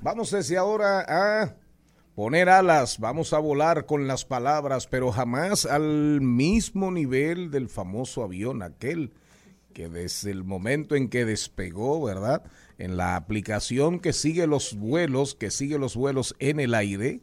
Vamos 0.00 0.30
desde 0.30 0.56
ahora 0.56 1.00
a 1.08 1.56
poner 2.14 2.48
alas, 2.48 3.00
vamos 3.00 3.32
a 3.32 3.40
volar 3.40 3.84
con 3.84 4.06
las 4.06 4.24
palabras, 4.24 4.86
pero 4.86 5.10
jamás 5.10 5.66
al 5.66 6.20
mismo 6.20 6.92
nivel 6.92 7.50
del 7.50 7.68
famoso 7.68 8.22
avión 8.22 8.62
aquel 8.62 9.12
que 9.74 9.88
desde 9.88 10.30
el 10.30 10.44
momento 10.44 10.94
en 10.94 11.08
que 11.08 11.24
despegó, 11.24 12.00
¿verdad? 12.04 12.44
En 12.78 12.96
la 12.96 13.16
aplicación 13.16 13.98
que 13.98 14.12
sigue 14.12 14.46
los 14.46 14.76
vuelos, 14.76 15.34
que 15.34 15.50
sigue 15.50 15.78
los 15.78 15.96
vuelos 15.96 16.36
en 16.38 16.60
el 16.60 16.74
aire, 16.74 17.20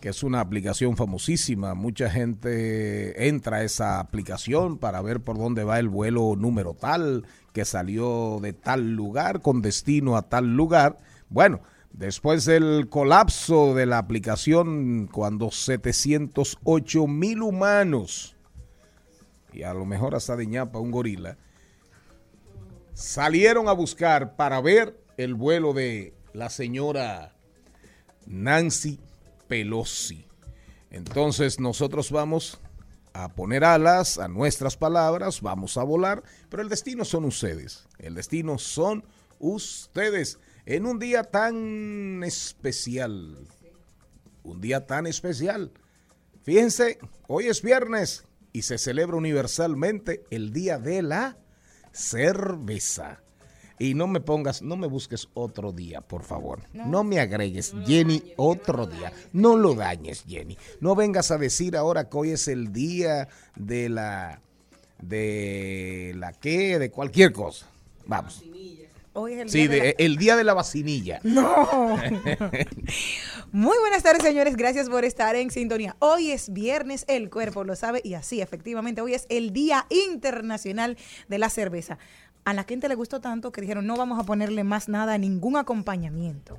que 0.00 0.08
es 0.08 0.24
una 0.24 0.40
aplicación 0.40 0.96
famosísima, 0.96 1.74
mucha 1.74 2.10
gente 2.10 3.28
entra 3.28 3.58
a 3.58 3.62
esa 3.62 4.00
aplicación 4.00 4.78
para 4.78 5.00
ver 5.00 5.20
por 5.20 5.38
dónde 5.38 5.62
va 5.62 5.78
el 5.78 5.88
vuelo 5.88 6.34
número 6.36 6.74
tal, 6.74 7.24
que 7.52 7.64
salió 7.64 8.40
de 8.42 8.52
tal 8.52 8.96
lugar 8.96 9.42
con 9.42 9.62
destino 9.62 10.16
a 10.16 10.22
tal 10.22 10.56
lugar. 10.56 10.98
Bueno, 11.28 11.60
Después 11.96 12.44
del 12.44 12.90
colapso 12.90 13.74
de 13.74 13.86
la 13.86 13.96
aplicación, 13.96 15.08
cuando 15.10 15.50
708 15.50 17.06
mil 17.06 17.40
humanos, 17.40 18.36
y 19.50 19.62
a 19.62 19.72
lo 19.72 19.86
mejor 19.86 20.14
hasta 20.14 20.36
de 20.36 20.46
ñapa 20.46 20.78
un 20.78 20.90
gorila, 20.90 21.38
salieron 22.92 23.66
a 23.66 23.72
buscar 23.72 24.36
para 24.36 24.60
ver 24.60 25.02
el 25.16 25.34
vuelo 25.34 25.72
de 25.72 26.12
la 26.34 26.50
señora 26.50 27.34
Nancy 28.26 29.00
Pelosi. 29.48 30.26
Entonces 30.90 31.58
nosotros 31.58 32.10
vamos 32.10 32.60
a 33.14 33.32
poner 33.32 33.64
alas 33.64 34.18
a 34.18 34.28
nuestras 34.28 34.76
palabras, 34.76 35.40
vamos 35.40 35.78
a 35.78 35.82
volar, 35.82 36.22
pero 36.50 36.62
el 36.62 36.68
destino 36.68 37.06
son 37.06 37.24
ustedes, 37.24 37.88
el 37.98 38.14
destino 38.14 38.58
son 38.58 39.02
ustedes 39.38 40.38
en 40.66 40.84
un 40.84 40.98
día 40.98 41.22
tan 41.22 42.22
especial. 42.24 43.38
Un 44.42 44.60
día 44.60 44.86
tan 44.86 45.06
especial. 45.06 45.72
Fíjense, 46.42 46.98
hoy 47.28 47.46
es 47.46 47.62
viernes 47.62 48.24
y 48.52 48.62
se 48.62 48.78
celebra 48.78 49.16
universalmente 49.16 50.24
el 50.30 50.52
Día 50.52 50.78
de 50.78 51.02
la 51.02 51.38
Cerveza. 51.92 53.22
Y 53.78 53.94
no 53.94 54.06
me 54.06 54.20
pongas, 54.20 54.62
no 54.62 54.76
me 54.76 54.86
busques 54.86 55.28
otro 55.34 55.72
día, 55.72 56.00
por 56.00 56.22
favor. 56.22 56.62
No, 56.72 56.86
no 56.86 57.04
me 57.04 57.20
agregues, 57.20 57.74
no 57.74 57.84
Jenny, 57.84 58.20
dañes, 58.20 58.34
otro 58.36 58.86
día. 58.86 59.12
No 59.32 59.56
lo 59.56 59.74
dañes, 59.74 60.24
Jenny. 60.26 60.56
No 60.80 60.94
vengas 60.94 61.30
a 61.30 61.36
decir 61.36 61.76
ahora 61.76 62.08
que 62.08 62.16
hoy 62.16 62.30
es 62.30 62.48
el 62.48 62.72
día 62.72 63.28
de 63.54 63.90
la, 63.90 64.40
de 65.02 66.14
la 66.16 66.32
qué, 66.32 66.78
de 66.78 66.90
cualquier 66.90 67.32
cosa. 67.32 67.66
Vamos. 68.06 68.42
Hoy 69.18 69.32
es 69.32 69.38
el 69.40 69.48
sí, 69.48 69.58
día 69.60 69.68
de 69.68 69.80
de, 69.80 69.96
el 69.98 70.16
día 70.18 70.36
de 70.36 70.44
la 70.44 70.52
vacinilla. 70.52 71.20
No. 71.24 71.96
Muy 73.52 73.78
buenas 73.78 74.02
tardes, 74.02 74.22
señores. 74.22 74.56
Gracias 74.56 74.90
por 74.90 75.06
estar 75.06 75.34
en 75.36 75.50
sintonía. 75.50 75.96
Hoy 76.00 76.32
es 76.32 76.52
viernes, 76.52 77.04
el 77.08 77.30
cuerpo 77.30 77.64
lo 77.64 77.76
sabe 77.76 78.02
y 78.04 78.12
así, 78.14 78.42
efectivamente, 78.42 79.00
hoy 79.00 79.14
es 79.14 79.26
el 79.30 79.54
Día 79.54 79.86
Internacional 79.88 80.98
de 81.28 81.38
la 81.38 81.48
Cerveza. 81.48 81.98
A 82.44 82.52
la 82.52 82.64
gente 82.64 82.88
le 82.88 82.94
gustó 82.94 83.20
tanto 83.20 83.52
que 83.52 83.62
dijeron, 83.62 83.86
no 83.86 83.96
vamos 83.96 84.20
a 84.20 84.24
ponerle 84.24 84.64
más 84.64 84.88
nada, 84.88 85.16
ningún 85.16 85.56
acompañamiento. 85.56 86.58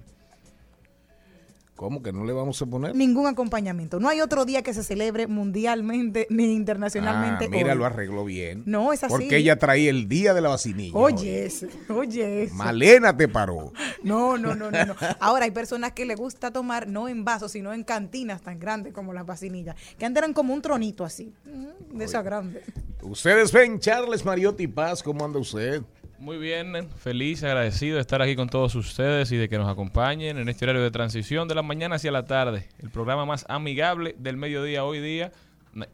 ¿Cómo 1.77 2.01
que 2.01 2.11
no 2.11 2.25
le 2.25 2.33
vamos 2.33 2.59
a 2.59 2.65
poner? 2.65 2.95
Ningún 2.95 3.27
acompañamiento. 3.27 3.99
No 3.99 4.09
hay 4.09 4.19
otro 4.19 4.45
día 4.45 4.63
que 4.63 4.73
se 4.73 4.83
celebre 4.83 5.27
mundialmente 5.27 6.25
ni 6.31 6.51
internacionalmente. 6.55 7.45
Ah, 7.45 7.49
mira, 7.51 7.73
hoy. 7.73 7.77
lo 7.77 7.85
arregló 7.85 8.25
bien. 8.25 8.63
No, 8.65 8.93
es 8.93 9.03
así. 9.03 9.11
Porque 9.11 9.37
ella 9.37 9.59
traía 9.59 9.91
el 9.91 10.07
día 10.07 10.33
de 10.33 10.41
la 10.41 10.49
vacinilla. 10.49 10.97
Oye, 10.97 11.47
oye. 11.89 12.49
Malena 12.51 13.15
te 13.15 13.27
paró. 13.27 13.71
No, 14.03 14.37
no, 14.37 14.55
no, 14.55 14.71
no, 14.71 14.85
no. 14.85 14.95
Ahora 15.19 15.45
hay 15.45 15.51
personas 15.51 15.91
que 15.91 16.05
le 16.05 16.15
gusta 16.15 16.51
tomar 16.51 16.87
no 16.87 17.09
en 17.09 17.25
vasos, 17.25 17.51
sino 17.51 17.73
en 17.73 17.83
cantinas 17.83 18.41
tan 18.41 18.57
grandes 18.57 18.93
como 18.93 19.11
las 19.11 19.25
vacinillas, 19.25 19.75
que 19.97 20.05
andan 20.05 20.33
como 20.33 20.53
un 20.53 20.61
tronito 20.61 21.03
así, 21.03 21.33
de 21.91 22.05
esa 22.05 22.21
grande. 22.21 22.63
Ustedes 23.01 23.51
ven, 23.51 23.79
Charles 23.79 24.23
Mariotti 24.23 24.67
Paz, 24.67 25.03
¿cómo 25.03 25.25
anda 25.25 25.39
usted? 25.39 25.81
Muy 26.19 26.37
bien, 26.37 26.89
feliz, 26.97 27.43
agradecido 27.43 27.95
de 27.95 28.01
estar 28.01 28.23
aquí 28.23 28.35
con 28.35 28.49
todos 28.49 28.73
ustedes 28.73 29.31
y 29.31 29.37
de 29.37 29.47
que 29.47 29.59
nos 29.59 29.69
acompañen 29.69 30.39
en 30.39 30.49
este 30.49 30.65
horario 30.65 30.81
de 30.81 30.89
transición 30.89 31.47
de 31.47 31.53
la 31.53 31.61
mañana 31.61 31.97
hacia 31.97 32.11
la 32.11 32.25
tarde. 32.25 32.67
El 32.79 32.89
programa 32.89 33.25
más 33.25 33.45
amigable 33.49 34.15
del 34.17 34.35
mediodía 34.35 34.83
hoy 34.83 34.99
día, 34.99 35.31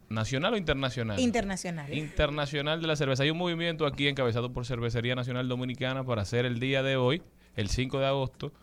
nacional 0.08 0.54
o 0.54 0.58
internacional. 0.58 1.20
Internacional. 1.20 1.94
Internacional 1.94 2.82
de 2.82 2.88
la 2.88 2.96
cerveza. 2.96 3.24
Hay 3.24 3.32
un 3.32 3.38
movimiento 3.38 3.86
aquí 3.86 4.08
encabezado 4.08 4.54
por 4.54 4.66
Cervecería 4.66 5.14
Nacional 5.14 5.50
Dominicana 5.50 6.06
para 6.06 6.22
hacer 6.22 6.46
el 6.46 6.58
día 6.58 6.84
de 6.84 6.96
hoy, 6.96 7.22
el 7.58 7.68
5 7.68 8.00
de 8.00 8.06
agosto, 8.06 8.54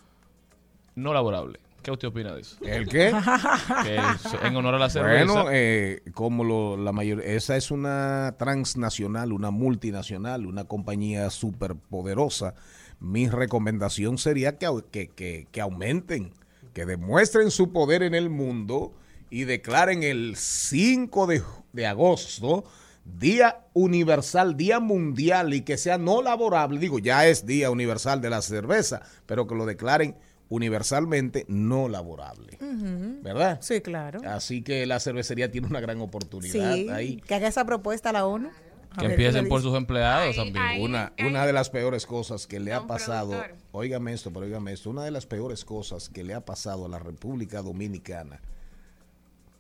no 0.94 1.12
laborable. 1.12 1.60
¿Qué 1.82 1.90
usted 1.90 2.08
opina 2.08 2.34
de 2.34 2.42
eso? 2.42 2.56
¿El 2.62 2.88
qué? 2.88 3.12
que 3.84 4.46
en 4.46 4.56
honor 4.56 4.74
a 4.74 4.78
la 4.78 4.90
cerveza. 4.90 5.32
Bueno, 5.32 5.50
eh, 5.50 6.02
como 6.14 6.44
lo, 6.44 6.76
la 6.76 6.92
mayor, 6.92 7.20
esa 7.22 7.56
es 7.56 7.70
una 7.70 8.34
transnacional, 8.38 9.32
una 9.32 9.50
multinacional, 9.50 10.46
una 10.46 10.64
compañía 10.64 11.30
súper 11.30 11.74
poderosa. 11.74 12.54
Mi 12.98 13.28
recomendación 13.28 14.18
sería 14.18 14.58
que, 14.58 14.68
que, 14.90 15.08
que, 15.08 15.46
que, 15.50 15.60
aumenten, 15.60 16.34
que 16.74 16.84
demuestren 16.84 17.50
su 17.50 17.72
poder 17.72 18.02
en 18.02 18.14
el 18.14 18.28
mundo 18.28 18.94
y 19.30 19.44
declaren 19.44 20.02
el 20.02 20.36
5 20.36 21.26
de, 21.26 21.42
de 21.72 21.86
agosto 21.86 22.64
Día 23.04 23.64
Universal, 23.72 24.56
Día 24.56 24.80
Mundial 24.80 25.54
y 25.54 25.62
que 25.62 25.78
sea 25.78 25.98
no 25.98 26.22
laborable. 26.22 26.78
Digo, 26.78 26.98
ya 26.98 27.26
es 27.26 27.46
Día 27.46 27.70
Universal 27.70 28.20
de 28.20 28.30
la 28.30 28.42
Cerveza, 28.42 29.02
pero 29.26 29.46
que 29.46 29.54
lo 29.54 29.66
declaren 29.66 30.16
universalmente 30.50 31.46
no 31.48 31.88
laborable. 31.88 32.58
Uh 32.60 32.64
-huh. 32.64 33.22
¿Verdad? 33.22 33.58
Sí, 33.62 33.80
claro. 33.80 34.20
Así 34.26 34.62
que 34.62 34.84
la 34.84 35.00
cervecería 35.00 35.50
tiene 35.50 35.68
una 35.68 35.80
gran 35.80 36.00
oportunidad 36.00 36.74
sí, 36.74 36.88
ahí. 36.90 37.16
Que 37.16 37.36
haga 37.36 37.48
esa 37.48 37.64
propuesta 37.64 38.10
a 38.10 38.12
la 38.12 38.26
ONU. 38.26 38.50
A 38.90 39.00
que 39.00 39.06
empiecen 39.06 39.48
por 39.48 39.62
sus 39.62 39.76
empleados 39.76 40.30
ahí, 40.30 40.36
también. 40.36 40.58
Ahí, 40.58 40.82
una, 40.82 41.12
ahí, 41.16 41.26
una 41.26 41.46
de 41.46 41.52
las 41.52 41.70
peores 41.70 42.06
cosas 42.06 42.48
que 42.48 42.58
le 42.58 42.72
ha 42.72 42.88
pasado, 42.88 43.40
óigame 43.70 44.12
esto, 44.12 44.32
pero 44.32 44.46
óigame 44.46 44.72
esto, 44.72 44.90
una 44.90 45.04
de 45.04 45.12
las 45.12 45.26
peores 45.26 45.64
cosas 45.64 46.08
que 46.08 46.24
le 46.24 46.34
ha 46.34 46.44
pasado 46.44 46.86
a 46.86 46.88
la 46.88 46.98
República 46.98 47.62
Dominicana, 47.62 48.40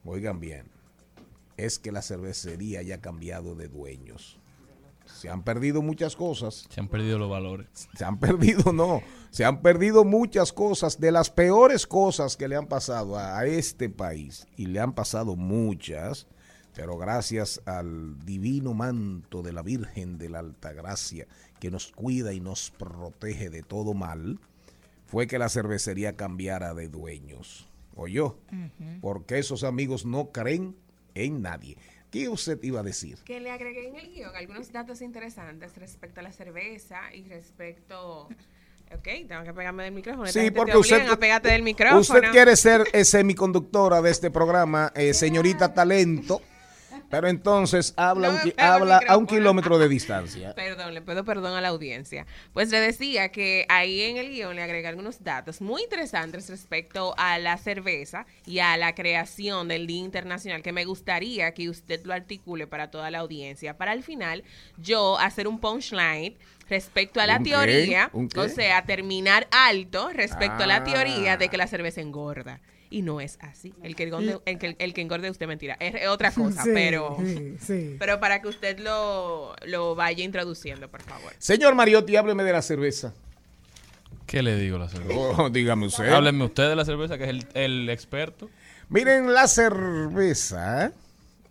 oigan 0.04 0.40
bien, 0.40 0.66
es 1.56 1.78
que 1.78 1.92
la 1.92 2.02
cervecería 2.02 2.80
haya 2.80 3.00
cambiado 3.00 3.54
de 3.54 3.68
dueños. 3.68 4.39
Se 5.20 5.28
han 5.28 5.42
perdido 5.42 5.82
muchas 5.82 6.16
cosas. 6.16 6.64
Se 6.70 6.80
han 6.80 6.88
perdido 6.88 7.18
los 7.18 7.28
valores. 7.28 7.68
Se 7.94 8.06
han 8.06 8.18
perdido, 8.18 8.72
no. 8.72 9.02
Se 9.30 9.44
han 9.44 9.60
perdido 9.60 10.06
muchas 10.06 10.50
cosas. 10.50 10.98
De 10.98 11.12
las 11.12 11.28
peores 11.28 11.86
cosas 11.86 12.38
que 12.38 12.48
le 12.48 12.56
han 12.56 12.66
pasado 12.66 13.18
a, 13.18 13.38
a 13.38 13.44
este 13.44 13.90
país. 13.90 14.46
Y 14.56 14.64
le 14.64 14.80
han 14.80 14.94
pasado 14.94 15.36
muchas. 15.36 16.26
Pero 16.74 16.96
gracias 16.96 17.60
al 17.66 18.18
divino 18.24 18.72
manto 18.72 19.42
de 19.42 19.52
la 19.52 19.60
Virgen 19.60 20.16
de 20.16 20.30
la 20.30 20.38
Altagracia, 20.38 21.26
que 21.58 21.70
nos 21.70 21.92
cuida 21.92 22.32
y 22.32 22.40
nos 22.40 22.70
protege 22.70 23.50
de 23.50 23.62
todo 23.62 23.92
mal, 23.92 24.40
fue 25.04 25.26
que 25.26 25.38
la 25.38 25.50
cervecería 25.50 26.16
cambiara 26.16 26.72
de 26.72 26.88
dueños. 26.88 27.68
¿Oyó? 27.94 28.38
Porque 29.02 29.38
esos 29.38 29.64
amigos 29.64 30.06
no 30.06 30.30
creen 30.30 30.76
en 31.14 31.42
nadie. 31.42 31.76
¿Qué 32.10 32.28
usted 32.28 32.58
iba 32.62 32.80
a 32.80 32.82
decir? 32.82 33.18
Que 33.24 33.40
le 33.40 33.50
agregué 33.50 33.88
en 33.88 33.96
el 33.96 34.12
guion 34.12 34.34
algunos 34.34 34.72
datos 34.72 35.00
interesantes 35.00 35.76
respecto 35.76 36.20
a 36.20 36.22
la 36.22 36.32
cerveza 36.32 37.14
y 37.14 37.24
respecto... 37.24 38.28
Ok, 38.92 39.04
tengo 39.28 39.44
que 39.44 39.54
pegarme 39.54 39.84
del 39.84 39.94
micrófono. 39.94 40.26
Sí, 40.26 40.50
porque 40.50 40.76
usted, 40.76 41.06
a 41.08 41.38
del 41.38 41.62
micrófono. 41.62 42.00
usted 42.00 42.22
quiere 42.32 42.56
ser 42.56 42.82
eh, 42.92 43.04
semiconductora 43.04 44.02
de 44.02 44.10
este 44.10 44.32
programa, 44.32 44.90
eh, 44.96 45.14
señorita 45.14 45.72
talento, 45.72 46.42
pero 47.10 47.28
entonces 47.28 47.92
habla, 47.96 48.30
No 48.32 48.40
un, 48.42 48.92
a 49.08 49.16
un 49.16 49.26
kilómetro 49.26 49.78
de 49.78 49.88
distancia. 49.88 50.54
Perdón, 50.56 50.94
le 50.94 51.02
pido 51.02 51.24
perdón 51.24 51.54
a 51.56 51.60
la 51.60 51.68
audiencia. 51.68 52.26
Pues 52.52 52.70
le 52.70 52.80
decía 52.80 53.30
que 53.30 53.66
ahí 53.68 54.02
en 54.02 54.16
el 54.16 54.30
guion 54.30 54.56
le 54.56 54.62
agregué 54.62 54.86
algunos 54.88 55.22
datos 55.24 55.60
muy 55.60 55.82
interesantes 55.82 56.48
respecto 56.48 57.14
a 57.18 57.38
la 57.38 57.58
cerveza 57.58 58.26
y 58.46 58.60
a 58.60 58.76
la 58.76 58.94
creación 58.94 59.68
del 59.68 59.86
Día 59.86 60.04
Internacional 60.04 60.62
que 60.62 60.72
me 60.72 60.84
gustaría 60.84 61.52
que 61.52 61.68
usted 61.68 62.04
lo 62.04 62.14
articule 62.14 62.66
para 62.66 62.90
toda 62.90 63.10
la 63.10 63.18
audiencia. 63.18 63.76
Para 63.76 63.92
al 63.92 64.02
final 64.02 64.44
yo 64.78 65.18
hacer 65.18 65.48
un 65.48 65.58
punchline 65.58 66.36
respecto 66.68 67.20
a 67.20 67.26
la 67.26 67.40
teoría, 67.40 68.10
o 68.12 68.48
sea, 68.48 68.84
terminar 68.84 69.48
alto 69.50 70.10
respecto 70.14 70.62
a 70.62 70.66
la 70.68 70.76
Ah. 70.76 70.84
teoría 70.84 71.36
de 71.36 71.48
que 71.48 71.56
la 71.56 71.66
cerveza 71.66 72.00
engorda. 72.00 72.60
Y 72.92 73.02
no 73.02 73.20
es 73.20 73.38
así. 73.40 73.72
El 73.84 73.94
que 73.94 74.02
engorde, 74.02 74.40
el 74.44 74.58
que, 74.58 74.74
el 74.78 74.92
que 74.94 75.00
engorde 75.00 75.30
usted 75.30 75.46
mentira. 75.46 75.76
Es 75.78 76.08
otra 76.08 76.32
cosa, 76.32 76.64
Sí, 76.64 76.70
pero... 76.74 77.16
sí, 77.24 77.56
sí. 77.60 77.96
Pero 78.00 78.18
para 78.18 78.42
que 78.42 78.48
usted 78.48 78.80
lo, 78.80 79.54
lo 79.64 79.94
vaya 79.94 80.24
introduciendo, 80.24 80.90
por 80.90 81.02
favor. 81.02 81.32
Señor 81.38 81.76
Mariotti, 81.76 82.16
hábleme 82.16 82.42
de 82.42 82.52
la 82.52 82.62
cerveza. 82.62 83.14
¿Qué 84.26 84.42
le 84.42 84.56
digo 84.56 84.76
a 84.76 84.80
la 84.80 84.88
cerveza? 84.88 85.20
Oh, 85.20 85.50
dígame 85.50 85.86
usted. 85.86 86.08
Háblenme 86.08 86.44
usted 86.44 86.68
de 86.68 86.76
la 86.76 86.84
cerveza, 86.84 87.16
que 87.16 87.24
es 87.24 87.30
el, 87.30 87.46
el 87.54 87.90
experto. 87.90 88.50
Miren 88.88 89.32
la 89.32 89.46
cerveza. 89.46 90.92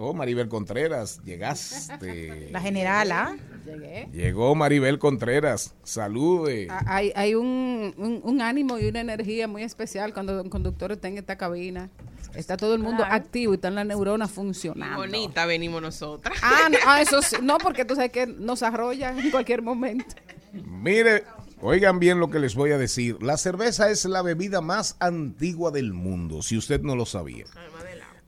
Oh, 0.01 0.13
Maribel 0.13 0.47
Contreras, 0.47 1.19
llegaste. 1.25 2.47
La 2.51 2.61
general, 2.61 3.11
¿ah? 3.11 3.35
Llegué. 3.65 4.07
Llegó 4.13 4.55
Maribel 4.55 4.97
Contreras. 4.97 5.73
Salude. 5.83 6.67
Ah, 6.69 6.83
Hay, 6.87 7.11
hay 7.17 7.35
un, 7.35 7.93
un- 7.97 8.21
un 8.23 8.41
ánimo 8.41 8.79
y 8.79 8.85
una 8.87 9.01
energía 9.01 9.49
muy 9.49 9.61
especial 9.63 10.13
cuando 10.13 10.41
un 10.41 10.49
conductor 10.49 10.93
está 10.93 11.09
en 11.09 11.17
esta 11.17 11.37
cabina. 11.37 11.89
Está 12.33 12.55
todo 12.55 12.75
el 12.75 12.79
mundo 12.79 13.03
activo 13.03 13.51
y 13.53 13.55
están 13.55 13.75
las 13.75 13.85
neuronas 13.85 14.31
funcionando. 14.31 14.95
bonita 14.97 15.45
venimos 15.45 15.81
nosotras. 15.81 16.37
Ah, 16.41 16.69
no, 16.71 16.77
ah, 16.85 17.01
eso 17.01 17.21
sí. 17.23 17.35
No, 17.41 17.57
porque 17.57 17.83
tú 17.83 17.95
sabes 17.95 18.11
que 18.11 18.25
nos 18.25 18.63
arrolla 18.63 19.09
en 19.17 19.31
cualquier 19.31 19.61
momento. 19.61 20.15
Mire, 20.53 21.25
oigan 21.59 21.99
bien 21.99 22.19
lo 22.21 22.29
que 22.29 22.39
les 22.39 22.55
voy 22.55 22.71
a 22.71 22.77
decir. 22.77 23.21
La 23.21 23.35
cerveza 23.35 23.89
es 23.89 24.05
la 24.05 24.21
bebida 24.21 24.61
más 24.61 24.95
antigua 24.99 25.71
del 25.71 25.91
mundo, 25.91 26.41
si 26.41 26.55
usted 26.57 26.81
no 26.81 26.95
lo 26.95 27.05
sabía. 27.05 27.45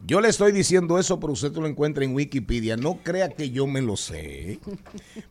Yo 0.06 0.20
le 0.20 0.30
estoy 0.30 0.52
diciendo 0.52 0.98
eso, 0.98 1.20
pero 1.20 1.34
usted 1.34 1.54
lo 1.54 1.68
encuentra 1.68 2.04
en 2.04 2.16
Wikipedia. 2.16 2.76
No 2.76 3.00
crea 3.04 3.30
que 3.30 3.52
yo 3.52 3.68
me 3.68 3.82
lo 3.82 3.96
sé. 3.96 4.60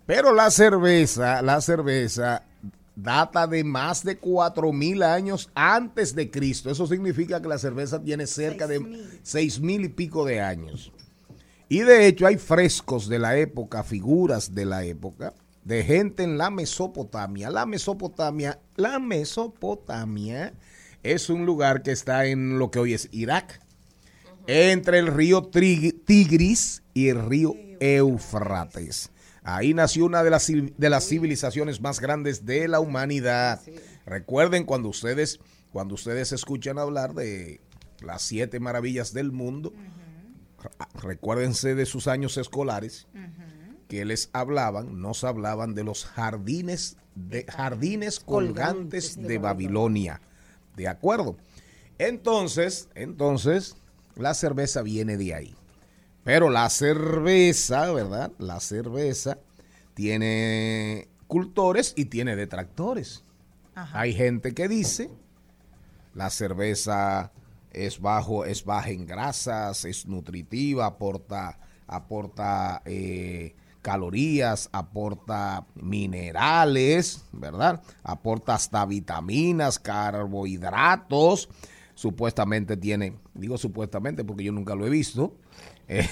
Pero 0.07 0.33
la 0.33 0.51
cerveza, 0.51 1.43
la 1.43 1.61
cerveza 1.61 2.45
data 2.95 3.47
de 3.47 3.65
más 3.65 4.05
de 4.05 4.19
cuatro 4.19 4.73
mil 4.73 5.03
años 5.03 5.51
antes 5.55 6.15
de 6.15 6.31
Cristo. 6.31 6.71
Eso 6.71 6.87
significa 6.87 7.41
que 7.41 7.49
la 7.49 7.59
cerveza 7.59 8.03
tiene 8.03 8.27
cerca 8.27 8.67
de 8.67 9.07
seis 9.23 9.61
mil 9.61 9.85
y 9.85 9.89
pico 9.89 10.25
de 10.25 10.41
años. 10.41 10.93
Y 11.69 11.81
de 11.81 12.07
hecho 12.07 12.27
hay 12.27 12.37
frescos 12.37 13.09
de 13.09 13.19
la 13.19 13.37
época, 13.37 13.85
figuras 13.85 14.55
de 14.55 14.65
la 14.65 14.85
época, 14.85 15.35
de 15.65 15.85
gente 15.85 16.25
en 16.25 16.37
la 16.37 16.51
Mesopotamia. 16.51 17.51
La 17.51 17.65
Mesopotamia, 17.65 18.61
la 18.77 18.99
Mesopotamia 18.99 20.53
es 21.03 21.31
un 21.31 21.47
lugar 21.47 21.83
que 21.83 21.93
está 21.93 22.27
en 22.27 22.59
lo 22.59 22.71
que 22.71 22.81
hoy 22.81 22.95
es 22.95 23.09
Irak, 23.13 23.61
entre 24.51 24.99
el 24.99 25.07
río 25.07 25.43
Tigris 25.45 26.83
y 26.93 27.09
el 27.09 27.25
río 27.25 27.55
Éufrates. 27.79 29.13
Ahí 29.45 29.75
nació 29.75 30.07
una 30.07 30.25
de 30.25 30.31
las, 30.31 30.49
de 30.49 30.91
las 30.91 31.09
civilizaciones 31.09 31.81
más 31.81 32.01
grandes 32.01 32.45
de 32.45 32.67
la 32.67 32.81
humanidad. 32.81 33.61
Recuerden 34.05 34.65
cuando 34.65 34.89
ustedes, 34.89 35.39
cuando 35.73 35.95
ustedes 35.95 36.33
escuchan 36.33 36.81
hablar 36.81 37.15
de 37.15 37.61
las 38.01 38.23
siete 38.23 38.59
maravillas 38.59 39.13
del 39.13 39.31
mundo, 39.31 39.73
recuérdense 41.01 41.77
de 41.77 41.87
sus 41.87 42.09
años 42.09 42.37
escolares 42.37 43.07
que 43.87 44.05
les 44.05 44.31
hablaban, 44.33 45.01
nos 45.01 45.23
hablaban 45.23 45.75
de 45.75 45.85
los 45.85 46.05
jardines 46.05 46.97
de 47.15 47.45
jardines 47.45 48.19
colgantes 48.19 49.17
de 49.17 49.39
Babilonia. 49.39 50.21
¿De 50.77 50.89
acuerdo? 50.89 51.37
Entonces, 51.99 52.89
entonces 52.95 53.77
la 54.21 54.35
cerveza 54.35 54.83
viene 54.83 55.17
de 55.17 55.35
ahí. 55.35 55.55
Pero 56.25 56.51
la 56.51 56.69
cerveza, 56.71 57.93
¿verdad? 57.93 58.33
La 58.39 58.61
cerveza 58.61 59.39
tiene 59.95 61.09
cultores 61.27 61.95
y 61.97 62.07
tiene 62.07 62.37
detractores. 62.37 63.25
Hay 63.75 64.13
gente 64.13 64.53
que 64.53 64.69
dice 64.69 65.11
la 66.15 66.29
cerveza 66.31 67.33
es 67.73 68.01
bajo, 68.01 68.45
es 68.45 68.65
baja 68.65 68.91
en 68.91 69.07
grasas, 69.07 69.85
es 69.85 70.07
nutritiva, 70.07 70.87
aporta, 70.87 71.59
aporta 71.87 72.83
eh, 72.85 73.55
calorías, 73.81 74.69
aporta 74.73 75.67
minerales, 75.75 77.25
¿verdad? 77.33 77.81
Aporta 78.03 78.55
hasta 78.55 78.85
vitaminas, 78.87 79.79
carbohidratos. 79.79 81.49
Supuestamente 82.01 82.79
tiene, 82.79 83.13
digo 83.35 83.59
supuestamente 83.59 84.25
porque 84.25 84.43
yo 84.45 84.53
nunca 84.53 84.75
lo 84.75 84.87
he 84.87 84.89
visto. 84.89 85.37
eh, 85.87 86.09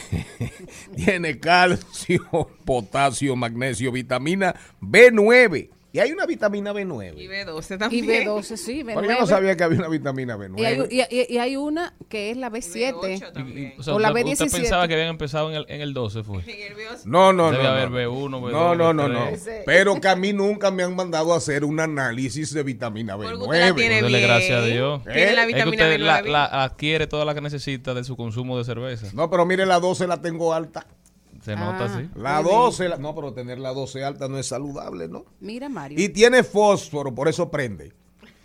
tiene 0.94 1.40
calcio, 1.40 2.50
potasio, 2.67 3.35
magnesio, 3.37 3.90
vitamina 3.90 4.54
B9. 4.83 5.71
Y 5.90 6.00
hay 6.00 6.12
una 6.12 6.26
vitamina 6.26 6.73
B9. 6.75 7.14
Y 7.16 7.28
B12 7.28 7.75
Y 7.75 7.78
también. 7.78 8.04
B12, 8.28 8.57
sí, 8.59 8.83
Pero 8.85 9.02
yo 9.02 9.09
no 9.09 9.21
B9. 9.21 9.26
sabía 9.26 9.57
que 9.57 9.64
había 9.64 9.78
una 9.78 9.88
vitamina 9.88 10.37
B9. 10.37 10.61
Y 10.61 10.64
hay, 10.66 10.78
y- 10.90 11.00
y- 11.16 11.35
y 11.35 11.38
hay 11.38 11.57
una 11.57 11.95
que 12.11 12.30
es 12.30 12.37
la 12.37 12.50
B8 12.50 13.00
B7. 13.00 13.33
también. 13.33 13.75
O 13.78 13.83
sea, 13.83 13.95
O 13.95 13.99
la 13.99 14.11
usted, 14.11 14.26
usted 14.26 14.45
B17. 14.47 14.50
pensaba 14.52 14.87
que 14.87 14.95
habían 14.95 15.09
empezado 15.09 15.49
en 15.50 15.57
el, 15.57 15.66
en 15.68 15.80
el 15.80 15.95
12, 15.95 16.23
fue. 16.25 16.42
En 16.42 16.50
el 16.73 16.76
B12. 16.76 17.04
No, 17.07 17.33
no, 17.33 17.50
Debe 17.50 17.62
no. 17.62 17.68
haber 17.71 17.90
no. 17.90 17.97
B1, 17.97 18.40
B2, 18.42 18.52
No, 18.52 18.75
no, 18.75 18.92
no, 18.92 19.09
no. 19.09 19.30
B3. 19.30 19.62
Pero 19.64 19.99
que 19.99 20.09
a 20.09 20.14
mí 20.16 20.35
nunca 20.35 20.71
me 20.71 20.83
han 20.83 20.95
mandado 20.95 21.33
a 21.33 21.38
hacer 21.38 21.64
un 21.64 21.80
análisis 21.80 22.52
de 22.52 22.62
vitamina 22.62 23.16
Porque 23.16 23.35
usted 23.35 23.47
la 23.61 23.68
B9. 23.71 23.75
tiene 23.76 24.02
bien. 24.02 24.23
gracias 24.23 24.62
a 24.62 24.64
Dios. 24.66 25.02
Tiene 25.04 25.23
¿Eh? 25.23 25.35
la 25.35 25.40
Es 25.42 25.47
que 25.49 25.54
vitamina 25.54 25.71
usted 25.85 25.97
B9 26.00 26.04
la, 26.04 26.23
la 26.23 26.64
adquiere 26.64 27.07
toda 27.07 27.25
la 27.25 27.35
que 27.35 27.40
necesita 27.40 27.95
de 27.95 28.04
su 28.04 28.14
consumo 28.14 28.59
de 28.59 28.64
cerveza. 28.64 29.07
No, 29.14 29.30
pero 29.30 29.47
mire, 29.47 29.64
la 29.64 29.80
12 29.80 30.07
la 30.07 30.21
tengo 30.21 30.52
alta. 30.52 30.87
Se 31.42 31.54
nota 31.57 31.85
Ah. 31.85 31.85
así. 31.85 32.09
La 32.16 32.35
Muy 32.42 32.45
bien. 32.50 32.57
12, 32.61 32.88
la- 32.88 32.97
no, 32.97 33.14
pero 33.14 33.33
tener 33.33 33.59
la 33.59 33.73
12 33.73 34.04
alta 34.04 34.28
no 34.28 34.38
es 34.38 34.47
saludable, 34.49 35.09
¿no? 35.09 35.25
Mira, 35.40 35.68
Mario. 35.68 35.99
Y 36.00 36.09
tiene 36.09 36.42
fósforo, 36.42 37.14
por 37.14 37.28
eso 37.28 37.50
prende. 37.50 37.92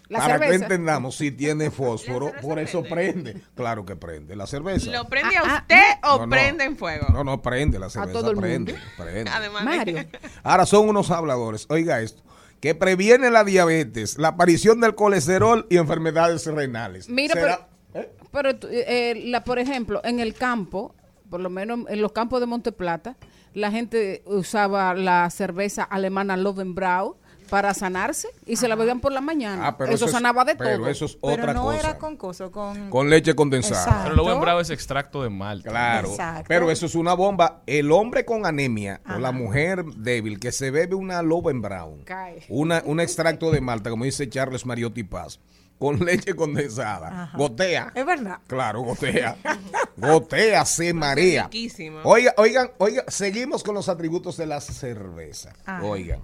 La 0.10 0.20
Para 0.20 0.40
que 0.40 0.54
entendamos, 0.54 1.16
si 1.16 1.32
tiene 1.32 1.72
fósforo, 1.72 2.32
por 2.42 2.60
eso 2.60 2.84
prende? 2.84 3.32
prende. 3.32 3.42
Claro 3.56 3.86
que 3.86 3.96
prende. 3.96 4.36
La 4.36 4.46
cerveza. 4.46 4.92
¿Lo 4.92 5.06
prende 5.10 5.36
Ah, 5.38 5.42
a 5.44 5.56
ah, 5.56 5.60
usted 5.62 6.08
o 6.08 6.18
No, 6.20 6.26
no. 6.26 6.30
prende 6.30 6.64
en 6.66 6.78
fuego? 6.78 7.08
No, 7.12 7.24
no, 7.24 7.42
prende. 7.42 7.80
La 7.80 7.90
cerveza 7.90 8.20
todo 8.20 8.30
el 8.32 8.38
prende. 8.38 8.74
mundo. 8.74 8.88
prende. 8.98 9.32
Además, 9.32 9.64
Mario. 9.64 10.04
Ahora 10.44 10.66
son 10.68 10.88
unos 10.90 11.10
habladores. 11.10 11.66
Oiga 11.70 12.00
esto. 12.02 12.22
Que 12.60 12.76
previene 12.76 13.32
la 13.32 13.44
diabetes, 13.44 14.18
la 14.20 14.30
aparición 14.30 14.80
del 14.82 14.94
colesterol 14.94 15.66
y 15.70 15.78
enfermedades 15.78 16.46
renales. 16.46 17.10
Mira, 17.10 17.34
¿Será- 17.34 17.68
¿Eh? 17.96 18.10
Pero, 18.32 18.56
tú, 18.58 18.68
eh, 18.72 19.22
la, 19.26 19.44
por 19.44 19.58
ejemplo, 19.60 20.00
en 20.04 20.20
el 20.20 20.34
campo, 20.34 20.96
por 21.34 21.42
lo 21.42 21.50
menos 21.50 21.80
en 21.90 22.00
los 22.00 22.12
campos 22.12 22.40
de 22.42 22.46
Monteplata, 22.46 23.16
la 23.56 23.72
gente 23.72 24.22
usaba 24.28 24.94
la 24.94 25.28
cerveza 25.32 25.82
alemana 25.82 26.38
Lovenbrau 26.38 27.16
para 27.50 27.74
sanarse 27.74 28.28
y 28.46 28.56
se 28.58 28.68
la 28.68 28.76
bebían 28.76 29.00
por 29.00 29.12
la 29.12 29.20
mañana. 29.20 29.66
Ah, 29.70 29.76
pero 29.76 29.92
eso, 29.92 30.06
es- 30.06 30.12
sanaba 30.12 30.46
de 30.46 30.56
pero 30.56 30.78
todo. 30.78 30.88
eso 30.90 31.06
es 31.06 31.16
Pero 31.16 31.34
otra 31.34 31.54
no 31.56 31.64
cosa. 31.64 31.80
era 31.80 31.98
con 31.98 32.18
coso, 32.18 32.52
con... 32.52 32.92
Con 32.92 33.10
leche 33.10 33.34
condensada. 33.34 33.82
Exacto. 33.84 34.04
Pero 34.12 34.16
lo 34.16 34.40
bravo 34.40 34.60
es 34.60 34.70
extracto 34.70 35.24
de 35.24 35.32
malta. 35.32 35.72
Claro. 35.72 36.10
Exacto. 36.10 36.46
Pero 36.48 36.70
eso 36.70 36.86
es 36.86 36.94
una 36.94 37.16
bomba. 37.16 37.64
El 37.66 37.92
hombre 37.92 38.26
con 38.26 38.46
anemia 38.46 39.02
o 39.10 39.18
la 39.18 39.32
mujer 39.32 39.84
débil 39.98 40.40
que 40.40 40.52
se 40.52 40.70
bebe 40.70 40.94
una 40.94 41.24
Loven 41.24 41.64
Brown, 41.64 42.04
Cae. 42.04 42.44
una, 42.48 42.84
un 42.86 43.00
extracto 43.00 43.50
de 43.50 43.60
malta, 43.60 43.90
como 43.90 44.06
dice 44.06 44.30
Charles 44.30 44.68
Mariotti 44.68 45.04
Paz, 45.04 45.40
con 45.78 46.00
leche 46.06 46.36
condensada. 46.36 47.24
Ajá. 47.24 47.38
Gotea. 47.38 47.92
Es 47.96 48.06
verdad. 48.06 48.40
Claro, 48.48 48.82
gotea. 48.82 49.38
gotea, 49.98 50.66
se 50.66 50.94
marea. 50.94 51.44
riquísimo. 51.44 52.02
Oiga, 52.04 52.34
oigan, 52.38 52.72
oigan, 52.78 53.06
seguimos 53.08 53.64
con 53.64 53.76
los 53.76 53.90
atributos 53.90 54.38
de 54.38 54.46
la 54.46 54.62
cerveza. 54.62 55.54
Oigan. 55.82 56.22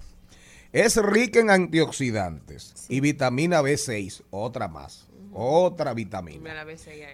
Es 0.72 0.96
rica 0.96 1.40
en 1.40 1.50
antioxidantes 1.50 2.86
y 2.88 3.00
vitamina 3.00 3.60
B6, 3.60 4.22
otra 4.30 4.68
más. 4.68 5.08
Otra 5.32 5.94
vitamina. 5.94 6.54
la. 6.54 6.66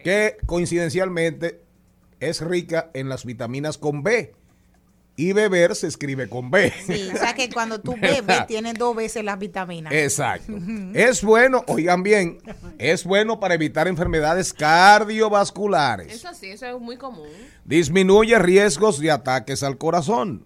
Que 0.03 0.37
coincidencialmente 0.47 1.63
es 2.21 2.41
rica 2.41 2.91
en 2.95 3.09
las 3.09 3.25
vitaminas 3.25 3.79
con 3.79 4.03
B. 4.03 4.35
Y 5.19 5.33
beber 5.33 5.75
se 5.75 5.87
escribe 5.87 6.29
con 6.29 6.51
B. 6.51 6.73
Sí, 6.87 7.09
o 7.13 7.17
sea 7.17 7.35
que 7.35 7.49
cuando 7.49 7.81
tú 7.81 7.97
bebes 7.99 8.47
tienes 8.47 8.75
dos 8.75 8.95
veces 8.95 9.25
las 9.25 9.39
vitaminas. 9.39 9.93
Exacto. 9.93 10.53
Es 10.93 11.23
bueno, 11.23 11.65
oigan 11.69 12.03
bien, 12.03 12.39
es 12.79 13.05
bueno 13.05 13.41
para 13.41 13.55
evitar 13.55 13.89
enfermedades 13.89 14.53
cardiovasculares. 14.53 16.13
Eso 16.13 16.35
sí, 16.35 16.49
eso 16.49 16.67
es 16.67 16.79
muy 16.79 16.99
común. 16.99 17.29
Disminuye 17.65 18.39
riesgos 18.39 19.01
de 19.01 19.11
ataques 19.11 19.63
al 19.63 19.79
corazón. 19.79 20.45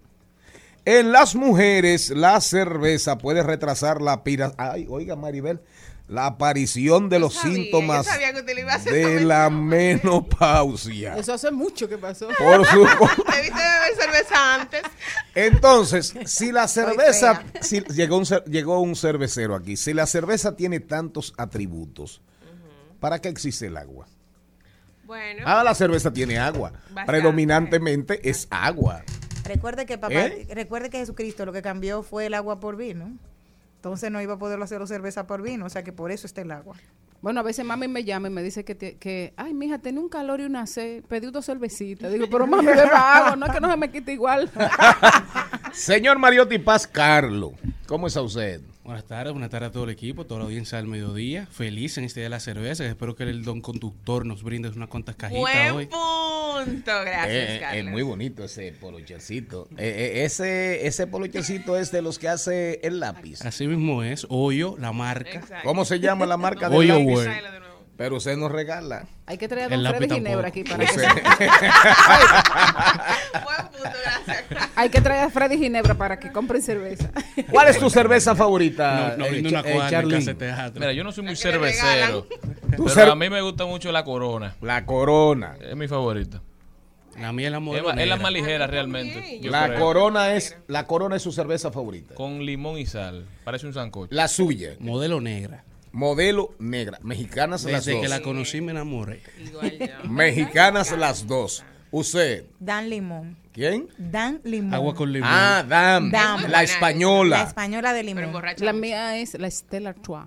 En 0.85 1.11
las 1.11 1.35
mujeres, 1.35 2.09
la 2.09 2.41
cerveza 2.41 3.17
puede 3.17 3.43
retrasar 3.43 4.01
la 4.01 4.23
pira... 4.23 4.53
Ay, 4.57 4.87
oiga, 4.89 5.15
Maribel, 5.15 5.61
la 6.11 6.25
aparición 6.25 7.07
de 7.07 7.19
los 7.19 7.33
sabía, 7.33 7.55
yo 7.55 7.63
síntomas 7.63 8.05
sabía 8.05 8.33
que 8.33 8.39
usted 8.41 8.53
le 8.53 8.61
iba 8.61 8.73
a 8.73 8.75
hacer 8.75 8.93
de 8.93 9.21
la 9.21 9.49
menopausia. 9.49 11.15
Eso 11.17 11.33
hace 11.33 11.51
mucho 11.51 11.87
que 11.87 11.97
pasó. 11.97 12.27
Por 12.37 12.65
su... 12.67 12.79
Debiste 12.79 13.55
beber 13.55 13.95
cerveza 13.97 14.55
antes. 14.55 14.81
Entonces, 15.33 16.13
si 16.25 16.51
la 16.51 16.67
cerveza, 16.67 17.43
si 17.61 17.79
llegó 17.85 18.17
un, 18.17 18.25
llegó 18.25 18.81
un 18.81 18.97
cervecero 18.97 19.55
aquí, 19.55 19.77
si 19.77 19.93
la 19.93 20.05
cerveza 20.05 20.57
tiene 20.57 20.81
tantos 20.81 21.33
atributos, 21.37 22.21
¿para 22.99 23.19
qué 23.19 23.29
existe 23.29 23.67
el 23.67 23.77
agua? 23.77 24.05
Bueno, 25.05 25.43
Ah, 25.45 25.63
la 25.63 25.73
cerveza 25.75 26.11
tiene 26.11 26.39
agua. 26.39 26.73
Bastante. 26.89 27.05
Predominantemente 27.05 28.29
es 28.29 28.49
agua. 28.49 29.03
Recuerde 29.45 29.85
que 29.85 29.97
papá, 29.97 30.25
¿Eh? 30.25 30.45
recuerde 30.51 30.89
que 30.89 30.97
Jesucristo 30.97 31.45
lo 31.45 31.53
que 31.53 31.61
cambió 31.61 32.03
fue 32.03 32.25
el 32.25 32.33
agua 32.33 32.59
por 32.59 32.75
vino. 32.75 33.17
Entonces 33.81 34.11
no 34.11 34.21
iba 34.21 34.35
a 34.35 34.37
poderlo 34.37 34.63
hacer 34.63 34.85
cerveza 34.85 35.25
por 35.25 35.41
vino, 35.41 35.65
o 35.65 35.69
sea 35.69 35.81
que 35.83 35.91
por 35.91 36.11
eso 36.11 36.27
está 36.27 36.41
el 36.41 36.51
agua. 36.51 36.75
Bueno, 37.19 37.39
a 37.39 37.43
veces 37.43 37.65
mami 37.65 37.87
me 37.87 38.03
llama 38.03 38.27
y 38.27 38.31
me 38.31 38.43
dice 38.43 38.63
que, 38.63 38.75
te- 38.75 38.95
que 38.97 39.33
ay, 39.37 39.55
mija, 39.55 39.79
tenía 39.79 39.99
un 39.99 40.07
calor 40.07 40.39
y 40.39 40.43
una 40.43 40.67
sed, 40.67 41.03
pedí 41.05 41.31
dos 41.31 41.47
cervecitas. 41.47 42.13
Digo, 42.13 42.27
pero 42.29 42.45
mami, 42.45 42.65
beba 42.67 43.17
agua, 43.17 43.35
no 43.35 43.47
es 43.47 43.51
que 43.51 43.59
no 43.59 43.71
se 43.71 43.77
me 43.77 43.89
quite 43.89 44.13
igual. 44.13 44.51
Señor 45.73 46.19
Mariotti 46.19 46.59
Paz 46.59 46.85
Carlo, 46.85 47.53
¿cómo 47.87 48.05
está 48.05 48.21
usted? 48.21 48.61
Buenas 48.91 49.07
tardes, 49.07 49.31
buenas 49.31 49.49
tardes 49.49 49.69
a 49.69 49.71
todo 49.71 49.85
el 49.85 49.89
equipo, 49.91 50.25
toda 50.25 50.39
la 50.41 50.45
audiencia 50.47 50.77
del 50.77 50.85
mediodía. 50.87 51.47
Feliz 51.49 51.97
en 51.97 52.03
este 52.03 52.19
día 52.19 52.25
de 52.25 52.29
la 52.31 52.41
cerveza. 52.41 52.85
Espero 52.85 53.15
que 53.15 53.23
el 53.23 53.45
don 53.45 53.61
conductor 53.61 54.25
nos 54.25 54.43
brinde 54.43 54.67
unas 54.67 54.89
cuantas 54.89 55.15
cajitas 55.15 55.39
buen 55.39 55.71
hoy. 55.71 55.85
punto. 55.85 56.91
Gracias, 57.05 57.29
Eh, 57.51 57.57
Carlos. 57.61 57.85
es 57.85 57.89
muy 57.89 58.01
bonito 58.01 58.43
ese 58.43 58.73
polochercito. 58.73 59.69
Eh, 59.77 60.11
eh, 60.17 60.25
ese, 60.25 60.85
ese 60.85 61.07
polochercito 61.07 61.77
es 61.77 61.89
de 61.93 62.01
los 62.01 62.19
que 62.19 62.27
hace 62.27 62.81
el 62.83 62.99
lápiz. 62.99 63.45
Así 63.45 63.65
mismo 63.65 64.03
es, 64.03 64.27
Hoyo, 64.27 64.75
la 64.77 64.91
marca. 64.91 65.39
Exacto. 65.39 65.55
¿Cómo 65.63 65.85
se 65.85 66.01
llama 66.01 66.25
la 66.25 66.35
marca 66.35 66.67
de 66.69 66.75
Oyo 66.75 66.95
lápiz? 66.99 67.13
World. 67.13 67.60
Pero 68.01 68.15
usted 68.15 68.35
nos 68.35 68.51
regala. 68.51 69.05
Hay 69.27 69.37
que 69.37 69.47
traer 69.47 69.71
a 69.71 69.77
don 69.77 69.85
Freddy 69.95 70.15
Ginebra 70.15 70.47
aquí 70.47 70.63
para 70.63 70.85
que 70.87 70.91
Usted- 70.91 71.07
Buen 73.43 73.57
punto, 73.67 73.89
gracias. 74.25 74.69
Hay 74.75 74.89
que 74.89 75.01
traer 75.01 75.25
a 75.25 75.29
Freddy 75.29 75.59
Ginebra 75.59 75.93
para 75.93 76.17
que 76.19 76.31
compren 76.31 76.63
cerveza. 76.63 77.11
¿Cuál 77.51 77.67
es 77.67 77.77
tu 77.77 77.91
cerveza 77.91 78.35
favorita? 78.35 79.17
No, 79.17 79.17
no 79.17 79.25
eh, 79.27 79.43
una 79.47 79.59
eh. 79.59 80.71
Mira, 80.73 80.93
yo 80.93 81.03
no 81.03 81.11
soy 81.11 81.25
muy 81.25 81.35
cervecero, 81.35 82.25
pero 82.71 82.85
cer- 82.85 83.11
a 83.11 83.15
mí 83.15 83.29
me 83.29 83.39
gusta 83.41 83.67
mucho 83.67 83.91
la 83.91 84.03
corona. 84.03 84.55
La 84.61 84.83
corona. 84.83 85.55
Es 85.61 85.75
mi 85.75 85.87
favorita. 85.87 86.41
La 87.19 87.31
mía 87.33 87.49
es 87.49 87.51
la 87.51 87.57
Es, 87.59 87.63
modelo 87.63 87.93
ma- 87.93 88.01
es 88.01 88.07
la 88.09 88.15
más 88.15 88.31
ligera 88.31 88.65
realmente. 88.65 89.39
yo 89.41 89.51
La 89.51 89.75
corona 89.75 90.33
es 90.33 90.57
la 90.65 90.87
corona 90.87 91.17
es 91.17 91.21
su 91.21 91.31
cerveza 91.31 91.71
favorita. 91.71 92.15
Con 92.15 92.43
limón 92.47 92.79
y 92.79 92.87
sal. 92.87 93.27
Parece 93.43 93.67
un 93.67 93.75
sancocho. 93.75 94.07
La 94.15 94.27
suya. 94.27 94.71
Modelo 94.79 95.21
negra. 95.21 95.65
Modelo 95.91 96.55
negra. 96.59 96.99
Mexicanas 97.03 97.63
las 97.65 97.85
Desde 97.85 97.93
dos. 97.93 98.01
que 98.01 98.07
la 98.09 98.21
conocí 98.21 98.61
me 98.61 98.71
enamoré. 98.71 99.21
Igual 99.43 99.77
yo. 99.79 100.09
Mexicanas 100.09 100.91
las 100.97 101.27
dos. 101.27 101.63
Usted. 101.91 102.45
Dan 102.59 102.89
limón. 102.89 103.37
¿Quién? 103.51 103.89
Dan 103.97 104.39
limón. 104.45 104.73
Agua 104.73 104.95
con 104.95 105.11
limón. 105.11 105.29
Ah, 105.29 105.65
Dam. 105.67 106.09
Dam. 106.09 106.43
La 106.43 106.47
La 106.47 106.63
española. 106.63 107.43
española 107.43 107.91
de 107.93 108.03
limón. 108.03 108.31
La 108.59 108.71
mía 108.73 109.17
es 109.17 109.33
la 109.37 109.51
Stella 109.51 109.89
Artois. 109.89 110.25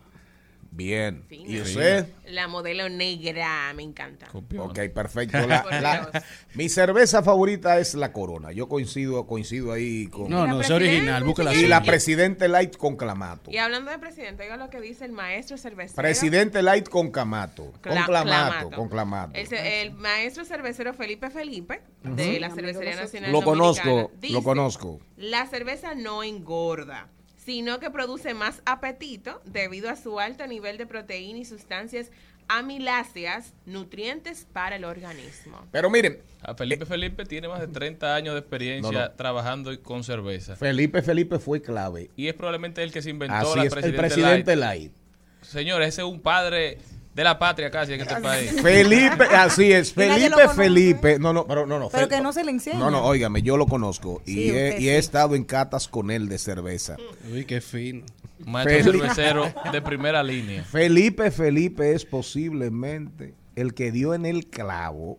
Bien. 0.77 1.23
Fina. 1.29 1.49
¿Y 1.49 1.61
usted? 1.61 2.09
La 2.27 2.49
modelo 2.49 2.89
negra, 2.89 3.73
me 3.75 3.85
encanta. 3.85 4.27
Copiona. 4.27 4.65
Ok, 4.71 4.79
perfecto. 4.93 5.39
La- 5.47 5.65
la- 5.81 6.25
mi 6.55 6.69
cerveza 6.69 7.23
favorita 7.23 7.79
es 7.79 7.95
la 7.95 8.13
Corona. 8.13 8.51
Yo 8.51 8.69
coincido, 8.69 9.25
coincido 9.27 9.73
ahí 9.73 10.09
con. 10.09 10.29
No, 10.29 10.47
no, 10.49 10.61
es 10.61 10.71
original, 10.71 11.23
búsquela 11.23 11.53
y 11.55 11.59
así. 11.59 11.67
la 11.69 11.83
Presidente 11.83 12.49
Light 12.49 12.77
con 12.77 12.97
clamato. 12.97 13.53
Y 13.53 13.59
hablando 13.59 13.93
de 13.93 13.99
presidente, 13.99 14.43
oiga 14.43 14.57
lo 14.57 14.69
que 14.69 14.81
dice 14.81 15.05
el 15.05 15.13
maestro 15.13 15.57
cervecero. 15.59 15.95
Presidente 16.03 16.61
Light 16.63 16.89
con 16.89 17.13
clamato. 17.13 17.71
Con 17.81 17.93
Cla- 17.93 18.07
clamato. 18.07 18.71
Con 18.73 18.89
clamato. 18.89 19.33
El, 19.35 19.93
maestro 19.93 20.45
cervecero 20.45 20.93
Felipe 20.95 21.31
Felipe, 21.31 21.83
de 22.03 22.41
la 22.41 22.51
Cervecería 22.51 22.97
Nacional 22.97 23.31
Lo 23.31 23.43
conozco, 23.43 24.11
dice, 24.21 24.35
lo 24.35 24.43
conozco. 24.43 25.01
La 25.17 25.47
cerveza 25.47 25.95
no 25.95 26.23
engorda, 26.25 27.09
sino 27.45 27.79
que 27.81 27.91
produce 27.91 28.35
más 28.35 28.63
apetito 28.65 29.41
debido 29.45 29.91
a 29.91 29.97
su 29.97 30.19
alto 30.21 30.47
nivel 30.47 30.79
de 30.79 30.87
proteína 30.87 31.39
y 31.41 31.45
sustancias 31.45 32.11
amiláceas, 32.49 33.55
nutrientes 33.67 34.47
para 34.53 34.77
el 34.77 34.85
organismo. 34.85 35.67
Pero 35.73 35.89
miren, 35.91 36.19
Ah, 36.47 36.55
Felipe 36.55 36.85
Felipe 36.85 37.25
tiene 37.25 37.49
más 37.49 37.59
de 37.61 37.69
30 37.69 38.15
años 38.15 38.35
de 38.35 38.41
experiencia 38.41 38.93
No, 38.93 39.01
no. 39.07 39.11
trabajando 39.13 39.83
con 39.83 40.05
cerveza. 40.05 40.57
Felipe 40.57 41.01
Felipe 41.01 41.39
fue 41.39 41.63
clave. 41.63 42.11
Y 42.17 42.29
es 42.29 42.35
probablemente 42.35 42.83
el 42.83 42.93
que 42.93 43.01
se 43.01 43.09
inventó 43.09 43.35
Así 43.35 43.57
la 43.57 43.65
es, 43.65 43.73
el 43.73 43.73
Presidente 43.73 43.99
presidente 43.99 44.57
Light. 44.57 44.81
Light. 44.83 44.93
Señores, 45.41 45.89
ese 45.89 46.03
es 46.03 46.07
un 46.07 46.21
padre 46.21 46.77
de 47.15 47.23
la 47.25 47.39
patria 47.39 47.71
casi 47.71 47.93
en 47.95 48.01
este 48.01 48.17
país. 48.21 48.53
Felipe, 48.63 49.25
así 49.25 49.73
es, 49.73 49.93
Felipe. 49.93 50.49
Felipe. 50.55 51.19
No, 51.19 51.33
no, 51.33 51.47
pero 51.47 51.65
no, 51.67 51.79
no. 51.79 51.89
Pero 51.89 52.07
Fel- 52.07 52.11
que 52.11 52.21
no 52.21 52.33
se 52.33 52.43
le 52.45 52.51
enseña. 52.51 52.79
No, 52.79 52.91
no, 52.91 53.05
óigame, 53.05 53.41
yo 53.43 53.57
lo 53.57 53.67
conozco 53.67 54.21
y, 54.27 54.35
Sí, 54.35 54.51
he, 54.51 54.81
y 54.81 54.89
he 54.89 54.93
sí. 54.95 54.99
estado 54.99 55.35
en 55.37 55.45
catas 55.45 55.87
con 55.89 56.11
él 56.11 56.29
de 56.29 56.39
cerveza. 56.39 56.97
Uy, 57.33 57.45
qué 57.45 57.61
fino. 57.61 58.05
Maestro 58.45 58.93
Felipe. 58.93 59.15
cervecero 59.15 59.55
de 59.73 59.81
primera 59.81 60.23
línea. 60.23 60.65
Felipe 60.65 61.31
Felipe 61.31 61.93
es 61.93 62.05
posiblemente 62.05 63.35
el 63.57 63.75
que 63.75 63.93
dio 63.93 64.13
en 64.15 64.27
el 64.27 64.49
clavo, 64.49 65.19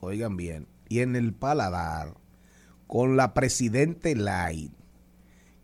oigan 0.00 0.36
bien, 0.36 0.66
y 0.88 1.00
en 1.00 1.14
el 1.14 1.32
paladar 1.32 2.14
con 2.88 3.16
la 3.16 3.32
Presidente 3.34 4.16
Light, 4.16 4.72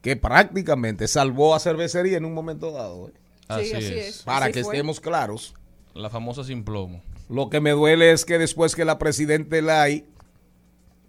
que 0.01 0.15
prácticamente 0.17 1.09
salvó 1.09 1.57
a 1.57 1.59
cervecería 1.61 2.17
en 2.19 2.25
un 2.25 2.35
momento 2.35 2.71
dado. 2.71 3.09
¿eh? 3.09 3.13
Así, 3.49 3.67
Sí, 3.67 3.75
así 3.75 3.85
es. 3.87 4.07
es. 4.17 4.23
Para 4.23 4.47
Así 4.47 4.55
que 4.55 4.65
fue. 4.65 4.75
estemos 4.75 5.01
claros. 5.01 5.55
La 5.95 6.11
famosa 6.11 6.45
sin 6.45 6.65
plomo. 6.65 7.03
Lo 7.29 7.49
que 7.51 7.61
me 7.61 7.71
duele 7.71 8.13
es 8.13 8.25
que 8.25 8.39
después 8.39 8.75
que 8.75 8.85
la 8.85 8.99
Presidente 8.99 9.63
Light 9.63 10.05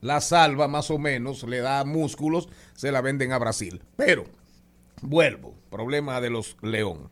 la 0.01 0.21
salva 0.21 0.67
más 0.67 0.91
o 0.91 0.97
menos, 0.99 1.43
le 1.43 1.57
da 1.57 1.83
músculos, 1.83 2.47
se 2.75 2.91
la 2.91 3.01
venden 3.01 3.31
a 3.31 3.37
Brasil. 3.39 3.81
Pero, 3.95 4.25
vuelvo, 5.01 5.55
problema 5.71 6.21
de 6.21 6.29
los 6.29 6.55
León. 6.61 7.09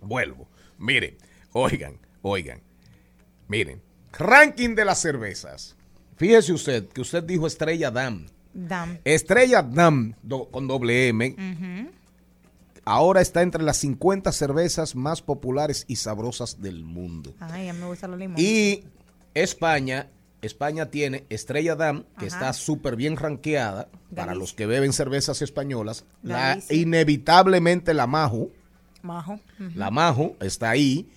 Vuelvo. 0.00 0.46
Miren, 0.78 1.16
oigan, 1.52 1.98
oigan. 2.22 2.60
Miren, 3.48 3.80
ranking 4.12 4.74
de 4.74 4.84
las 4.84 5.00
cervezas. 5.00 5.74
Fíjese 6.16 6.52
usted 6.52 6.88
que 6.88 7.00
usted 7.00 7.24
dijo 7.24 7.46
Estrella 7.46 7.90
Dam. 7.90 8.26
Dan. 8.52 9.00
Estrella 9.04 9.62
Dam 9.62 10.14
do- 10.22 10.50
con 10.50 10.68
doble 10.68 11.08
M. 11.08 11.34
Ahora 12.88 13.20
está 13.20 13.42
entre 13.42 13.62
las 13.62 13.76
50 13.76 14.32
cervezas 14.32 14.96
más 14.96 15.20
populares 15.20 15.84
y 15.88 15.96
sabrosas 15.96 16.62
del 16.62 16.84
mundo. 16.84 17.34
Ay, 17.38 17.68
a 17.68 17.74
mí 17.74 17.80
me 17.80 17.86
gusta 17.86 18.08
los 18.08 18.18
limón. 18.18 18.36
Y 18.38 18.84
España, 19.34 20.08
España 20.40 20.86
tiene 20.86 21.26
Estrella 21.28 21.76
Damm, 21.76 22.04
que 22.18 22.26
Ajá. 22.28 22.36
está 22.36 22.52
súper 22.54 22.96
bien 22.96 23.18
rankeada 23.18 23.90
para 24.16 24.34
los 24.34 24.54
que 24.54 24.64
beben 24.64 24.94
cervezas 24.94 25.42
españolas. 25.42 26.06
La, 26.22 26.58
inevitablemente 26.70 27.92
la 27.92 28.06
Majo, 28.06 28.48
Majo. 29.02 29.38
La 29.74 29.90
Majo 29.90 30.36
está 30.40 30.70
ahí. 30.70 31.10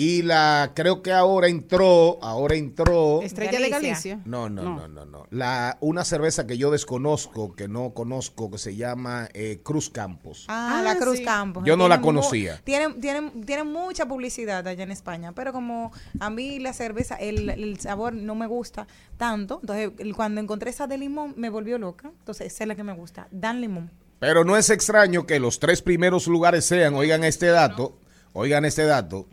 Y 0.00 0.22
la, 0.22 0.70
creo 0.76 1.02
que 1.02 1.10
ahora 1.12 1.48
entró, 1.48 2.22
ahora 2.22 2.54
entró. 2.54 3.20
Estrella 3.20 3.58
de 3.58 3.68
Galicia. 3.68 4.20
No, 4.26 4.48
no, 4.48 4.62
no, 4.62 4.86
no, 4.86 5.04
no. 5.04 5.26
La, 5.30 5.76
una 5.80 6.04
cerveza 6.04 6.46
que 6.46 6.56
yo 6.56 6.70
desconozco, 6.70 7.56
que 7.56 7.66
no 7.66 7.94
conozco, 7.94 8.48
que 8.48 8.58
se 8.58 8.76
llama 8.76 9.28
eh, 9.34 9.58
Cruz 9.64 9.90
Campos. 9.90 10.44
Ah, 10.46 10.78
Ah, 10.78 10.82
la 10.84 10.98
Cruz 10.98 11.18
sí. 11.18 11.24
Campos. 11.24 11.64
Yo 11.66 11.76
no 11.76 11.88
la 11.88 11.96
Tienen 11.96 12.20
conocía. 12.20 12.60
Tienen, 12.62 13.00
tienen, 13.00 13.44
tienen 13.44 13.66
mucha 13.66 14.06
publicidad 14.06 14.64
allá 14.68 14.84
en 14.84 14.92
España, 14.92 15.32
pero 15.32 15.52
como 15.52 15.90
a 16.20 16.30
mí 16.30 16.60
la 16.60 16.72
cerveza, 16.74 17.16
el, 17.16 17.50
el 17.50 17.80
sabor 17.80 18.12
no 18.14 18.36
me 18.36 18.46
gusta 18.46 18.86
tanto, 19.16 19.58
entonces 19.62 19.90
cuando 20.14 20.40
encontré 20.40 20.70
esa 20.70 20.86
de 20.86 20.96
limón 20.96 21.34
me 21.36 21.50
volvió 21.50 21.76
loca. 21.76 22.12
Entonces 22.20 22.52
esa 22.52 22.62
es 22.62 22.68
la 22.68 22.76
que 22.76 22.84
me 22.84 22.92
gusta, 22.92 23.26
Dan 23.32 23.60
Limón. 23.60 23.90
Pero 24.20 24.44
no 24.44 24.56
es 24.56 24.70
extraño 24.70 25.26
que 25.26 25.40
los 25.40 25.58
tres 25.58 25.82
primeros 25.82 26.28
lugares 26.28 26.64
sean, 26.66 26.94
oigan 26.94 27.24
este 27.24 27.46
dato, 27.46 27.98
oigan 28.32 28.64
este 28.64 28.84
dato, 28.84 29.26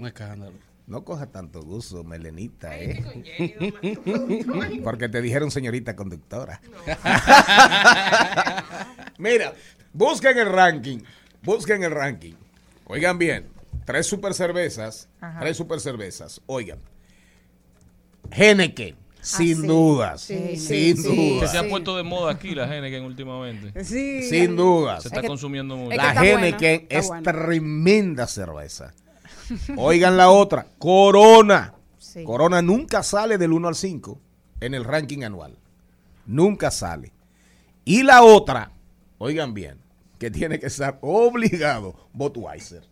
Un 0.00 0.06
escándalo. 0.06 0.52
No 0.86 1.04
coja 1.04 1.26
tanto 1.26 1.62
gusto, 1.62 2.02
Melenita, 2.02 2.70
Ay, 2.70 3.00
¿eh? 3.38 4.80
Porque 4.84 5.08
te 5.08 5.22
dijeron 5.22 5.50
señorita 5.52 5.94
conductora. 5.94 6.60
Mira, 9.18 9.52
busquen 9.92 10.38
el 10.38 10.48
ranking. 10.50 10.98
Busquen 11.42 11.82
el 11.84 11.90
ranking. 11.92 12.34
Oigan 12.86 13.18
bien. 13.18 13.46
Tres 13.84 14.06
super 14.06 14.34
cervezas. 14.34 15.08
Ajá. 15.20 15.40
Tres 15.40 15.56
super 15.56 15.80
cervezas. 15.80 16.40
Oigan. 16.46 16.78
Sin 18.32 18.60
Ah, 18.60 18.66
sí. 19.22 19.54
dudas. 19.54 20.20
Sí, 20.22 20.56
sin 20.56 20.58
sí, 20.58 20.96
sí. 20.96 21.02
Que 21.02 21.34
dudas. 21.36 21.52
se 21.52 21.58
ha 21.58 21.68
puesto 21.68 21.96
de 21.96 22.02
moda 22.02 22.32
aquí 22.32 22.54
la 22.54 22.64
Heineken 22.74 23.04
últimamente. 23.04 23.84
Sí. 23.84 24.22
Sin 24.24 24.56
dudas. 24.56 25.02
Se 25.02 25.08
está 25.08 25.20
que- 25.20 25.28
consumiendo 25.28 25.76
mucho. 25.76 25.92
es 25.92 25.98
que 25.98 26.04
La 26.06 26.14
buena, 26.14 26.48
está 26.48 26.66
es 26.96 27.08
buena. 27.08 27.32
tremenda 27.32 28.26
cerveza. 28.26 28.92
Oigan 29.76 30.16
la 30.16 30.30
otra. 30.30 30.66
Corona. 30.78 31.74
Sí. 31.98 32.24
Corona 32.24 32.62
nunca 32.62 33.02
sale 33.02 33.38
del 33.38 33.52
1 33.52 33.68
al 33.68 33.74
5 33.74 34.20
en 34.60 34.74
el 34.74 34.84
ranking 34.84 35.22
anual. 35.22 35.56
Nunca 36.26 36.70
sale. 36.70 37.12
Y 37.84 38.02
la 38.02 38.22
otra, 38.22 38.72
oigan 39.18 39.52
bien, 39.54 39.78
que 40.18 40.30
tiene 40.30 40.58
que 40.60 40.66
estar 40.66 40.98
obligado, 41.02 42.08
Budweiser. 42.12 42.84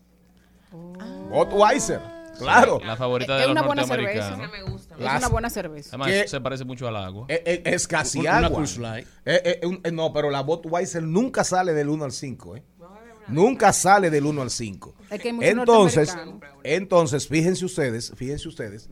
Budweiser, 1.30 2.00
claro. 2.38 2.80
La 2.84 2.96
favorita 2.96 3.34
Es 3.36 3.40
de 3.42 3.46
los 3.48 3.52
una 3.52 3.62
buena 3.62 3.82
norteamericanos. 3.82 4.50
me 4.50 4.62
gusta. 4.62 4.94
Es 4.94 5.00
Las- 5.00 5.18
una 5.18 5.28
buena 5.28 5.50
cerveza. 5.50 5.96
Además, 5.96 6.30
se 6.30 6.40
parece 6.40 6.64
mucho 6.64 6.88
al 6.88 6.96
agua. 6.96 7.26
Eh, 7.28 7.42
eh, 7.44 7.62
Es, 7.66 7.86
casi 7.86 8.18
Una 8.20 8.38
agua. 8.38 8.64
Eh, 8.96 9.04
eh, 9.24 9.60
un- 9.66 9.80
eh, 9.84 9.92
no, 9.92 10.12
pero 10.12 10.30
la 10.30 10.40
Budweiser 10.42 11.02
nunca 11.02 11.44
sale 11.44 11.74
del 11.74 11.88
1 11.88 12.04
al 12.04 12.12
5. 12.12 12.56
¿eh? 12.56 12.62
Nunca 13.28 13.72
sale 13.72 14.10
del 14.10 14.26
1 14.26 14.42
al 14.42 14.50
5. 14.50 14.94
Es 15.10 15.20
que 15.20 15.28
hay 15.28 15.34
muchos 15.34 15.50
Entonces, 15.50 16.16
entonces, 16.62 17.28
fíjense 17.28 17.64
ustedes, 17.64 18.12
fíjense 18.16 18.48
ustedes, 18.48 18.88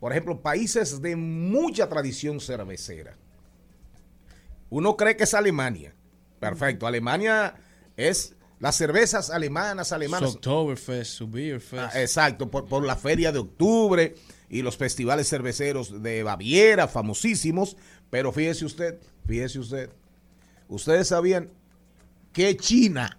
por 0.00 0.12
ejemplo, 0.12 0.40
países 0.40 1.00
de 1.00 1.16
mucha 1.16 1.88
tradición 1.88 2.40
cervecera. 2.40 3.16
Uno 4.68 4.96
cree 4.96 5.16
que 5.16 5.24
es 5.24 5.34
Alemania. 5.34 5.94
Perfecto. 6.40 6.86
Alemania 6.86 7.54
es 7.96 8.34
las 8.58 8.76
cervezas 8.76 9.30
alemanas, 9.30 9.92
alemanas. 9.92 10.34
Oktoberfest, 10.34 11.12
su 11.12 11.28
Beerfest. 11.28 11.94
Ah, 11.94 12.00
exacto, 12.00 12.50
por, 12.50 12.66
por 12.66 12.84
la 12.84 12.96
feria 12.96 13.32
de 13.32 13.38
octubre 13.38 14.14
y 14.48 14.62
los 14.62 14.76
festivales 14.76 15.28
cerveceros 15.28 16.02
de 16.02 16.22
Baviera, 16.22 16.88
famosísimos. 16.88 17.76
Pero 18.10 18.32
fíjese 18.32 18.64
usted, 18.64 18.98
fíjese 19.26 19.58
usted, 19.58 19.90
ustedes 20.68 21.08
sabían 21.08 21.50
que 22.32 22.56
China, 22.56 23.16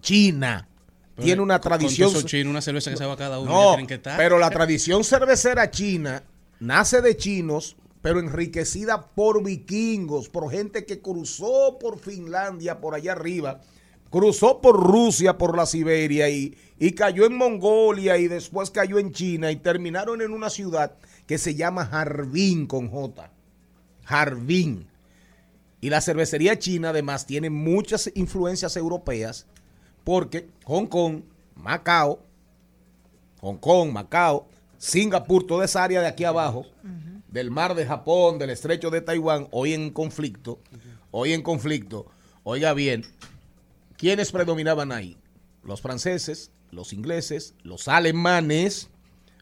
China, 0.00 0.68
Pero 1.14 1.24
tiene 1.24 1.42
una 1.42 1.60
tradición. 1.60 2.12
chinos, 2.24 2.50
una 2.50 2.60
cerveza 2.60 2.90
que 2.90 2.96
se 2.96 3.06
va 3.06 3.16
cada 3.16 3.38
uno. 3.38 3.50
ya 3.50 3.56
No, 3.56 3.68
tienen 3.70 3.86
que 3.86 3.94
estar. 3.94 4.16
pero 4.16 4.38
la 4.38 4.50
tradición 4.50 5.04
cervecera 5.04 5.70
china 5.70 6.22
nace 6.60 7.00
de 7.02 7.16
chinos, 7.16 7.76
pero 8.02 8.20
enriquecida 8.20 9.08
por 9.10 9.42
vikingos, 9.42 10.28
por 10.28 10.50
gente 10.50 10.84
que 10.84 11.00
cruzó 11.00 11.78
por 11.80 11.98
Finlandia, 11.98 12.80
por 12.80 12.94
allá 12.94 13.12
arriba, 13.12 13.60
cruzó 14.10 14.60
por 14.60 14.76
Rusia, 14.80 15.36
por 15.38 15.56
la 15.56 15.66
Siberia 15.66 16.28
y, 16.30 16.56
y 16.78 16.92
cayó 16.92 17.26
en 17.26 17.36
Mongolia 17.36 18.16
y 18.18 18.28
después 18.28 18.70
cayó 18.70 18.98
en 18.98 19.12
China 19.12 19.50
y 19.50 19.56
terminaron 19.56 20.22
en 20.22 20.32
una 20.32 20.50
ciudad 20.50 20.94
que 21.26 21.38
se 21.38 21.54
llama 21.56 21.88
Harbin 21.90 22.66
con 22.66 22.88
J. 22.88 23.30
Harbin. 24.06 24.86
Y 25.80 25.90
la 25.90 26.00
cervecería 26.00 26.58
china 26.58 26.90
además 26.90 27.26
tiene 27.26 27.50
muchas 27.50 28.10
influencias 28.14 28.76
europeas 28.76 29.46
porque 30.06 30.48
Hong 30.66 30.86
Kong, 30.86 31.22
Macao, 31.56 32.24
Hong 33.40 33.56
Kong, 33.56 33.90
Macao, 33.90 34.48
Singapur, 34.78 35.44
toda 35.44 35.64
esa 35.64 35.82
área 35.82 36.00
de 36.00 36.06
aquí 36.06 36.22
abajo, 36.22 36.64
del 37.26 37.50
mar 37.50 37.74
de 37.74 37.84
Japón, 37.84 38.38
del 38.38 38.50
estrecho 38.50 38.90
de 38.90 39.00
Taiwán, 39.00 39.48
hoy 39.50 39.74
en 39.74 39.90
conflicto, 39.90 40.60
hoy 41.10 41.32
en 41.32 41.42
conflicto, 41.42 42.06
oiga 42.44 42.72
bien, 42.72 43.04
¿quiénes 43.96 44.30
predominaban 44.30 44.92
ahí? 44.92 45.18
Los 45.64 45.80
franceses, 45.80 46.52
los 46.70 46.92
ingleses, 46.92 47.56
los 47.64 47.88
alemanes, 47.88 48.90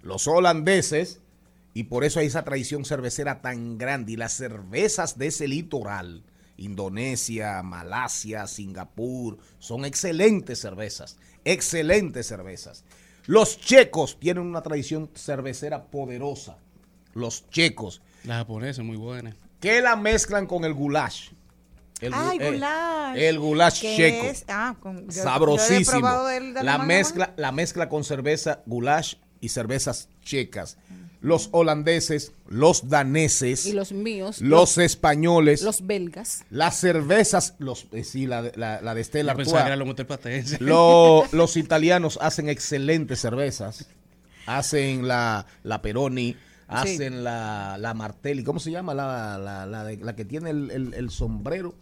los 0.01 0.27
holandeses, 0.27 1.21
y 1.75 1.85
por 1.85 2.05
eso 2.05 2.21
hay 2.21 2.29
esa 2.29 2.45
tradición 2.45 2.87
cervecera 2.87 3.43
tan 3.43 3.77
grande. 3.77 4.13
Y 4.13 4.17
las 4.17 4.33
cervezas 4.33 5.19
de 5.19 5.27
ese 5.27 5.47
litoral, 5.47 6.25
Indonesia, 6.57 7.63
Malasia, 7.63 8.47
Singapur, 8.47 9.39
son 9.59 9.85
excelentes 9.85 10.61
cervezas, 10.61 11.17
excelentes 11.45 12.27
cervezas. 12.27 12.85
Los 13.27 13.59
checos 13.59 14.19
tienen 14.21 14.45
una 14.45 14.63
tradición 14.63 15.11
cervecera 15.15 15.85
poderosa. 15.87 16.59
Los 17.15 17.49
checos, 17.51 18.03
La 18.25 18.37
japonesa 18.37 18.83
es 18.83 18.87
muy 18.87 18.97
buena. 18.97 19.35
que 19.61 19.81
la 19.81 19.97
mezclan 19.97 20.47
con 20.47 20.65
el 20.65 20.75
goulash. 20.75 21.31
El, 22.01 22.13
Ay, 22.13 22.39
eh, 22.41 22.51
goulash. 22.51 23.17
el 23.17 23.39
goulash 23.39 23.81
checo. 23.81 24.27
es- 24.27 24.45
ah, 24.49 24.75
con- 24.81 24.97
yo- 25.07 25.13
yo 25.13 25.21
he 25.21 25.23
Sabrosísimo. 25.25 26.09
la 26.63 26.79
mezcla, 26.79 27.33
la 27.37 27.53
mezcla 27.53 27.89
con 27.89 28.05
cerveza 28.05 28.63
goulash 28.67 29.15
y 29.41 29.49
cervezas 29.49 30.09
checas. 30.23 30.77
Los 31.25 31.49
holandeses, 31.53 32.33
los 32.49 32.91
daneses, 32.91 33.65
Y 33.67 33.73
los 33.73 33.93
míos, 33.93 34.41
los 34.43 34.77
españoles, 34.77 35.63
los 35.63 35.87
belgas. 35.87 36.45
las 36.51 36.77
cervezas, 36.79 37.55
los 37.59 37.87
eh, 37.93 38.05
sí, 38.05 38.27
la, 38.27 38.43
de- 38.43 38.53
la, 38.57 38.81
la 38.83 38.93
La 38.93 38.95
que 39.35 39.43
Artois. 39.43 39.53
era 39.67 39.77
los 39.77 39.87
motepatenses. 39.89 40.61
Lo- 40.61 41.25
los 41.33 41.57
italianos 41.57 42.19
hacen 42.21 42.49
excelentes 42.51 43.21
cervezas. 43.21 43.87
Hacen 44.47 45.09
la, 45.09 45.47
la 45.63 45.81
Peroni, 45.81 46.37
hacen 46.69 47.25
la, 47.25 47.77
la 47.79 47.95
Martelli. 47.95 48.45
¿Cómo 48.45 48.61
se 48.61 48.71
llama? 48.71 48.93
La, 48.93 49.39
la, 49.39 49.65
la 49.65 49.85
de- 49.85 49.97
la 49.97 50.15
que 50.15 50.25
tiene 50.27 50.51
el, 50.51 50.71
el- 50.71 50.95
el 50.95 51.11
sombrero. 51.11 51.75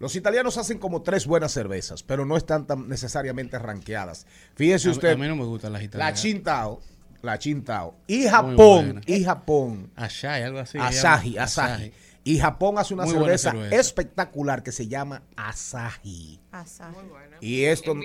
Los 0.00 0.16
italianos 0.16 0.56
hacen 0.56 0.78
como 0.78 1.02
tres 1.02 1.26
buenas 1.26 1.52
cervezas, 1.52 2.02
pero 2.02 2.24
no 2.26 2.36
están 2.36 2.66
tan 2.66 2.88
necesariamente 2.88 3.58
ranqueadas. 3.58 4.26
Fíjese 4.56 4.88
A- 4.88 4.92
usted, 4.92 5.10
A 5.12 5.16
mí 5.16 5.28
no 5.28 5.36
me 5.36 5.44
gustan 5.44 5.72
las 5.72 5.82
la 5.82 5.86
italianas. 5.86 6.20
Chintao, 6.20 6.80
la 7.22 7.38
Chintao. 7.38 7.94
Y 8.06 8.24
Japón, 8.26 9.02
y 9.06 9.24
Japón. 9.24 9.90
Asahi, 9.96 10.42
algo 10.42 10.58
así. 10.60 10.78
Asahi. 10.78 11.92
Y 12.22 12.38
Japón 12.38 12.76
hace 12.78 12.92
una 12.92 13.06
cerveza, 13.06 13.50
cerveza. 13.52 13.76
espectacular 13.76 14.62
que 14.62 14.72
se 14.72 14.86
llama 14.88 15.22
Asahi. 15.36 16.38
Asahi. 16.52 16.92
Muy 16.94 17.04
buena. 17.04 17.36
Y 17.40 17.64
esto 17.64 17.92
En. 17.92 18.02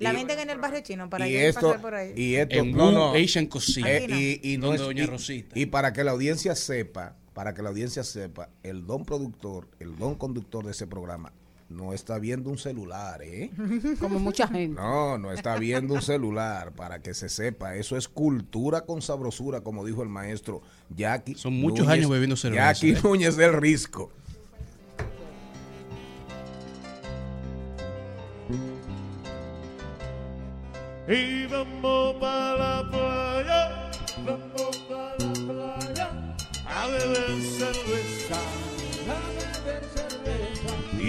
La 0.00 0.12
venden 0.12 0.40
en 0.40 0.50
el 0.50 0.58
barrio 0.58 0.80
chino 0.80 1.08
para 1.08 1.28
y 1.28 1.32
que 1.32 1.48
esto, 1.48 1.68
pasar 1.68 1.80
por 1.80 1.94
ahí. 1.94 2.12
y 2.16 2.34
esto, 2.34 2.56
En 2.56 2.72
no, 2.76 2.90
no. 2.90 3.12
Asian 3.14 3.46
Cocina. 3.46 3.88
Eh, 3.88 4.06
no. 4.08 4.16
y, 4.18 4.40
y 4.42 4.56
no 4.58 4.66
Donde 4.66 4.76
es- 4.82 4.82
Doña 4.86 5.02
y- 5.04 5.06
Rosita. 5.06 5.58
y 5.58 5.66
para 5.66 5.92
que 5.92 6.02
la 6.02 6.10
audiencia 6.10 6.56
sepa, 6.56 7.14
para 7.34 7.54
que 7.54 7.62
la 7.62 7.68
audiencia 7.68 8.02
sepa, 8.02 8.50
el 8.64 8.84
don 8.84 9.04
productor, 9.04 9.68
el 9.78 9.96
don 9.96 10.16
conductor 10.16 10.64
de 10.64 10.72
ese 10.72 10.86
programa 10.88 11.32
no 11.72 11.92
está 11.92 12.18
viendo 12.18 12.50
un 12.50 12.58
celular, 12.58 13.22
¿eh? 13.22 13.50
Como 14.00 14.18
mucha 14.18 14.46
gente. 14.46 14.80
No, 14.80 15.18
no 15.18 15.32
está 15.32 15.56
viendo 15.56 15.94
un 15.94 16.02
celular, 16.02 16.72
para 16.72 17.00
que 17.00 17.14
se 17.14 17.28
sepa. 17.28 17.76
Eso 17.76 17.96
es 17.96 18.08
cultura 18.08 18.82
con 18.82 19.02
sabrosura, 19.02 19.62
como 19.62 19.84
dijo 19.84 20.02
el 20.02 20.08
maestro 20.08 20.62
Jackie. 20.90 21.34
Son 21.34 21.54
muchos 21.54 21.88
años 21.88 22.10
bebiendo 22.10 22.36
cerveza, 22.36 22.72
Jackie 22.72 22.92
¿eh? 22.92 23.00
Núñez 23.02 23.36
del 23.36 23.52
Risco. 23.54 24.10
Y 31.08 31.46
vamos 31.46 32.14
para 32.20 32.56
la 32.56 32.90
playa, 32.90 33.90
vamos 34.24 34.76
para 34.88 35.16
la 35.18 35.32
playa 35.32 36.10
a 36.64 36.86
beber 36.86 37.42
cerveza, 37.42 38.21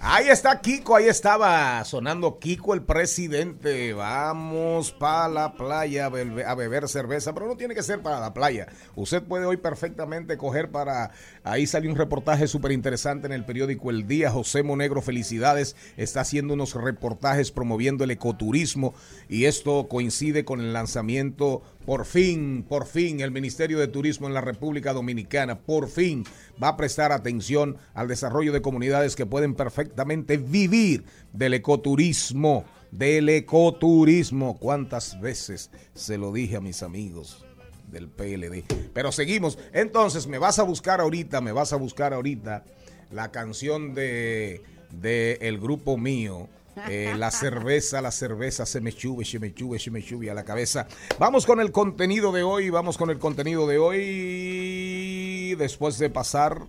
Ahí 0.00 0.28
está 0.28 0.60
Kiko, 0.60 0.96
ahí 0.96 1.06
estaba 1.08 1.84
sonando 1.84 2.38
Kiko 2.38 2.74
el 2.74 2.82
presidente. 2.82 3.92
Vamos 3.92 4.92
para 4.92 5.28
la 5.28 5.54
playa 5.54 6.06
a 6.06 6.10
bebe- 6.10 6.44
a 6.44 6.54
beber 6.54 6.88
cerveza, 6.88 7.32
pero 7.34 7.46
no 7.46 7.56
tiene 7.56 7.74
que 7.74 7.82
ser 7.82 8.00
para 8.02 8.20
la 8.20 8.32
playa. 8.34 8.68
Usted 8.96 9.22
puede 9.22 9.44
hoy 9.46 9.56
perfectamente 9.56 10.36
coger 10.36 10.70
para... 10.70 11.10
Ahí 11.44 11.66
salió 11.66 11.90
un 11.90 11.96
reportaje 11.96 12.46
súper 12.46 12.72
interesante 12.72 13.26
en 13.26 13.32
el 13.32 13.44
periódico 13.44 13.90
El 13.90 14.06
Día. 14.06 14.30
José 14.30 14.62
Monegro, 14.62 15.02
felicidades, 15.02 15.76
está 15.96 16.20
haciendo 16.22 16.54
unos 16.54 16.74
reportajes 16.74 17.50
promoviendo 17.50 18.04
el 18.04 18.10
ecoturismo 18.10 18.94
y 19.28 19.44
esto 19.44 19.88
coincide 19.88 20.44
con 20.44 20.60
el 20.60 20.72
lanzamiento, 20.72 21.62
por 21.90 22.06
fin, 22.06 22.64
por 22.68 22.86
fin, 22.86 23.20
el 23.20 23.32
Ministerio 23.32 23.80
de 23.80 23.88
Turismo 23.88 24.28
en 24.28 24.32
la 24.32 24.40
República 24.40 24.92
Dominicana, 24.92 25.58
por 25.58 25.88
fin 25.88 26.22
va 26.62 26.68
a 26.68 26.76
prestar 26.76 27.10
atención 27.10 27.78
al 27.94 28.06
desarrollo 28.06 28.52
de 28.52 28.62
comunidades 28.62 29.16
que 29.16 29.26
pueden 29.26 29.56
perfectamente 29.56 30.36
vivir 30.36 31.02
del 31.32 31.52
ecoturismo. 31.54 32.64
del 32.92 33.28
ecoturismo. 33.28 34.56
¿Cuántas 34.60 35.20
veces 35.20 35.72
se 35.92 36.16
lo 36.16 36.32
dije 36.32 36.58
a 36.58 36.60
mis 36.60 36.84
amigos 36.84 37.44
del 37.90 38.06
PLD? 38.06 38.62
Pero 38.94 39.10
seguimos. 39.10 39.58
Entonces, 39.72 40.28
me 40.28 40.38
vas 40.38 40.60
a 40.60 40.62
buscar 40.62 41.00
ahorita, 41.00 41.40
me 41.40 41.50
vas 41.50 41.72
a 41.72 41.76
buscar 41.76 42.14
ahorita 42.14 42.62
la 43.10 43.32
canción 43.32 43.94
de, 43.94 44.62
de 44.92 45.38
el 45.40 45.58
grupo 45.58 45.96
mío. 45.96 46.48
Eh, 46.88 47.14
la 47.16 47.30
cerveza, 47.30 48.00
la 48.00 48.10
cerveza 48.10 48.64
se 48.66 48.80
me 48.80 48.92
chube, 48.92 49.24
se 49.24 49.38
me 49.38 49.52
chube, 49.52 49.78
se 49.78 49.90
me 49.90 50.02
chube 50.02 50.30
a 50.30 50.34
la 50.34 50.44
cabeza. 50.44 50.86
Vamos 51.18 51.46
con 51.46 51.60
el 51.60 51.72
contenido 51.72 52.32
de 52.32 52.42
hoy, 52.42 52.70
vamos 52.70 52.96
con 52.96 53.10
el 53.10 53.18
contenido 53.18 53.66
de 53.66 53.78
hoy. 53.78 55.54
Después 55.56 55.98
de 55.98 56.10
pasar 56.10 56.62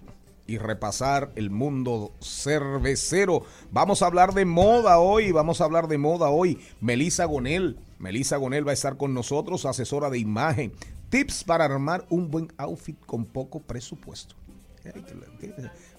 y 0.48 0.58
repasar 0.58 1.32
el 1.36 1.50
mundo 1.50 2.12
cervecero. 2.22 3.44
Vamos 3.72 4.02
a 4.02 4.08
hablar 4.08 4.34
de 4.34 4.46
moda 4.46 5.00
hoy, 5.00 5.32
vamos 5.32 5.62
a 5.62 5.66
hablar 5.66 5.88
de 5.88 5.98
moda 5.98 6.30
hoy. 6.30 6.60
Melissa 6.82 7.26
Gonel, 7.26 7.78
Melissa 8.00 8.38
Gonel 8.38 8.68
va 8.68 8.72
a 8.72 8.74
estar 8.74 8.98
con 8.98 9.14
nosotros, 9.14 9.66
asesora 9.66 10.10
de 10.10 10.20
imagen. 10.20 10.74
Tips 11.10 11.44
para 11.44 11.66
armar 11.66 12.06
un 12.10 12.32
buen 12.32 12.52
outfit 12.58 12.98
con 13.06 13.26
poco 13.26 13.60
presupuesto. 13.60 14.36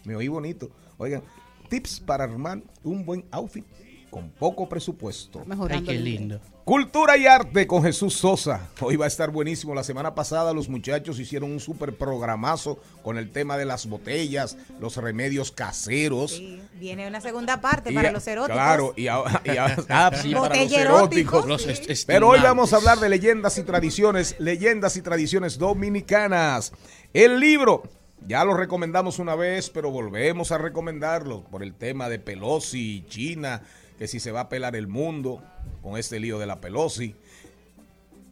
Me 0.04 0.16
oí 0.16 0.28
bonito. 0.28 0.70
Oigan, 0.98 1.22
tips 1.68 2.00
para 2.00 2.24
armar 2.24 2.62
un 2.82 3.06
buen 3.06 3.24
outfit 3.30 3.64
con 4.12 4.28
poco 4.28 4.68
presupuesto. 4.68 5.42
Mejorando 5.46 5.90
Ay, 5.90 5.96
qué 5.96 6.02
lindo. 6.02 6.38
Cultura 6.66 7.16
y 7.16 7.26
arte 7.26 7.66
con 7.66 7.82
Jesús 7.82 8.12
Sosa. 8.12 8.68
Hoy 8.82 8.96
va 8.96 9.06
a 9.06 9.08
estar 9.08 9.30
buenísimo. 9.30 9.74
La 9.74 9.82
semana 9.82 10.14
pasada 10.14 10.52
los 10.52 10.68
muchachos 10.68 11.18
hicieron 11.18 11.50
un 11.50 11.60
súper 11.60 11.96
programazo 11.96 12.78
con 13.02 13.16
el 13.16 13.30
tema 13.30 13.56
de 13.56 13.64
las 13.64 13.86
botellas, 13.86 14.58
los 14.78 14.98
remedios 14.98 15.50
caseros. 15.50 16.32
Sí, 16.32 16.60
viene 16.74 17.08
una 17.08 17.22
segunda 17.22 17.62
parte 17.62 17.90
Y 17.90 17.94
para 17.94 18.10
a- 18.10 18.12
los 18.12 18.26
eróticos. 18.26 18.54
Claro, 18.54 18.92
y, 18.98 19.08
ahora- 19.08 19.40
y 19.46 19.56
ahora- 19.56 19.76
ah, 19.88 20.10
sí, 20.22 20.34
para 20.34 20.56
los 20.62 20.72
eróticos. 20.72 21.46
Los 21.46 21.66
Pero 22.06 22.28
hoy 22.28 22.40
vamos 22.40 22.74
a 22.74 22.76
hablar 22.76 22.98
de 23.00 23.08
leyendas 23.08 23.56
y 23.56 23.62
tradiciones, 23.62 24.36
leyendas 24.38 24.94
y 24.98 25.02
tradiciones 25.02 25.56
dominicanas. 25.56 26.74
El 27.14 27.40
libro, 27.40 27.82
ya 28.26 28.44
lo 28.44 28.54
recomendamos 28.54 29.18
una 29.18 29.34
vez, 29.34 29.70
pero 29.70 29.90
volvemos 29.90 30.52
a 30.52 30.58
recomendarlo 30.58 31.44
por 31.44 31.62
el 31.62 31.74
tema 31.74 32.10
de 32.10 32.18
Pelosi 32.18 32.98
y 32.98 33.06
China, 33.08 33.62
que 34.02 34.08
si 34.08 34.18
se 34.18 34.32
va 34.32 34.40
a 34.40 34.48
pelar 34.48 34.74
el 34.74 34.88
mundo 34.88 35.40
con 35.80 35.96
este 35.96 36.18
lío 36.18 36.40
de 36.40 36.46
la 36.46 36.60
Pelosi. 36.60 37.14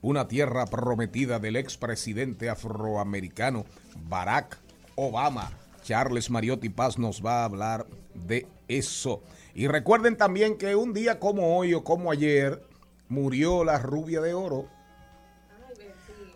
Una 0.02 0.26
tierra 0.26 0.66
prometida 0.66 1.38
del 1.38 1.54
expresidente 1.54 2.50
afroamericano 2.50 3.64
Barack 4.08 4.58
Obama. 4.96 5.52
Charles 5.84 6.28
Mariotti 6.28 6.70
Paz 6.70 6.98
nos 6.98 7.24
va 7.24 7.42
a 7.42 7.44
hablar 7.44 7.86
de 8.14 8.48
eso. 8.66 9.22
Y 9.54 9.68
recuerden 9.68 10.16
también 10.16 10.58
que 10.58 10.74
un 10.74 10.92
día 10.92 11.20
como 11.20 11.56
hoy 11.56 11.72
o 11.72 11.84
como 11.84 12.10
ayer 12.10 12.64
murió 13.08 13.62
la 13.62 13.78
rubia 13.78 14.20
de 14.20 14.34
oro. 14.34 14.66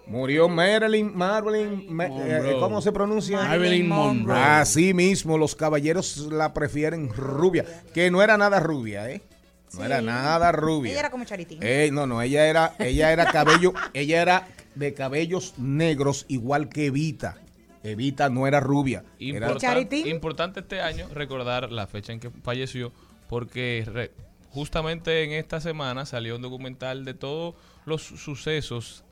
Murió 0.06 0.48
Marilyn, 0.48 1.16
Marilyn, 1.16 1.86
Ma- 1.94 2.06
eh, 2.06 2.08
Monroe. 2.10 2.58
¿cómo 2.60 2.82
se 2.82 2.92
pronuncia? 2.92 3.38
Marilyn 3.42 3.88
Monroe. 3.88 4.36
Así 4.38 4.92
mismo, 4.92 5.38
los 5.38 5.54
caballeros 5.54 6.18
la 6.30 6.52
prefieren 6.52 7.08
rubia, 7.12 7.64
que 7.94 8.10
no 8.10 8.22
era 8.22 8.36
nada 8.36 8.60
rubia, 8.60 9.10
¿eh? 9.10 9.22
No 9.72 9.80
Sí. 9.80 9.86
era 9.86 10.02
nada 10.02 10.52
rubia. 10.52 10.90
Ella 10.92 11.00
era 11.00 11.10
como 11.10 11.24
Charitín. 11.24 11.58
Eh, 11.62 11.88
no, 11.92 12.06
no, 12.06 12.20
ella 12.22 12.46
era, 12.46 12.74
ella 12.78 13.12
era 13.12 13.26
cabello, 13.32 13.72
ella 13.94 14.20
era 14.22 14.48
de 14.74 14.92
cabellos 14.94 15.54
negros 15.58 16.26
igual 16.28 16.68
que 16.68 16.86
Evita. 16.86 17.38
Evita 17.82 18.28
no 18.28 18.46
era 18.46 18.60
rubia. 18.60 19.04
Era, 19.18 19.48
Importan- 19.52 20.06
importante 20.06 20.60
este 20.60 20.80
año 20.80 21.06
recordar 21.12 21.72
la 21.72 21.86
fecha 21.86 22.12
en 22.12 22.20
que 22.20 22.30
falleció, 22.30 22.92
porque 23.28 23.84
re- 23.86 24.10
justamente 24.50 25.24
en 25.24 25.32
esta 25.32 25.60
semana 25.60 26.06
salió 26.06 26.36
un 26.36 26.42
documental 26.42 27.04
de 27.04 27.14
todos 27.14 27.54
los 27.84 28.02
sucesos 28.02 29.03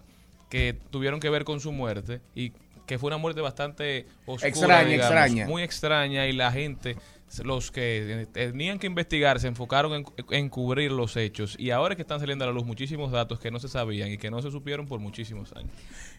que 0.53 0.77
tuvieron 0.91 1.19
que 1.19 1.31
ver 1.31 1.45
con 1.45 1.61
su 1.61 1.73
muerte 1.73 2.21
y 2.35 2.53
que 2.85 2.99
fue 2.99 3.07
una 3.07 3.17
muerte 3.17 3.41
bastante 3.41 4.05
oscura, 4.27 4.49
Extraña, 4.49 4.85
digamos, 4.87 5.07
extraña. 5.07 5.47
muy 5.47 5.63
extraña 5.63 6.27
y 6.27 6.35
la 6.35 6.53
gente, 6.53 6.97
los 7.43 7.71
que 7.71 8.29
tenían 8.33 8.79
que 8.79 8.87
investigar, 8.87 9.41
se 9.41 9.49
enfocaron 9.49 9.95
en, 9.95 10.05
en 10.29 10.51
cubrir 10.51 10.93
los 10.93 11.17
hechos 11.17 11.57
y 11.59 11.71
ahora 11.71 11.95
es 11.95 11.97
que 11.97 12.03
están 12.03 12.21
saliendo 12.21 12.45
a 12.45 12.49
la 12.49 12.53
luz 12.53 12.67
muchísimos 12.67 13.11
datos 13.11 13.41
que 13.41 13.51
no 13.51 13.61
se 13.61 13.69
sabían 13.69 14.11
y 14.11 14.19
que 14.19 14.31
no 14.31 14.43
se 14.43 14.51
supieron 14.51 14.87
por 14.87 15.01
muchísimos 15.01 15.55
años. 15.55 15.71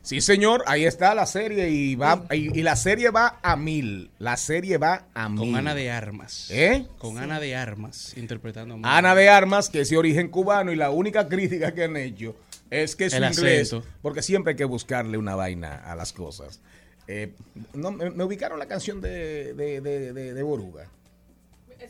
sí, 0.02 0.20
señor, 0.20 0.64
ahí 0.66 0.86
está 0.86 1.14
la 1.14 1.28
serie 1.28 1.70
y 1.70 1.94
va 1.94 2.24
y, 2.32 2.58
y 2.60 2.64
la 2.64 2.76
serie 2.76 3.12
va 3.12 3.38
a 3.44 3.56
mil. 3.56 4.10
La 4.18 4.36
serie 4.38 4.80
va 4.80 5.06
a 5.14 5.30
mil. 5.30 5.42
Con 5.42 5.56
Ana 5.56 5.76
de 5.76 5.92
Armas. 5.92 6.50
¿Eh? 6.50 6.88
Con 6.98 7.20
Ana 7.20 7.40
de 7.40 7.56
Armas 7.56 8.18
interpretando 8.18 8.80
a 8.82 8.98
Ana 8.98 9.14
de 9.14 9.30
Armas, 9.30 9.70
que 9.70 9.82
es 9.82 9.92
de 9.92 9.98
origen 9.98 10.30
cubano 10.30 10.72
y 10.72 10.76
la 10.76 10.90
única 10.90 11.28
crítica 11.28 11.72
que 11.76 11.84
han 11.84 11.98
hecho 11.98 12.36
es 12.82 12.96
que 12.96 13.10
su 13.10 13.18
El 13.18 13.24
inglés, 13.26 13.74
acento. 13.74 13.88
porque 14.02 14.22
siempre 14.22 14.52
hay 14.52 14.58
que 14.58 14.66
buscarle 14.66 15.18
una 15.18 15.36
vaina 15.36 15.76
a 15.76 15.96
las 15.96 16.14
cosas. 16.14 16.62
Eh, 17.08 17.34
no, 17.74 17.92
me, 17.92 18.10
me 18.12 18.24
ubicaron 18.24 18.58
la 18.60 18.66
canción 18.68 19.02
de, 19.02 19.54
de, 19.54 19.82
de- 19.82 20.14
de- 20.14 20.34
de 20.34 20.44
Boruga, 20.44 20.90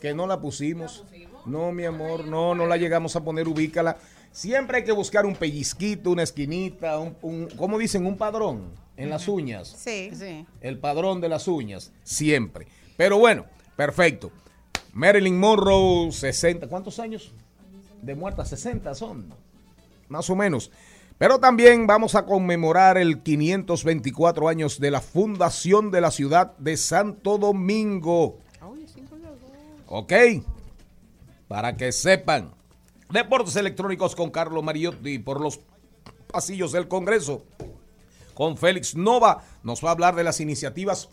que 0.02 0.14
no 0.14 0.26
la 0.28 0.42
pusimos. 0.42 1.04
No, 1.46 1.72
mi 1.72 1.86
amor, 1.86 2.26
no, 2.26 2.56
no 2.56 2.66
la 2.66 2.78
llegamos 2.78 3.16
a 3.16 3.24
poner, 3.24 3.48
ubícala. 3.48 3.98
Siempre 4.32 4.78
hay 4.78 4.84
que 4.84 4.92
buscar 4.92 5.26
un 5.26 5.36
pellizquito, 5.36 6.10
una 6.10 6.24
esquinita, 6.24 6.98
un, 6.98 7.16
un 7.22 7.48
¿cómo 7.58 7.78
dicen? 7.78 8.06
Un 8.08 8.18
padrón 8.18 8.72
en 8.98 9.10
las 9.10 9.28
uñas. 9.28 9.68
Sí. 9.78 10.10
Sí. 10.14 10.46
El 10.62 10.80
padrón 10.80 11.22
de 11.22 11.30
las 11.30 11.48
uñas, 11.48 11.92
siempre. 12.04 12.68
Pero 12.98 13.20
bueno, 13.20 13.46
perfecto. 13.76 14.32
Marilyn 14.94 15.38
Monroe, 15.40 16.12
60, 16.12 16.68
¿cuántos 16.68 16.98
años 17.00 17.32
de 18.02 18.16
muerta? 18.16 18.46
60 18.46 18.94
son, 18.96 19.28
más 20.14 20.30
o 20.30 20.36
menos. 20.36 20.72
Pero 21.18 21.40
también 21.40 21.86
vamos 21.88 22.16
a 22.16 22.26
conmemorar 22.26 22.98
el 22.98 23.22
524 23.22 24.48
años 24.48 24.80
de 24.80 24.92
la 24.92 25.02
fundación 25.02 25.92
de 25.92 26.02
la 26.02 26.12
ciudad 26.12 26.56
de 26.58 26.78
Santo 26.78 27.38
Domingo. 27.38 28.40
Ok, 29.88 30.14
para 31.48 31.76
que 31.76 31.92
sepan. 31.92 32.54
Deportes 33.10 33.56
electrónicos 33.56 34.16
con 34.16 34.32
Carlos 34.32 34.64
Mariotti 34.64 35.20
por 35.20 35.40
los 35.40 35.60
pasillos 36.32 36.72
del 36.72 36.88
Congreso. 36.88 37.44
Con 38.34 38.58
Félix 38.58 38.96
Nova 38.96 39.44
nos 39.62 39.84
va 39.84 39.90
a 39.90 39.92
hablar 39.92 40.16
de 40.16 40.24
las 40.24 40.40
iniciativas 40.40 41.10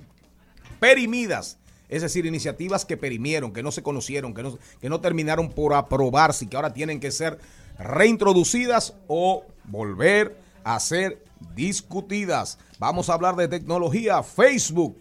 perimidas, 0.78 1.58
es 1.90 2.00
decir, 2.00 2.24
iniciativas 2.24 2.86
que 2.86 2.96
perimieron, 2.96 3.52
que 3.52 3.62
no 3.62 3.70
se 3.70 3.82
conocieron, 3.82 4.32
que 4.32 4.42
no, 4.42 4.58
que 4.80 4.88
no 4.88 5.00
terminaron 5.00 5.50
por 5.50 5.74
aprobarse 5.74 6.46
y 6.46 6.48
que 6.48 6.56
ahora 6.56 6.72
tienen 6.72 7.00
que 7.00 7.10
ser 7.10 7.38
reintroducidas 7.80 8.94
o 9.08 9.44
volver 9.64 10.36
a 10.64 10.78
ser 10.80 11.24
discutidas. 11.54 12.58
Vamos 12.78 13.08
a 13.08 13.14
hablar 13.14 13.36
de 13.36 13.48
tecnología, 13.48 14.22
Facebook. 14.22 14.96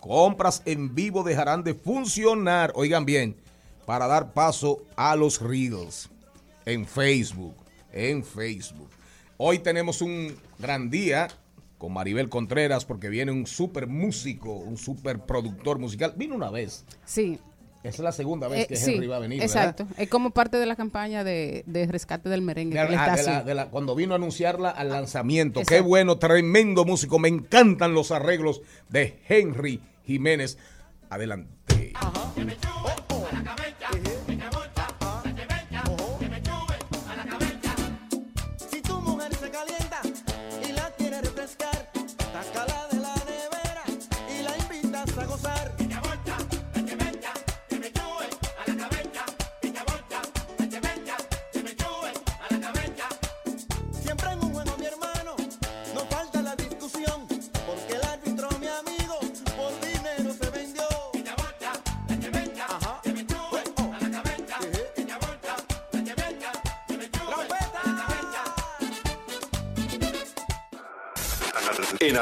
Compras 0.00 0.62
en 0.66 0.94
vivo 0.94 1.22
dejarán 1.22 1.64
de 1.64 1.74
funcionar, 1.74 2.72
oigan 2.74 3.06
bien, 3.06 3.36
para 3.86 4.06
dar 4.06 4.32
paso 4.32 4.82
a 4.96 5.16
los 5.16 5.40
Reels 5.40 6.10
en 6.66 6.86
Facebook, 6.86 7.54
en 7.92 8.22
Facebook. 8.22 8.90
Hoy 9.36 9.58
tenemos 9.58 10.02
un 10.02 10.36
gran 10.58 10.90
día 10.90 11.28
con 11.78 11.92
Maribel 11.92 12.28
Contreras 12.28 12.84
porque 12.84 13.08
viene 13.08 13.32
un 13.32 13.46
super 13.46 13.86
músico, 13.86 14.52
un 14.54 14.76
super 14.76 15.20
productor 15.20 15.78
musical. 15.78 16.14
Vino 16.16 16.34
una 16.34 16.50
vez. 16.50 16.84
Sí. 17.04 17.38
Esa 17.84 17.96
es 17.96 18.00
la 18.00 18.12
segunda 18.12 18.48
vez 18.48 18.62
Eh, 18.62 18.66
que 18.68 18.76
sí, 18.76 18.94
Henry 18.94 19.06
va 19.06 19.16
a 19.16 19.20
venir, 19.20 19.42
exacto. 19.42 19.86
Es 19.98 20.08
como 20.08 20.30
parte 20.30 20.56
de 20.56 20.64
la 20.66 20.74
campaña 20.74 21.22
de, 21.22 21.64
de 21.66 21.86
rescate 21.86 22.28
del 22.30 22.40
merengue. 22.42 22.78
Ah, 22.78 22.84
está 22.84 22.92
de 22.92 22.96
la- 23.06 23.12
haciendo. 23.12 23.44
de 23.44 23.54
la- 23.54 23.66
cuando 23.68 23.94
vino 23.94 24.14
a 24.14 24.16
anunciarla 24.16 24.70
al 24.70 24.88
lanzamiento. 24.88 25.60
Qué 25.68 25.80
bueno, 25.80 26.16
tremendo 26.18 26.84
músico. 26.86 27.18
Me 27.18 27.28
encantan 27.28 27.92
los 27.94 28.10
arreglos 28.10 28.62
de 28.88 29.20
Henry 29.28 29.80
Jiménez. 30.06 30.56
Adelante. 31.10 31.50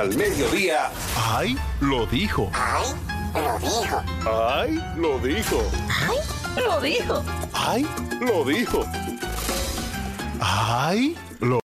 Al 0.02 0.16
mediodía. 0.16 0.90
¡Ay! 1.16 1.56
Lo 1.80 2.06
dijo. 2.06 2.50
¡Ay! 2.54 2.90
Lo 3.36 3.58
dijo. 3.60 4.02
¡Ay! 4.26 4.80
Lo 4.96 5.20
dijo. 5.20 5.62
¡Ay! 5.94 6.26
Lo 6.56 6.80
dijo. 6.80 7.24
¡Ay! 7.52 7.86
Lo 8.20 8.44
dijo. 8.44 8.84
Ay, 10.40 11.16
lo 11.40 11.60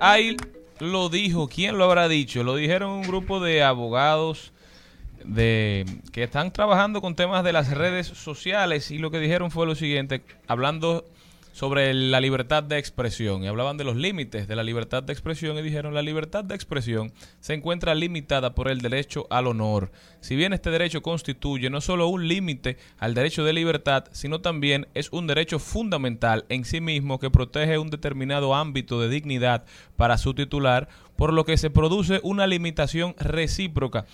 Ahí 0.00 0.36
lo 0.80 1.08
dijo, 1.08 1.48
¿quién 1.48 1.78
lo 1.78 1.84
habrá 1.84 2.08
dicho? 2.08 2.42
Lo 2.42 2.56
dijeron 2.56 2.90
un 2.90 3.02
grupo 3.02 3.38
de 3.38 3.62
abogados 3.62 4.52
de 5.24 5.86
que 6.12 6.24
están 6.24 6.52
trabajando 6.52 7.00
con 7.00 7.14
temas 7.14 7.44
de 7.44 7.52
las 7.52 7.70
redes 7.70 8.08
sociales 8.08 8.90
y 8.90 8.98
lo 8.98 9.12
que 9.12 9.20
dijeron 9.20 9.52
fue 9.52 9.66
lo 9.66 9.76
siguiente, 9.76 10.22
hablando 10.48 11.04
sobre 11.54 11.94
la 11.94 12.20
libertad 12.20 12.64
de 12.64 12.78
expresión 12.78 13.44
y 13.44 13.46
hablaban 13.46 13.76
de 13.76 13.84
los 13.84 13.94
límites 13.94 14.48
de 14.48 14.56
la 14.56 14.64
libertad 14.64 15.04
de 15.04 15.12
expresión 15.12 15.56
y 15.56 15.62
dijeron 15.62 15.94
la 15.94 16.02
libertad 16.02 16.42
de 16.42 16.56
expresión 16.56 17.12
se 17.38 17.54
encuentra 17.54 17.94
limitada 17.94 18.56
por 18.56 18.66
el 18.66 18.80
derecho 18.80 19.28
al 19.30 19.46
honor. 19.46 19.92
Si 20.20 20.34
bien 20.34 20.52
este 20.52 20.70
derecho 20.70 21.00
constituye 21.00 21.70
no 21.70 21.80
solo 21.80 22.08
un 22.08 22.26
límite 22.26 22.76
al 22.98 23.14
derecho 23.14 23.44
de 23.44 23.52
libertad, 23.52 24.06
sino 24.10 24.40
también 24.40 24.88
es 24.94 25.12
un 25.12 25.28
derecho 25.28 25.60
fundamental 25.60 26.44
en 26.48 26.64
sí 26.64 26.80
mismo 26.80 27.20
que 27.20 27.30
protege 27.30 27.78
un 27.78 27.88
determinado 27.88 28.56
ámbito 28.56 29.00
de 29.00 29.08
dignidad 29.08 29.64
para 29.94 30.18
su 30.18 30.34
titular, 30.34 30.88
por 31.14 31.32
lo 31.32 31.44
que 31.44 31.56
se 31.56 31.70
produce 31.70 32.18
una 32.24 32.48
limitación 32.48 33.14
recíproca 33.16 34.06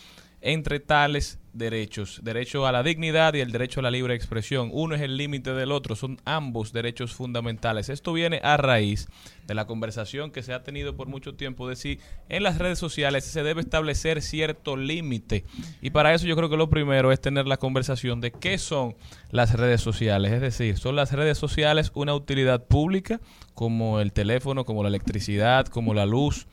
entre 0.42 0.80
tales 0.80 1.38
derechos, 1.52 2.20
derecho 2.22 2.66
a 2.66 2.72
la 2.72 2.82
dignidad 2.82 3.34
y 3.34 3.40
el 3.40 3.52
derecho 3.52 3.80
a 3.80 3.82
la 3.82 3.90
libre 3.90 4.14
expresión. 4.14 4.70
Uno 4.72 4.94
es 4.94 5.00
el 5.00 5.16
límite 5.16 5.52
del 5.52 5.72
otro, 5.72 5.96
son 5.96 6.18
ambos 6.24 6.72
derechos 6.72 7.12
fundamentales. 7.12 7.88
Esto 7.88 8.12
viene 8.12 8.40
a 8.42 8.56
raíz 8.56 9.08
de 9.46 9.54
la 9.54 9.66
conversación 9.66 10.30
que 10.30 10.42
se 10.42 10.52
ha 10.52 10.62
tenido 10.62 10.96
por 10.96 11.08
mucho 11.08 11.34
tiempo 11.34 11.68
de 11.68 11.76
si 11.76 11.98
en 12.28 12.42
las 12.42 12.58
redes 12.58 12.78
sociales 12.78 13.24
se 13.24 13.42
debe 13.42 13.60
establecer 13.60 14.22
cierto 14.22 14.76
límite. 14.76 15.44
Y 15.82 15.90
para 15.90 16.14
eso 16.14 16.26
yo 16.26 16.36
creo 16.36 16.48
que 16.48 16.56
lo 16.56 16.70
primero 16.70 17.12
es 17.12 17.20
tener 17.20 17.46
la 17.46 17.56
conversación 17.56 18.20
de 18.20 18.30
qué 18.30 18.58
son 18.58 18.94
las 19.30 19.54
redes 19.54 19.80
sociales. 19.80 20.32
Es 20.32 20.40
decir, 20.40 20.78
son 20.78 20.96
las 20.96 21.12
redes 21.12 21.38
sociales 21.38 21.90
una 21.94 22.14
utilidad 22.14 22.64
pública 22.66 23.20
como 23.54 24.00
el 24.00 24.12
teléfono, 24.12 24.64
como 24.64 24.82
la 24.82 24.88
electricidad, 24.88 25.66
como 25.66 25.94
la 25.94 26.06
luz, 26.06 26.46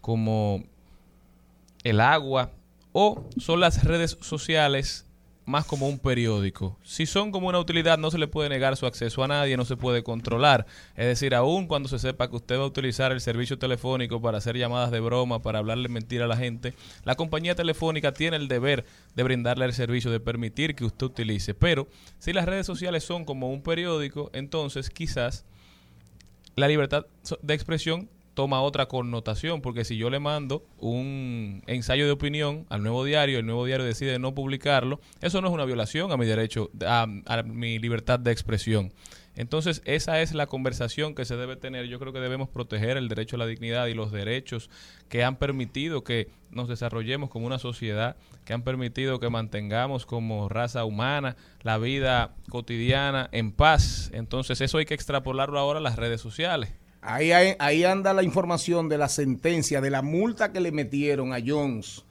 como 0.00 0.64
el 1.84 2.00
agua 2.00 2.50
o 2.92 3.28
son 3.38 3.60
las 3.60 3.84
redes 3.84 4.18
sociales 4.20 5.06
más 5.44 5.64
como 5.64 5.88
un 5.88 5.98
periódico. 5.98 6.78
Si 6.82 7.06
son 7.06 7.32
como 7.32 7.48
una 7.48 7.58
utilidad, 7.58 7.98
no 7.98 8.10
se 8.10 8.18
le 8.18 8.28
puede 8.28 8.48
negar 8.48 8.76
su 8.76 8.86
acceso 8.86 9.24
a 9.24 9.28
nadie, 9.28 9.56
no 9.56 9.64
se 9.64 9.76
puede 9.76 10.02
controlar. 10.02 10.66
Es 10.94 11.06
decir, 11.06 11.34
aun 11.34 11.66
cuando 11.66 11.88
se 11.88 11.98
sepa 11.98 12.28
que 12.28 12.36
usted 12.36 12.58
va 12.58 12.62
a 12.62 12.66
utilizar 12.66 13.12
el 13.12 13.20
servicio 13.20 13.58
telefónico 13.58 14.20
para 14.20 14.38
hacer 14.38 14.56
llamadas 14.56 14.90
de 14.90 15.00
broma, 15.00 15.42
para 15.42 15.58
hablarle 15.58 15.88
mentira 15.88 16.26
a 16.26 16.28
la 16.28 16.36
gente, 16.36 16.74
la 17.04 17.16
compañía 17.16 17.54
telefónica 17.54 18.12
tiene 18.12 18.36
el 18.36 18.48
deber 18.48 18.84
de 19.14 19.22
brindarle 19.22 19.64
el 19.64 19.72
servicio, 19.72 20.10
de 20.10 20.20
permitir 20.20 20.74
que 20.74 20.84
usted 20.84 21.06
utilice. 21.06 21.54
Pero 21.54 21.88
si 22.18 22.32
las 22.32 22.46
redes 22.46 22.66
sociales 22.66 23.04
son 23.04 23.24
como 23.24 23.50
un 23.50 23.62
periódico, 23.62 24.30
entonces 24.32 24.90
quizás 24.90 25.44
la 26.54 26.68
libertad 26.68 27.06
de 27.40 27.54
expresión 27.54 28.08
toma 28.34 28.62
otra 28.62 28.86
connotación, 28.86 29.60
porque 29.60 29.84
si 29.84 29.96
yo 29.96 30.10
le 30.10 30.18
mando 30.20 30.64
un 30.78 31.62
ensayo 31.66 32.06
de 32.06 32.12
opinión 32.12 32.66
al 32.70 32.82
nuevo 32.82 33.04
diario, 33.04 33.38
el 33.38 33.46
nuevo 33.46 33.64
diario 33.64 33.84
decide 33.84 34.18
no 34.18 34.34
publicarlo, 34.34 35.00
eso 35.20 35.40
no 35.40 35.48
es 35.48 35.54
una 35.54 35.64
violación 35.64 36.12
a 36.12 36.16
mi 36.16 36.26
derecho, 36.26 36.70
a, 36.86 37.06
a 37.26 37.42
mi 37.42 37.78
libertad 37.78 38.18
de 38.18 38.32
expresión. 38.32 38.92
Entonces, 39.34 39.80
esa 39.86 40.20
es 40.20 40.34
la 40.34 40.46
conversación 40.46 41.14
que 41.14 41.24
se 41.24 41.36
debe 41.36 41.56
tener. 41.56 41.86
Yo 41.86 41.98
creo 41.98 42.12
que 42.12 42.20
debemos 42.20 42.50
proteger 42.50 42.98
el 42.98 43.08
derecho 43.08 43.36
a 43.36 43.38
la 43.38 43.46
dignidad 43.46 43.86
y 43.86 43.94
los 43.94 44.12
derechos 44.12 44.68
que 45.08 45.24
han 45.24 45.36
permitido 45.36 46.04
que 46.04 46.28
nos 46.50 46.68
desarrollemos 46.68 47.30
como 47.30 47.46
una 47.46 47.58
sociedad, 47.58 48.16
que 48.44 48.52
han 48.52 48.62
permitido 48.62 49.20
que 49.20 49.30
mantengamos 49.30 50.04
como 50.04 50.50
raza 50.50 50.84
humana 50.84 51.36
la 51.62 51.78
vida 51.78 52.34
cotidiana 52.50 53.30
en 53.32 53.52
paz. 53.52 54.10
Entonces, 54.12 54.60
eso 54.60 54.76
hay 54.76 54.84
que 54.84 54.94
extrapolarlo 54.94 55.58
ahora 55.58 55.78
a 55.78 55.82
las 55.82 55.96
redes 55.96 56.20
sociales. 56.20 56.74
Ahí, 57.02 57.32
hay- 57.32 57.56
ahí 57.58 57.84
anda 57.84 58.12
la 58.14 58.22
información 58.22 58.88
de 58.88 58.96
la 58.96 59.08
sentencia, 59.08 59.80
de 59.80 59.90
la 59.90 60.02
multa 60.02 60.52
que 60.52 60.60
le 60.60 60.70
metieron 60.72 61.32
a 61.32 61.38
Jones. 61.44 62.02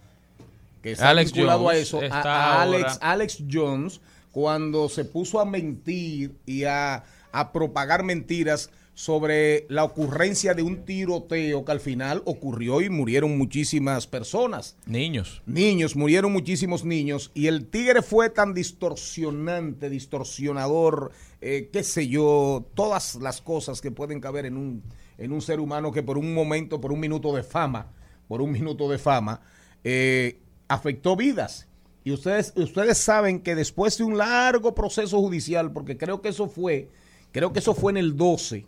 Que 0.84 0.92
está 0.94 1.10
Alex 1.12 1.32
vinculado 1.32 1.62
a 1.70 1.74
Jones 1.74 1.82
eso, 1.82 2.00
a- 2.02 2.06
está 2.06 2.22
a, 2.24 2.62
Alex, 2.64 2.98
Alex 3.02 3.44
Jones, 3.50 4.02
cuando 4.32 4.90
se 4.90 5.06
puso 5.06 5.40
a 5.40 5.46
mentir 5.46 6.34
y 6.46 6.66
a, 6.66 7.04
a 7.32 7.52
propagar 7.54 8.04
mentiras 8.04 8.70
sobre 8.94 9.66
la 9.70 9.84
ocurrencia 9.84 10.54
de 10.54 10.64
un 10.64 10.86
tiroteo 10.86 11.66
que 11.66 11.72
al 11.72 11.80
final 11.80 12.22
ocurrió 12.26 12.82
y 12.82 12.90
murieron 12.90 13.38
muchísimas 13.38 14.06
personas. 14.06 14.76
Niños. 14.86 15.42
Niños, 15.46 15.96
murieron 15.96 16.32
muchísimos 16.32 16.84
niños 16.84 17.32
y 17.34 17.48
el 17.48 17.68
tigre 17.68 18.02
fue 18.02 18.30
tan 18.30 18.54
distorsionante, 18.54 19.90
distorsionador, 19.90 21.12
eh, 21.40 21.70
qué 21.72 21.84
sé 21.84 22.08
yo, 22.08 22.66
todas 22.76 23.16
las 23.16 23.42
cosas 23.42 23.82
que 23.82 23.92
pueden 23.92 24.20
caber 24.20 24.46
en 24.46 24.58
un, 24.58 24.84
en 25.18 25.32
un 25.32 25.42
ser 25.42 25.60
humano 25.60 25.92
que 25.92 26.04
por 26.04 26.18
un 26.18 26.34
momento, 26.34 26.82
por 26.82 26.92
un 26.92 27.00
minuto 27.00 27.34
de 27.36 27.44
fama, 27.44 27.92
por 28.28 28.42
un 28.42 28.52
minuto 28.52 28.90
de 28.90 28.98
fama, 28.98 29.42
eh, 29.84 30.40
afectó 30.68 31.16
vidas. 31.16 31.68
Y 32.04 32.12
ustedes, 32.12 32.54
ustedes 32.56 32.98
saben 32.98 33.42
que 33.42 33.56
después 33.56 33.98
de 33.98 34.04
un 34.04 34.18
largo 34.18 34.74
proceso 34.74 35.20
judicial, 35.20 35.72
porque 35.72 35.98
creo 35.98 36.22
que 36.22 36.30
eso 36.30 36.48
fue, 36.48 36.90
creo 37.32 37.54
que 37.54 37.60
eso 37.60 37.76
fue 37.76 37.92
en 37.92 37.98
el 37.98 38.18
12, 38.18 38.66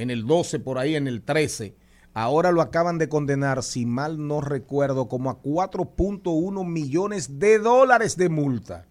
en 0.00 0.10
el 0.10 0.26
12, 0.26 0.60
por 0.60 0.78
ahí 0.78 0.96
en 0.96 1.06
el 1.06 1.22
13. 1.22 1.76
Ahora 2.12 2.50
lo 2.52 2.60
acaban 2.60 2.98
de 2.98 3.08
condenar, 3.08 3.62
si 3.62 3.86
mal 3.86 4.26
no 4.26 4.40
recuerdo, 4.40 5.08
como 5.08 5.30
a 5.30 5.40
4.1 5.42 6.66
millones 6.66 7.38
de 7.38 7.58
dólares 7.58 8.16
de 8.16 8.28
multa. 8.28 8.86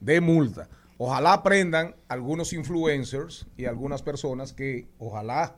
De 0.00 0.20
multa. 0.20 0.68
Ojalá 0.98 1.32
aprendan 1.32 1.96
algunos 2.08 2.52
influencers 2.52 3.46
y 3.56 3.64
algunas 3.64 4.02
personas 4.02 4.52
que, 4.52 4.88
ojalá, 4.98 5.56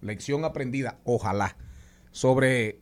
lección 0.00 0.44
aprendida, 0.44 0.98
ojalá, 1.04 1.56
sobre 2.10 2.80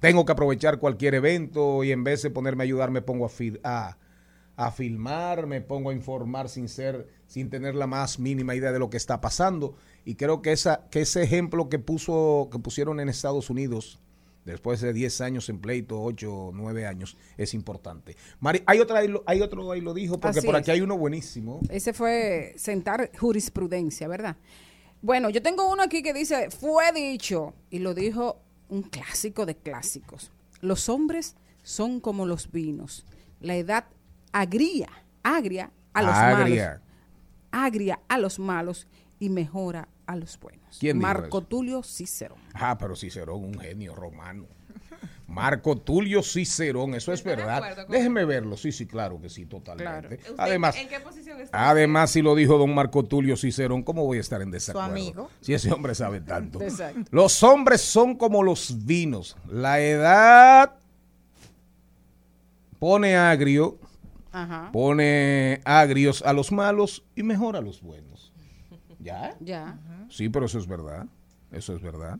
tengo 0.00 0.24
que 0.24 0.32
aprovechar 0.32 0.78
cualquier 0.78 1.14
evento 1.14 1.82
y 1.82 1.92
en 1.92 2.04
vez 2.04 2.22
de 2.22 2.30
ponerme 2.30 2.62
a 2.62 2.66
ayudar 2.66 2.90
me 2.90 3.02
pongo 3.02 3.26
a, 3.26 3.30
a, 3.64 3.98
a 4.56 4.70
filmar, 4.70 5.46
me 5.46 5.60
pongo 5.60 5.90
a 5.90 5.94
informar 5.94 6.48
sin 6.48 6.68
ser, 6.68 7.08
sin 7.26 7.50
tener 7.50 7.74
la 7.74 7.86
más 7.86 8.18
mínima 8.18 8.54
idea 8.54 8.72
de 8.72 8.78
lo 8.78 8.90
que 8.90 8.96
está 8.96 9.20
pasando. 9.20 9.76
Y 10.04 10.14
creo 10.14 10.40
que 10.42 10.52
esa, 10.52 10.88
que 10.90 11.02
ese 11.02 11.22
ejemplo 11.22 11.68
que 11.68 11.78
puso, 11.78 12.48
que 12.50 12.58
pusieron 12.58 12.98
en 13.00 13.08
Estados 13.08 13.50
Unidos, 13.50 13.98
después 14.44 14.80
de 14.80 14.92
10 14.94 15.20
años 15.20 15.48
en 15.50 15.58
pleito, 15.60 16.00
8, 16.02 16.50
9 16.54 16.86
años, 16.86 17.16
es 17.36 17.52
importante. 17.52 18.16
Mari, 18.40 18.62
hay 18.66 18.80
otra 18.80 19.00
hay 19.26 19.40
otro 19.42 19.70
ahí 19.70 19.80
lo 19.82 19.92
dijo, 19.92 20.18
porque 20.18 20.38
Así 20.38 20.46
por 20.46 20.56
es. 20.56 20.60
aquí 20.62 20.70
hay 20.70 20.80
uno 20.80 20.96
buenísimo. 20.96 21.60
Ese 21.68 21.92
fue 21.92 22.54
sentar 22.56 23.10
jurisprudencia, 23.18 24.08
¿verdad? 24.08 24.36
Bueno, 25.02 25.28
yo 25.30 25.42
tengo 25.42 25.70
uno 25.70 25.82
aquí 25.82 26.02
que 26.02 26.12
dice, 26.14 26.50
fue 26.50 26.90
dicho, 26.92 27.54
y 27.70 27.78
lo 27.80 27.92
dijo 27.94 28.40
un 28.68 28.82
clásico 28.82 29.44
de 29.46 29.56
clásicos. 29.56 30.32
Los 30.60 30.88
hombres 30.88 31.36
son 31.62 32.00
como 32.00 32.24
los 32.26 32.50
vinos. 32.50 33.04
La 33.40 33.56
edad 33.56 33.84
agria, 34.32 34.88
agria 35.22 35.70
a 35.92 36.02
los 36.02 36.14
Agria. 36.14 36.64
malos. 36.64 36.82
Agria 37.50 38.00
a 38.08 38.18
los 38.18 38.38
malos 38.38 38.88
y 39.18 39.28
mejora 39.30 39.88
a 40.06 40.16
los 40.16 40.38
buenos. 40.38 40.78
¿Quién 40.78 40.98
dijo 40.98 41.08
Marco? 41.08 41.42
Tulio 41.42 41.82
Cicerón. 41.82 42.38
Ah, 42.54 42.76
pero 42.78 42.94
Cicerón, 42.96 43.44
un 43.44 43.58
genio 43.58 43.94
romano. 43.94 44.46
Marco 45.26 45.76
Tulio 45.76 46.22
Cicerón, 46.22 46.94
eso 46.94 47.12
es 47.12 47.20
¿Está 47.20 47.30
de 47.30 47.36
verdad. 47.36 47.86
Déjeme 47.88 48.24
verlo, 48.24 48.56
sí, 48.56 48.72
sí, 48.72 48.86
claro 48.86 49.20
que 49.20 49.28
sí, 49.28 49.44
totalmente. 49.44 50.16
Claro. 50.16 50.16
¿Usted 50.30 50.34
Además, 50.38 50.76
¿En 50.76 50.88
qué 50.88 51.00
posición 51.00 51.40
está? 51.40 51.68
además, 51.68 52.10
si 52.10 52.22
lo 52.22 52.34
dijo 52.34 52.56
don 52.56 52.74
Marco 52.74 53.04
Tulio 53.04 53.36
Cicerón, 53.36 53.82
¿cómo 53.82 54.04
voy 54.06 54.18
a 54.18 54.20
estar 54.22 54.40
en 54.40 54.50
desacuerdo? 54.50 54.90
amigo. 54.90 55.30
Si 55.40 55.52
ese 55.52 55.70
hombre 55.70 55.94
sabe 55.94 56.20
tanto. 56.22 56.62
Exacto. 56.62 57.02
Los 57.10 57.42
hombres 57.42 57.82
son 57.82 58.16
como 58.16 58.42
los 58.42 58.86
vinos. 58.86 59.36
La 59.50 59.80
edad 59.80 60.76
pone 62.78 63.16
agrio, 63.16 63.78
Ajá. 64.32 64.70
pone 64.72 65.60
agrios 65.64 66.22
a 66.22 66.32
los 66.32 66.52
malos 66.52 67.04
y 67.14 67.22
mejora 67.22 67.58
a 67.58 67.62
los 67.62 67.82
buenos. 67.82 68.07
¿Ya? 69.08 69.36
Ya. 69.40 69.78
Sí, 70.10 70.28
pero 70.28 70.46
eso 70.46 70.58
es 70.58 70.66
verdad. 70.66 71.06
Eso 71.50 71.74
es 71.74 71.82
verdad. 71.82 72.18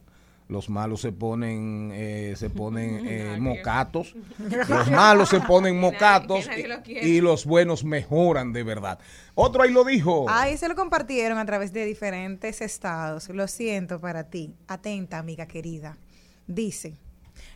Los 0.49 0.71
malos 0.71 1.03
se 1.03 1.13
ponen, 1.13 1.91
eh, 1.93 2.33
se 2.37 2.49
ponen 2.49 3.03
eh, 3.07 3.37
mocatos. 3.39 4.15
Los 4.69 4.91
malos 4.91 5.29
se 5.29 5.41
ponen 5.41 5.79
mocatos 5.79 6.49
y- 6.87 6.93
y, 6.93 7.21
los 7.21 7.45
buenos 7.45 7.85
mejoran 7.85 8.55
de 8.55 8.63
verdad. 8.63 8.99
Otro 9.35 9.63
ahí 9.63 9.71
lo 9.71 9.85
dijo. 9.85 10.25
Ahí 10.31 10.57
se 10.57 10.67
lo 10.69 10.75
compartieron 10.75 11.37
a 11.37 11.45
través 11.45 11.75
de 11.75 11.85
diferentes 11.85 12.63
estados. 12.63 13.29
Lo 13.29 13.47
siento 13.47 14.01
para 14.01 14.25
ti. 14.31 14.55
Atenta, 14.69 15.19
amiga 15.19 15.45
querida. 15.47 15.99
Dice, 16.47 16.97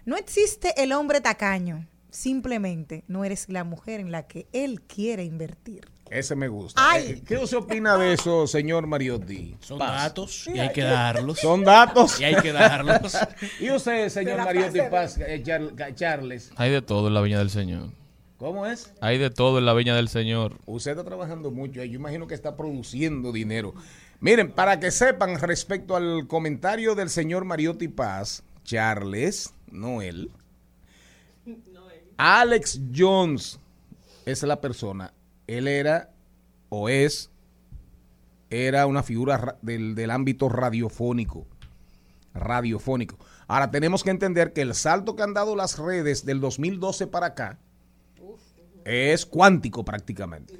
no 0.04 0.16
existe 0.16 0.74
el 0.82 0.92
hombre 0.92 1.22
tacaño. 1.22 1.86
Simplemente 2.10 3.04
no 3.08 3.24
eres 3.24 3.48
la 3.48 3.64
mujer 3.64 4.00
en 4.00 4.12
la 4.12 4.26
que 4.26 4.46
él 4.52 4.82
quiere 4.82 5.24
invertir. 5.24 5.88
Ese 6.12 6.36
me 6.36 6.48
gusta. 6.48 6.80
Ay. 6.90 7.04
Eh, 7.06 7.22
¿Qué 7.26 7.46
se 7.46 7.56
opina 7.56 7.96
de 7.96 8.12
eso, 8.12 8.46
señor 8.46 8.86
Mariotti? 8.86 9.56
Son 9.60 9.78
Paz. 9.78 10.02
datos 10.02 10.46
y 10.48 10.58
hay 10.58 10.70
que 10.72 10.82
darlos. 10.82 11.38
Son 11.38 11.64
datos. 11.64 12.20
Y 12.20 12.24
hay 12.24 12.36
que 12.36 12.52
darlos. 12.52 13.16
Y 13.60 13.70
usted, 13.70 14.08
señor 14.10 14.38
Mariotti 14.44 14.80
Paz, 14.90 15.18
eh, 15.18 15.42
Char- 15.42 15.94
Charles, 15.94 16.50
Hay 16.56 16.70
de 16.70 16.82
todo 16.82 17.08
en 17.08 17.14
la 17.14 17.22
viña 17.22 17.38
del 17.38 17.50
Señor. 17.50 17.88
¿Cómo 18.36 18.66
es? 18.66 18.92
Hay 19.00 19.18
de 19.18 19.30
todo 19.30 19.58
en 19.58 19.64
la 19.66 19.72
viña 19.72 19.94
del 19.94 20.08
Señor. 20.08 20.58
Usted 20.66 20.90
está 20.90 21.04
trabajando 21.04 21.50
mucho 21.50 21.80
ahí. 21.80 21.90
Yo 21.90 21.96
imagino 21.96 22.26
que 22.26 22.34
está 22.34 22.56
produciendo 22.56 23.30
dinero. 23.32 23.72
Miren, 24.20 24.50
para 24.52 24.80
que 24.80 24.90
sepan 24.90 25.38
respecto 25.40 25.96
al 25.96 26.26
comentario 26.26 26.94
del 26.94 27.08
señor 27.08 27.44
Mariotti 27.44 27.88
Paz, 27.88 28.42
Charles, 28.64 29.52
no 29.70 30.02
él, 30.02 30.30
Alex 32.16 32.80
Jones 32.94 33.58
es 34.26 34.42
la 34.42 34.60
persona. 34.60 35.12
Él 35.58 35.68
era 35.68 36.10
o 36.68 36.88
es, 36.88 37.30
era 38.50 38.86
una 38.86 39.02
figura 39.02 39.36
ra- 39.36 39.58
del, 39.62 39.94
del 39.94 40.10
ámbito 40.10 40.48
radiofónico. 40.48 41.46
Radiofónico. 42.34 43.18
Ahora 43.46 43.70
tenemos 43.70 44.02
que 44.02 44.10
entender 44.10 44.52
que 44.52 44.62
el 44.62 44.74
salto 44.74 45.16
que 45.16 45.22
han 45.22 45.34
dado 45.34 45.54
las 45.56 45.78
redes 45.78 46.24
del 46.24 46.40
2012 46.40 47.06
para 47.06 47.26
acá 47.26 47.58
es 48.84 49.26
cuántico 49.26 49.84
prácticamente. 49.84 50.54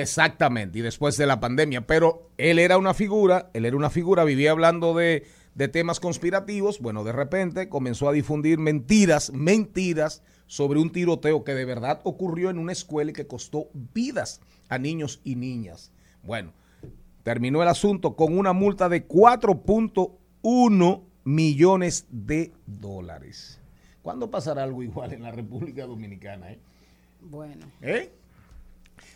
Exactamente, 0.00 0.78
y 0.78 0.82
después 0.82 1.16
de 1.16 1.26
la 1.26 1.40
pandemia. 1.40 1.86
Pero 1.86 2.30
él 2.36 2.58
era 2.58 2.76
una 2.78 2.94
figura, 2.94 3.50
él 3.54 3.64
era 3.64 3.76
una 3.76 3.90
figura, 3.90 4.24
vivía 4.24 4.50
hablando 4.50 4.94
de, 4.94 5.26
de 5.54 5.68
temas 5.68 6.00
conspirativos. 6.00 6.80
Bueno, 6.80 7.02
de 7.04 7.12
repente 7.12 7.68
comenzó 7.68 8.08
a 8.08 8.12
difundir 8.12 8.58
mentiras, 8.58 9.32
mentiras 9.32 10.22
sobre 10.52 10.80
un 10.80 10.92
tiroteo 10.92 11.44
que 11.44 11.54
de 11.54 11.64
verdad 11.64 12.02
ocurrió 12.04 12.50
en 12.50 12.58
una 12.58 12.72
escuela 12.72 13.10
y 13.10 13.14
que 13.14 13.26
costó 13.26 13.70
vidas 13.94 14.42
a 14.68 14.76
niños 14.76 15.22
y 15.24 15.34
niñas. 15.34 15.92
Bueno, 16.22 16.52
terminó 17.22 17.62
el 17.62 17.68
asunto 17.68 18.16
con 18.16 18.36
una 18.36 18.52
multa 18.52 18.90
de 18.90 19.08
4.1 19.08 21.02
millones 21.24 22.06
de 22.10 22.52
dólares. 22.66 23.60
¿Cuándo 24.02 24.30
pasará 24.30 24.64
algo 24.64 24.82
igual 24.82 25.14
en 25.14 25.22
la 25.22 25.30
República 25.30 25.86
Dominicana? 25.86 26.52
eh? 26.52 26.58
Bueno. 27.22 27.64
¿Eh? 27.80 28.12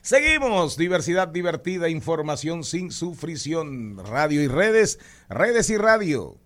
Seguimos, 0.01 0.79
diversidad 0.79 1.29
divertida, 1.29 1.91
información 1.91 2.65
sin 2.65 2.91
sufrición, 2.91 3.99
radio 3.99 4.43
y 4.43 4.49
redes, 4.49 4.99
redes 5.29 5.69
y 5.69 5.77
radio, 5.77 6.39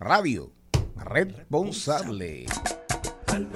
radio, 0.00 0.50
responsable. 0.96 2.46
Al 3.28 3.48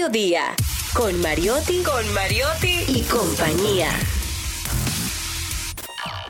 mediodía, 0.00 0.56
con 0.94 1.20
Mariotti, 1.20 1.82
con 1.82 2.14
Mariotti 2.14 2.84
y 2.88 3.02
compañía. 3.02 3.90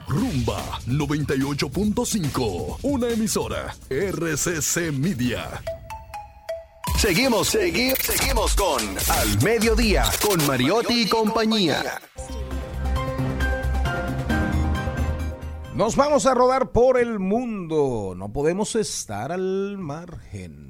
Rumba 0.09 0.80
98.5, 0.88 2.78
una 2.83 3.09
emisora 3.11 3.72
RCC 3.88 4.90
Media. 4.92 5.62
Seguimos, 6.98 7.46
seguimos, 7.50 7.98
seguimos 8.00 8.56
con 8.56 8.83
Al 9.09 9.40
Mediodía, 9.44 10.02
con 10.20 10.44
Mariotti 10.48 11.02
y 11.02 11.09
compañía. 11.09 12.00
Nos 15.76 15.94
vamos 15.94 16.26
a 16.26 16.35
rodar 16.35 16.72
por 16.72 16.98
el 16.98 17.20
mundo, 17.20 18.14
no 18.16 18.33
podemos 18.33 18.74
estar 18.74 19.30
al 19.30 19.78
margen. 19.78 20.69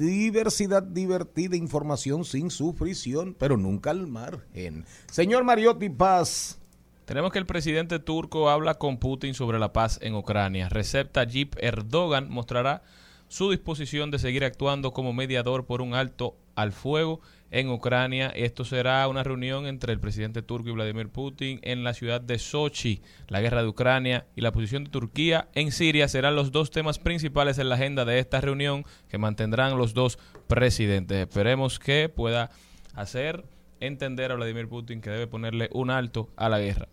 Diversidad 0.00 0.82
divertida, 0.82 1.56
información 1.56 2.24
sin 2.24 2.50
sufrición, 2.50 3.36
pero 3.38 3.58
nunca 3.58 3.90
al 3.90 4.06
margen. 4.06 4.86
Señor 5.10 5.44
Mariotti 5.44 5.90
Paz. 5.90 6.58
Tenemos 7.04 7.30
que 7.30 7.38
el 7.38 7.44
presidente 7.44 7.98
turco 7.98 8.48
habla 8.48 8.78
con 8.78 8.96
Putin 8.96 9.34
sobre 9.34 9.58
la 9.58 9.74
paz 9.74 9.98
en 10.00 10.14
Ucrania. 10.14 10.70
Recep 10.70 11.12
Tayyip 11.12 11.54
Erdogan 11.58 12.30
mostrará 12.30 12.82
su 13.28 13.50
disposición 13.50 14.10
de 14.10 14.18
seguir 14.18 14.42
actuando 14.42 14.94
como 14.94 15.12
mediador 15.12 15.66
por 15.66 15.82
un 15.82 15.92
alto 15.92 16.34
al 16.62 16.72
fuego 16.72 17.20
en 17.50 17.68
Ucrania. 17.68 18.28
Esto 18.28 18.64
será 18.64 19.06
una 19.08 19.22
reunión 19.22 19.66
entre 19.66 19.92
el 19.92 20.00
presidente 20.00 20.42
turco 20.42 20.68
y 20.68 20.72
Vladimir 20.72 21.08
Putin 21.08 21.58
en 21.62 21.84
la 21.84 21.94
ciudad 21.94 22.20
de 22.20 22.38
Sochi. 22.38 23.02
La 23.28 23.40
guerra 23.40 23.62
de 23.62 23.68
Ucrania 23.68 24.26
y 24.36 24.40
la 24.40 24.52
posición 24.52 24.84
de 24.84 24.90
Turquía 24.90 25.48
en 25.54 25.72
Siria 25.72 26.08
serán 26.08 26.36
los 26.36 26.52
dos 26.52 26.70
temas 26.70 26.98
principales 26.98 27.58
en 27.58 27.68
la 27.68 27.74
agenda 27.74 28.04
de 28.04 28.18
esta 28.18 28.40
reunión 28.40 28.84
que 29.08 29.18
mantendrán 29.18 29.76
los 29.76 29.94
dos 29.94 30.18
presidentes. 30.46 31.18
Esperemos 31.18 31.78
que 31.78 32.08
pueda 32.08 32.50
hacer 32.94 33.44
entender 33.80 34.30
a 34.30 34.36
Vladimir 34.36 34.68
Putin 34.68 35.00
que 35.00 35.10
debe 35.10 35.26
ponerle 35.26 35.68
un 35.72 35.90
alto 35.90 36.28
a 36.36 36.48
la 36.48 36.58
guerra. 36.58 36.88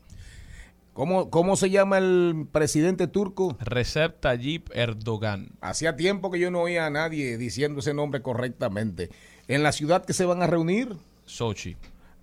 ¿Cómo, 0.94 1.30
¿Cómo 1.30 1.56
se 1.58 1.70
llama 1.70 2.00
el 2.00 2.48
presidente 2.52 3.06
turco? 3.06 3.56
Recep 3.60 4.20
Tayyip 4.20 4.70
Erdogan. 4.74 5.50
Hacía 5.62 5.96
tiempo 5.96 6.32
que 6.32 6.40
yo 6.40 6.50
no 6.50 6.62
oía 6.62 6.88
a 6.88 6.90
nadie 6.90 7.38
diciendo 7.38 7.82
ese 7.82 7.94
nombre 7.94 8.24
correctamente. 8.24 9.12
¿En 9.48 9.64
la 9.64 9.72
ciudad 9.72 10.06
que 10.06 10.14
se 10.14 10.26
van 10.26 10.42
a 10.42 10.48
reunir? 10.48 10.96
Sochi. 11.26 11.76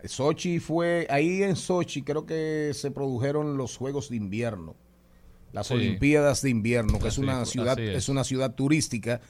Sochi 0.04 0.58
fue, 0.58 1.06
ahí 1.08 1.42
en 1.42 1.56
Sochi 1.56 2.02
creo 2.02 2.26
que 2.26 2.72
se 2.74 2.90
produjeron 2.90 3.56
los 3.56 3.76
Juegos 3.76 4.10
de 4.10 4.16
Invierno, 4.16 4.74
las 5.52 5.68
Sí. 5.68 5.74
Olimpiadas 5.74 6.42
de 6.42 6.50
Invierno, 6.50 6.98
que 6.98 7.08
es 7.08 7.16
una 7.18 7.44
ciudad, 7.46 7.78
es. 7.78 8.08
una 8.10 8.24
ciudad 8.24 8.54
turística, 8.54 9.20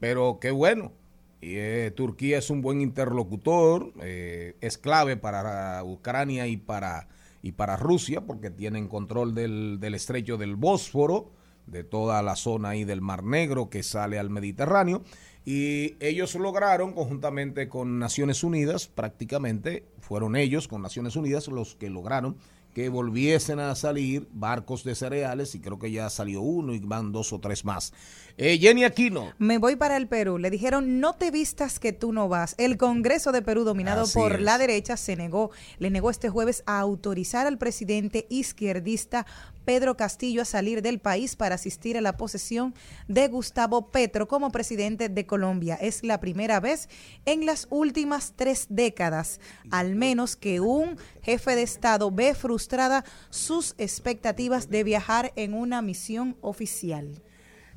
pero 0.00 0.38
qué 0.40 0.50
bueno. 0.50 0.92
Y, 1.42 1.56
eh, 1.56 1.92
Turquía 1.94 2.38
es 2.38 2.48
un 2.48 2.62
buen 2.62 2.80
interlocutor, 2.80 3.92
eh, 4.00 4.56
es 4.60 4.78
clave 4.78 5.16
para 5.18 5.82
Ucrania 5.84 6.46
y 6.46 6.56
para, 6.56 7.08
y 7.42 7.52
para 7.52 7.76
Rusia, 7.76 8.22
porque 8.22 8.48
tienen 8.48 8.88
control 8.88 9.34
del, 9.34 9.78
del 9.80 9.94
estrecho 9.94 10.38
del 10.38 10.56
Bósforo, 10.56 11.30
de 11.66 11.84
toda 11.84 12.22
la 12.22 12.36
zona 12.36 12.70
ahí 12.70 12.84
del 12.84 13.00
Mar 13.00 13.24
Negro 13.24 13.70
que 13.70 13.82
sale 13.82 14.18
al 14.18 14.30
Mediterráneo. 14.30 15.02
Y 15.44 15.96
ellos 15.98 16.34
lograron, 16.36 16.92
conjuntamente 16.92 17.68
con 17.68 17.98
Naciones 17.98 18.44
Unidas, 18.44 18.86
prácticamente 18.86 19.84
fueron 20.00 20.36
ellos, 20.36 20.68
con 20.68 20.82
Naciones 20.82 21.16
Unidas, 21.16 21.48
los 21.48 21.74
que 21.74 21.90
lograron 21.90 22.36
que 22.74 22.88
volviesen 22.88 23.60
a 23.60 23.74
salir 23.74 24.26
barcos 24.32 24.82
de 24.82 24.94
cereales, 24.94 25.54
y 25.54 25.60
creo 25.60 25.78
que 25.78 25.90
ya 25.90 26.08
salió 26.08 26.40
uno 26.40 26.72
y 26.72 26.80
van 26.80 27.12
dos 27.12 27.32
o 27.32 27.38
tres 27.38 27.64
más. 27.64 27.92
Eh, 28.38 28.58
Jenny 28.58 28.84
Aquino. 28.84 29.32
Me 29.38 29.58
voy 29.58 29.76
para 29.76 29.98
el 29.98 30.08
Perú. 30.08 30.38
Le 30.38 30.50
dijeron, 30.50 30.98
no 30.98 31.14
te 31.14 31.30
vistas 31.30 31.78
que 31.78 31.92
tú 31.92 32.12
no 32.14 32.28
vas. 32.28 32.54
El 32.56 32.78
Congreso 32.78 33.30
de 33.30 33.42
Perú, 33.42 33.64
dominado 33.64 34.02
Así 34.02 34.18
por 34.18 34.36
es. 34.36 34.40
la 34.40 34.56
derecha, 34.56 34.96
se 34.96 35.16
negó, 35.16 35.50
le 35.78 35.90
negó 35.90 36.08
este 36.08 36.30
jueves 36.30 36.62
a 36.66 36.80
autorizar 36.80 37.46
al 37.46 37.58
presidente 37.58 38.26
izquierdista 38.30 39.26
Pedro 39.64 39.96
Castillo 39.96 40.42
a 40.42 40.44
salir 40.44 40.82
del 40.82 40.98
país 40.98 41.36
para 41.36 41.54
asistir 41.54 41.96
a 41.96 42.00
la 42.00 42.16
posesión 42.16 42.74
de 43.08 43.28
Gustavo 43.28 43.90
Petro 43.90 44.28
como 44.28 44.50
presidente 44.50 45.08
de 45.08 45.26
Colombia. 45.26 45.76
Es 45.80 46.02
la 46.02 46.20
primera 46.20 46.60
vez 46.60 46.88
en 47.24 47.46
las 47.46 47.66
últimas 47.70 48.34
tres 48.36 48.66
décadas, 48.68 49.40
al 49.70 49.94
menos 49.94 50.36
que 50.36 50.60
un 50.60 50.96
jefe 51.22 51.54
de 51.56 51.62
Estado 51.62 52.10
ve 52.10 52.34
frustrada 52.34 53.04
sus 53.30 53.74
expectativas 53.78 54.68
de 54.68 54.84
viajar 54.84 55.32
en 55.36 55.54
una 55.54 55.82
misión 55.82 56.36
oficial. 56.40 57.22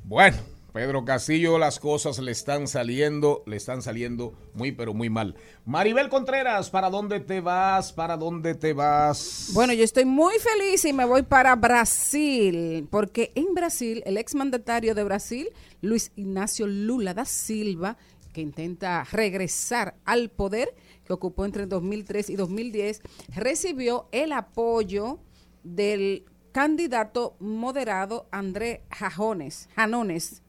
Bueno, 0.04 0.36
Pedro 0.76 1.06
Castillo, 1.06 1.56
las 1.56 1.80
cosas 1.80 2.18
le 2.18 2.32
están 2.32 2.68
saliendo, 2.68 3.42
le 3.46 3.56
están 3.56 3.80
saliendo 3.80 4.34
muy, 4.52 4.72
pero 4.72 4.92
muy 4.92 5.08
mal. 5.08 5.34
Maribel 5.64 6.10
Contreras, 6.10 6.68
¿para 6.68 6.90
dónde 6.90 7.18
te 7.20 7.40
vas? 7.40 7.94
¿Para 7.94 8.18
dónde 8.18 8.54
te 8.54 8.74
vas? 8.74 9.52
Bueno, 9.54 9.72
yo 9.72 9.82
estoy 9.82 10.04
muy 10.04 10.34
feliz 10.38 10.84
y 10.84 10.92
me 10.92 11.06
voy 11.06 11.22
para 11.22 11.56
Brasil, 11.56 12.86
porque 12.90 13.32
en 13.34 13.54
Brasil, 13.54 14.02
el 14.04 14.18
exmandatario 14.18 14.94
de 14.94 15.02
Brasil, 15.02 15.48
Luis 15.80 16.12
Ignacio 16.14 16.66
Lula 16.66 17.14
da 17.14 17.24
Silva, 17.24 17.96
que 18.34 18.42
intenta 18.42 19.02
regresar 19.10 19.94
al 20.04 20.28
poder, 20.28 20.74
que 21.06 21.14
ocupó 21.14 21.46
entre 21.46 21.64
2003 21.64 22.28
y 22.28 22.36
2010, 22.36 23.00
recibió 23.34 24.10
el 24.12 24.30
apoyo 24.32 25.20
del 25.62 26.26
candidato 26.52 27.34
moderado 27.40 28.28
André 28.30 28.82
Jajones, 28.90 29.70
Janones. 29.74 30.42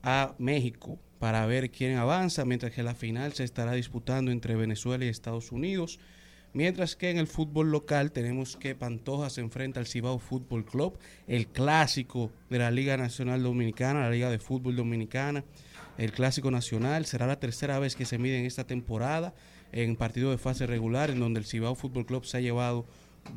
a 0.03 0.35
México 0.39 0.97
para 1.21 1.45
ver 1.45 1.69
quién 1.69 1.97
avanza, 1.97 2.45
mientras 2.45 2.73
que 2.73 2.81
la 2.81 2.95
final 2.95 3.33
se 3.33 3.43
estará 3.43 3.73
disputando 3.73 4.31
entre 4.31 4.55
Venezuela 4.55 5.05
y 5.05 5.07
Estados 5.07 5.51
Unidos. 5.51 5.99
Mientras 6.51 6.95
que 6.95 7.11
en 7.11 7.19
el 7.19 7.27
fútbol 7.27 7.69
local 7.69 8.11
tenemos 8.11 8.57
que 8.57 8.73
Pantoja 8.73 9.29
se 9.29 9.41
enfrenta 9.41 9.79
al 9.79 9.85
Cibao 9.85 10.17
Fútbol 10.17 10.65
Club, 10.65 10.97
el 11.27 11.45
clásico 11.45 12.31
de 12.49 12.57
la 12.57 12.71
Liga 12.71 12.97
Nacional 12.97 13.43
Dominicana, 13.43 14.01
la 14.01 14.09
Liga 14.09 14.31
de 14.31 14.39
Fútbol 14.39 14.75
Dominicana, 14.75 15.43
el 15.99 16.11
clásico 16.11 16.49
nacional. 16.49 17.05
Será 17.05 17.27
la 17.27 17.39
tercera 17.39 17.77
vez 17.77 17.95
que 17.95 18.05
se 18.05 18.17
mide 18.17 18.39
en 18.39 18.47
esta 18.47 18.65
temporada 18.65 19.35
en 19.71 19.95
partido 19.97 20.31
de 20.31 20.39
fase 20.39 20.65
regular, 20.65 21.11
en 21.11 21.19
donde 21.19 21.39
el 21.39 21.45
Cibao 21.45 21.75
Fútbol 21.75 22.07
Club 22.07 22.25
se 22.25 22.37
ha 22.37 22.41
llevado 22.41 22.87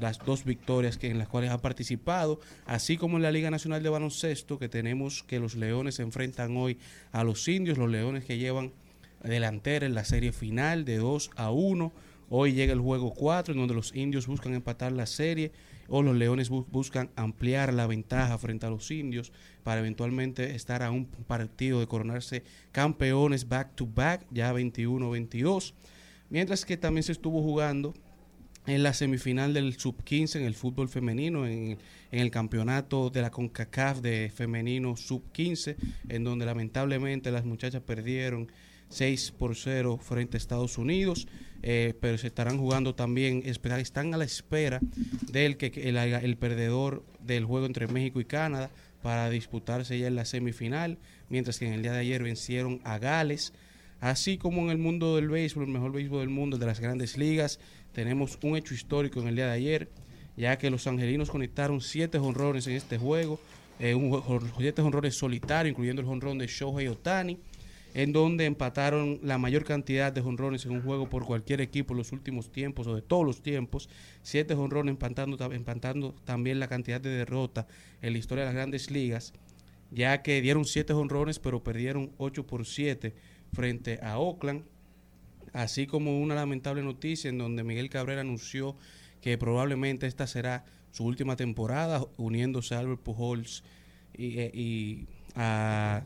las 0.00 0.18
dos 0.18 0.44
victorias 0.44 0.98
que 0.98 1.10
en 1.10 1.18
las 1.18 1.28
cuales 1.28 1.50
ha 1.50 1.58
participado, 1.58 2.40
así 2.66 2.96
como 2.96 3.16
en 3.16 3.22
la 3.22 3.30
Liga 3.32 3.50
Nacional 3.50 3.82
de 3.82 3.88
Baloncesto, 3.90 4.58
que 4.58 4.68
tenemos 4.68 5.22
que 5.22 5.38
los 5.40 5.54
Leones 5.54 5.96
se 5.96 6.02
enfrentan 6.02 6.56
hoy 6.56 6.78
a 7.12 7.22
los 7.24 7.46
Indios, 7.48 7.78
los 7.78 7.90
Leones 7.90 8.24
que 8.24 8.38
llevan 8.38 8.72
delantera 9.22 9.86
en 9.86 9.94
la 9.94 10.04
serie 10.04 10.32
final 10.32 10.84
de 10.84 10.96
2 10.98 11.30
a 11.36 11.50
1. 11.50 11.92
Hoy 12.30 12.52
llega 12.54 12.72
el 12.72 12.80
juego 12.80 13.12
4, 13.14 13.52
en 13.54 13.60
donde 13.60 13.74
los 13.74 13.94
Indios 13.94 14.26
buscan 14.26 14.54
empatar 14.54 14.92
la 14.92 15.06
serie 15.06 15.52
o 15.88 16.02
los 16.02 16.16
Leones 16.16 16.50
bu- 16.50 16.66
buscan 16.70 17.10
ampliar 17.14 17.72
la 17.74 17.86
ventaja 17.86 18.38
frente 18.38 18.64
a 18.66 18.70
los 18.70 18.90
Indios 18.90 19.32
para 19.62 19.80
eventualmente 19.80 20.54
estar 20.54 20.82
a 20.82 20.90
un 20.90 21.04
partido 21.06 21.80
de 21.80 21.86
coronarse 21.86 22.42
campeones 22.72 23.48
back 23.48 23.74
to 23.76 23.86
back, 23.86 24.26
ya 24.30 24.52
21-22. 24.52 25.74
Mientras 26.30 26.64
que 26.64 26.76
también 26.78 27.02
se 27.04 27.12
estuvo 27.12 27.42
jugando 27.42 27.94
en 28.66 28.82
la 28.82 28.92
semifinal 28.94 29.52
del 29.52 29.78
sub-15 29.78 30.36
en 30.36 30.44
el 30.44 30.54
fútbol 30.54 30.88
femenino, 30.88 31.46
en, 31.46 31.78
en 32.10 32.18
el 32.20 32.30
campeonato 32.30 33.10
de 33.10 33.22
la 33.22 33.30
CONCACAF 33.30 34.00
de 34.00 34.30
femenino 34.34 34.96
sub-15, 34.96 35.76
en 36.08 36.24
donde 36.24 36.46
lamentablemente 36.46 37.30
las 37.30 37.44
muchachas 37.44 37.82
perdieron 37.82 38.48
6 38.88 39.32
por 39.32 39.56
0 39.56 39.98
frente 40.00 40.36
a 40.36 40.38
Estados 40.38 40.78
Unidos, 40.78 41.26
eh, 41.62 41.94
pero 42.00 42.18
se 42.18 42.28
estarán 42.28 42.58
jugando 42.58 42.94
también, 42.94 43.42
están 43.44 44.14
a 44.14 44.16
la 44.16 44.24
espera 44.24 44.80
del 45.32 45.56
que 45.56 45.66
el 45.88 46.36
perdedor 46.36 47.04
del 47.20 47.44
juego 47.44 47.66
entre 47.66 47.88
México 47.88 48.20
y 48.20 48.24
Canadá 48.24 48.70
para 49.02 49.28
disputarse 49.30 49.98
ya 49.98 50.06
en 50.06 50.14
la 50.14 50.24
semifinal, 50.24 50.98
mientras 51.28 51.58
que 51.58 51.66
en 51.66 51.74
el 51.74 51.82
día 51.82 51.92
de 51.92 51.98
ayer 51.98 52.22
vencieron 52.22 52.80
a 52.84 52.98
Gales. 52.98 53.52
Así 54.00 54.36
como 54.36 54.62
en 54.62 54.70
el 54.70 54.78
mundo 54.78 55.16
del 55.16 55.28
béisbol, 55.28 55.64
el 55.64 55.70
mejor 55.70 55.92
béisbol 55.92 56.20
del 56.20 56.28
mundo, 56.28 56.58
de 56.58 56.66
las 56.66 56.80
grandes 56.80 57.16
ligas, 57.16 57.58
tenemos 57.94 58.38
un 58.42 58.56
hecho 58.56 58.74
histórico 58.74 59.20
en 59.20 59.28
el 59.28 59.36
día 59.36 59.46
de 59.46 59.52
ayer, 59.52 59.88
ya 60.36 60.58
que 60.58 60.68
los 60.70 60.86
angelinos 60.86 61.30
conectaron 61.30 61.80
siete 61.80 62.18
jonrones 62.18 62.66
en 62.66 62.74
este 62.74 62.98
juego, 62.98 63.40
eh, 63.78 63.94
siete 64.58 64.82
jonrones 64.82 65.16
solitarios, 65.16 65.70
incluyendo 65.72 66.02
el 66.02 66.06
jonrón 66.08 66.38
de 66.38 66.46
Shohei 66.46 66.88
Otani, 66.88 67.38
en 67.94 68.12
donde 68.12 68.44
empataron 68.44 69.20
la 69.22 69.38
mayor 69.38 69.64
cantidad 69.64 70.12
de 70.12 70.20
jonrones 70.20 70.64
en 70.66 70.72
un 70.72 70.82
juego 70.82 71.08
por 71.08 71.24
cualquier 71.24 71.60
equipo 71.60 71.94
en 71.94 71.98
los 71.98 72.10
últimos 72.10 72.50
tiempos 72.50 72.88
o 72.88 72.94
de 72.96 73.02
todos 73.02 73.24
los 73.24 73.40
tiempos. 73.40 73.88
Siete 74.22 74.56
jonrones 74.56 74.90
empatando, 74.90 75.36
ta- 75.36 75.46
empatando 75.54 76.12
también 76.24 76.58
la 76.58 76.66
cantidad 76.66 77.00
de 77.00 77.10
derrotas 77.10 77.66
en 78.02 78.12
la 78.12 78.18
historia 78.18 78.42
de 78.42 78.46
las 78.48 78.54
grandes 78.56 78.90
ligas, 78.90 79.32
ya 79.92 80.22
que 80.22 80.40
dieron 80.40 80.64
siete 80.64 80.92
jonrones, 80.92 81.38
pero 81.38 81.62
perdieron 81.62 82.10
8 82.18 82.44
por 82.48 82.66
7 82.66 83.14
frente 83.52 84.00
a 84.02 84.18
Oakland. 84.18 84.64
Así 85.54 85.86
como 85.86 86.20
una 86.20 86.34
lamentable 86.34 86.82
noticia 86.82 87.30
en 87.30 87.38
donde 87.38 87.64
Miguel 87.64 87.88
Cabrera 87.88 88.20
anunció 88.20 88.76
que 89.22 89.38
probablemente 89.38 90.06
esta 90.06 90.26
será 90.26 90.64
su 90.90 91.04
última 91.04 91.36
temporada, 91.36 92.04
uniéndose 92.18 92.74
a 92.74 92.80
Albert 92.80 93.00
Pujols 93.00 93.64
y, 94.12 94.38
eh, 94.40 94.50
y 94.52 95.06
a. 95.34 96.02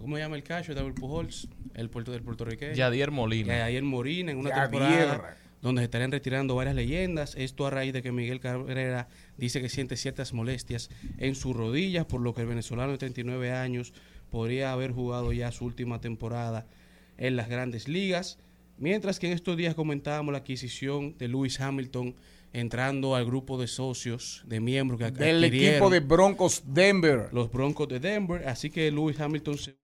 ¿Cómo 0.00 0.16
se 0.16 0.22
llama 0.22 0.36
el 0.36 0.42
cacho 0.42 0.72
de 0.72 0.80
Albert 0.80 0.98
Pujols? 0.98 1.48
El 1.74 1.90
puerto 1.90 2.12
del 2.12 2.22
puertorriqueño. 2.22 2.74
Yadier 2.74 3.10
Molina. 3.10 3.58
Yadier 3.58 3.82
Molina 3.82 4.32
en 4.32 4.38
una 4.38 4.50
Yadier. 4.50 4.70
temporada 4.70 5.36
donde 5.62 5.80
se 5.80 5.84
estarían 5.86 6.12
retirando 6.12 6.54
varias 6.54 6.76
leyendas. 6.76 7.34
Esto 7.36 7.66
a 7.66 7.70
raíz 7.70 7.92
de 7.92 8.02
que 8.02 8.12
Miguel 8.12 8.40
Cabrera 8.40 9.08
dice 9.36 9.60
que 9.60 9.68
siente 9.68 9.96
ciertas 9.96 10.32
molestias 10.32 10.90
en 11.18 11.34
sus 11.34 11.56
rodillas, 11.56 12.06
por 12.06 12.20
lo 12.20 12.34
que 12.34 12.42
el 12.42 12.46
venezolano 12.46 12.92
de 12.92 12.98
39 12.98 13.52
años 13.52 13.92
podría 14.30 14.72
haber 14.72 14.92
jugado 14.92 15.32
ya 15.32 15.50
su 15.50 15.64
última 15.64 16.00
temporada 16.00 16.66
en 17.18 17.36
las 17.36 17.48
grandes 17.48 17.88
ligas. 17.88 18.38
Mientras 18.78 19.18
que 19.18 19.26
en 19.26 19.32
estos 19.32 19.56
días 19.56 19.74
comentábamos 19.74 20.32
la 20.32 20.38
adquisición 20.38 21.16
de 21.18 21.28
Lewis 21.28 21.60
Hamilton 21.60 22.14
entrando 22.52 23.14
al 23.14 23.24
grupo 23.24 23.58
de 23.58 23.66
socios, 23.66 24.42
de 24.46 24.60
miembros 24.60 24.98
que 24.98 25.10
Del 25.10 25.44
equipo 25.44 25.90
de 25.90 26.00
Broncos 26.00 26.62
Denver. 26.66 27.28
los 27.32 27.50
Broncos 27.50 27.88
de 27.88 28.00
Denver. 28.00 28.46
Así 28.48 28.70
que 28.70 28.90
Lewis 28.90 29.18
Hamilton 29.20 29.58
se 29.58 29.76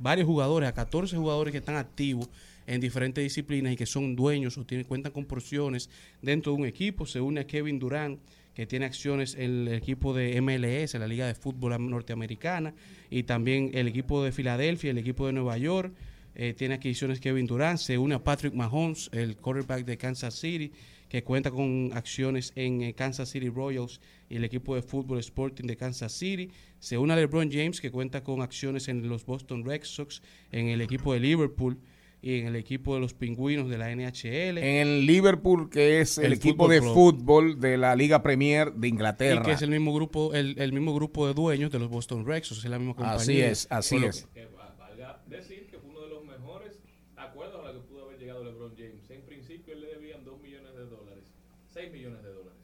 varios 0.00 0.26
jugadores, 0.26 0.68
a 0.68 0.72
14 0.72 1.16
jugadores 1.16 1.52
que 1.52 1.58
están 1.58 1.76
activos 1.76 2.28
en 2.66 2.80
diferentes 2.80 3.24
disciplinas 3.24 3.72
y 3.72 3.76
que 3.76 3.86
son 3.86 4.14
dueños 4.14 4.58
o 4.58 4.64
tienen 4.64 4.86
cuentan 4.86 5.12
con 5.12 5.24
porciones 5.24 5.90
dentro 6.22 6.52
de 6.52 6.58
un 6.58 6.66
equipo. 6.66 7.06
Se 7.06 7.20
une 7.20 7.40
a 7.40 7.46
Kevin 7.46 7.78
Durant, 7.78 8.20
que 8.54 8.66
tiene 8.66 8.86
acciones 8.86 9.34
en 9.34 9.68
el 9.68 9.74
equipo 9.74 10.12
de 10.14 10.40
MLS, 10.40 10.94
la 10.94 11.06
Liga 11.06 11.26
de 11.26 11.34
Fútbol 11.34 11.74
Norteamericana, 11.88 12.74
y 13.10 13.22
también 13.22 13.70
el 13.74 13.88
equipo 13.88 14.22
de 14.22 14.32
Filadelfia, 14.32 14.90
el 14.90 14.98
equipo 14.98 15.26
de 15.26 15.32
Nueva 15.32 15.56
York. 15.58 15.92
Eh, 16.38 16.54
tiene 16.54 16.74
adquisiciones 16.76 17.20
Kevin 17.20 17.46
Durant, 17.46 17.78
se 17.78 17.98
une 17.98 18.14
a 18.14 18.22
Patrick 18.24 18.54
Mahomes, 18.54 19.10
el 19.12 19.36
quarterback 19.36 19.84
de 19.84 19.98
Kansas 19.98 20.34
City, 20.34 20.72
que 21.08 21.22
cuenta 21.22 21.50
con 21.50 21.90
acciones 21.94 22.52
en 22.54 22.80
eh, 22.82 22.94
Kansas 22.94 23.28
City 23.30 23.48
Royals 23.50 24.00
y 24.30 24.36
el 24.36 24.44
equipo 24.44 24.74
de 24.74 24.82
fútbol 24.82 25.18
Sporting 25.18 25.64
de 25.66 25.76
Kansas 25.76 26.12
City. 26.12 26.50
Se 26.78 26.96
une 26.96 27.12
a 27.12 27.16
LeBron 27.16 27.50
James, 27.50 27.80
que 27.80 27.90
cuenta 27.90 28.22
con 28.22 28.40
acciones 28.42 28.88
en 28.88 29.08
los 29.08 29.24
Boston 29.26 29.64
Red 29.64 29.82
Sox, 29.84 30.22
en 30.52 30.68
el 30.68 30.80
equipo 30.80 31.12
de 31.12 31.20
Liverpool 31.20 31.78
y 32.20 32.40
en 32.40 32.46
el 32.48 32.56
equipo 32.56 32.94
de 32.94 33.00
los 33.00 33.14
Pingüinos 33.14 33.68
de 33.70 33.78
la 33.78 33.90
NHL. 33.94 34.58
En 34.58 34.86
el 34.88 35.06
Liverpool, 35.06 35.70
que 35.70 36.00
es 36.00 36.18
el, 36.18 36.26
El 36.26 36.32
equipo 36.34 36.64
Fútbol 36.64 36.70
de 36.70 36.80
fútbol 36.82 37.60
de 37.60 37.78
la 37.78 37.94
Liga 37.96 38.22
Premier 38.22 38.72
de 38.72 38.88
Inglaterra. 38.88 39.40
Y 39.40 39.44
que 39.44 39.52
es 39.52 39.62
el 39.62 39.70
mismo 39.70 39.94
grupo, 39.94 40.34
el, 40.34 40.56
el 40.58 40.72
mismo 40.72 40.92
grupo 40.94 41.26
de 41.26 41.32
dueños 41.34 41.70
de 41.70 41.78
los 41.78 41.88
Boston 41.88 42.26
Red 42.26 42.42
Sox, 42.42 42.64
es 42.64 42.70
la 42.70 42.78
misma 42.78 42.94
compañía. 42.94 43.16
Así 43.22 43.40
es, 43.40 43.66
así 43.70 43.96
es. 44.04 44.26
Que 44.34 44.46
va- 44.46 44.74
valga 44.78 45.22
decir 45.28 45.68
que 45.70 45.78
fue 45.78 45.90
uno 45.90 46.00
de 46.02 46.08
los 46.08 46.24
mejores 46.24 46.80
acuerdos 47.16 47.64
a 47.64 47.72
los 47.72 47.82
que 47.84 47.88
pudo 47.88 48.04
haber 48.06 48.18
llegado 48.18 48.42
LeBron 48.44 48.74
James. 48.76 49.08
En 49.10 49.22
principio 49.22 49.74
él 49.74 49.80
le 49.82 49.86
debían 49.94 50.24
2 50.24 50.40
millones 50.42 50.74
de 50.74 50.84
dólares, 50.86 51.24
6 51.72 51.92
millones 51.92 52.20
de 52.24 52.28
dólares. 52.30 52.58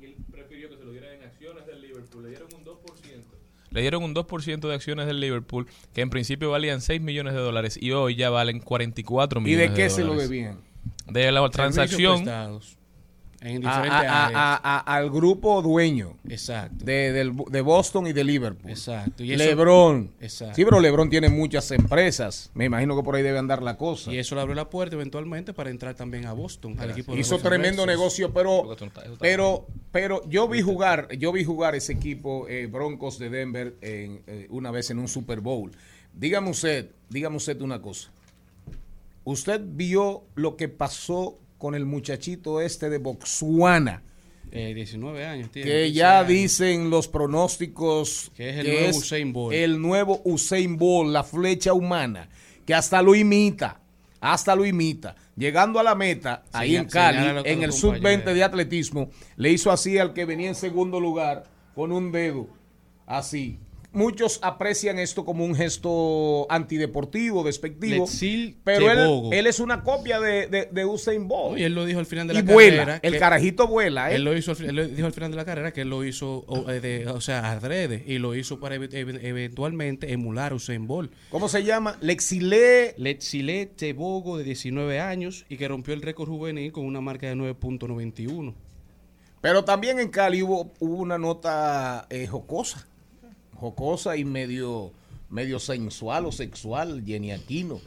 Y 0.00 0.04
él 0.06 0.16
prefirió 0.32 0.68
que 0.68 0.76
se 0.78 0.84
lo 0.84 0.90
dieran 0.90 1.14
en 1.14 1.22
acciones 1.22 1.64
del 1.64 1.80
Liverpool. 1.80 2.24
Le 2.24 2.30
dieron 2.30 2.48
un 2.52 2.64
2%. 2.64 2.74
Le 3.74 3.80
dieron 3.80 4.04
un 4.04 4.14
2% 4.14 4.68
de 4.68 4.74
acciones 4.74 5.06
del 5.06 5.18
Liverpool, 5.18 5.66
que 5.92 6.00
en 6.00 6.08
principio 6.08 6.48
valían 6.50 6.80
6 6.80 7.00
millones 7.02 7.34
de 7.34 7.40
dólares 7.40 7.76
y 7.78 7.90
hoy 7.90 8.14
ya 8.14 8.30
valen 8.30 8.60
44 8.60 9.40
¿Y 9.40 9.42
millones 9.42 9.70
de 9.70 9.74
qué 9.74 9.90
se 9.90 10.02
lo 10.02 10.10
dólares. 10.10 10.30
debían? 10.30 10.58
De 11.08 11.32
la 11.32 11.48
transacción. 11.50 12.24
En 13.44 13.56
a- 13.66 13.70
diferentes 13.70 13.92
a- 14.10 14.24
áreas. 14.26 14.40
a- 14.42 14.60
a- 14.78 14.96
al 14.96 15.10
grupo 15.10 15.60
dueño 15.62 16.16
Exacto. 16.28 16.84
de, 16.84 17.12
del- 17.12 17.34
de 17.50 17.60
Boston 17.60 18.06
y 18.06 18.12
de 18.14 18.24
Liverpool. 18.24 18.70
Exacto. 18.70 19.22
Y 19.22 19.32
eso- 19.34 19.44
Lebron. 19.44 20.10
Exacto. 20.20 20.54
Sí, 20.56 20.64
pero 20.64 20.80
Lebron 20.80 21.10
tiene 21.10 21.28
muchas 21.28 21.70
empresas. 21.70 22.50
Me 22.54 22.64
imagino 22.64 22.96
que 22.96 23.02
por 23.02 23.14
ahí 23.16 23.22
debe 23.22 23.38
andar 23.38 23.62
la 23.62 23.76
cosa. 23.76 24.10
Y 24.12 24.18
eso 24.18 24.34
le 24.34 24.40
abrió 24.40 24.54
la 24.54 24.70
puerta 24.70 24.96
eventualmente 24.96 25.52
para 25.52 25.70
entrar 25.70 25.94
también 25.94 26.24
a 26.26 26.32
Boston, 26.32 26.74
al 26.80 26.90
equipo 26.92 27.12
de 27.14 27.20
Hizo 27.20 27.38
tremendo 27.38 27.84
negocio, 27.86 28.32
pero 28.32 28.76
pero 29.20 29.66
pero 29.92 30.22
yo 30.28 30.48
vi 30.48 30.62
jugar, 30.62 31.08
yo 31.18 31.30
vi 31.30 31.44
jugar 31.44 31.74
ese 31.74 31.92
equipo 31.92 32.48
eh, 32.48 32.66
Broncos 32.66 33.18
de 33.18 33.28
Denver 33.30 33.74
en, 33.82 34.22
eh, 34.26 34.46
una 34.50 34.70
vez 34.70 34.90
en 34.90 34.98
un 34.98 35.06
Super 35.08 35.40
Bowl. 35.40 35.70
Dígame 36.14 36.50
usted, 36.50 36.90
dígame 37.10 37.36
usted 37.36 37.60
una 37.60 37.82
cosa. 37.82 38.10
Usted 39.24 39.60
vio 39.64 40.24
lo 40.34 40.56
que 40.56 40.68
pasó 40.68 41.38
con 41.64 41.74
el 41.74 41.86
muchachito 41.86 42.60
este 42.60 42.90
de 42.90 42.98
Botswana, 42.98 44.02
Eh, 44.52 44.74
19 44.74 45.24
años 45.24 45.50
tiene. 45.50 45.66
que 45.70 45.84
15 45.84 45.92
ya 45.94 46.18
años. 46.18 46.28
dicen 46.28 46.90
los 46.90 47.08
pronósticos 47.08 48.30
Que 48.36 48.50
es 48.50 48.56
el 48.58 48.66
nuevo 48.66 48.98
Usain 48.98 49.32
Bolt. 49.32 49.54
el 49.56 49.80
nuevo 49.80 50.20
Usain 50.26 50.76
Bolt, 50.76 51.10
la 51.10 51.24
flecha 51.24 51.72
humana, 51.72 52.28
que 52.66 52.74
hasta 52.74 53.00
lo 53.00 53.14
imita, 53.14 53.80
hasta 54.20 54.54
lo 54.54 54.66
imita. 54.66 55.16
Llegando 55.36 55.80
a 55.80 55.82
la 55.82 55.94
meta, 55.94 56.42
ahí 56.52 56.76
en 56.76 56.84
Cali, 56.84 57.40
en 57.50 57.62
el 57.62 57.68
los 57.68 57.78
sub-20 57.78 57.94
compañeros. 57.94 58.34
de 58.34 58.44
atletismo, 58.44 59.10
le 59.36 59.50
hizo 59.50 59.70
así 59.72 59.96
al 59.96 60.12
que 60.12 60.26
venía 60.26 60.48
en 60.48 60.54
segundo 60.54 61.00
lugar 61.00 61.44
con 61.74 61.92
un 61.92 62.12
dedo, 62.12 62.46
así. 63.06 63.58
Muchos 63.94 64.40
aprecian 64.42 64.98
esto 64.98 65.24
como 65.24 65.44
un 65.44 65.54
gesto 65.54 66.46
antideportivo, 66.50 67.44
despectivo, 67.44 68.06
pero 68.64 68.90
él, 68.90 69.38
él 69.38 69.46
es 69.46 69.60
una 69.60 69.82
copia 69.82 70.18
de, 70.20 70.48
de, 70.48 70.68
de 70.70 70.84
Usain 70.84 71.28
Bolt. 71.28 71.58
Y 71.58 71.62
él 71.62 71.74
lo 71.74 71.84
dijo 71.86 72.00
al 72.00 72.06
final 72.06 72.26
de 72.26 72.34
la 72.34 72.40
y 72.40 72.42
vuela, 72.42 72.76
carrera. 72.78 73.00
el 73.02 73.12
que- 73.12 73.18
carajito 73.20 73.68
vuela, 73.68 74.10
¿eh? 74.10 74.16
Él 74.16 74.24
lo 74.24 74.36
hizo, 74.36 74.52
él 74.52 74.74
lo 74.74 74.86
dijo 74.88 75.06
al 75.06 75.12
final 75.12 75.30
de 75.30 75.36
la 75.36 75.44
carrera 75.44 75.72
que 75.72 75.82
él 75.82 75.90
lo 75.90 76.04
hizo, 76.04 76.44
o, 76.48 76.68
eh, 76.70 76.80
de- 76.80 77.06
o 77.08 77.20
sea, 77.20 77.52
adrede, 77.52 78.02
y 78.06 78.18
lo 78.18 78.34
hizo 78.34 78.58
para 78.58 78.76
ev- 78.76 78.90
ev- 78.90 79.20
eventualmente 79.22 80.12
emular 80.12 80.52
a 80.52 80.56
Usain 80.56 80.86
Bolt. 80.86 81.12
¿Cómo 81.30 81.48
se 81.48 81.62
llama? 81.62 81.96
Lexile 82.00 82.94
Letzile 82.98 83.66
Tebogo, 83.66 84.38
de 84.38 84.44
19 84.44 84.98
años, 85.00 85.46
y 85.48 85.56
que 85.56 85.68
rompió 85.68 85.94
el 85.94 86.02
récord 86.02 86.28
juvenil 86.28 86.72
con 86.72 86.84
una 86.84 87.00
marca 87.00 87.28
de 87.28 87.36
9.91. 87.36 88.54
Pero 89.40 89.64
también 89.64 90.00
en 90.00 90.08
Cali 90.08 90.42
hubo, 90.42 90.72
hubo 90.80 90.96
una 90.96 91.18
nota 91.18 92.06
eh, 92.10 92.26
jocosa, 92.26 92.88
jocosa 93.64 94.16
y 94.18 94.24
medio, 94.26 94.92
medio 95.30 95.58
sensual 95.58 96.26
o 96.26 96.32
sexual, 96.32 97.02
Jenny 97.06 97.32
Aquino. 97.32 97.80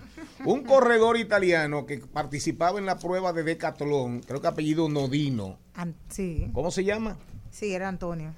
Un 0.44 0.64
corredor 0.64 1.18
italiano 1.18 1.86
que 1.86 2.00
participaba 2.00 2.80
en 2.80 2.88
la 2.88 2.98
prueba 2.98 3.32
de 3.32 3.44
decatlón, 3.44 4.22
creo 4.22 4.42
que 4.42 4.48
apellido 4.48 4.90
Nodino. 4.90 5.60
An- 5.76 5.96
sí, 6.10 6.50
¿Cómo 6.52 6.72
se 6.72 6.84
llama? 6.84 7.18
sí, 7.52 7.74
era 7.74 7.88
Antonio. 7.90 8.34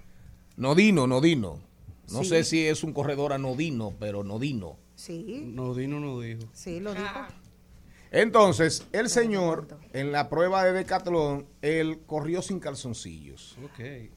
Nodino, 0.57 1.07
Nodino. 1.07 1.59
No 2.11 2.23
Sí. 2.23 2.29
sé 2.29 2.43
si 2.43 2.65
es 2.67 2.83
un 2.83 2.91
corredor 2.91 3.31
anodino, 3.31 3.93
pero 3.99 4.23
Nodino. 4.25 4.75
Sí, 4.95 5.43
No, 5.45 5.73
Dino 5.73 6.01
no 6.01 6.19
dijo. 6.19 6.41
sí, 6.51 6.81
lo 6.81 6.93
dijo. 6.93 7.05
Entonces, 8.11 8.85
el 8.91 9.07
señor, 9.07 9.67
en 9.93 10.11
la 10.11 10.27
prueba 10.29 10.65
de 10.65 10.73
decatlón, 10.73 11.45
él 11.61 11.99
corrió 12.05 12.41
sin 12.41 12.59
calzoncillos. 12.59 13.55
Ok. 13.63 14.09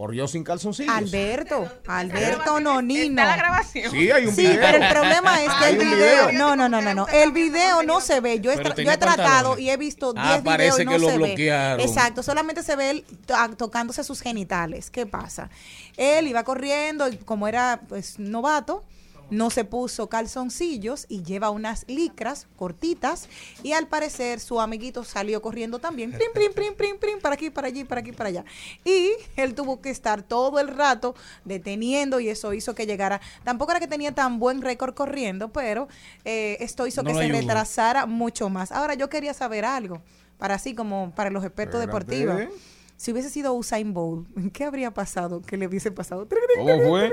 Corrió 0.00 0.26
sin 0.26 0.44
calzoncillos. 0.44 0.94
Alberto, 0.96 1.70
Alberto 1.86 2.38
Está 2.56 2.60
Nonino. 2.60 3.22
la 3.22 3.36
grabación. 3.36 3.90
Sí, 3.92 4.10
hay 4.10 4.24
un 4.24 4.34
Sí, 4.34 4.40
video. 4.46 4.58
pero 4.62 4.78
el 4.82 4.90
problema 4.94 5.42
es 5.44 5.52
que 5.52 5.68
el 5.68 5.76
video, 5.76 6.28
video. 6.28 6.32
no, 6.32 6.56
no, 6.56 6.70
no, 6.70 6.80
no, 6.80 6.94
no, 6.94 7.06
el 7.08 7.32
video 7.32 7.82
no 7.82 8.00
se 8.00 8.20
ve. 8.20 8.40
Yo 8.40 8.50
he, 8.50 8.56
Pero 8.56 8.70
tra- 8.70 8.72
yo 8.72 8.74
tenía 8.76 8.94
he 8.94 8.96
tratado 8.96 9.58
y 9.58 9.68
he 9.68 9.76
visto 9.76 10.14
10 10.14 10.24
Ah, 10.24 10.28
videos 10.38 10.42
parece 10.56 10.82
y 10.82 10.84
no 10.86 10.92
que 10.92 10.98
lo 11.00 11.06
se 11.10 11.18
ve. 11.18 11.26
bloquearon. 11.26 11.80
Exacto, 11.86 12.22
solamente 12.22 12.62
se 12.62 12.76
ve 12.76 12.88
él 12.88 13.04
to- 13.26 13.56
tocándose 13.58 14.02
sus 14.02 14.22
genitales. 14.22 14.88
¿Qué 14.88 15.04
pasa? 15.04 15.50
Él 15.98 16.28
iba 16.28 16.44
corriendo 16.44 17.06
y 17.06 17.18
como 17.18 17.46
era 17.46 17.82
pues 17.86 18.18
novato, 18.18 18.82
no 19.30 19.50
se 19.50 19.64
puso 19.64 20.08
calzoncillos 20.08 21.06
y 21.08 21.22
lleva 21.22 21.50
unas 21.50 21.84
licras 21.88 22.46
cortitas 22.56 23.28
y 23.62 23.72
al 23.72 23.86
parecer 23.86 24.40
su 24.40 24.60
amiguito 24.60 25.04
salió 25.04 25.40
corriendo 25.42 25.78
también, 25.78 26.12
prim, 26.12 26.30
prim, 26.32 26.52
prim, 26.52 26.74
prim, 26.74 26.98
prim, 26.98 27.20
para 27.20 27.34
aquí, 27.34 27.50
para 27.50 27.68
allí, 27.68 27.84
para 27.84 28.00
aquí, 28.00 28.12
para 28.12 28.28
allá. 28.28 28.44
Y 28.84 29.12
él 29.36 29.54
tuvo 29.54 29.80
que 29.80 29.90
estar 29.90 30.22
todo 30.22 30.58
el 30.58 30.68
rato 30.68 31.14
deteniendo 31.44 32.20
y 32.20 32.28
eso 32.28 32.52
hizo 32.52 32.74
que 32.74 32.86
llegara, 32.86 33.20
tampoco 33.44 33.72
era 33.72 33.80
que 33.80 33.88
tenía 33.88 34.12
tan 34.12 34.38
buen 34.38 34.62
récord 34.62 34.94
corriendo, 34.94 35.48
pero 35.48 35.88
eh, 36.24 36.56
esto 36.60 36.86
hizo 36.86 37.02
No 37.02 37.10
que 37.10 37.16
se 37.16 37.28
retrasara 37.28 38.06
mucho 38.06 38.48
más. 38.48 38.72
Ahora 38.72 38.94
yo 38.94 39.08
quería 39.08 39.34
saber 39.34 39.64
algo, 39.64 40.02
para 40.38 40.54
así 40.54 40.74
como 40.74 41.12
para 41.14 41.30
los 41.30 41.44
expertos 41.44 41.80
Espérate. 41.80 42.16
deportivos. 42.16 42.60
Si 43.00 43.12
hubiese 43.12 43.30
sido 43.30 43.54
Usain 43.54 43.94
Bolt, 43.94 44.28
¿qué 44.52 44.64
habría 44.64 44.90
pasado? 44.90 45.40
¿Qué 45.40 45.56
le 45.56 45.66
hubiese 45.66 45.90
pasado? 45.90 46.28
¿Cómo 46.58 46.82
fue? 46.82 47.10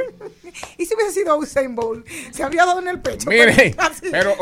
¿Y 0.78 0.86
si 0.86 0.94
hubiese 0.94 1.14
sido 1.14 1.38
Usain 1.38 1.76
Bolt? 1.76 2.06
Se 2.32 2.44
habría 2.44 2.66
dado 2.66 2.82
en 2.82 2.90
el 2.90 3.00
pecho. 3.00 3.30
Mire, 3.30 3.74
pero 4.12 4.34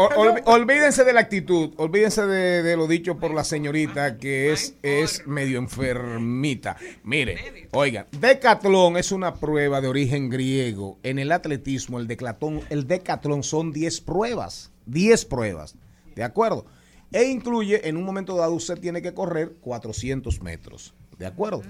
olvídense 0.45 1.03
de 1.03 1.13
la 1.13 1.19
actitud, 1.19 1.71
olvídense 1.77 2.25
de, 2.25 2.63
de 2.63 2.75
lo 2.75 2.87
dicho 2.87 3.19
por 3.19 3.31
la 3.31 3.43
señorita 3.43 4.17
que 4.17 4.53
es, 4.53 4.73
es 4.81 5.27
medio 5.27 5.59
enfermita. 5.59 6.77
Mire, 7.03 7.67
oiga, 7.73 8.07
decatlón 8.19 8.97
es 8.97 9.11
una 9.11 9.35
prueba 9.35 9.81
de 9.81 9.87
origen 9.87 10.31
griego. 10.31 10.97
En 11.03 11.19
el 11.19 11.31
atletismo, 11.31 11.99
el 11.99 12.07
decatlón, 12.07 12.61
el 12.71 12.87
decatlón 12.87 13.43
son 13.43 13.71
10 13.71 14.01
pruebas, 14.01 14.71
10 14.87 15.25
pruebas, 15.25 15.75
¿de 16.15 16.23
acuerdo? 16.23 16.65
E 17.11 17.25
incluye, 17.25 17.87
en 17.87 17.97
un 17.97 18.03
momento 18.03 18.35
dado, 18.35 18.53
usted 18.53 18.79
tiene 18.79 19.01
que 19.01 19.13
correr 19.13 19.53
400 19.61 20.41
metros, 20.41 20.93
¿de 21.17 21.25
acuerdo? 21.25 21.61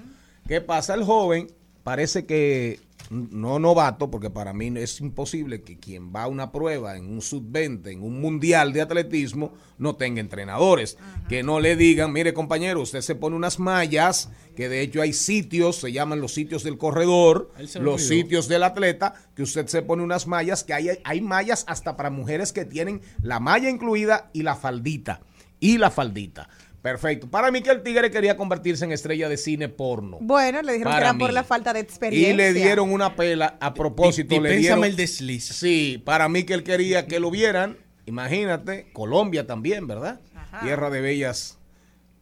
¿Qué 0.47 0.61
pasa? 0.61 0.93
El 0.93 1.03
joven 1.03 1.47
parece 1.83 2.25
que 2.25 2.79
no 3.09 3.59
novato, 3.59 4.09
porque 4.09 4.29
para 4.29 4.53
mí 4.53 4.71
es 4.77 4.99
imposible 4.99 5.61
que 5.61 5.77
quien 5.77 6.13
va 6.13 6.23
a 6.23 6.27
una 6.27 6.51
prueba 6.51 6.97
en 6.97 7.05
un 7.05 7.21
sub-20, 7.21 7.91
en 7.91 8.01
un 8.01 8.19
mundial 8.19 8.73
de 8.73 8.81
atletismo, 8.81 9.53
no 9.77 9.95
tenga 9.95 10.21
entrenadores. 10.21 10.97
Que 11.29 11.43
no 11.43 11.59
le 11.59 11.75
digan, 11.75 12.11
mire 12.11 12.33
compañero, 12.33 12.81
usted 12.81 13.01
se 13.01 13.15
pone 13.15 13.35
unas 13.35 13.59
mallas, 13.59 14.29
que 14.55 14.69
de 14.69 14.81
hecho 14.81 15.01
hay 15.01 15.13
sitios, 15.13 15.77
se 15.77 15.91
llaman 15.91 16.21
los 16.21 16.33
sitios 16.33 16.63
del 16.63 16.77
corredor, 16.77 17.51
los 17.57 17.75
olvidó. 17.75 17.97
sitios 17.99 18.47
del 18.47 18.63
atleta, 18.63 19.13
que 19.35 19.43
usted 19.43 19.67
se 19.67 19.81
pone 19.81 20.03
unas 20.03 20.27
mallas, 20.27 20.63
que 20.63 20.73
hay, 20.73 20.89
hay 21.03 21.21
mallas 21.21 21.65
hasta 21.67 21.95
para 21.95 22.09
mujeres 22.09 22.53
que 22.53 22.65
tienen 22.65 23.01
la 23.21 23.39
malla 23.39 23.69
incluida 23.69 24.29
y 24.33 24.43
la 24.43 24.55
faldita. 24.55 25.21
Y 25.59 25.77
la 25.77 25.89
faldita. 25.89 26.49
Perfecto. 26.85 27.27
Para 27.27 27.49
mí 27.49 27.63
que 27.63 27.71
el 27.71 27.81
tigre 27.81 28.11
quería 28.11 28.37
convertirse 28.37 28.85
en 28.85 28.91
estrella 28.91 29.27
de 29.27 29.37
cine 29.37 29.69
porno. 29.69 30.19
Bueno, 30.21 30.61
le 30.61 30.73
dijeron 30.73 30.93
que 30.93 30.99
era 30.99 31.15
por 31.15 31.33
la 31.33 31.43
falta 31.43 31.73
de 31.73 31.79
experiencia. 31.79 32.31
Y 32.31 32.37
le 32.37 32.53
dieron 32.53 32.93
una 32.93 33.15
pela 33.15 33.57
a 33.59 33.73
propósito. 33.73 34.35
Y- 34.35 34.37
y 34.37 34.41
le 34.41 34.57
dieron, 34.57 34.83
el 34.83 34.95
desliz. 34.95 35.45
Sí, 35.45 35.99
para 36.05 36.29
mí 36.29 36.43
que 36.43 36.53
él 36.53 36.61
quería 36.63 37.07
que 37.07 37.19
lo 37.19 37.31
vieran. 37.31 37.75
Imagínate, 38.05 38.91
Colombia 38.93 39.47
también, 39.47 39.87
¿verdad? 39.87 40.19
Tierra 40.61 40.91
de 40.91 41.01
bellas 41.01 41.57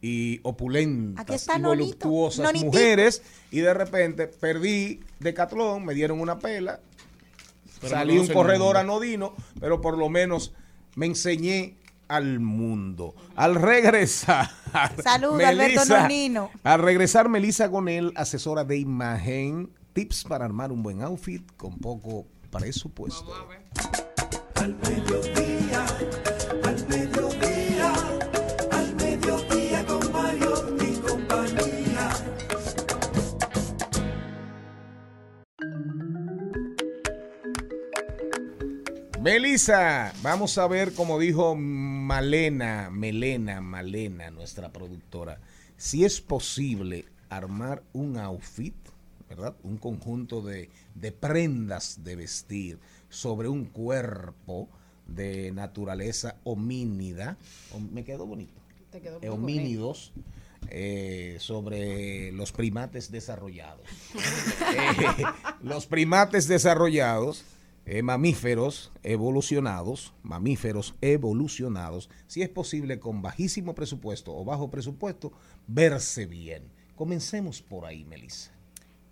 y 0.00 0.40
opulentas 0.44 1.22
Aquí 1.26 1.34
está 1.34 1.58
y 1.58 1.60
voluptuosas 1.60 2.54
mujeres. 2.54 3.20
Y 3.50 3.60
de 3.60 3.74
repente 3.74 4.28
perdí 4.28 5.00
de 5.20 5.34
Catlón, 5.34 5.84
me 5.84 5.92
dieron 5.92 6.22
una 6.22 6.38
pela. 6.38 6.80
Pero 7.82 7.90
salí 7.96 8.14
no 8.14 8.22
un 8.22 8.28
corredor 8.28 8.78
anodino, 8.78 9.34
pero 9.60 9.82
por 9.82 9.98
lo 9.98 10.08
menos 10.08 10.54
me 10.96 11.04
enseñé 11.04 11.74
al 12.08 12.40
mundo. 12.40 13.14
Al 13.36 13.54
regresar. 13.54 14.50
Saludos, 15.02 15.42
Alberto 15.42 15.84
Nonino. 15.86 16.50
Al 16.62 16.80
regresar, 16.80 17.28
Melissa 17.28 17.66
Gonel, 17.66 18.12
asesora 18.16 18.64
de 18.64 18.78
imagen, 18.78 19.70
tips 19.92 20.24
para 20.24 20.44
armar 20.44 20.72
un 20.72 20.82
buen 20.82 21.02
outfit 21.02 21.44
con 21.56 21.78
poco 21.78 22.26
presupuesto. 22.50 23.32
Al 24.56 24.76
mediodía, 24.76 25.86
Melissa, 39.24 40.12
vamos 40.22 40.58
a 40.58 40.66
ver, 40.68 40.92
como 40.92 41.18
dijo 41.18 41.54
Malena, 41.56 42.90
Melena, 42.92 43.62
Malena, 43.62 44.30
nuestra 44.30 44.70
productora, 44.70 45.40
si 45.78 46.04
es 46.04 46.20
posible 46.20 47.06
armar 47.30 47.82
un 47.94 48.18
outfit, 48.18 48.74
¿verdad? 49.30 49.56
Un 49.62 49.78
conjunto 49.78 50.42
de, 50.42 50.68
de 50.94 51.10
prendas 51.10 52.04
de 52.04 52.16
vestir 52.16 52.78
sobre 53.08 53.48
un 53.48 53.64
cuerpo 53.64 54.68
de 55.06 55.52
naturaleza 55.52 56.36
homínida. 56.44 57.38
Me 57.92 58.04
quedó 58.04 58.26
bonito. 58.26 58.60
Te 58.90 59.00
quedó 59.00 59.16
Eh, 59.22 59.30
muy 59.30 59.38
homínidos. 59.54 60.12
eh, 60.68 61.36
sobre 61.40 62.30
los 62.32 62.52
primates 62.52 63.10
desarrollados. 63.10 63.88
Eh, 64.76 65.24
los 65.62 65.86
primates 65.86 66.46
desarrollados, 66.46 67.44
eh, 67.86 68.02
mamíferos 68.02 68.92
evolucionados, 69.02 70.14
mamíferos 70.22 70.94
evolucionados, 71.00 72.08
si 72.26 72.42
es 72.42 72.48
posible 72.48 72.98
con 72.98 73.22
bajísimo 73.22 73.74
presupuesto 73.74 74.34
o 74.34 74.44
bajo 74.44 74.70
presupuesto, 74.70 75.32
verse 75.66 76.26
bien. 76.26 76.64
Comencemos 76.94 77.60
por 77.60 77.84
ahí, 77.84 78.04
Melissa. 78.04 78.52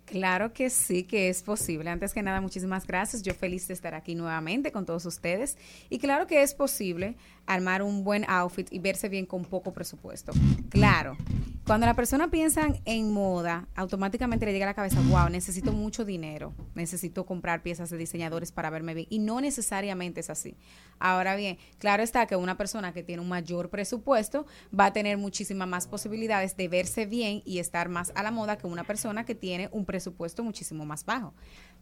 Claro 0.05 0.53
que 0.53 0.69
sí, 0.69 1.03
que 1.03 1.29
es 1.29 1.41
posible. 1.43 1.89
Antes 1.89 2.13
que 2.13 2.21
nada, 2.21 2.41
muchísimas 2.41 2.85
gracias. 2.85 3.23
Yo 3.23 3.33
feliz 3.33 3.67
de 3.67 3.73
estar 3.73 3.95
aquí 3.95 4.15
nuevamente 4.15 4.71
con 4.71 4.85
todos 4.85 5.05
ustedes. 5.05 5.57
Y 5.89 5.99
claro 5.99 6.27
que 6.27 6.43
es 6.43 6.53
posible 6.53 7.15
armar 7.45 7.81
un 7.81 8.03
buen 8.03 8.25
outfit 8.29 8.67
y 8.71 8.79
verse 8.79 9.09
bien 9.09 9.25
con 9.25 9.43
poco 9.45 9.73
presupuesto. 9.73 10.31
Claro, 10.69 11.17
cuando 11.65 11.85
la 11.85 11.93
persona 11.93 12.29
piensa 12.29 12.67
en 12.83 13.11
moda, 13.11 13.67
automáticamente 13.75 14.45
le 14.45 14.51
llega 14.51 14.65
a 14.65 14.69
la 14.69 14.73
cabeza, 14.73 14.99
wow, 15.07 15.29
necesito 15.29 15.71
mucho 15.71 16.03
dinero, 16.03 16.53
necesito 16.75 17.25
comprar 17.25 17.63
piezas 17.63 17.89
de 17.89 17.97
diseñadores 17.97 18.51
para 18.51 18.69
verme 18.69 18.93
bien. 18.93 19.07
Y 19.09 19.19
no 19.19 19.39
necesariamente 19.39 20.19
es 20.19 20.29
así. 20.29 20.57
Ahora 20.99 21.35
bien, 21.35 21.57
claro 21.77 22.03
está 22.03 22.25
que 22.25 22.35
una 22.35 22.57
persona 22.57 22.93
que 22.93 23.03
tiene 23.03 23.21
un 23.21 23.29
mayor 23.29 23.69
presupuesto 23.69 24.45
va 24.77 24.87
a 24.87 24.93
tener 24.93 25.17
muchísimas 25.17 25.67
más 25.67 25.87
posibilidades 25.87 26.57
de 26.57 26.67
verse 26.67 27.05
bien 27.05 27.41
y 27.45 27.59
estar 27.59 27.87
más 27.87 28.11
a 28.15 28.23
la 28.23 28.31
moda 28.31 28.57
que 28.57 28.67
una 28.67 28.83
persona 28.83 29.25
que 29.25 29.35
tiene 29.35 29.69
un 29.71 29.85
presupuesto 29.85 30.43
muchísimo 30.43 30.85
más 30.85 31.05
bajo. 31.05 31.33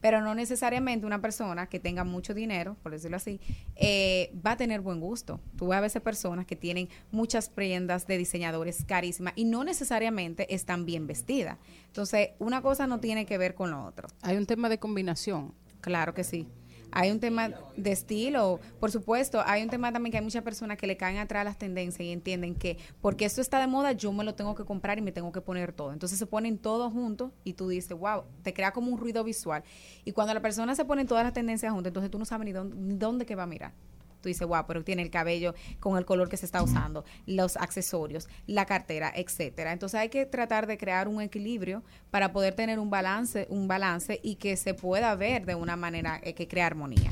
Pero 0.02 0.22
no 0.22 0.36
necesariamente 0.36 1.06
una 1.06 1.22
persona 1.22 1.68
que 1.68 1.80
tenga 1.80 2.04
mucho 2.04 2.34
dinero, 2.34 2.76
por 2.84 2.92
decirlo 2.92 3.18
así, 3.18 3.40
eh, 3.76 4.34
va 4.46 4.52
a 4.52 4.58
tener 4.58 4.82
buen 4.82 5.00
gusto. 5.00 5.40
Tú 5.56 5.68
ves 5.68 5.78
a 5.78 5.82
veces 5.82 6.02
personas 6.02 6.46
que 6.46 6.56
tienen 6.56 6.90
muchas 7.12 7.50
prendas 7.50 8.08
de 8.08 8.18
diseñadores 8.18 8.84
carísimas 8.84 9.34
y 9.36 9.46
no 9.46 9.64
necesariamente 9.64 10.54
están 10.54 10.86
bien 10.86 11.08
vestidas. 11.08 11.58
Entonces, 11.88 12.30
una 12.40 12.62
cosa 12.62 12.88
no 12.88 13.00
tiene 13.00 13.26
que 13.26 13.38
ver 13.38 13.56
con 13.56 13.72
lo 13.72 13.86
otro. 13.86 14.08
Hay 14.22 14.38
un 14.38 14.46
tema 14.46 14.70
de 14.70 14.80
combinación. 14.80 15.54
Claro 15.82 16.14
que 16.14 16.24
sí. 16.24 16.48
Hay 16.92 17.12
un 17.12 17.20
tema 17.20 17.52
de 17.78 17.92
estilo, 17.92 18.60
por 18.80 18.92
supuesto, 18.92 19.42
hay 19.46 19.64
un 19.64 19.70
tema 19.70 19.92
también 19.92 20.12
que 20.12 20.18
hay 20.18 20.24
muchas 20.24 20.44
personas 20.44 20.78
que 20.78 20.88
le 20.88 20.98
caen 20.98 21.18
atrás 21.18 21.46
las 21.46 21.58
tendencias 21.58 22.06
y 22.06 22.12
entienden 22.12 22.56
que 22.56 22.78
porque 23.02 23.26
esto 23.26 23.42
está 23.42 23.60
de 23.60 23.68
moda, 23.68 23.94
yo 23.94 24.12
me 24.12 24.24
lo 24.24 24.36
tengo 24.36 24.56
que 24.56 24.66
comprar 24.66 24.98
y 24.98 25.02
me 25.02 25.12
tengo 25.12 25.32
que 25.32 25.42
poner 25.42 25.72
todo. 25.72 25.94
Entonces 25.94 26.20
se 26.20 26.26
ponen 26.26 26.58
todos 26.58 26.92
juntos 26.92 27.32
y 27.44 27.54
tú 27.54 27.70
dices, 27.70 27.98
wow, 27.98 28.24
te 28.44 28.54
crea 28.54 28.74
como 28.74 28.92
un 28.92 28.98
ruido 28.98 29.24
visual. 29.24 29.64
Y 30.06 30.12
cuando 30.12 30.34
la 30.34 30.42
persona 30.42 30.76
se 30.76 30.86
pone 30.86 31.06
todas 31.06 31.24
las 31.24 31.34
tendencias 31.34 31.72
juntas, 31.72 31.92
entonces 31.92 32.12
tú 32.12 32.20
no 32.20 32.26
sabes 32.26 32.46
ni 32.46 32.52
dónde, 32.52 32.76
ni 32.76 32.96
dónde 32.96 33.26
que 33.26 33.36
va 33.36 33.44
a 33.44 33.48
mirar. 33.48 33.74
Tú 34.22 34.30
dices, 34.30 34.48
wow, 34.48 34.66
pero 34.68 34.84
tiene 34.84 35.02
el 35.02 35.10
cabello 35.10 35.54
con 35.80 35.98
el 35.98 36.06
color 36.06 36.30
que 36.30 36.38
se 36.38 36.46
está 36.46 36.64
usando, 36.64 37.04
los 37.26 37.58
accesorios, 37.58 38.30
la 38.48 38.66
cartera, 38.66 39.12
etcétera. 39.16 39.72
Entonces 39.74 40.00
hay 40.00 40.10
que 40.10 40.26
tratar 40.26 40.68
de 40.68 40.78
crear 40.78 41.08
un 41.08 41.22
equilibrio 41.22 41.84
para 42.12 42.32
poder 42.32 42.54
tener 42.54 42.80
un 42.80 42.90
balance, 42.90 43.48
un 43.50 43.68
balance 43.68 44.20
y 44.24 44.36
que 44.36 44.56
se 44.58 44.74
pueda 44.74 45.16
ver 45.16 45.46
de 45.46 45.56
una 45.56 45.76
manera 45.76 46.20
eh, 46.24 46.34
que 46.34 46.48
crea 46.48 46.68
armonía. 46.68 47.12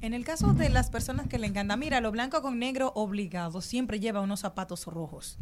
En 0.00 0.14
el 0.14 0.24
caso 0.24 0.52
de 0.52 0.68
las 0.68 0.90
personas 0.90 1.26
que 1.26 1.38
le 1.38 1.48
encanta, 1.48 1.76
mira, 1.76 2.00
lo 2.00 2.12
blanco 2.12 2.40
con 2.40 2.58
negro 2.58 2.92
obligado, 2.94 3.60
siempre 3.60 3.98
lleva 3.98 4.20
unos 4.20 4.40
zapatos 4.40 4.86
rojos. 4.86 5.38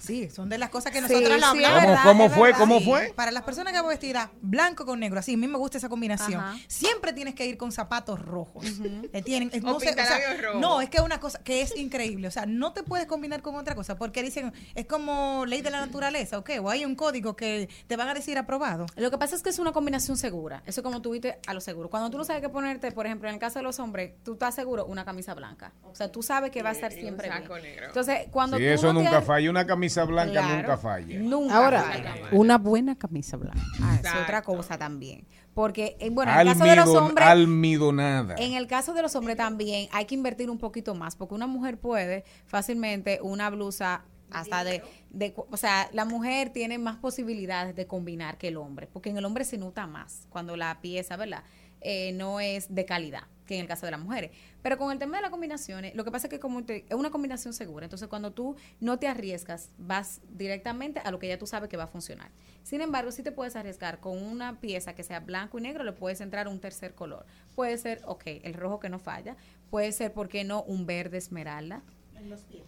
Sí, 0.00 0.28
son 0.30 0.48
de 0.48 0.58
las 0.58 0.70
cosas 0.70 0.90
que 0.92 0.98
Sí, 1.00 1.04
nosotros 1.14 1.40
la 1.40 1.52
sí, 1.52 1.58
es 1.62 1.64
hablamos. 1.68 1.86
verdad, 1.86 2.02
¿Cómo 2.04 2.24
es 2.26 2.32
fue? 2.32 2.42
verdad. 2.48 2.58
¿Cómo 2.60 2.78
Sí, 2.80 2.84
fue? 2.84 3.12
Para 3.14 3.30
las 3.30 3.44
personas 3.44 3.72
que 3.72 3.78
van 3.80 3.88
vestidas 3.88 4.30
blanco 4.40 4.84
con 4.84 4.98
negro, 4.98 5.20
así, 5.20 5.34
a 5.34 5.36
mí 5.36 5.46
me 5.46 5.58
gusta 5.58 5.78
esa 5.78 5.88
combinación. 5.88 6.40
Ajá. 6.40 6.58
Siempre 6.66 7.12
tienes 7.12 7.34
que 7.36 7.46
ir 7.46 7.56
con 7.56 7.70
zapatos 7.70 8.20
rojos. 8.20 8.64
Eh, 9.12 9.22
tienen, 9.22 9.50
eh, 9.52 9.60
O 9.62 9.66
no, 9.66 9.80
sé, 9.80 9.90
o 9.90 9.92
sea, 9.92 10.04
pintalabios 10.04 10.42
rojos. 10.42 10.60
no, 10.60 10.80
es 10.80 10.90
que 10.90 10.96
es 10.96 11.02
una 11.04 11.20
cosa 11.20 11.38
que 11.44 11.62
es 11.62 11.76
increíble. 11.76 12.26
O 12.26 12.30
sea, 12.32 12.46
no 12.46 12.72
te 12.72 12.82
puedes 12.82 13.06
combinar 13.06 13.42
con 13.42 13.54
otra 13.54 13.76
cosa 13.76 13.96
porque 13.96 14.22
dicen, 14.24 14.52
es 14.74 14.86
como 14.86 15.44
ley 15.46 15.62
de 15.62 15.70
la 15.70 15.78
naturaleza, 15.86 16.38
¿ok? 16.38 16.50
O 16.60 16.68
hay 16.68 16.84
un 16.84 16.96
código 16.96 17.36
que 17.36 17.68
te 17.86 17.96
van 17.96 18.08
a 18.08 18.14
decir 18.14 18.36
aprobado. 18.38 18.86
Lo 18.96 19.10
que 19.12 19.18
pasa 19.18 19.36
es 19.36 19.42
que 19.42 19.50
es 19.50 19.60
una 19.60 19.70
combinación 19.70 20.16
segura. 20.16 20.64
Eso 20.66 20.82
como 20.82 21.00
tú 21.00 21.12
viste 21.12 21.38
a 21.46 21.54
lo 21.54 21.60
seguro. 21.60 21.88
Cuando 21.90 22.10
tú 22.10 22.18
no 22.18 22.24
sabes 22.24 22.42
qué 22.42 22.48
ponerte, 22.48 22.90
por 22.90 23.06
ejemplo, 23.06 23.28
en 23.28 23.34
el 23.34 23.40
caso 23.40 23.60
de 23.60 23.62
los 23.62 23.78
hombres, 23.78 24.14
tú 24.24 24.32
estás 24.32 24.56
seguro 24.56 24.84
una 24.86 25.04
camisa 25.04 25.32
blanca. 25.34 25.72
O 25.84 25.94
sea, 25.94 26.10
tú 26.10 26.24
sabes 26.24 26.50
que 26.50 26.62
va 26.64 26.70
a 26.70 26.72
estar 26.72 26.90
Y 26.90 26.96
un 26.96 27.00
siempre 27.02 27.28
saco 27.28 27.54
bien. 27.54 27.66
negro. 27.66 27.86
Entonces, 27.86 28.26
cuando 28.32 28.56
Sí, 28.56 28.64
tú 28.64 28.68
eso 28.70 28.92
no 28.92 28.98
te 29.00 29.04
nunca 29.04 29.22
falla. 29.22 29.51
Una 29.52 29.66
camisa 29.66 30.04
blanca 30.04 30.32
Claro, 30.32 30.56
nunca 30.56 30.76
falla. 30.76 31.18
Nunca 31.20 31.56
Ahora, 31.56 31.82
falla. 31.82 32.14
una 32.32 32.58
buena 32.58 32.96
camisa 32.96 33.36
blanca. 33.36 33.60
Ah, 33.80 33.98
es 34.02 34.22
otra 34.22 34.42
cosa 34.42 34.78
también. 34.78 35.26
Porque, 35.54 35.96
eh, 36.00 36.10
bueno, 36.10 36.32
en 36.32 36.38
el 36.40 36.46
caso 36.48 36.64
de 36.64 36.76
los 36.76 36.88
hombres... 36.88 37.26
almidonada. 37.26 38.34
En 38.38 38.54
el 38.54 38.66
caso 38.66 38.94
de 38.94 39.02
los 39.02 39.14
hombres 39.14 39.36
también 39.36 39.88
hay 39.92 40.06
que 40.06 40.14
invertir 40.14 40.48
un 40.50 40.58
poquito 40.58 40.94
más, 40.94 41.16
porque 41.16 41.34
una 41.34 41.46
mujer 41.46 41.78
puede 41.78 42.24
fácilmente 42.46 43.18
una 43.22 43.50
blusa 43.50 44.04
hasta 44.30 44.64
de, 44.64 44.82
de 45.10 45.34
o 45.36 45.56
sea, 45.56 45.88
la 45.92 46.04
mujer 46.04 46.50
tiene 46.50 46.78
más 46.78 46.96
posibilidades 46.96 47.76
de 47.76 47.86
combinar 47.86 48.38
que 48.38 48.48
el 48.48 48.56
hombre, 48.56 48.88
porque 48.90 49.10
en 49.10 49.18
el 49.18 49.24
hombre 49.24 49.44
se 49.44 49.58
nota 49.58 49.86
más 49.86 50.26
cuando 50.30 50.56
la 50.56 50.80
pieza, 50.80 51.16
¿verdad? 51.16 51.44
Eh, 51.82 52.12
no 52.12 52.40
es 52.40 52.74
de 52.74 52.84
calidad 52.84 53.24
que 53.46 53.56
en 53.56 53.62
el 53.62 53.66
caso 53.66 53.86
de 53.86 53.90
las 53.92 54.00
mujeres. 54.00 54.30
Pero 54.62 54.78
con 54.78 54.92
el 54.92 55.00
tema 55.00 55.16
de 55.16 55.22
las 55.22 55.30
combinaciones, 55.32 55.94
lo 55.96 56.04
que 56.04 56.12
pasa 56.12 56.28
es 56.28 56.30
que 56.30 56.38
como 56.38 56.64
te- 56.64 56.86
es 56.88 56.94
una 56.94 57.10
combinación 57.10 57.52
segura, 57.52 57.84
entonces 57.86 58.06
cuando 58.08 58.30
tú 58.32 58.54
no 58.78 59.00
te 59.00 59.08
arriesgas, 59.08 59.70
vas 59.78 60.20
directamente 60.30 61.00
a 61.00 61.10
lo 61.10 61.18
que 61.18 61.26
ya 61.26 61.38
tú 61.38 61.46
sabes 61.48 61.68
que 61.68 61.76
va 61.76 61.84
a 61.84 61.88
funcionar. 61.88 62.30
Sin 62.62 62.80
embargo, 62.80 63.10
si 63.10 63.24
te 63.24 63.32
puedes 63.32 63.56
arriesgar 63.56 63.98
con 63.98 64.16
una 64.22 64.60
pieza 64.60 64.94
que 64.94 65.02
sea 65.02 65.18
blanco 65.18 65.58
y 65.58 65.62
negro, 65.62 65.82
le 65.82 65.92
puedes 65.92 66.20
entrar 66.20 66.46
un 66.46 66.60
tercer 66.60 66.94
color. 66.94 67.26
Puede 67.56 67.76
ser, 67.78 68.00
ok, 68.06 68.22
el 68.44 68.54
rojo 68.54 68.78
que 68.78 68.88
no 68.88 69.00
falla, 69.00 69.36
puede 69.70 69.90
ser, 69.90 70.12
¿por 70.12 70.28
qué 70.28 70.44
no? 70.44 70.62
Un 70.62 70.86
verde 70.86 71.18
esmeralda. 71.18 71.82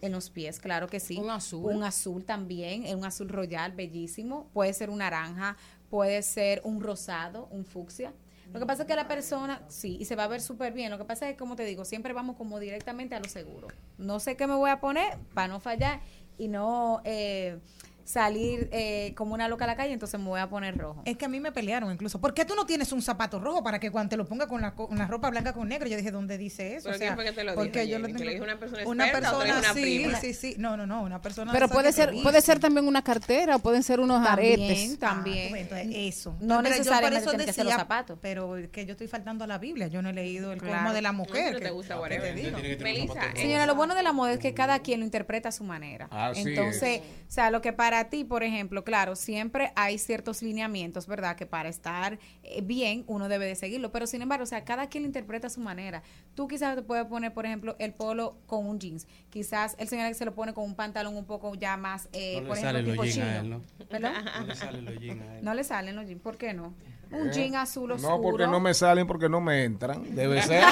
En 0.01 0.11
los 0.11 0.29
pies. 0.29 0.59
claro 0.59 0.87
que 0.87 0.99
sí. 0.99 1.17
Un 1.17 1.29
azul. 1.29 1.73
Un 1.73 1.83
azul 1.83 2.25
también, 2.25 2.85
eh, 2.85 2.93
un 2.95 3.05
azul 3.05 3.29
royal, 3.29 3.71
bellísimo. 3.71 4.49
Puede 4.53 4.73
ser 4.73 4.89
un 4.89 4.97
naranja, 4.97 5.55
puede 5.89 6.21
ser 6.21 6.59
un 6.65 6.81
rosado, 6.81 7.47
un 7.51 7.63
fucsia. 7.63 8.13
Lo 8.55 8.61
que 8.61 8.67
pasa 8.67 8.83
es 8.83 8.87
que 8.87 8.95
la 8.95 9.05
persona, 9.05 9.61
sí, 9.67 9.97
y 9.99 10.05
se 10.05 10.15
va 10.15 10.23
a 10.23 10.27
ver 10.29 10.39
súper 10.39 10.71
bien. 10.71 10.89
Lo 10.89 10.97
que 10.97 11.03
pasa 11.03 11.27
es 11.27 11.33
que, 11.33 11.37
como 11.37 11.57
te 11.57 11.65
digo, 11.65 11.83
siempre 11.83 12.13
vamos 12.13 12.37
como 12.37 12.57
directamente 12.57 13.13
a 13.13 13.19
lo 13.19 13.27
seguro. 13.27 13.67
No 13.97 14.21
sé 14.21 14.37
qué 14.37 14.47
me 14.47 14.55
voy 14.55 14.69
a 14.69 14.79
poner 14.79 15.17
para 15.33 15.49
no 15.49 15.59
fallar 15.59 15.99
y 16.37 16.47
no 16.47 17.01
eh, 17.03 17.59
salir 18.05 18.69
eh, 18.71 19.13
como 19.17 19.33
una 19.33 19.47
loca 19.49 19.63
a 19.65 19.67
la 19.67 19.75
calle, 19.75 19.91
entonces 19.91 20.19
me 20.19 20.27
voy 20.27 20.39
a 20.39 20.47
poner 20.47 20.77
rojo. 20.77 21.01
Es 21.05 21.17
que 21.17 21.25
a 21.25 21.27
mí 21.27 21.39
me 21.39 21.51
pelearon 21.51 21.91
incluso. 21.91 22.21
¿Por 22.21 22.33
qué 22.33 22.45
tú 22.45 22.53
no 22.55 22.65
tienes 22.65 22.91
un 22.91 23.01
zapato 23.01 23.39
rojo 23.39 23.63
para 23.63 23.79
que 23.79 23.89
cuando 23.91 24.11
te 24.11 24.17
lo 24.17 24.25
ponga 24.27 24.47
con 24.47 24.61
la, 24.61 24.75
co- 24.75 24.87
con 24.87 24.97
la 24.99 25.07
ropa 25.07 25.29
blanca 25.31 25.53
con 25.53 25.67
negro? 25.67 25.87
Yo 25.89 25.97
dije, 25.97 26.11
¿dónde 26.11 26.37
dice 26.37 26.75
eso? 26.75 26.85
¿Pero 26.89 26.99
quién 26.99 27.15
fue 27.15 27.23
que 27.25 27.31
te 27.33 27.43
lo 27.43 27.55
porque 27.55 27.87
yo 27.87 27.97
lo 27.99 28.07
tengo- 28.07 28.43
una 28.43 28.59
persona 28.59 28.83
Una 28.87 29.05
experta 29.05 29.35
o 29.35 29.39
te 29.41 29.47
lo 29.47 29.53
persona, 29.55 29.73
dijo 29.73 29.73
una 29.73 29.73
sí, 29.73 29.99
prima? 30.03 30.19
sí, 30.21 30.33
sí. 30.33 30.55
No, 30.59 30.77
no, 30.77 30.85
no, 30.85 31.01
una 31.01 31.19
persona. 31.21 31.51
Pero 31.51 31.67
puede 31.67 31.91
ser, 31.91 32.13
puede 32.21 32.41
ser 32.41 32.59
también 32.59 32.87
una 32.87 33.01
cartera, 33.03 33.55
o 33.55 33.59
pueden 33.59 33.81
ser 33.81 33.99
unos 33.99 34.23
También, 34.23 34.61
aretes. 34.61 34.99
también. 34.99 35.47
Ah, 35.47 35.49
pues, 35.49 35.61
entonces, 35.63 35.87
eso. 35.95 36.31
No 36.39 36.57
Pero 36.61 36.61
yo 36.61 36.61
necesariamente 36.77 37.09
por 37.09 37.21
eso 37.21 37.31
ser 37.31 37.47
los 37.47 37.55
decía, 37.57 37.75
zapatos. 37.75 38.19
Pero 38.21 38.55
que 38.71 38.85
yo 38.85 38.91
estoy 38.91 39.07
faltando 39.07 39.43
a 39.43 39.47
la 39.47 39.57
Biblia. 39.57 39.87
Yo 39.87 40.01
no 40.03 40.09
he 40.09 40.13
leído 40.13 40.53
el 40.53 40.59
Claro. 40.59 40.75
colmo 40.75 40.93
de 40.93 41.01
la 41.01 41.11
No, 41.11 41.17
mujer. 41.19 41.55
que- 41.55 41.61
te 41.65 41.71
gusta 41.71 41.97
que 42.07 42.19
te 42.19 42.33
digo. 42.33 42.57
Melissa, 42.83 43.21
Señora, 43.35 43.65
lo 43.65 43.73
bueno 43.75 43.95
de 43.95 44.03
la 44.03 44.13
moda 44.13 44.33
es 44.33 44.39
que 44.39 44.53
cada 44.53 44.79
quien 44.79 44.99
lo 44.99 45.05
interpreta 45.05 45.49
a 45.49 45.51
su 45.51 45.63
manera. 45.63 46.07
Así 46.11 46.41
Entonces, 46.49 47.01
o 47.27 47.31
sea, 47.31 47.49
lo 47.49 47.61
que 47.61 47.73
para 47.73 47.94
ti, 48.03 48.23
por 48.25 48.43
ejemplo, 48.43 48.83
claro, 48.83 49.15
siempre 49.15 49.71
hay 49.75 49.97
ciertos 49.97 50.43
lineamientos, 50.43 51.07
¿verdad? 51.07 51.35
Que 51.35 51.45
para 51.47 51.69
estar 51.69 52.19
eh, 52.43 52.61
bien 52.61 53.05
uno 53.07 53.29
debe 53.29 53.45
de 53.47 53.55
seguirlo, 53.55 53.91
pero 53.91 54.05
sin 54.05 54.21
embargo, 54.21 54.43
o 54.43 54.45
sea, 54.45 54.63
cada 54.65 54.87
quien 54.89 55.03
lo 55.03 55.07
interpreta 55.07 55.47
a 55.47 55.49
su 55.49 55.61
manera. 55.61 56.03
Tú 56.35 56.47
quizás 56.47 56.75
te 56.75 56.81
puedes 56.83 57.05
poner, 57.05 57.33
por 57.33 57.45
ejemplo, 57.45 57.75
el 57.79 57.93
polo 57.93 58.37
con 58.45 58.67
un 58.67 58.79
jeans. 58.79 59.07
Quizás 59.29 59.75
el 59.79 59.87
señor 59.87 60.13
se 60.13 60.25
lo 60.25 60.35
pone 60.35 60.53
con 60.53 60.65
un 60.65 60.75
pantalón 60.75 61.15
un 61.15 61.25
poco 61.25 61.55
ya 61.55 61.77
más, 61.77 62.09
eh, 62.13 62.41
No 62.41 62.47
por 62.49 62.57
le 62.57 62.61
ejemplo, 62.61 62.67
salen 62.67 62.85
los 62.85 62.91
tipo 62.93 63.03
jeans 63.05 63.17
a 63.17 63.41
chino. 63.41 63.55
él, 63.55 63.61
¿no? 63.79 63.85
¿Perdón? 63.87 64.13
No 64.35 64.45
le 64.45 64.55
salen 64.55 64.85
los 64.85 64.99
jeans 64.99 65.21
a 65.21 65.37
él. 65.37 65.43
No 65.45 65.53
le 65.53 65.63
salen 65.63 65.95
los 65.95 66.05
jeans, 66.05 66.21
¿por 66.21 66.37
qué 66.37 66.53
no? 66.53 66.73
Un 67.11 67.27
Eh, 67.29 67.31
jean 67.33 67.55
azul 67.55 67.91
oscuro. 67.91 68.15
No, 68.17 68.21
porque 68.21 68.47
no 68.47 68.59
me 68.59 68.73
salen, 68.73 69.05
porque 69.07 69.29
no 69.29 69.41
me 69.41 69.63
entran. 69.63 70.15
Debe 70.15 70.41
ser. 70.43 70.63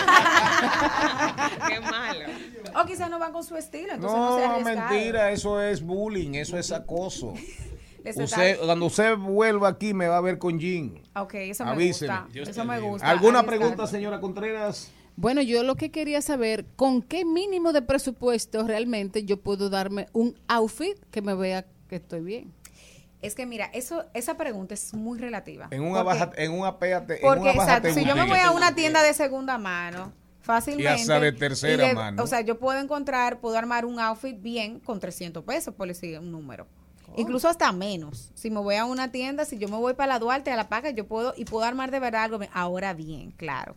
Qué 1.67 1.79
malo. 1.79 2.25
O 2.81 2.85
quizás 2.85 3.09
no 3.09 3.19
van 3.19 3.31
con 3.33 3.43
su 3.43 3.55
estilo, 3.55 3.93
entonces 3.93 4.17
no, 4.19 4.59
No, 4.59 4.59
mentira, 4.61 5.31
eso 5.31 5.61
es 5.61 5.81
bullying, 5.83 6.33
eso 6.35 6.57
es 6.57 6.71
acoso. 6.71 7.33
Usted, 8.17 8.57
cuando 8.59 8.87
usted 8.87 9.15
vuelva 9.15 9.69
aquí 9.69 9.93
me 9.93 10.07
va 10.07 10.17
a 10.17 10.21
ver 10.21 10.37
con 10.37 10.59
Jean. 10.59 10.99
Ok, 11.15 11.35
eso 11.35 11.63
me 11.63 11.71
Avíseme. 11.71 12.11
gusta. 12.13 12.27
Dios 12.33 12.49
Eso 12.49 12.65
me 12.65 12.77
gusta. 12.81 13.09
¿Alguna 13.09 13.43
pregunta, 13.43 13.87
señora 13.87 14.19
Contreras? 14.19 14.91
Bueno, 15.15 15.41
yo 15.41 15.63
lo 15.63 15.75
que 15.75 15.89
quería 15.89 16.21
saber, 16.21 16.65
¿con 16.75 17.01
qué 17.01 17.23
mínimo 17.23 17.71
de 17.71 17.81
presupuesto 17.81 18.67
realmente 18.67 19.23
yo 19.23 19.37
puedo 19.39 19.69
darme 19.69 20.07
un 20.11 20.35
outfit 20.49 20.97
que 21.11 21.21
me 21.21 21.33
vea 21.33 21.65
que 21.87 21.95
estoy 21.95 22.19
bien? 22.21 22.51
Es 23.23 23.35
que 23.35 23.45
mira, 23.45 23.65
eso, 23.73 24.05
esa 24.13 24.35
pregunta 24.37 24.73
es 24.73 24.93
muy 24.93 25.17
relativa. 25.17 25.67
En 25.71 25.81
una 25.83 26.03
Porque- 26.03 26.19
baja, 26.19 26.31
en 26.37 26.51
una 26.51 26.77
péate, 26.77 27.15
en 27.15 27.21
Porque, 27.21 27.39
una 27.41 27.53
baja 27.53 27.77
exacto, 27.77 27.93
si 27.99 28.05
yo 28.05 28.15
me 28.15 28.27
voy 28.27 28.39
a 28.39 28.51
una 28.51 28.75
tienda 28.75 29.01
de 29.01 29.13
segunda 29.13 29.57
mano, 29.57 30.11
fácilmente. 30.41 30.83
Y 30.83 31.01
hasta 31.01 31.19
de 31.19 31.31
tercera 31.31 31.87
de- 31.87 31.95
mano. 31.95 32.21
O 32.21 32.27
sea, 32.27 32.41
yo 32.41 32.59
puedo 32.59 32.79
encontrar, 32.79 33.39
puedo 33.39 33.57
armar 33.57 33.85
un 33.85 33.99
outfit 33.99 34.39
bien 34.41 34.79
con 34.79 34.99
300 34.99 35.43
pesos, 35.43 35.73
por 35.73 35.87
decir 35.87 36.19
un 36.19 36.31
número. 36.31 36.67
Incluso 37.15 37.47
hasta 37.47 37.71
menos. 37.71 38.31
Si 38.33 38.49
me 38.49 38.59
voy 38.59 38.75
a 38.75 38.85
una 38.85 39.11
tienda, 39.11 39.45
si 39.45 39.57
yo 39.57 39.67
me 39.69 39.77
voy 39.77 39.93
para 39.93 40.13
la 40.13 40.19
Duarte, 40.19 40.51
a 40.51 40.55
la 40.55 40.67
Paca, 40.67 40.89
yo 40.89 41.07
puedo, 41.07 41.33
y 41.37 41.45
puedo 41.45 41.63
armar 41.63 41.91
de 41.91 41.99
verdad 41.99 42.23
algo. 42.23 42.39
Ahora 42.53 42.93
bien, 42.93 43.31
claro. 43.31 43.75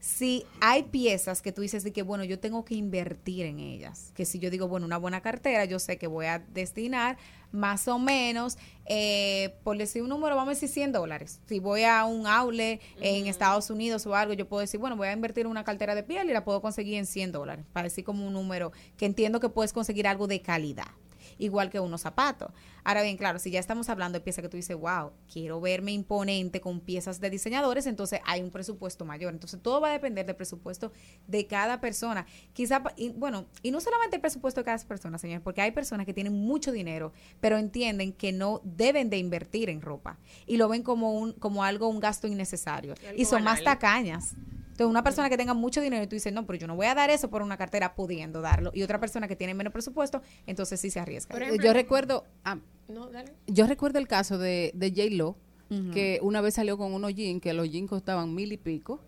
Si 0.00 0.44
hay 0.60 0.82
piezas 0.84 1.42
que 1.42 1.52
tú 1.52 1.60
dices 1.62 1.84
de 1.84 1.92
que, 1.92 2.02
bueno, 2.02 2.24
yo 2.24 2.40
tengo 2.40 2.64
que 2.64 2.74
invertir 2.74 3.46
en 3.46 3.60
ellas, 3.60 4.10
que 4.16 4.24
si 4.24 4.40
yo 4.40 4.50
digo, 4.50 4.66
bueno, 4.66 4.84
una 4.86 4.96
buena 4.96 5.20
cartera, 5.20 5.64
yo 5.66 5.78
sé 5.78 5.96
que 5.98 6.08
voy 6.08 6.26
a 6.26 6.40
destinar 6.40 7.18
más 7.52 7.86
o 7.88 7.98
menos, 7.98 8.58
eh, 8.86 9.54
por 9.62 9.76
decir 9.76 10.02
un 10.02 10.08
número, 10.08 10.34
vamos 10.34 10.48
a 10.48 10.54
decir 10.54 10.68
100 10.68 10.92
dólares. 10.92 11.40
Si 11.46 11.60
voy 11.60 11.84
a 11.84 12.04
un 12.04 12.26
outlet 12.26 12.80
en 13.00 13.26
Estados 13.26 13.70
Unidos 13.70 14.06
o 14.06 14.14
algo, 14.14 14.32
yo 14.32 14.48
puedo 14.48 14.60
decir, 14.60 14.80
bueno, 14.80 14.96
voy 14.96 15.08
a 15.08 15.12
invertir 15.12 15.42
en 15.42 15.50
una 15.50 15.64
cartera 15.64 15.94
de 15.94 16.02
piel 16.02 16.28
y 16.28 16.32
la 16.32 16.44
puedo 16.44 16.60
conseguir 16.60 16.94
en 16.94 17.06
100 17.06 17.32
dólares, 17.32 17.64
para 17.72 17.84
decir 17.84 18.04
como 18.04 18.26
un 18.26 18.32
número 18.32 18.72
que 18.96 19.06
entiendo 19.06 19.40
que 19.40 19.48
puedes 19.48 19.72
conseguir 19.72 20.06
algo 20.06 20.26
de 20.26 20.40
calidad. 20.40 20.88
Igual 21.42 21.70
que 21.70 21.80
unos 21.80 22.00
zapatos. 22.00 22.50
Ahora 22.84 23.02
bien, 23.02 23.16
claro, 23.16 23.38
si 23.38 23.50
ya 23.50 23.60
estamos 23.60 23.88
hablando 23.88 24.18
de 24.18 24.24
piezas 24.24 24.42
que 24.42 24.48
tú 24.48 24.56
dices, 24.56 24.76
wow, 24.76 25.12
quiero 25.30 25.60
verme 25.60 25.92
imponente 25.92 26.60
con 26.60 26.80
piezas 26.80 27.20
de 27.20 27.30
diseñadores, 27.30 27.86
entonces 27.86 28.20
hay 28.24 28.42
un 28.42 28.50
presupuesto 28.50 29.04
mayor. 29.04 29.32
Entonces 29.32 29.60
todo 29.62 29.80
va 29.80 29.90
a 29.90 29.92
depender 29.92 30.26
del 30.26 30.36
presupuesto 30.36 30.92
de 31.26 31.46
cada 31.46 31.80
persona. 31.80 32.26
Quizá, 32.52 32.82
y, 32.96 33.10
bueno, 33.10 33.46
y 33.62 33.70
no 33.70 33.80
solamente 33.80 34.16
el 34.16 34.20
presupuesto 34.20 34.60
de 34.60 34.64
cada 34.64 34.78
persona, 34.78 35.18
señor, 35.18 35.42
porque 35.42 35.60
hay 35.60 35.72
personas 35.72 36.06
que 36.06 36.14
tienen 36.14 36.32
mucho 36.32 36.72
dinero, 36.72 37.12
pero 37.40 37.58
entienden 37.58 38.12
que 38.12 38.32
no 38.32 38.60
deben 38.64 39.10
de 39.10 39.18
invertir 39.18 39.68
en 39.68 39.80
ropa 39.80 40.18
y 40.46 40.56
lo 40.56 40.68
ven 40.68 40.82
como 40.82 41.12
un 41.12 41.32
como 41.32 41.64
algo, 41.64 41.88
un 41.88 42.00
gasto 42.00 42.26
innecesario. 42.26 42.94
Y 43.16 43.24
son 43.24 43.42
más 43.44 43.62
tacañas. 43.62 44.34
Entonces, 44.72 44.86
una 44.90 45.04
persona 45.04 45.28
que 45.30 45.36
tenga 45.36 45.54
mucho 45.54 45.80
dinero 45.80 46.02
y 46.02 46.06
tú 46.06 46.16
dices, 46.16 46.32
no, 46.32 46.44
pero 46.46 46.58
yo 46.58 46.66
no 46.66 46.74
voy 46.76 46.86
a 46.86 46.94
dar 46.94 47.10
eso 47.10 47.30
por 47.30 47.42
una 47.42 47.56
cartera 47.56 47.94
pudiendo 47.94 48.40
darlo. 48.40 48.70
Y 48.74 48.82
otra 48.82 48.98
persona 48.98 49.28
que 49.28 49.36
tiene 49.36 49.54
menos 49.54 49.72
presupuesto, 49.72 50.22
entonces 50.46 50.80
sí 50.80 50.90
se 50.90 50.98
arriesga. 51.00 51.34
Ejemplo- 51.38 51.62
Yo 51.64 51.72
recuerdo, 51.72 52.24
ah, 52.44 52.58
No, 52.88 53.08
dale. 53.08 53.32
yo 53.46 53.66
recuerdo 53.66 53.98
el 53.98 54.08
caso 54.08 54.38
de, 54.38 54.72
de 54.74 54.90
J-Lo, 54.90 55.36
que 55.94 56.18
una 56.22 56.42
vez 56.42 56.54
salió 56.54 56.76
con 56.76 56.92
unos 56.92 57.14
jeans, 57.14 57.40
que 57.40 57.54
los 57.54 57.70
jeans 57.70 57.88
costaban 57.88 58.34
mil 58.34 58.52
y 58.52 58.58
pico 58.58 59.00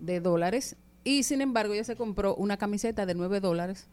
de 0.00 0.18
dólares, 0.20 0.74
y 1.04 1.22
sin 1.22 1.40
embargo 1.42 1.74
ella 1.74 1.84
se 1.84 1.94
compró 1.94 2.34
una 2.34 2.56
camiseta 2.56 3.06
de 3.06 3.14
nueve 3.14 3.38
dólares. 3.40 3.86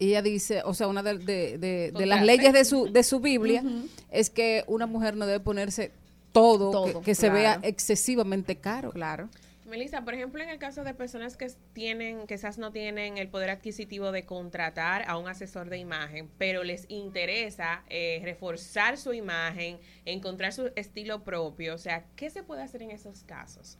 Y 0.00 0.08
ella 0.10 0.22
dice, 0.22 0.62
o 0.64 0.74
sea, 0.74 0.86
una 0.88 1.02
de, 1.02 1.18
de- 1.18 1.58
de- 1.58 1.92
de 1.92 2.06
las 2.06 2.24
leyes 2.24 2.52
de 2.52 2.64
su, 2.64 2.92
de 2.92 3.02
su 3.04 3.20
Biblia 3.20 3.62
es 4.10 4.30
que 4.30 4.64
una 4.68 4.86
mujer 4.86 5.16
no 5.16 5.26
debe 5.26 5.40
ponerse 5.40 5.92
todo, 6.32 6.70
Todo, 6.70 6.98
que, 7.00 7.06
que 7.06 7.14
se 7.16 7.30
vea 7.30 7.58
excesivamente 7.62 8.56
caro. 8.56 8.90
Claro. 8.90 9.28
Melissa, 9.68 10.02
por 10.02 10.14
ejemplo, 10.14 10.42
en 10.42 10.48
el 10.48 10.58
caso 10.58 10.82
de 10.82 10.94
personas 10.94 11.36
que 11.36 11.46
tienen, 11.72 12.26
quizás 12.26 12.58
no 12.58 12.72
tienen 12.72 13.18
el 13.18 13.28
poder 13.28 13.50
adquisitivo 13.50 14.12
de 14.12 14.24
contratar 14.24 15.04
a 15.06 15.18
un 15.18 15.28
asesor 15.28 15.68
de 15.68 15.78
imagen, 15.78 16.30
pero 16.38 16.64
les 16.64 16.86
interesa 16.88 17.84
eh, 17.88 18.20
reforzar 18.24 18.96
su 18.96 19.12
imagen, 19.12 19.78
encontrar 20.04 20.52
su 20.52 20.72
estilo 20.74 21.22
propio, 21.22 21.74
o 21.74 21.78
sea, 21.78 22.06
¿qué 22.16 22.30
se 22.30 22.42
puede 22.42 22.62
hacer 22.62 22.82
en 22.82 22.90
esos 22.90 23.24
casos? 23.24 23.78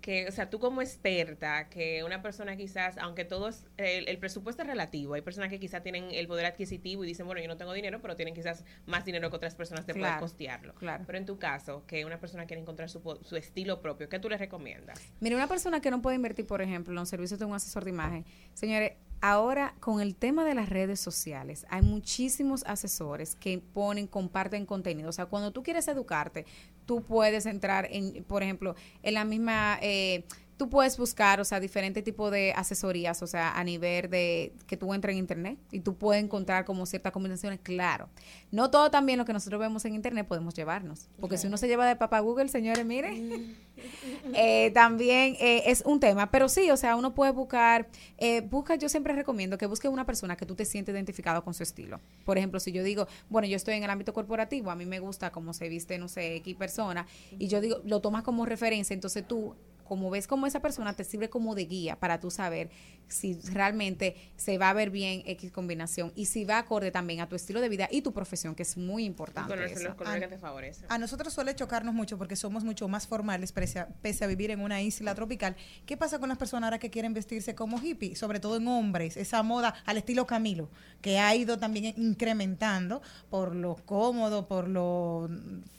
Que, 0.00 0.28
o 0.28 0.32
sea, 0.32 0.48
tú 0.48 0.58
como 0.60 0.80
experta, 0.80 1.68
que 1.68 2.04
una 2.04 2.22
persona 2.22 2.56
quizás, 2.56 2.96
aunque 2.98 3.24
todo 3.24 3.48
es, 3.48 3.66
el, 3.76 4.08
el 4.08 4.18
presupuesto 4.18 4.62
es 4.62 4.68
relativo, 4.68 5.14
hay 5.14 5.22
personas 5.22 5.50
que 5.50 5.58
quizás 5.58 5.82
tienen 5.82 6.10
el 6.12 6.26
poder 6.28 6.46
adquisitivo 6.46 7.04
y 7.04 7.08
dicen, 7.08 7.26
bueno, 7.26 7.40
yo 7.40 7.48
no 7.48 7.56
tengo 7.56 7.72
dinero, 7.72 8.00
pero 8.00 8.14
tienen 8.16 8.34
quizás 8.34 8.64
más 8.86 9.04
dinero 9.04 9.28
que 9.30 9.36
otras 9.36 9.54
personas 9.54 9.84
poder 9.84 9.96
Claro, 9.96 10.20
costearlo. 10.20 10.74
claro. 10.74 11.04
Pero 11.06 11.18
en 11.18 11.26
tu 11.26 11.38
caso, 11.38 11.84
que 11.86 12.04
una 12.04 12.20
persona 12.20 12.46
quiere 12.46 12.62
encontrar 12.62 12.88
su, 12.88 13.00
su 13.22 13.36
estilo 13.36 13.80
propio, 13.82 14.08
¿qué 14.08 14.18
tú 14.18 14.28
le 14.28 14.36
recomiendas? 14.38 15.00
Mire, 15.20 15.34
una 15.34 15.48
persona 15.48 15.80
que 15.80 15.90
no 15.90 16.00
puede 16.00 16.16
invertir, 16.16 16.46
por 16.46 16.62
ejemplo, 16.62 16.92
en 16.92 16.96
los 16.96 17.08
servicios 17.08 17.38
de 17.40 17.44
un 17.46 17.54
asesor 17.54 17.84
de 17.84 17.90
imagen, 17.90 18.24
señores, 18.54 18.92
ahora 19.20 19.74
con 19.80 20.00
el 20.00 20.14
tema 20.14 20.44
de 20.44 20.54
las 20.54 20.68
redes 20.68 21.00
sociales, 21.00 21.66
hay 21.70 21.82
muchísimos 21.82 22.64
asesores 22.64 23.34
que 23.34 23.58
ponen, 23.58 24.06
comparten 24.06 24.66
contenido. 24.66 25.08
O 25.08 25.12
sea, 25.12 25.26
cuando 25.26 25.52
tú 25.52 25.62
quieres 25.62 25.88
educarte, 25.88 26.46
tú 26.86 27.02
puedes 27.02 27.46
entrar 27.46 27.88
en, 27.90 28.24
por 28.24 28.42
ejemplo, 28.42 28.74
en 29.02 29.14
la 29.14 29.24
misma... 29.24 29.78
Eh, 29.82 30.24
Tú 30.58 30.68
puedes 30.68 30.98
buscar, 30.98 31.40
o 31.40 31.44
sea, 31.44 31.60
diferentes 31.60 32.04
tipos 32.04 32.30
de 32.30 32.52
asesorías, 32.52 33.22
o 33.22 33.26
sea, 33.26 33.58
a 33.58 33.64
nivel 33.64 34.10
de 34.10 34.52
que 34.66 34.76
tú 34.76 34.92
entres 34.92 35.12
en 35.12 35.18
internet 35.18 35.58
y 35.72 35.80
tú 35.80 35.94
puedes 35.96 36.22
encontrar 36.22 36.64
como 36.66 36.84
ciertas 36.84 37.12
combinaciones, 37.12 37.60
claro. 37.62 38.08
No 38.50 38.70
todo 38.70 38.90
también 38.90 39.18
lo 39.18 39.24
que 39.24 39.32
nosotros 39.32 39.60
vemos 39.60 39.84
en 39.84 39.94
internet 39.94 40.26
podemos 40.26 40.54
llevarnos, 40.54 41.08
porque 41.20 41.38
si 41.38 41.46
uno 41.46 41.56
se 41.56 41.68
lleva 41.68 41.86
de 41.86 41.96
papá 41.96 42.20
Google, 42.20 42.48
señores, 42.48 42.84
mire, 42.84 43.54
eh, 44.34 44.70
también 44.72 45.36
eh, 45.38 45.62
es 45.66 45.82
un 45.86 46.00
tema, 46.00 46.30
pero 46.30 46.48
sí, 46.48 46.70
o 46.70 46.76
sea, 46.76 46.96
uno 46.96 47.14
puede 47.14 47.32
buscar, 47.32 47.88
eh, 48.18 48.40
busca, 48.40 48.74
yo 48.74 48.88
siempre 48.88 49.14
recomiendo 49.14 49.58
que 49.58 49.66
busque 49.66 49.88
una 49.88 50.06
persona 50.06 50.36
que 50.36 50.44
tú 50.44 50.54
te 50.54 50.64
sientes 50.64 50.92
identificado 50.92 51.44
con 51.44 51.54
su 51.54 51.62
estilo. 51.62 52.00
Por 52.24 52.36
ejemplo, 52.36 52.58
si 52.60 52.72
yo 52.72 52.82
digo, 52.82 53.06
bueno, 53.28 53.46
yo 53.46 53.56
estoy 53.56 53.74
en 53.74 53.84
el 53.84 53.90
ámbito 53.90 54.12
corporativo, 54.12 54.70
a 54.70 54.74
mí 54.74 54.86
me 54.86 54.98
gusta 54.98 55.30
cómo 55.30 55.52
se 55.52 55.68
viste, 55.68 55.98
no 55.98 56.08
sé, 56.08 56.36
X 56.36 56.56
persona, 56.56 57.06
y 57.38 57.46
yo 57.48 57.60
digo, 57.60 57.80
lo 57.84 58.00
tomas 58.00 58.22
como 58.24 58.44
referencia, 58.44 58.94
entonces 58.94 59.26
tú 59.26 59.54
como 59.88 60.10
ves 60.10 60.26
como 60.26 60.46
esa 60.46 60.60
persona 60.60 60.92
te 60.92 61.02
sirve 61.02 61.28
como 61.30 61.54
de 61.54 61.64
guía 61.64 61.98
para 61.98 62.20
tú 62.20 62.30
saber 62.30 62.70
si 63.08 63.34
realmente 63.52 64.16
se 64.36 64.58
va 64.58 64.70
a 64.70 64.72
ver 64.74 64.90
bien 64.90 65.22
X 65.24 65.50
combinación 65.50 66.12
y 66.14 66.26
si 66.26 66.44
va 66.44 66.58
acorde 66.58 66.90
también 66.90 67.20
a 67.20 67.28
tu 67.28 67.36
estilo 67.36 67.60
de 67.60 67.68
vida 67.68 67.88
y 67.90 68.02
tu 68.02 68.12
profesión, 68.12 68.54
que 68.54 68.62
es 68.62 68.76
muy 68.76 69.04
importante. 69.04 69.54
Conocer 69.54 69.82
los 69.82 69.94
colores 69.94 70.22
que 70.22 70.28
te 70.28 70.38
favorecen. 70.38 70.86
A 70.88 70.98
nosotros 70.98 71.32
suele 71.32 71.54
chocarnos 71.54 71.94
mucho 71.94 72.18
porque 72.18 72.36
somos 72.36 72.64
mucho 72.64 72.86
más 72.88 73.06
formales 73.06 73.52
pese 73.52 73.80
a, 73.80 73.88
pese 73.88 74.24
a 74.24 74.26
vivir 74.26 74.50
en 74.50 74.60
una 74.60 74.82
isla 74.82 75.14
tropical. 75.14 75.56
¿Qué 75.86 75.96
pasa 75.96 76.18
con 76.18 76.28
las 76.28 76.38
personas 76.38 76.68
ahora 76.68 76.78
que 76.78 76.90
quieren 76.90 77.14
vestirse 77.14 77.54
como 77.54 77.80
hippie? 77.80 78.14
Sobre 78.14 78.40
todo 78.40 78.56
en 78.56 78.68
hombres, 78.68 79.16
esa 79.16 79.42
moda 79.42 79.74
al 79.86 79.96
estilo 79.96 80.26
Camilo, 80.26 80.68
que 81.00 81.18
ha 81.18 81.34
ido 81.34 81.58
también 81.58 81.94
incrementando 81.96 83.00
por 83.30 83.54
lo 83.54 83.76
cómodo, 83.76 84.46
por 84.46 84.68
lo 84.68 85.30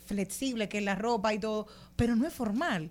flexible 0.06 0.68
que 0.68 0.78
es 0.78 0.84
la 0.84 0.96
ropa 0.96 1.32
y 1.32 1.38
todo, 1.38 1.68
pero 1.94 2.16
no 2.16 2.26
es 2.26 2.32
formal. 2.34 2.90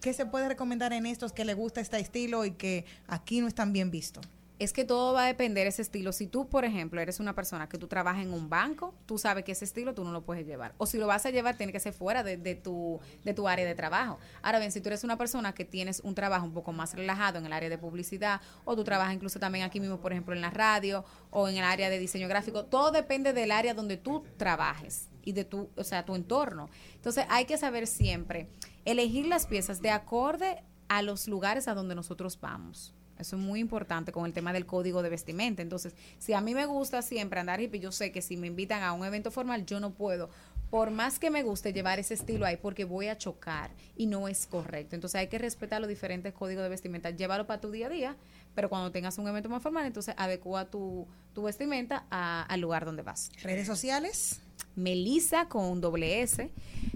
¿Qué 0.00 0.12
se 0.12 0.26
puede 0.26 0.48
recomendar 0.48 0.92
en 0.92 1.06
estos 1.06 1.32
que 1.32 1.44
le 1.44 1.54
gusta 1.54 1.80
este 1.80 1.98
estilo 1.98 2.44
y 2.44 2.52
que 2.52 2.84
aquí 3.08 3.40
no 3.40 3.48
están 3.48 3.72
bien 3.72 3.90
vistos? 3.90 4.24
Es 4.60 4.72
que 4.72 4.84
todo 4.84 5.12
va 5.12 5.24
a 5.24 5.26
depender 5.26 5.64
de 5.64 5.68
ese 5.68 5.82
estilo. 5.82 6.12
Si 6.12 6.26
tú, 6.26 6.48
por 6.48 6.64
ejemplo, 6.64 7.00
eres 7.00 7.20
una 7.20 7.34
persona 7.34 7.68
que 7.68 7.78
tú 7.78 7.86
trabajas 7.86 8.22
en 8.22 8.32
un 8.32 8.48
banco, 8.48 8.94
tú 9.06 9.18
sabes 9.18 9.44
que 9.44 9.52
ese 9.52 9.64
estilo 9.64 9.94
tú 9.94 10.04
no 10.04 10.12
lo 10.12 10.22
puedes 10.22 10.46
llevar. 10.46 10.74
O 10.78 10.86
si 10.86 10.98
lo 10.98 11.06
vas 11.06 11.26
a 11.26 11.30
llevar, 11.30 11.56
tiene 11.56 11.72
que 11.72 11.78
ser 11.78 11.92
fuera 11.92 12.22
de, 12.22 12.36
de 12.36 12.54
tu, 12.56 13.00
de 13.24 13.34
tu 13.34 13.46
área 13.46 13.64
de 13.64 13.74
trabajo. 13.76 14.18
Ahora 14.42 14.58
bien, 14.58 14.72
si 14.72 14.80
tú 14.80 14.88
eres 14.88 15.04
una 15.04 15.16
persona 15.16 15.52
que 15.52 15.64
tienes 15.64 16.00
un 16.00 16.14
trabajo 16.14 16.44
un 16.44 16.52
poco 16.52 16.72
más 16.72 16.94
relajado 16.94 17.38
en 17.38 17.46
el 17.46 17.52
área 17.52 17.68
de 17.68 17.78
publicidad, 17.78 18.40
o 18.64 18.74
tú 18.74 18.84
trabajas 18.84 19.14
incluso 19.14 19.38
también 19.38 19.64
aquí 19.64 19.78
mismo, 19.78 20.00
por 20.00 20.12
ejemplo, 20.12 20.34
en 20.34 20.40
la 20.40 20.50
radio, 20.50 21.04
o 21.30 21.48
en 21.48 21.56
el 21.56 21.64
área 21.64 21.88
de 21.90 21.98
diseño 21.98 22.26
gráfico, 22.28 22.64
todo 22.64 22.90
depende 22.90 23.32
del 23.32 23.52
área 23.52 23.74
donde 23.74 23.96
tú 23.96 24.24
trabajes 24.36 25.08
y 25.22 25.32
de 25.32 25.44
tu, 25.44 25.70
o 25.76 25.84
sea, 25.84 26.04
tu 26.04 26.16
entorno. 26.16 26.68
Entonces 26.94 27.26
hay 27.28 27.44
que 27.44 27.58
saber 27.58 27.86
siempre 27.86 28.48
elegir 28.84 29.26
las 29.26 29.46
piezas 29.46 29.80
de 29.82 29.90
acorde 29.90 30.62
a 30.88 31.02
los 31.02 31.28
lugares 31.28 31.68
a 31.68 31.74
donde 31.74 31.94
nosotros 31.94 32.40
vamos. 32.40 32.94
Eso 33.18 33.36
es 33.36 33.42
muy 33.42 33.58
importante 33.58 34.12
con 34.12 34.26
el 34.26 34.32
tema 34.32 34.52
del 34.52 34.64
código 34.64 35.02
de 35.02 35.08
vestimenta. 35.08 35.60
Entonces, 35.60 35.94
si 36.18 36.34
a 36.34 36.40
mí 36.40 36.54
me 36.54 36.66
gusta 36.66 37.02
siempre 37.02 37.40
andar 37.40 37.60
hippie, 37.60 37.80
yo 37.80 37.90
sé 37.90 38.12
que 38.12 38.22
si 38.22 38.36
me 38.36 38.46
invitan 38.46 38.82
a 38.82 38.92
un 38.92 39.04
evento 39.04 39.30
formal, 39.30 39.66
yo 39.66 39.80
no 39.80 39.92
puedo, 39.92 40.30
por 40.70 40.90
más 40.90 41.18
que 41.18 41.30
me 41.30 41.42
guste 41.42 41.72
llevar 41.72 41.98
ese 41.98 42.14
estilo 42.14 42.46
ahí, 42.46 42.56
porque 42.56 42.84
voy 42.84 43.08
a 43.08 43.18
chocar 43.18 43.70
y 43.96 44.06
no 44.06 44.28
es 44.28 44.46
correcto. 44.46 44.94
Entonces, 44.94 45.18
hay 45.18 45.26
que 45.26 45.38
respetar 45.38 45.80
los 45.80 45.88
diferentes 45.88 46.32
códigos 46.32 46.62
de 46.62 46.68
vestimenta, 46.68 47.10
llévalo 47.10 47.46
para 47.46 47.60
tu 47.60 47.72
día 47.72 47.86
a 47.86 47.90
día, 47.90 48.16
pero 48.58 48.68
cuando 48.68 48.90
tengas 48.90 49.16
un 49.18 49.28
evento 49.28 49.48
más 49.48 49.62
formal, 49.62 49.86
entonces 49.86 50.16
adecua 50.18 50.64
tu, 50.64 51.06
tu 51.32 51.44
vestimenta 51.44 52.06
a- 52.10 52.42
al 52.42 52.60
lugar 52.60 52.84
donde 52.84 53.02
vas. 53.04 53.30
Redes 53.40 53.68
sociales. 53.68 54.40
Melisa 54.74 55.46
con 55.48 55.80
doble 55.80 56.22
S, 56.22 56.50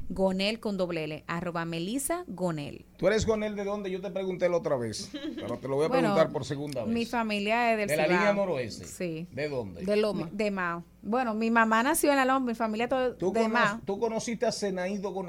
Gonel 0.08 0.58
con 0.58 0.76
doble 0.76 1.04
L, 1.04 1.24
arroba 1.28 1.64
Melisa 1.64 2.24
Gonel. 2.26 2.84
¿Tú 2.96 3.06
eres 3.06 3.24
con 3.24 3.44
él 3.44 3.54
de 3.54 3.62
dónde? 3.62 3.92
Yo 3.92 4.00
te 4.00 4.10
pregunté 4.10 4.48
la 4.48 4.56
otra 4.56 4.76
vez, 4.76 5.08
pero 5.36 5.56
te 5.58 5.68
lo 5.68 5.76
voy 5.76 5.84
a 5.84 5.88
Bueno, 5.88 6.08
preguntar 6.08 6.32
por 6.32 6.44
segunda 6.44 6.82
vez. 6.84 6.92
Mi 6.92 7.06
familia 7.06 7.70
es 7.72 7.78
del 7.78 7.88
de 7.88 7.96
la 7.96 8.06
línea 8.08 8.32
noroeste. 8.32 8.84
Sí. 8.86 9.28
¿De 9.30 9.48
dónde? 9.48 9.84
De 9.84 9.94
Loma. 9.96 10.28
De 10.32 10.50
Mao. 10.50 10.82
Bueno, 11.00 11.32
mi 11.34 11.52
mamá 11.52 11.84
nació 11.84 12.10
en 12.10 12.16
la 12.16 12.24
Loma, 12.24 12.46
mi 12.46 12.54
familia 12.56 12.88
todo 12.88 13.14
¿Tú, 13.14 13.32
de 13.32 13.42
cono- 13.42 13.54
Mao. 13.54 13.80
tú 13.86 14.00
conociste 14.00 14.46
a 14.46 14.50
Zenaído 14.52 15.14
con 15.14 15.28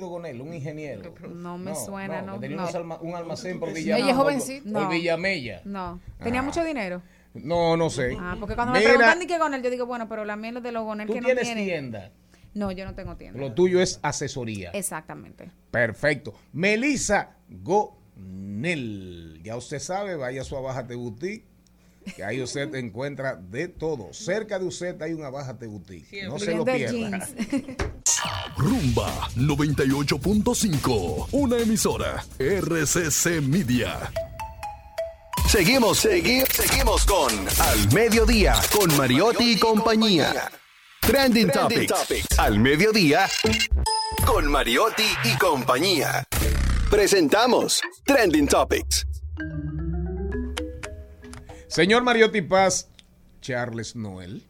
con 0.00 0.26
él, 0.26 0.40
un 0.40 0.54
ingeniero. 0.54 1.14
No 1.34 1.58
me 1.58 1.74
suena, 1.74 2.22
no, 2.22 2.38
Tenía 2.40 2.56
no. 2.56 2.62
unos 2.64 2.74
alma- 2.74 2.98
un 3.00 3.14
almacén 3.14 3.58
por 3.60 3.70
Ella 3.70 3.96
Villa 3.96 4.10
es 4.10 4.16
jovencita. 4.16 4.70
Por 4.72 4.82
No. 4.82 4.88
Villamella. 4.88 5.62
No. 5.64 6.00
¿Tenía 6.22 6.40
Ah. 6.40 6.42
mucho 6.44 6.64
dinero? 6.64 7.02
No, 7.34 7.76
no 7.76 7.90
sé. 7.90 8.16
Ah, 8.18 8.36
porque 8.40 8.54
cuando 8.56 8.72
me 8.74 8.80
preguntan 8.80 9.18
ni 9.20 9.26
qué 9.26 9.38
Gonel, 9.38 9.62
yo 9.62 9.70
digo, 9.70 9.86
bueno, 9.86 10.08
pero 10.08 10.24
la 10.24 10.34
miel 10.36 10.60
de 10.62 10.72
los 10.72 10.82
Gonel 10.84 11.06
tú 11.06 11.12
que 11.14 11.20
no 11.20 11.26
tienes 11.26 11.44
tienen. 11.44 11.64
tienda. 11.64 12.10
No, 12.54 12.72
yo 12.72 12.84
no 12.84 12.94
tengo 12.96 13.16
tienda. 13.16 13.38
Lo 13.38 13.52
tuyo 13.52 13.80
es 13.80 14.00
asesoría. 14.02 14.70
Exactamente. 14.72 15.50
Perfecto. 15.70 16.34
Melissa 16.52 17.36
Gonel. 17.48 19.40
Ya 19.44 19.56
usted 19.56 19.78
sabe, 19.78 20.16
vaya 20.16 20.40
a 20.40 20.44
su 20.44 20.56
Abájate 20.56 20.94
Boutique. 20.96 21.46
Que 22.16 22.24
ahí 22.24 22.40
usted 22.42 22.74
encuentra 22.74 23.36
de 23.36 23.68
todo. 23.68 24.12
Cerca 24.12 24.58
de 24.58 24.64
usted 24.64 25.00
hay 25.00 25.12
un 25.12 25.22
Abájate 25.22 25.66
Boutique. 25.68 26.24
No 26.26 26.38
se 26.38 26.54
lo 26.54 26.64
pierda. 26.64 27.20
Rumba 28.56 29.28
98.5. 29.36 31.28
Una 31.32 31.58
emisora. 31.58 32.24
RCC 32.38 33.40
Media. 33.42 34.10
Seguimos, 35.48 35.98
seguimos, 35.98 36.48
seguimos 36.52 37.04
con 37.06 37.32
Al 37.60 37.92
Mediodía, 37.92 38.54
con 38.72 38.96
Mariotti 38.96 39.52
y 39.52 39.58
compañía. 39.58 40.50
Trending, 41.00 41.50
Topics. 41.50 42.38
Al 42.38 42.60
Mediodía, 42.60 43.26
con 44.26 44.48
Mariotti 44.48 45.06
y 45.24 45.36
compañía. 45.38 46.24
Presentamos 46.88 47.80
Trending 48.04 48.46
Topics. 48.46 49.06
Señor 51.68 52.02
Mariotti 52.04 52.42
Paz, 52.42 52.88
Charles 53.40 53.96
Noel. 53.96 54.49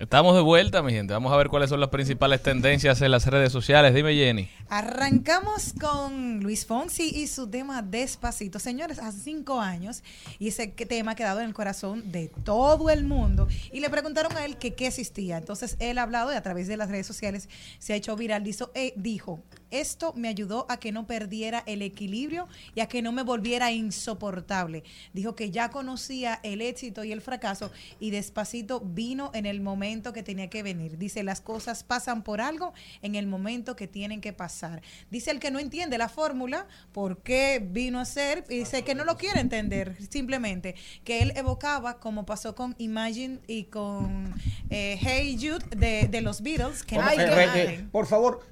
Estamos 0.00 0.34
de 0.34 0.42
vuelta, 0.42 0.82
mi 0.82 0.92
gente. 0.92 1.14
Vamos 1.14 1.32
a 1.32 1.36
ver 1.36 1.48
cuáles 1.48 1.70
son 1.70 1.78
las 1.78 1.90
principales 1.90 2.42
tendencias 2.42 3.00
en 3.00 3.12
las 3.12 3.26
redes 3.28 3.52
sociales. 3.52 3.94
Dime, 3.94 4.12
Jenny. 4.12 4.50
Arrancamos 4.68 5.72
con 5.80 6.40
Luis 6.40 6.66
Fonsi 6.66 7.10
y 7.10 7.28
su 7.28 7.48
tema 7.48 7.80
Despacito. 7.80 8.58
Señores, 8.58 8.98
hace 8.98 9.20
cinco 9.20 9.60
años 9.60 10.02
y 10.40 10.48
ese 10.48 10.66
tema 10.66 11.12
ha 11.12 11.14
quedado 11.14 11.40
en 11.40 11.46
el 11.46 11.54
corazón 11.54 12.10
de 12.10 12.28
todo 12.42 12.90
el 12.90 13.04
mundo. 13.04 13.46
Y 13.72 13.78
le 13.78 13.88
preguntaron 13.88 14.36
a 14.36 14.44
él 14.44 14.56
que 14.56 14.74
qué 14.74 14.88
existía. 14.88 15.38
Entonces 15.38 15.76
él 15.78 15.98
ha 15.98 16.02
hablado 16.02 16.32
y 16.32 16.34
a 16.34 16.42
través 16.42 16.66
de 16.66 16.76
las 16.76 16.90
redes 16.90 17.06
sociales 17.06 17.48
se 17.78 17.92
ha 17.92 17.96
hecho 17.96 18.16
viral. 18.16 18.42
Dijo, 18.42 18.72
eh, 18.74 18.94
dijo, 18.96 19.44
esto 19.70 20.12
me 20.16 20.28
ayudó 20.28 20.66
a 20.68 20.78
que 20.78 20.92
no 20.92 21.06
perdiera 21.06 21.62
el 21.66 21.82
equilibrio 21.82 22.48
y 22.74 22.80
a 22.80 22.86
que 22.86 23.02
no 23.02 23.12
me 23.12 23.22
volviera 23.22 23.72
insoportable. 23.72 24.84
Dijo 25.12 25.34
que 25.34 25.50
ya 25.50 25.70
conocía 25.70 26.40
el 26.42 26.60
éxito 26.60 27.04
y 27.04 27.12
el 27.12 27.20
fracaso 27.20 27.70
y 28.00 28.10
despacito 28.10 28.80
vino 28.80 29.30
en 29.34 29.46
el 29.46 29.60
momento 29.60 30.12
que 30.12 30.22
tenía 30.22 30.50
que 30.50 30.62
venir. 30.62 30.98
Dice, 30.98 31.22
las 31.22 31.40
cosas 31.40 31.84
pasan 31.84 32.22
por 32.22 32.40
algo 32.40 32.72
en 33.02 33.14
el 33.14 33.26
momento 33.26 33.76
que 33.76 33.88
tienen 33.88 34.20
que 34.20 34.32
pasar. 34.32 34.82
Dice 35.10 35.30
el 35.30 35.40
que 35.40 35.50
no 35.50 35.58
entiende 35.58 35.98
la 35.98 36.08
fórmula, 36.08 36.66
por 36.92 37.22
qué 37.22 37.60
vino 37.64 38.00
a 38.00 38.04
ser, 38.04 38.44
y 38.48 38.58
dice 38.58 38.82
que 38.82 38.94
no 38.94 39.04
lo 39.04 39.16
quiere 39.16 39.40
entender, 39.40 39.96
simplemente 40.10 40.74
que 41.04 41.22
él 41.22 41.32
evocaba 41.36 41.98
como 41.98 42.26
pasó 42.26 42.54
con 42.54 42.74
Imagine 42.78 43.38
y 43.46 43.64
con 43.64 44.34
eh, 44.70 44.98
Hey 45.00 45.36
Jude 45.40 45.64
de, 45.76 46.08
de 46.08 46.20
los 46.20 46.42
Beatles, 46.42 46.82
que 46.82 46.96
Por, 46.96 47.04
no 47.04 47.10
eh, 47.10 47.14
entienden. 47.14 47.80
eh, 47.80 47.88
por 47.90 48.06
favor, 48.06 48.46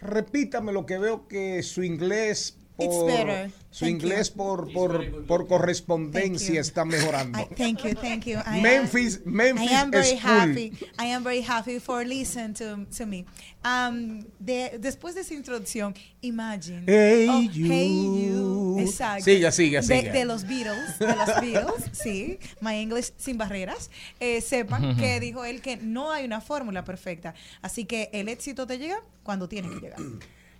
repítame 0.00 0.72
lo 0.72 0.86
que 0.86 0.98
veo 0.98 1.28
que 1.28 1.62
su 1.62 1.82
inglés 1.82 2.57
por 2.86 3.06
better. 3.06 3.50
su 3.70 3.84
Thank 3.84 3.90
inglés 4.02 4.30
you. 4.30 4.36
por, 4.36 4.72
por, 4.72 5.26
por 5.26 5.46
correspondencia 5.46 6.60
está 6.60 6.84
mejorando. 6.84 7.38
I- 7.38 7.54
thank 7.54 7.82
you, 7.84 7.94
thank 7.94 8.24
you. 8.24 8.38
I 8.38 8.42
am- 8.56 8.62
Memphis, 8.62 9.20
Memphis 9.24 9.70
I 9.70 9.74
am 9.74 9.90
very 9.90 10.16
School. 10.16 10.20
happy. 10.30 10.72
I 10.98 11.06
am 11.12 11.22
very 11.24 11.42
happy 11.46 11.78
for 11.80 12.04
listening 12.06 12.54
to, 12.54 12.86
to 12.96 13.06
me. 13.06 13.24
Um, 13.64 14.20
de- 14.38 14.78
después 14.80 15.14
de 15.14 15.22
esa 15.22 15.34
introducción, 15.34 15.94
Imagine. 16.22 16.82
Hey 16.86 17.28
Oh, 17.28 17.40
you. 17.42 17.66
Hey 17.70 18.28
you. 18.28 18.76
Exacto. 18.80 19.24
Siga, 19.24 19.50
siga, 19.52 19.80
De- 19.80 19.86
siga. 20.00 20.12
De, 20.12 20.24
los 20.24 20.44
Beatles, 20.46 20.98
de 20.98 21.06
los 21.06 21.26
Beatles, 21.40 21.84
sí. 21.92 22.38
My 22.60 22.76
English 22.80 23.12
sin 23.18 23.36
barreras. 23.38 23.90
Eh, 24.20 24.40
sepan 24.40 24.96
que 24.96 25.20
dijo 25.20 25.44
él 25.44 25.60
que 25.60 25.76
no 25.76 26.10
hay 26.12 26.24
una 26.24 26.40
fórmula 26.40 26.84
perfecta. 26.84 27.34
Así 27.62 27.84
que 27.84 28.08
el 28.12 28.28
éxito 28.28 28.66
te 28.66 28.78
llega 28.78 29.02
cuando 29.22 29.48
tiene 29.48 29.68
que 29.68 29.80
llegar. 29.80 29.98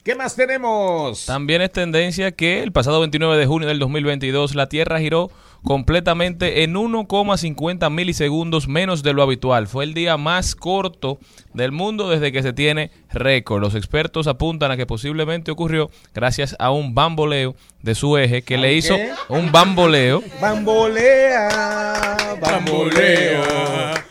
¿Qué 0.03 0.15
más 0.15 0.37
tenemos? 0.37 1.27
También 1.27 1.61
es 1.61 1.73
tendencia 1.73 2.33
que 2.33 2.63
el 2.63 2.73
pasado 2.73 3.01
29 3.01 3.37
de 3.37 3.47
junio 3.47 3.69
del 3.69 3.79
2022 3.79 4.55
la 4.55 4.69
Tierra 4.69 5.01
giró 5.01 5.31
completamente 5.63 6.63
en 6.63 6.75
1,50 6.75 7.91
milisegundos 7.91 8.69
menos 8.69 9.03
de 9.03 9.13
lo 9.13 9.23
habitual. 9.23 9.67
Fue 9.67 9.85
el 9.85 9.95
día 9.95 10.17
más 10.17 10.55
corto 10.55 11.19
del 11.53 11.73
mundo 11.73 12.09
desde 12.09 12.33
que 12.33 12.43
se 12.43 12.53
tiene 12.53 12.91
récord. 13.13 13.61
Los 13.61 13.75
expertos 13.75 14.29
apuntan 14.29 14.71
a 14.71 14.77
que 14.77 14.87
posiblemente 14.87 15.51
ocurrió 15.51 15.91
gracias 16.15 16.57
a 16.59 16.71
un 16.71 16.95
bamboleo 16.95 17.55
de 17.83 17.95
su 17.95 18.17
eje 18.17 18.43
que 18.43 18.57
le 18.57 18.75
hizo 18.75 18.97
qué? 18.97 19.11
un 19.29 19.53
bamboleo. 19.53 20.23
Bambolea, 20.41 22.17
bambolea. 22.41 24.05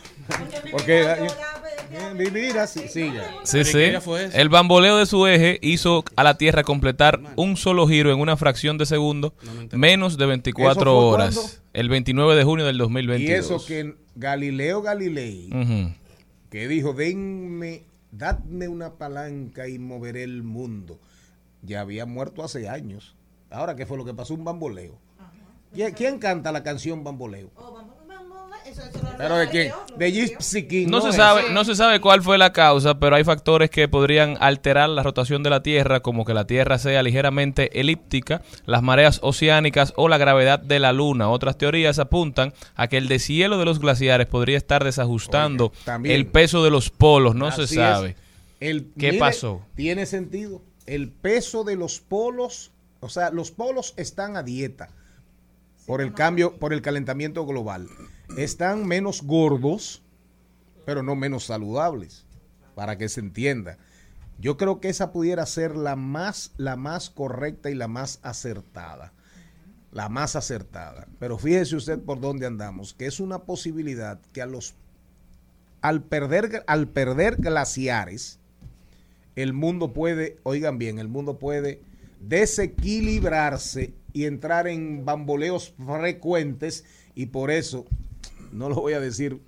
Porque 0.72 1.18
vivir 2.18 2.58
así, 2.58 2.88
siga. 2.88 3.24
Sí, 3.44 3.60
¿Qué 3.60 3.66
sí. 3.66 4.02
fue 4.02 4.26
eso? 4.26 4.38
El 4.38 4.50
bamboleo 4.50 4.98
de 4.98 5.06
su 5.06 5.26
eje 5.28 5.60
hizo 5.62 6.04
a 6.16 6.24
la 6.24 6.38
Tierra 6.38 6.64
completar 6.64 7.20
un 7.36 7.56
solo 7.58 7.88
giro 7.88 8.12
en 8.12 8.20
una 8.20 8.36
fracción 8.38 8.78
de 8.78 8.86
segundo, 8.86 9.34
menos 9.72 10.18
de 10.18 10.26
24 10.26 10.82
¿Eso 10.82 10.84
fue 10.84 10.94
horas. 10.94 11.62
El 11.74 11.90
29 11.90 12.36
de 12.36 12.44
junio 12.44 12.66
del 12.66 12.76
Y 12.76 12.80
2022. 12.80 13.40
eso 13.46 13.66
que 13.66 13.96
Galileo 14.16 14.82
Galilei, 14.82 15.50
que 16.50 16.68
dijo, 16.68 16.94
denme, 16.94 17.84
dadme 18.12 18.68
una 18.68 18.94
palanca 18.96 19.68
y 19.68 19.78
moveré 19.80 20.24
el 20.24 20.44
mundo, 20.44 21.00
ya 21.62 21.82
había 21.82 22.06
muerto 22.06 22.44
hace 22.44 22.68
años. 22.70 23.16
Ahora, 23.50 23.76
¿qué 23.76 23.86
fue 23.86 23.98
lo 23.98 24.06
que 24.06 24.14
pasó? 24.14 24.34
Un 24.34 24.44
bamboleo. 24.44 24.98
¿Quién, 25.74 25.94
quién 25.94 26.18
canta 26.18 26.52
la 26.52 26.64
canción 26.64 27.04
Bamboleo? 27.04 27.52
¿Pero 29.18 29.38
de 29.38 29.50
quién? 29.50 29.72
De 29.98 30.12
Gypsy 30.12 30.68
King. 30.68 30.88
No 30.90 31.02
se 31.02 31.10
es? 31.10 31.16
sabe, 31.16 31.50
no 31.52 31.64
se 31.66 31.76
sabe 31.76 32.00
cuál 32.00 32.22
fue 32.22 32.38
la 32.38 32.54
causa, 32.54 33.00
pero 33.00 33.16
hay 33.16 33.24
factores 33.24 33.70
que 33.70 33.88
podrían 33.88 34.38
alterar 34.40 34.90
la 34.90 35.02
rotación 35.04 35.42
de 35.44 35.50
la 35.50 35.64
Tierra, 35.64 36.02
como 36.02 36.24
que 36.26 36.34
la 36.34 36.46
Tierra 36.46 36.78
sea 36.78 37.02
ligeramente 37.04 37.80
elíptica, 37.80 38.42
las 38.66 38.84
mareas 38.84 39.20
oceánicas 39.24 39.94
o 39.96 40.08
la 40.08 40.18
gravedad 40.18 40.60
de 40.60 40.80
la 40.80 40.94
Luna. 40.94 41.30
Otras 41.30 41.58
teorías 41.58 41.98
apuntan 42.00 42.54
a 42.76 42.88
que 42.88 42.98
el 42.98 43.08
deshielo 43.08 43.58
de 43.58 43.66
los 43.66 43.80
glaciares 43.80 44.28
podría 44.28 44.58
estar 44.58 44.84
desajustando 44.84 45.72
también. 45.84 46.16
el 46.16 46.28
peso 46.28 46.64
de 46.64 46.70
los 46.70 46.90
polos, 46.90 47.36
no 47.36 47.52
se 47.52 47.68
sabe. 47.68 48.16
El- 48.60 48.92
¿Qué 48.98 49.08
mire, 49.08 49.20
pasó? 49.20 49.62
Tiene 49.76 50.06
sentido. 50.06 50.62
El 50.86 51.10
peso 51.10 51.64
de 51.64 51.76
los 51.76 52.00
polos, 52.00 52.72
o 53.02 53.10
sea, 53.10 53.30
los 53.32 53.52
polos 53.52 53.94
están 53.98 54.38
a 54.38 54.44
dieta 54.44 54.90
por 55.86 56.02
el 56.02 56.14
cambio, 56.14 56.56
por 56.58 56.74
el 56.74 56.82
calentamiento 56.82 57.46
global. 57.46 57.88
Están 58.36 58.86
menos 58.86 59.22
gordos, 59.24 60.04
pero 60.86 61.02
no 61.02 61.16
menos 61.16 61.46
saludables, 61.46 62.26
para 62.76 62.98
que 62.98 63.10
se 63.10 63.22
entienda. 63.22 63.78
Yo 64.40 64.58
creo 64.58 64.80
que 64.80 64.90
esa 64.90 65.12
pudiera 65.12 65.46
ser 65.46 65.76
la 65.76 65.96
más, 65.96 66.52
la 66.58 66.76
más 66.76 67.10
correcta 67.10 67.70
y 67.70 67.76
la 67.76 67.88
más 67.88 68.20
acertada. 68.22 69.14
La 69.92 70.10
más 70.10 70.36
acertada. 70.36 71.08
Pero 71.20 71.38
fíjese 71.38 71.76
usted 71.76 72.00
por 72.00 72.20
dónde 72.20 72.46
andamos, 72.46 72.94
que 72.94 73.08
es 73.08 73.20
una 73.20 73.40
posibilidad 73.40 74.20
que 74.34 74.42
a 74.42 74.46
los 74.46 74.76
al 75.82 76.04
perder, 76.04 76.64
al 76.68 76.88
perder 76.88 77.38
glaciares, 77.38 78.40
el 79.36 79.54
mundo 79.54 79.94
puede, 79.94 80.38
oigan 80.44 80.78
bien, 80.78 81.00
el 81.00 81.08
mundo 81.08 81.38
puede 81.38 81.82
desequilibrarse 82.20 83.94
y 84.12 84.26
entrar 84.26 84.68
en 84.68 85.06
bamboleos 85.06 85.76
frecuentes 85.78 86.84
y 87.14 87.28
por 87.28 87.52
eso, 87.52 87.86
no 88.58 88.70
lo 88.70 88.76
voy 88.76 88.94
a 88.94 89.00
decir, 89.00 89.40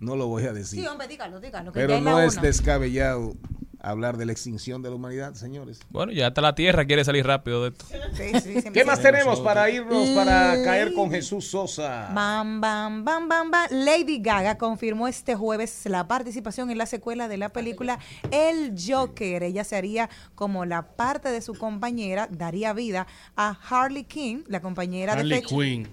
no 0.00 0.16
lo 0.16 0.26
voy 0.26 0.44
a 0.44 0.52
decir, 0.52 0.80
Sí, 0.80 0.86
hombre, 0.86 1.06
dígalo, 1.08 1.40
dígalo. 1.40 1.72
que 1.72 1.80
pero 1.80 2.00
no 2.00 2.20
es 2.20 2.34
una. 2.34 2.42
descabellado 2.42 3.34
hablar 3.78 4.16
de 4.16 4.26
la 4.26 4.32
extinción 4.32 4.82
de 4.82 4.88
la 4.90 4.96
humanidad, 4.96 5.34
señores. 5.34 5.78
Bueno, 5.90 6.10
ya 6.10 6.26
hasta 6.28 6.40
la 6.40 6.56
Tierra 6.56 6.84
quiere 6.86 7.04
salir 7.04 7.24
rápido 7.24 7.62
de 7.62 7.68
esto. 7.68 7.86
Sí, 8.14 8.32
sí, 8.42 8.60
sí, 8.62 8.70
¿Qué 8.72 8.84
más 8.84 9.00
tenemos 9.00 9.40
para 9.40 9.70
irnos, 9.70 10.08
para 10.08 10.60
caer 10.64 10.92
con 10.92 11.08
Jesús 11.10 11.46
Sosa? 11.48 12.10
Bam, 12.12 12.60
bam, 12.60 13.04
bam, 13.04 13.28
bam, 13.28 13.50
bam. 13.50 13.68
Lady 13.70 14.18
Gaga 14.20 14.58
confirmó 14.58 15.06
este 15.06 15.36
jueves 15.36 15.82
la 15.84 16.08
participación 16.08 16.70
en 16.70 16.78
la 16.78 16.86
secuela 16.86 17.28
de 17.28 17.36
la 17.36 17.50
película 17.50 18.00
El 18.32 18.74
Joker. 18.76 19.44
Ella 19.44 19.62
se 19.62 19.76
haría 19.76 20.10
como 20.34 20.64
la 20.64 20.82
parte 20.96 21.28
de 21.28 21.40
su 21.40 21.54
compañera, 21.54 22.26
daría 22.30 22.72
vida 22.72 23.06
a 23.36 23.50
Harley 23.70 24.02
King, 24.04 24.42
la 24.48 24.60
compañera 24.60 25.12
Harley 25.12 25.42
de 25.42 25.46
Quinn. 25.46 25.88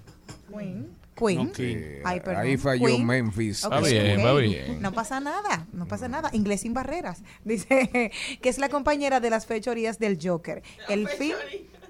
Queen. 0.52 1.03
Queen. 1.14 1.52
Ay. 2.04 2.20
Ahí 2.36 2.56
falló 2.56 2.86
Queen. 2.86 3.06
Memphis. 3.06 3.64
Ok, 3.64 3.72
Va 3.72 3.80
bien, 3.80 4.24
va 4.24 4.34
bien. 4.34 4.82
No 4.82 4.92
pasa 4.92 5.20
nada, 5.20 5.66
no 5.72 5.86
pasa 5.86 6.08
nada. 6.08 6.30
Inglés 6.32 6.62
sin 6.62 6.74
barreras. 6.74 7.22
Dice 7.44 8.10
que 8.40 8.48
es 8.48 8.58
la 8.58 8.68
compañera 8.68 9.20
de 9.20 9.30
las 9.30 9.46
fechorías 9.46 9.98
del 9.98 10.18
Joker. 10.20 10.62
El 10.88 11.08
film, 11.08 11.36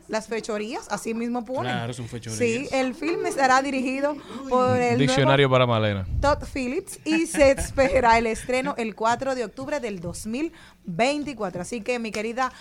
las 0.08 0.26
fechorías, 0.26 0.86
así 0.90 1.14
mismo 1.14 1.44
pone. 1.44 1.70
Claro, 1.70 1.92
son 1.92 2.08
fechorías. 2.08 2.38
Sí, 2.38 2.68
el 2.72 2.94
film 2.94 3.24
estará 3.26 3.62
dirigido 3.62 4.16
por 4.48 4.76
el 4.76 4.98
Diccionario 4.98 5.48
nuevo 5.48 5.52
para 5.52 5.66
Malena. 5.66 6.06
Todd 6.20 6.44
Phillips 6.52 7.00
y 7.04 7.26
se 7.26 7.50
espera 7.58 8.18
el 8.18 8.26
estreno 8.26 8.74
el 8.76 8.94
4 8.94 9.34
de 9.34 9.44
octubre 9.44 9.80
del 9.80 10.00
2024. 10.00 11.62
Así 11.62 11.80
que 11.80 11.98
mi 11.98 12.10
querida 12.10 12.52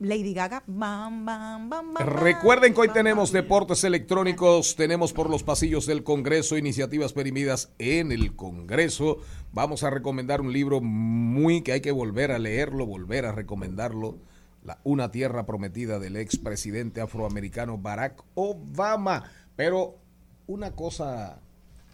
Lady 0.00 0.32
Gaga, 0.32 0.62
bam, 0.66 1.26
bam, 1.26 1.68
bam, 1.68 1.92
bam. 1.92 2.06
Recuerden 2.06 2.72
que 2.72 2.80
hoy 2.80 2.88
tenemos 2.88 3.32
deportes 3.32 3.84
electrónicos, 3.84 4.74
tenemos 4.74 5.12
por 5.12 5.28
los 5.28 5.42
pasillos 5.42 5.84
del 5.84 6.04
Congreso 6.04 6.56
iniciativas 6.56 7.12
perimidas 7.12 7.70
en 7.78 8.10
el 8.10 8.34
Congreso. 8.34 9.18
Vamos 9.52 9.84
a 9.84 9.90
recomendar 9.90 10.40
un 10.40 10.54
libro 10.54 10.80
muy 10.80 11.60
que 11.60 11.72
hay 11.72 11.82
que 11.82 11.92
volver 11.92 12.32
a 12.32 12.38
leerlo, 12.38 12.86
volver 12.86 13.26
a 13.26 13.32
recomendarlo. 13.32 14.16
La, 14.64 14.78
una 14.84 15.10
tierra 15.10 15.44
prometida 15.44 15.98
del 15.98 16.16
expresidente 16.16 17.02
afroamericano 17.02 17.76
Barack 17.76 18.24
Obama. 18.34 19.24
Pero 19.54 19.98
una 20.46 20.70
cosa, 20.72 21.42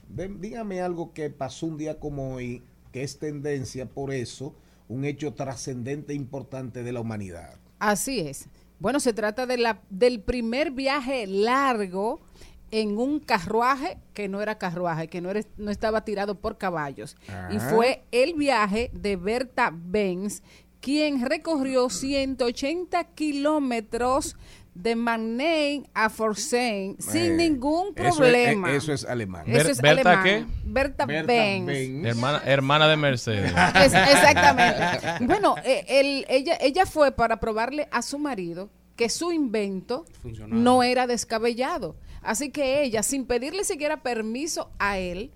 dígame 0.09 0.81
algo 0.81 1.13
que 1.13 1.29
pasó 1.31 1.67
un 1.67 1.77
día 1.77 1.99
como 1.99 2.35
hoy, 2.35 2.63
que 2.93 3.03
es 3.03 3.19
tendencia 3.19 3.87
por 3.87 4.13
eso, 4.13 4.55
un 4.87 5.05
hecho 5.05 5.35
trascendente 5.35 6.13
e 6.13 6.17
importante 6.17 6.85
de 6.85 6.93
la 6.93 7.01
humanidad. 7.01 7.66
Así 7.79 8.21
es. 8.21 8.49
Bueno, 8.79 9.01
se 9.01 9.13
trata 9.13 9.47
de 9.47 9.57
la, 9.57 9.81
del 9.91 10.21
primer 10.21 10.71
viaje 10.71 11.27
largo 11.27 12.21
en 12.71 12.99
un 12.99 13.21
carruaje 13.21 13.99
que 14.13 14.29
no 14.29 14.43
era 14.43 14.59
carruaje, 14.59 15.09
que 15.09 15.21
no, 15.21 15.31
era, 15.31 15.41
no 15.57 15.71
estaba 15.71 16.05
tirado 16.05 16.35
por 16.35 16.59
caballos. 16.59 17.17
Y 17.51 17.57
Ajá. 17.57 17.71
fue 17.71 18.05
el 18.11 18.35
viaje 18.35 18.91
de 18.93 19.17
Berta 19.17 19.73
Benz, 19.75 20.43
quien 20.81 21.25
recorrió 21.25 21.89
180 21.89 23.05
kilómetros 23.15 24.37
de 24.77 24.95
McNeil 24.95 25.89
a 25.95 26.09
sin 26.99 27.23
Eh, 27.23 27.31
ningún 27.31 27.89
eso 27.97 28.09
es- 28.09 28.17
problema. 28.17 28.71
eh, 28.73 28.77
eso 28.77 28.93
es 28.93 29.05
alemán. 29.05 29.45
Eso 29.47 29.71
es 29.71 29.81
¿Berta 29.81 30.21
alemán. 30.21 30.25
qué? 30.25 30.47
Berta, 30.65 31.07
Berta 31.07 31.27
Benz. 31.33 31.67
Benz. 31.67 32.07
Hermana, 32.07 32.43
hermana 32.45 32.89
de 32.89 32.97
Mercedes. 32.97 33.53
Es- 33.75 33.95
exactamente. 33.95 35.25
Bueno, 35.25 35.55
eh, 35.65 35.85
él- 35.89 36.27
ella, 36.29 36.57
ella 36.61 36.87
fue 36.87 37.13
para 37.13 37.41
probarle 37.41 37.89
a 37.91 38.03
su 38.03 38.19
marido 38.19 38.69
que 38.97 39.09
su 39.09 39.33
invento 39.33 40.05
no 40.49 40.83
era 40.83 41.07
descabellado. 41.07 41.97
Así 42.23 42.51
que 42.51 42.83
ella, 42.83 43.03
sin 43.03 43.25
pedirle 43.27 43.65
siquiera 43.65 44.03
permiso 44.03 44.71
a 44.79 44.99
él, 44.99 45.31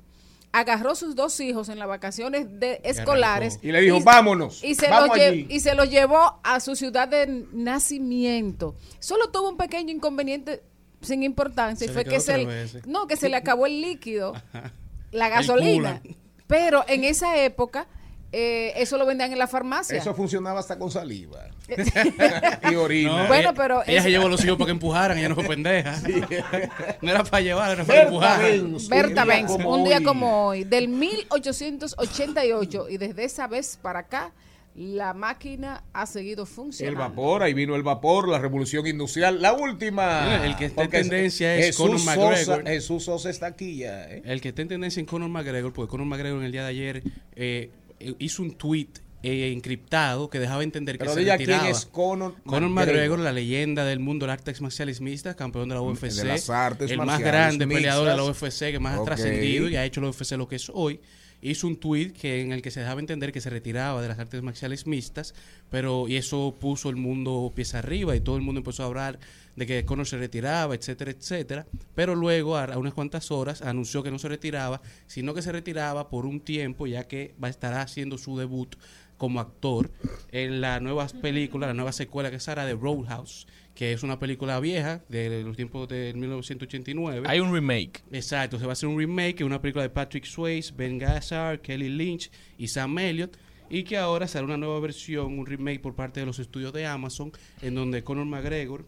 agarró 0.52 0.94
sus 0.96 1.14
dos 1.14 1.38
hijos 1.40 1.68
en 1.68 1.78
las 1.78 1.86
vacaciones 1.88 2.58
de 2.58 2.80
escolares 2.84 3.58
Y 3.62 3.70
le 3.72 3.80
dijo, 3.82 4.00
"Vámonos, 4.00 4.64
y 4.64 4.74
se, 4.74 4.88
vamos 4.88 5.10
los 5.10 5.18
lle- 5.18 5.28
allí". 5.30 5.46
y 5.48 5.60
se 5.60 5.74
los 5.74 5.88
llevó 5.90 6.40
a 6.42 6.58
su 6.60 6.74
ciudad 6.76 7.06
de 7.08 7.46
nacimiento. 7.52 8.74
Solo 8.98 9.30
tuvo 9.30 9.48
un 9.50 9.56
pequeño 9.56 9.92
inconveniente 9.92 10.62
sin 11.00 11.22
importancia 11.22 11.86
Se 11.86 11.92
y 11.92 11.94
fue 11.94 12.04
que 12.04 12.20
se 12.20 12.44
veces. 12.44 12.86
no 12.86 13.06
que 13.06 13.16
se 13.16 13.28
le 13.28 13.36
acabó 13.36 13.66
el 13.66 13.80
líquido 13.80 14.32
la 15.12 15.28
gasolina. 15.28 16.02
Pero 16.46 16.84
en 16.88 17.04
esa 17.04 17.38
época, 17.42 17.86
eh, 18.32 18.72
eso 18.76 18.96
lo 18.96 19.06
vendían 19.06 19.32
en 19.32 19.38
la 19.38 19.46
farmacia. 19.48 19.98
Eso 19.98 20.14
funcionaba 20.14 20.60
hasta 20.60 20.78
con 20.78 20.90
saliva. 20.90 21.48
y 22.70 22.74
orina. 22.74 23.22
No, 23.22 23.28
Bueno, 23.28 23.50
ella, 23.50 23.54
pero 23.54 23.82
ella 23.86 23.98
es- 23.98 24.04
se 24.04 24.10
llevó 24.10 24.28
los 24.28 24.44
hijos 24.44 24.56
para 24.56 24.66
que 24.66 24.72
empujaran, 24.72 25.18
ella 25.18 25.28
no 25.30 25.34
fue 25.34 25.44
pendeja. 25.44 26.00
no 27.02 27.10
era 27.10 27.24
para 27.24 27.40
llevar, 27.42 27.72
era 27.72 27.84
para 27.84 27.98
Berta 27.98 28.08
empujar. 28.08 28.42
Benz, 28.42 28.88
Berta 28.88 29.22
un 29.22 29.28
día 29.28 29.36
Benz, 29.36 29.50
como 29.50 29.74
un 29.74 29.84
día 29.84 29.98
hoy. 29.98 30.04
como 30.04 30.46
hoy, 30.46 30.64
del 30.64 30.88
1888, 30.88 32.88
y 32.90 32.96
desde 32.98 33.24
esa 33.24 33.46
vez 33.46 33.78
para 33.80 34.00
acá, 34.00 34.32
la 34.76 35.12
máquina 35.14 35.82
ha 35.92 36.06
seguido 36.06 36.44
El 36.44 36.48
funcionando. 36.48 37.00
vapor, 37.00 37.42
ahí 37.42 37.52
vino 37.52 37.74
el 37.74 37.82
vapor, 37.82 38.28
la 38.28 38.38
revolución 38.38 38.86
industrial, 38.86 39.42
la 39.42 39.52
última. 39.52 40.44
El 40.44 40.56
que 40.56 40.66
está 40.66 40.84
en 40.84 40.90
tendencia 40.90 41.56
es 41.56 41.66
Jesús 41.66 41.86
Conor 41.86 41.98
Sosa, 41.98 42.16
McGregor. 42.16 42.64
Jesús 42.66 43.04
Sosa 43.04 43.30
está 43.30 43.46
aquí 43.46 43.78
ya. 43.78 44.04
¿eh? 44.08 44.22
El 44.24 44.40
que 44.40 44.50
está 44.50 44.62
en 44.62 44.68
tendencia 44.68 45.00
en 45.00 45.06
Conor 45.06 45.28
McGregor, 45.28 45.72
porque 45.72 45.90
Conor 45.90 46.06
McGregor 46.06 46.38
en 46.38 46.44
el 46.46 46.52
día 46.52 46.62
de 46.62 46.68
ayer 46.68 46.96
eh, 46.98 47.02
eh, 47.34 47.70
hizo 48.18 48.42
un 48.42 48.52
tweet 48.52 48.88
eh, 49.22 49.52
encriptado 49.52 50.30
que 50.30 50.38
dejaba 50.38 50.62
entender 50.62 50.96
que 50.96 51.06
se 51.06 51.14
retiraba. 51.14 51.36
quién 51.36 51.70
es 51.70 51.84
Conor 51.84 52.36
Conor 52.44 52.70
McGregor. 52.70 53.18
La 53.18 53.32
leyenda 53.32 53.84
del 53.84 54.00
mundo 54.00 54.24
del 54.24 54.30
artes 54.30 54.60
marciales 54.62 55.00
mixtas, 55.00 55.36
campeón 55.36 55.68
de 55.68 55.74
la 55.74 55.82
UFC, 55.82 56.12
de 56.12 56.24
las 56.24 56.48
artes 56.48 56.90
el 56.90 56.98
más 56.98 57.20
grande 57.20 57.66
peleador 57.66 58.08
de 58.08 58.16
la. 58.16 58.24
UFC 58.24 58.70
que 58.70 58.78
más 58.78 58.98
ha 58.98 59.04
trascendido 59.04 59.68
y 59.68 59.76
ha 59.76 59.84
hecho 59.84 60.00
la 60.00 60.08
UFC 60.08 60.32
lo 60.32 60.48
que 60.48 60.56
es 60.56 60.70
hoy. 60.72 61.00
Hizo 61.42 61.66
un 61.66 61.76
tweet 61.76 62.12
que 62.12 62.40
en 62.40 62.52
el 62.52 62.62
que 62.62 62.70
se 62.70 62.80
dejaba 62.80 63.00
entender 63.00 63.32
que 63.32 63.40
se 63.40 63.50
retiraba 63.50 64.02
de 64.02 64.08
las 64.08 64.18
artes 64.18 64.42
marciales 64.42 64.86
mixtas, 64.86 65.34
pero 65.70 66.06
y 66.08 66.16
eso 66.16 66.56
puso 66.60 66.90
el 66.90 66.96
mundo 66.96 67.52
pies 67.54 67.74
arriba 67.74 68.14
y 68.14 68.20
todo 68.20 68.36
el 68.36 68.42
mundo 68.42 68.58
empezó 68.58 68.82
a 68.82 68.86
hablar 68.86 69.18
de 69.56 69.66
que 69.66 69.84
Conor 69.84 70.06
se 70.06 70.18
retiraba, 70.18 70.74
etcétera, 70.74 71.10
etcétera. 71.10 71.66
Pero 71.94 72.14
luego, 72.14 72.56
a, 72.56 72.64
a 72.64 72.78
unas 72.78 72.94
cuantas 72.94 73.30
horas, 73.30 73.62
anunció 73.62 74.02
que 74.02 74.10
no 74.10 74.18
se 74.18 74.28
retiraba, 74.28 74.80
sino 75.06 75.34
que 75.34 75.42
se 75.42 75.52
retiraba 75.52 76.08
por 76.08 76.26
un 76.26 76.40
tiempo, 76.40 76.86
ya 76.86 77.04
que 77.04 77.34
va 77.42 77.48
a 77.48 77.50
estar 77.50 77.74
haciendo 77.74 78.18
su 78.18 78.36
debut 78.36 78.76
como 79.20 79.38
actor 79.38 79.90
en 80.32 80.62
la 80.62 80.80
nueva 80.80 81.06
película, 81.08 81.66
la 81.66 81.74
nueva 81.74 81.92
secuela 81.92 82.30
que 82.30 82.40
será 82.40 82.64
de 82.64 82.72
Roadhouse, 82.72 83.46
que 83.74 83.92
es 83.92 84.02
una 84.02 84.18
película 84.18 84.60
vieja 84.60 85.02
de 85.08 85.42
los 85.42 85.56
tiempos 85.56 85.88
de 85.88 86.12
1989. 86.14 87.26
Hay 87.28 87.40
un 87.40 87.52
remake. 87.52 88.02
Exacto, 88.12 88.58
se 88.58 88.64
va 88.64 88.70
a 88.70 88.74
hacer 88.74 88.88
un 88.88 88.98
remake, 88.98 89.40
es 89.40 89.46
una 89.46 89.60
película 89.60 89.82
de 89.82 89.90
Patrick 89.90 90.24
Swayze, 90.24 90.72
Ben 90.76 90.98
Gazzard, 90.98 91.60
Kelly 91.60 91.88
Lynch 91.88 92.30
y 92.58 92.68
Sam 92.68 92.98
Elliott, 92.98 93.36
y 93.68 93.84
que 93.84 93.96
ahora 93.96 94.26
será 94.26 94.44
una 94.44 94.56
nueva 94.56 94.80
versión, 94.80 95.38
un 95.38 95.46
remake 95.46 95.80
por 95.80 95.94
parte 95.94 96.20
de 96.20 96.26
los 96.26 96.38
estudios 96.38 96.72
de 96.72 96.86
Amazon, 96.86 97.32
en 97.62 97.74
donde 97.74 98.02
Conor 98.02 98.26
McGregor 98.26 98.84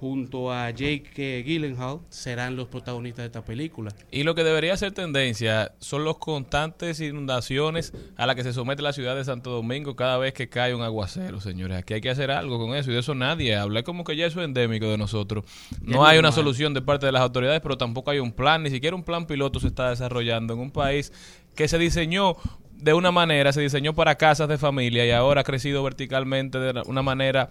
junto 0.00 0.52
a 0.52 0.70
Jake 0.70 1.42
Gyllenhaal 1.44 2.00
serán 2.10 2.56
los 2.56 2.68
protagonistas 2.68 3.22
de 3.22 3.26
esta 3.26 3.44
película. 3.44 3.92
Y 4.10 4.24
lo 4.24 4.34
que 4.34 4.44
debería 4.44 4.76
ser 4.76 4.92
tendencia 4.92 5.72
son 5.78 6.04
los 6.04 6.18
constantes 6.18 7.00
inundaciones 7.00 7.92
a 8.16 8.26
las 8.26 8.36
que 8.36 8.42
se 8.42 8.52
somete 8.52 8.82
la 8.82 8.92
ciudad 8.92 9.16
de 9.16 9.24
Santo 9.24 9.50
Domingo 9.50 9.96
cada 9.96 10.18
vez 10.18 10.34
que 10.34 10.48
cae 10.48 10.74
un 10.74 10.82
aguacero, 10.82 11.40
señores. 11.40 11.78
Aquí 11.78 11.94
hay 11.94 12.00
que 12.00 12.10
hacer 12.10 12.30
algo 12.30 12.58
con 12.58 12.76
eso 12.76 12.90
y 12.90 12.94
de 12.94 13.00
eso 13.00 13.14
nadie 13.14 13.56
habla. 13.56 13.80
Es 13.80 13.84
como 13.84 14.04
que 14.04 14.16
ya 14.16 14.26
eso 14.26 14.40
es 14.40 14.44
endémico 14.44 14.86
de 14.86 14.98
nosotros. 14.98 15.44
No 15.80 16.04
hay 16.04 16.18
una 16.18 16.32
solución 16.32 16.74
de 16.74 16.82
parte 16.82 17.06
de 17.06 17.12
las 17.12 17.22
autoridades, 17.22 17.60
pero 17.60 17.78
tampoco 17.78 18.10
hay 18.10 18.18
un 18.18 18.32
plan, 18.32 18.62
ni 18.62 18.70
siquiera 18.70 18.94
un 18.94 19.02
plan 19.02 19.26
piloto 19.26 19.60
se 19.60 19.68
está 19.68 19.90
desarrollando 19.90 20.54
en 20.54 20.60
un 20.60 20.70
país 20.70 21.12
que 21.54 21.68
se 21.68 21.78
diseñó 21.78 22.36
de 22.78 22.94
una 22.94 23.10
manera, 23.10 23.52
se 23.52 23.60
diseñó 23.60 23.94
para 23.94 24.16
casas 24.16 24.48
de 24.48 24.58
familia 24.58 25.06
y 25.06 25.10
ahora 25.10 25.40
ha 25.40 25.44
crecido 25.44 25.82
verticalmente 25.82 26.58
de 26.58 26.82
una 26.86 27.02
manera 27.02 27.48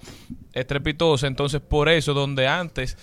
estrepitosa. 0.53 1.27
Entonces, 1.27 1.61
por 1.61 1.89
eso, 1.89 2.13
donde 2.13 2.47
antes 2.47 2.97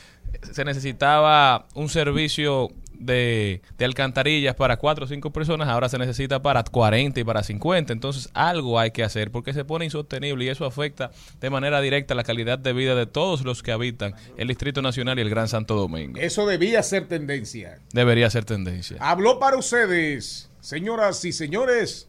se 0.52 0.64
necesitaba 0.64 1.66
un 1.74 1.88
servicio 1.88 2.70
de, 2.94 3.62
de 3.78 3.84
alcantarillas 3.84 4.54
para 4.54 4.76
cuatro 4.76 5.04
o 5.04 5.08
cinco 5.08 5.32
personas, 5.32 5.68
ahora 5.68 5.88
se 5.88 5.98
necesita 5.98 6.40
para 6.42 6.62
40 6.62 7.20
y 7.20 7.24
para 7.24 7.42
50. 7.42 7.92
Entonces, 7.92 8.30
algo 8.34 8.78
hay 8.78 8.92
que 8.92 9.02
hacer 9.02 9.30
porque 9.30 9.52
se 9.52 9.64
pone 9.64 9.84
insostenible 9.84 10.44
y 10.44 10.48
eso 10.48 10.64
afecta 10.64 11.10
de 11.40 11.50
manera 11.50 11.80
directa 11.80 12.14
la 12.14 12.24
calidad 12.24 12.58
de 12.58 12.72
vida 12.72 12.94
de 12.94 13.06
todos 13.06 13.42
los 13.42 13.62
que 13.62 13.72
habitan 13.72 14.14
el 14.36 14.48
Distrito 14.48 14.82
Nacional 14.82 15.18
y 15.18 15.22
el 15.22 15.30
Gran 15.30 15.48
Santo 15.48 15.74
Domingo. 15.74 16.20
Eso 16.20 16.46
debía 16.46 16.82
ser 16.82 17.08
tendencia. 17.08 17.80
Debería 17.92 18.30
ser 18.30 18.44
tendencia. 18.44 18.96
Habló 19.00 19.38
para 19.38 19.56
ustedes, 19.56 20.50
señoras 20.60 21.24
y 21.24 21.32
señores, 21.32 22.08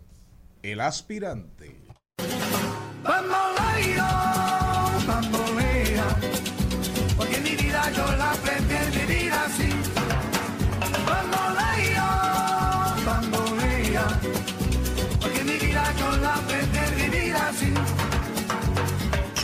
el 0.64 0.80
aspirante. 0.80 1.78
Bamboleo, 3.04 4.06
bambolea, 5.06 6.06
porque 7.18 7.38
mi 7.42 7.56
vida 7.56 7.92
yo 7.92 8.06
la 8.16 8.32
prefiero 8.42 8.92
vivir 8.92 9.32
así. 9.34 9.70
Bamboleo, 11.06 12.08
bambolea, 13.06 14.20
porque 15.20 15.44
mi 15.44 15.58
vida 15.58 15.94
yo 16.00 16.18
la 16.18 16.36
prefiero 16.48 16.96
vivir 16.96 17.36
así. 17.36 17.74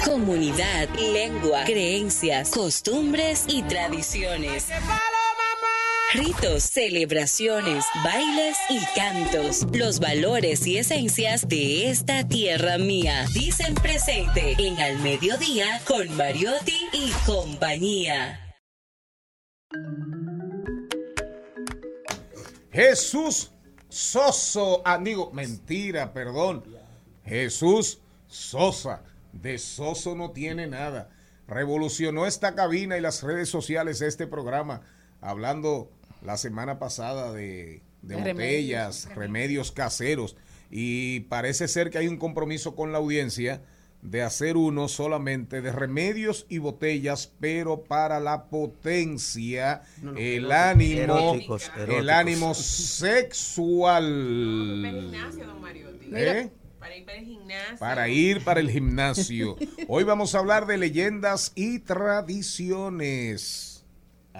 Comunidad, 0.05 0.87
lengua, 0.97 1.65
creencias, 1.65 2.49
costumbres 2.51 3.43
y 3.47 3.61
tradiciones. 3.63 4.67
Ritos, 6.11 6.63
celebraciones, 6.63 7.85
bailes 8.03 8.57
y 8.67 8.79
cantos. 8.95 9.67
Los 9.77 9.99
valores 9.99 10.65
y 10.65 10.79
esencias 10.79 11.47
de 11.47 11.91
esta 11.91 12.27
tierra 12.27 12.79
mía. 12.79 13.27
Dicen 13.31 13.75
presente 13.75 14.55
en 14.57 14.79
Al 14.79 14.97
Mediodía 15.03 15.79
con 15.87 16.17
Mariotti 16.17 16.73
y 16.93 17.11
compañía. 17.27 18.39
Jesús 22.71 23.51
Soso, 23.87 24.81
digo, 25.01 25.29
mentira, 25.31 26.11
perdón. 26.11 26.63
Jesús 27.23 27.99
Sosa, 28.27 29.03
de 29.31 29.59
Soso 29.59 30.15
no 30.15 30.31
tiene 30.31 30.65
nada. 30.65 31.11
Revolucionó 31.47 32.25
esta 32.25 32.55
cabina 32.55 32.97
y 32.97 33.01
las 33.01 33.21
redes 33.21 33.49
sociales 33.49 34.01
este 34.01 34.25
programa, 34.25 34.81
hablando 35.21 35.91
la 36.21 36.37
semana 36.37 36.79
pasada 36.79 37.31
de, 37.31 37.81
botellas, 38.01 39.09
remedios 39.15 39.71
caseros. 39.71 40.35
Y 40.71 41.21
parece 41.21 41.67
ser 41.67 41.89
que 41.89 41.97
hay 41.97 42.07
un 42.07 42.17
compromiso 42.17 42.75
con 42.75 42.91
la 42.91 42.99
audiencia 42.99 43.61
de 44.01 44.21
hacer 44.21 44.55
uno 44.55 44.87
solamente 44.87 45.61
de 45.61 45.71
remedios 45.71 46.45
y 46.47 46.59
botellas, 46.59 47.33
pero 47.39 47.83
para 47.83 48.19
la 48.19 48.45
potencia, 48.45 49.81
No, 50.01 50.13
no, 50.13 50.19
el 50.19 50.51
ánimo, 50.51 51.01
eróticos, 51.01 51.71
el 51.75 52.09
ánimo 52.09 52.53
sexual. 52.53 54.05
gimnasio, 54.85 55.45
don 55.45 55.61
Mariotti. 55.61 56.09
¿Eh? 56.13 56.49
Para 56.79 56.95
ir 56.95 57.05
para 57.05 57.17
el 57.17 57.25
gimnasio. 57.25 57.79
Para 57.79 58.07
ir 58.07 58.43
para 58.43 58.59
el 58.61 58.71
gimnasio. 58.71 59.57
Hoy 59.87 60.03
vamos 60.03 60.33
a 60.33 60.39
hablar 60.39 60.65
de 60.65 60.77
leyendas 60.77 61.51
y 61.55 61.79
tradiciones. 61.79 63.78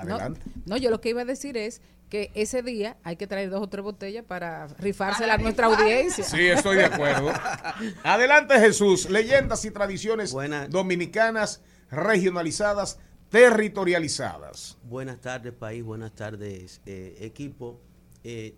No, 0.04 0.16
Adelante. 0.16 0.42
no, 0.66 0.78
yo 0.78 0.90
lo 0.90 1.02
que 1.02 1.10
iba 1.10 1.22
a 1.22 1.26
decir 1.26 1.58
es 1.58 1.82
que 2.10 2.32
ese 2.34 2.64
día 2.64 2.98
hay 3.04 3.16
que 3.16 3.28
traer 3.28 3.50
dos 3.50 3.62
o 3.62 3.70
tres 3.70 3.84
botellas 3.84 4.26
para 4.26 4.68
rifársela 4.80 5.36
a 5.36 5.38
nuestra 5.38 5.68
audiencia. 5.68 6.24
Sí, 6.24 6.48
estoy 6.48 6.78
de 6.78 6.86
acuerdo. 6.86 7.32
Adelante, 8.04 8.60
Jesús. 8.60 9.10
Leyendas 9.10 9.64
y 9.66 9.72
tradiciones 9.72 10.36
dominicanas, 10.70 11.62
regionalizadas, 11.92 13.00
territorializadas. 13.30 14.78
Buenas 14.84 15.22
tardes, 15.22 15.54
país. 15.54 15.84
Buenas 15.84 16.14
tardes, 16.14 16.82
eh, 16.86 17.16
equipo. 17.20 17.80
Eh, 18.24 18.56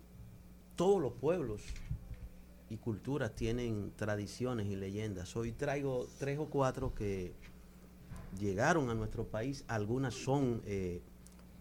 todos 0.74 1.00
los 1.00 1.12
pueblos 1.12 1.62
y 2.70 2.78
culturas 2.78 3.34
tienen 3.34 3.92
tradiciones 3.96 4.66
y 4.66 4.76
leyendas. 4.76 5.36
Hoy 5.36 5.52
traigo 5.52 6.08
tres 6.18 6.38
o 6.38 6.46
cuatro 6.46 6.94
que 6.94 7.34
llegaron 8.40 8.88
a 8.88 8.94
nuestro 8.94 9.26
país. 9.26 9.64
Algunas 9.68 10.14
son 10.14 10.62
eh, 10.64 11.02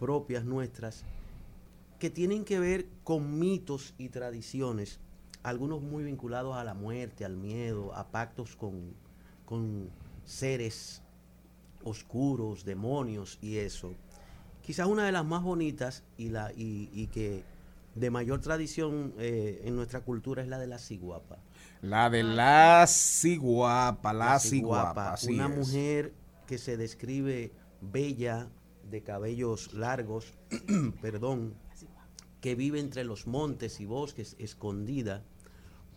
propias 0.02 0.43
nuestras, 0.45 1.06
que 1.99 2.10
tienen 2.10 2.43
que 2.43 2.60
ver 2.60 2.88
con 3.04 3.38
mitos 3.38 3.93
y 3.99 4.10
tradiciones. 4.10 4.99
Algunos 5.43 5.84
muy 5.84 6.04
vinculados 6.04 6.56
a 6.58 6.64
la 6.64 6.74
muerte, 6.74 7.24
al 7.24 7.38
miedo, 7.38 7.93
a 7.93 8.10
pactos 8.12 8.56
con, 8.56 8.95
con 9.45 9.91
seres 10.26 11.04
oscuros, 11.84 12.66
demonios 12.66 13.38
y 13.41 13.58
eso. 13.58 13.95
Quizás 14.64 14.88
una 14.88 15.06
de 15.06 15.12
las 15.12 15.26
más 15.26 15.43
bonitas 15.43 16.04
y, 16.18 16.30
la, 16.30 16.52
y, 16.54 16.89
y 16.91 17.08
que 17.08 17.45
de 17.93 18.10
mayor 18.10 18.41
tradición 18.41 19.14
eh, 19.20 19.62
en 19.66 19.76
nuestra 19.76 20.02
cultura 20.02 20.41
es 20.41 20.47
la 20.47 20.58
de 20.58 20.68
la 20.68 20.80
ciguapa. 20.80 21.38
La 21.82 22.10
de 22.10 22.24
la 22.24 22.86
ciguapa, 22.88 24.14
la 24.14 24.39
ciguapa. 24.39 25.14
así 25.14 25.34
una 25.34 25.47
es. 25.47 25.56
mujer 25.56 26.16
que 26.47 26.58
se 26.58 26.78
describe 26.78 27.52
bella, 27.82 28.49
de 28.92 29.02
cabellos 29.02 29.74
largos, 29.74 30.34
perdón, 31.02 31.56
que 32.42 32.56
vive 32.56 32.80
entre 32.80 33.04
los 33.04 33.26
montes 33.28 33.80
y 33.80 33.86
bosques, 33.86 34.36
escondida, 34.39 35.24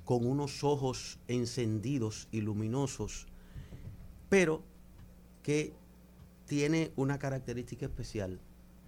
con 0.04 0.26
unos 0.26 0.62
ojos 0.64 1.18
encendidos 1.28 2.28
y 2.30 2.40
luminosos, 2.42 3.26
pero 4.28 4.62
que 5.42 5.72
tiene 6.46 6.92
una 6.96 7.18
característica 7.18 7.86
especial. 7.86 8.40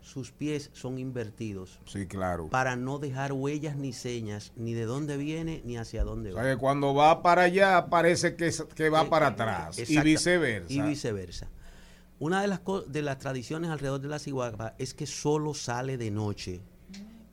Sus 0.02 0.30
pies 0.30 0.70
son 0.72 0.98
invertidos 0.98 1.80
Sí, 1.86 2.06
claro. 2.06 2.48
para 2.48 2.76
no 2.76 3.00
dejar 3.00 3.32
huellas 3.32 3.76
ni 3.76 3.92
señas, 3.92 4.52
ni 4.54 4.72
de 4.72 4.84
dónde 4.84 5.16
viene 5.16 5.62
ni 5.64 5.78
hacia 5.78 6.04
dónde 6.04 6.32
O 6.32 6.36
va. 6.36 6.42
sea, 6.44 6.52
que 6.54 6.60
cuando 6.60 6.94
va 6.94 7.22
para 7.22 7.42
allá 7.42 7.86
parece 7.90 8.36
que, 8.36 8.52
que 8.76 8.88
va 8.88 9.08
para 9.10 9.28
atrás 9.28 9.76
y 9.78 9.98
viceversa. 10.00 10.72
Y 10.72 10.80
viceversa. 10.82 11.48
Una 12.18 12.40
de 12.40 12.48
las, 12.48 12.60
de 12.88 13.02
las 13.02 13.18
tradiciones 13.18 13.70
alrededor 13.70 14.00
de 14.00 14.08
la 14.08 14.18
ciguapa 14.18 14.74
es 14.78 14.94
que 14.94 15.06
solo 15.06 15.52
sale 15.52 15.98
de 15.98 16.10
noche. 16.10 16.62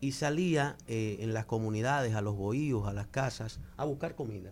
Y 0.01 0.11
salía 0.11 0.75
eh, 0.87 1.17
en 1.21 1.33
las 1.33 1.45
comunidades, 1.45 2.13
a 2.15 2.21
los 2.21 2.35
bohíos, 2.35 2.85
a 2.87 2.93
las 2.93 3.07
casas, 3.07 3.61
a 3.77 3.85
buscar 3.85 4.15
comida. 4.15 4.51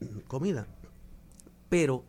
comida. 0.28 0.68
Pero 1.68 2.04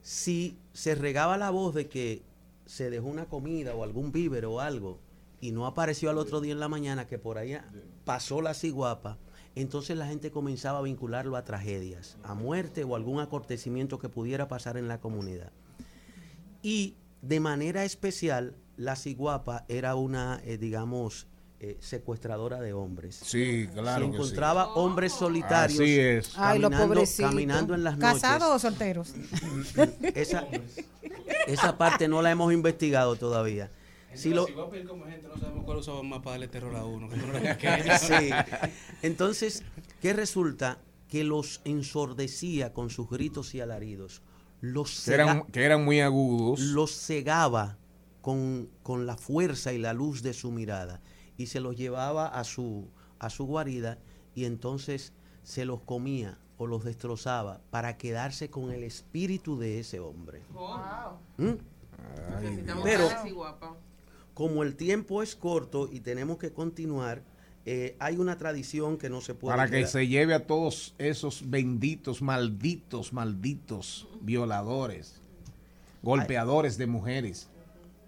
si 0.00 0.56
se 0.72 0.94
regaba 0.94 1.36
la 1.36 1.50
voz 1.50 1.74
de 1.74 1.88
que 1.88 2.22
se 2.64 2.88
dejó 2.88 3.08
una 3.08 3.26
comida 3.26 3.74
o 3.74 3.84
algún 3.84 4.12
víver 4.12 4.46
o 4.46 4.60
algo 4.60 4.98
y 5.40 5.52
no 5.52 5.66
apareció 5.66 6.08
al 6.08 6.18
otro 6.18 6.40
día 6.40 6.52
en 6.52 6.60
la 6.60 6.68
mañana 6.68 7.06
que 7.06 7.18
por 7.18 7.36
allá 7.36 7.64
pasó 8.06 8.40
la 8.40 8.54
ciguapa, 8.54 9.18
entonces 9.54 9.98
la 9.98 10.06
gente 10.06 10.30
comenzaba 10.30 10.78
a 10.78 10.82
vincularlo 10.82 11.36
a 11.36 11.44
tragedias, 11.44 12.16
a 12.22 12.34
muerte 12.34 12.84
o 12.84 12.96
algún 12.96 13.20
acontecimiento 13.20 13.98
que 13.98 14.08
pudiera 14.08 14.48
pasar 14.48 14.78
en 14.78 14.88
la 14.88 15.00
comunidad. 15.00 15.52
Y 16.62 16.96
de 17.22 17.40
manera 17.40 17.84
especial, 17.84 18.54
la 18.76 18.96
ciguapa 18.96 19.64
era 19.68 19.94
una, 19.94 20.40
eh, 20.44 20.56
digamos, 20.58 21.26
eh, 21.62 21.76
secuestradora 21.80 22.60
de 22.60 22.72
hombres. 22.72 23.20
Sí, 23.22 23.68
claro 23.74 24.06
Se 24.06 24.10
que 24.10 24.16
sí. 24.16 24.22
encontraba 24.22 24.72
hombres 24.74 25.12
solitarios 25.12 25.78
Así 25.80 25.98
es. 25.98 26.32
Ay, 26.36 26.58
los 26.58 26.70
caminando, 26.70 26.94
pobrecitos. 26.94 27.30
caminando 27.30 27.74
en 27.74 27.84
las 27.84 27.98
noches. 27.98 28.22
¿Casados 28.22 28.48
o 28.56 28.58
solteros? 28.58 29.12
Esa, 30.14 30.46
esa 31.46 31.76
parte 31.76 32.08
no 32.08 32.22
la 32.22 32.30
hemos 32.30 32.52
investigado 32.52 33.16
todavía. 33.16 33.70
Si 34.14 34.30
lo, 34.30 34.46
Si 34.46 34.52
va 34.54 34.64
a 34.64 34.70
pedir 34.70 34.88
como 34.88 35.04
gente, 35.04 35.28
no 35.28 35.38
sabemos 35.38 35.64
cuál 35.64 35.78
usaba 35.78 36.02
más 36.02 36.18
para 36.20 36.32
darle 36.32 36.48
terror 36.48 36.74
a 36.76 36.84
uno. 36.84 37.08
Sí. 38.00 38.30
Entonces, 39.02 39.62
¿qué 40.00 40.12
resulta? 40.14 40.78
Que 41.08 41.24
los 41.24 41.60
ensordecía 41.64 42.72
con 42.72 42.88
sus 42.90 43.08
gritos 43.10 43.54
y 43.54 43.60
alaridos. 43.60 44.22
Los, 44.60 45.04
Que 45.04 45.14
eran, 45.14 45.28
cega- 45.28 45.46
que 45.52 45.64
eran 45.64 45.84
muy 45.84 46.00
agudos. 46.00 46.60
los 46.60 46.92
cegaba 46.92 47.78
con, 48.20 48.68
con 48.82 49.06
la 49.06 49.16
fuerza 49.16 49.72
y 49.72 49.78
la 49.78 49.92
luz 49.94 50.22
de 50.22 50.34
su 50.34 50.50
mirada. 50.52 51.00
Y 51.36 51.46
se 51.46 51.60
los 51.60 51.76
llevaba 51.76 52.26
a 52.28 52.44
su, 52.44 52.88
a 53.18 53.30
su 53.30 53.46
guarida 53.46 53.98
y 54.34 54.44
entonces 54.44 55.12
se 55.42 55.64
los 55.64 55.80
comía 55.80 56.38
o 56.58 56.66
los 56.66 56.84
destrozaba 56.84 57.62
para 57.70 57.96
quedarse 57.96 58.50
con 58.50 58.70
el 58.70 58.84
espíritu 58.84 59.58
de 59.58 59.80
ese 59.80 59.98
hombre. 60.00 60.42
¿Mm? 61.38 61.52
Necesitamos 62.42 62.84
Pero-. 62.84 63.08
Como 64.34 64.62
el 64.62 64.76
tiempo 64.76 65.22
es 65.22 65.34
corto 65.36 65.88
y 65.90 66.00
tenemos 66.00 66.38
que 66.38 66.52
continuar, 66.52 67.22
eh, 67.72 67.96
hay 68.00 68.16
una 68.16 68.36
tradición 68.36 68.98
que 68.98 69.08
no 69.08 69.20
se 69.20 69.34
puede 69.34 69.56
Para 69.56 69.70
que 69.70 69.86
se 69.86 70.08
lleve 70.08 70.34
a 70.34 70.44
todos 70.46 70.94
esos 70.98 71.48
benditos, 71.48 72.20
malditos, 72.20 73.12
malditos 73.12 74.08
violadores, 74.20 75.20
golpeadores 76.02 76.76
de 76.78 76.86
mujeres, 76.86 77.48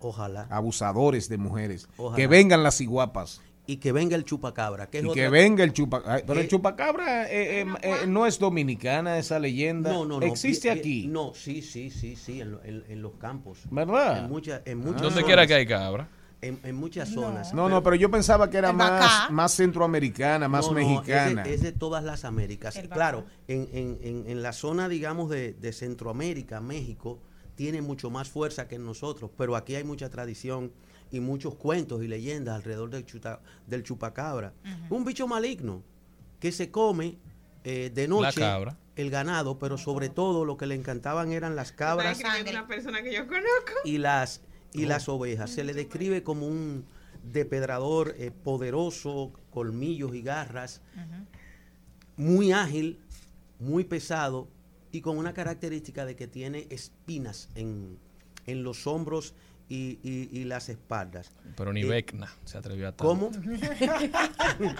Ojalá. 0.00 0.46
abusadores 0.50 1.28
de 1.28 1.38
mujeres. 1.38 1.88
Ojalá. 1.96 2.16
Que 2.16 2.26
vengan 2.26 2.62
las 2.62 2.80
iguapas. 2.80 3.40
Y 3.64 3.76
que 3.76 3.92
venga 3.92 4.16
el 4.16 4.24
chupacabra. 4.24 4.90
Que 4.90 4.98
es 4.98 5.04
Y 5.04 5.06
otra- 5.06 5.22
que 5.22 5.28
venga 5.28 5.62
el 5.62 5.72
chupacabra. 5.72 6.22
Pero 6.26 6.40
el 6.40 6.46
Eh, 6.46 6.48
chupacabra 6.48 7.30
eh, 7.30 7.60
eh, 7.62 7.66
eh, 7.82 7.94
no 8.08 8.26
es 8.26 8.40
dominicana 8.40 9.18
esa 9.18 9.38
leyenda. 9.38 9.92
No, 9.92 10.04
no, 10.04 10.18
no. 10.18 10.26
Existe 10.26 10.68
aquí. 10.72 11.06
No, 11.06 11.32
sí, 11.34 11.62
sí, 11.62 11.88
sí, 11.90 12.16
sí, 12.16 12.40
en, 12.40 12.50
lo- 12.52 12.64
en- 12.64 12.82
en 12.88 13.00
los 13.00 13.12
campos. 13.14 13.60
¿Verdad? 13.70 14.24
En, 14.24 14.28
muchas 14.30 14.62
en 14.64 14.78
muchas 14.78 15.02
Donde 15.02 15.22
quiera 15.22 15.46
que 15.46 15.54
hay 15.54 15.66
cabra. 15.66 16.08
En, 16.42 16.58
en 16.64 16.74
muchas 16.74 17.08
zonas. 17.08 17.54
No, 17.54 17.68
no, 17.68 17.82
pero 17.84 17.94
yo 17.94 18.10
pensaba 18.10 18.50
que 18.50 18.58
era 18.58 18.72
más, 18.72 19.30
más 19.30 19.52
centroamericana, 19.54 20.48
más 20.48 20.66
No, 20.66 20.72
no, 20.72 20.74
mexicana. 20.80 21.42
Es 21.42 21.48
de, 21.48 21.54
es 21.54 21.62
de 21.62 21.70
todas 21.72 22.02
las 22.02 22.24
Américas. 22.24 22.78
Claro, 22.90 23.24
en, 23.46 23.68
en- 23.72 23.98
en- 24.02 24.24
en 24.28 24.42
la 24.42 24.52
zona, 24.52 24.88
digamos, 24.88 25.30
de, 25.30 25.52
de 25.52 25.72
Centroamérica, 25.72 26.60
México, 26.60 27.20
tiene 27.54 27.80
mucho 27.80 28.10
más 28.10 28.28
fuerza 28.28 28.66
que 28.66 28.74
en 28.74 28.84
nosotros, 28.84 29.30
pero 29.38 29.54
aquí 29.54 29.76
hay 29.76 29.84
mucha 29.84 30.10
tradición 30.10 30.72
y 31.12 31.20
muchos 31.20 31.54
cuentos 31.54 32.02
y 32.02 32.08
leyendas 32.08 32.56
alrededor 32.56 32.90
del, 32.90 33.06
chuta- 33.06 33.40
del 33.68 33.84
chupacabra. 33.84 34.52
Un 34.90 35.04
bicho 35.04 35.28
maligno 35.28 35.82
que 36.40 36.50
se 36.50 36.72
come 36.72 37.18
eh, 37.62 37.92
de 37.94 38.08
noche 38.08 38.40
cabra. 38.40 38.76
el 38.96 39.10
ganado, 39.10 39.60
pero 39.60 39.78
sobre 39.78 40.08
todo 40.08 40.44
lo 40.44 40.56
que 40.56 40.66
le 40.66 40.74
encantaban 40.74 41.30
eran 41.30 41.54
las 41.54 41.70
cabras 41.70 42.16
Estaba 42.16 42.34
escribiendo 42.34 42.60
una 42.62 42.66
persona 42.68 43.00
que 43.02 43.14
yo 43.14 43.28
conozco. 43.28 43.72
y 43.84 43.98
las 43.98 44.40
y 44.72 44.86
las 44.86 45.08
ovejas. 45.08 45.50
Se 45.50 45.64
le 45.64 45.74
describe 45.74 46.22
como 46.22 46.46
un 46.46 46.84
depredador 47.32 48.14
eh, 48.18 48.30
poderoso, 48.30 49.32
colmillos 49.50 50.14
y 50.14 50.22
garras, 50.22 50.80
muy 52.16 52.52
ágil, 52.52 52.98
muy 53.58 53.84
pesado 53.84 54.48
y 54.90 55.00
con 55.00 55.16
una 55.18 55.32
característica 55.32 56.04
de 56.04 56.16
que 56.16 56.26
tiene 56.26 56.66
espinas 56.70 57.48
en, 57.54 57.98
en 58.46 58.62
los 58.62 58.86
hombros 58.86 59.34
y, 59.68 59.98
y- 60.02 60.28
y 60.32 60.44
las 60.44 60.68
espaldas. 60.68 61.30
Pero 61.56 61.72
ni 61.72 61.82
Eh, 61.82 61.86
Vecna 61.86 62.30
se 62.44 62.58
atrevió 62.58 62.88
a 62.88 62.92
tanto. 62.92 63.04
¿Cómo? 63.08 63.30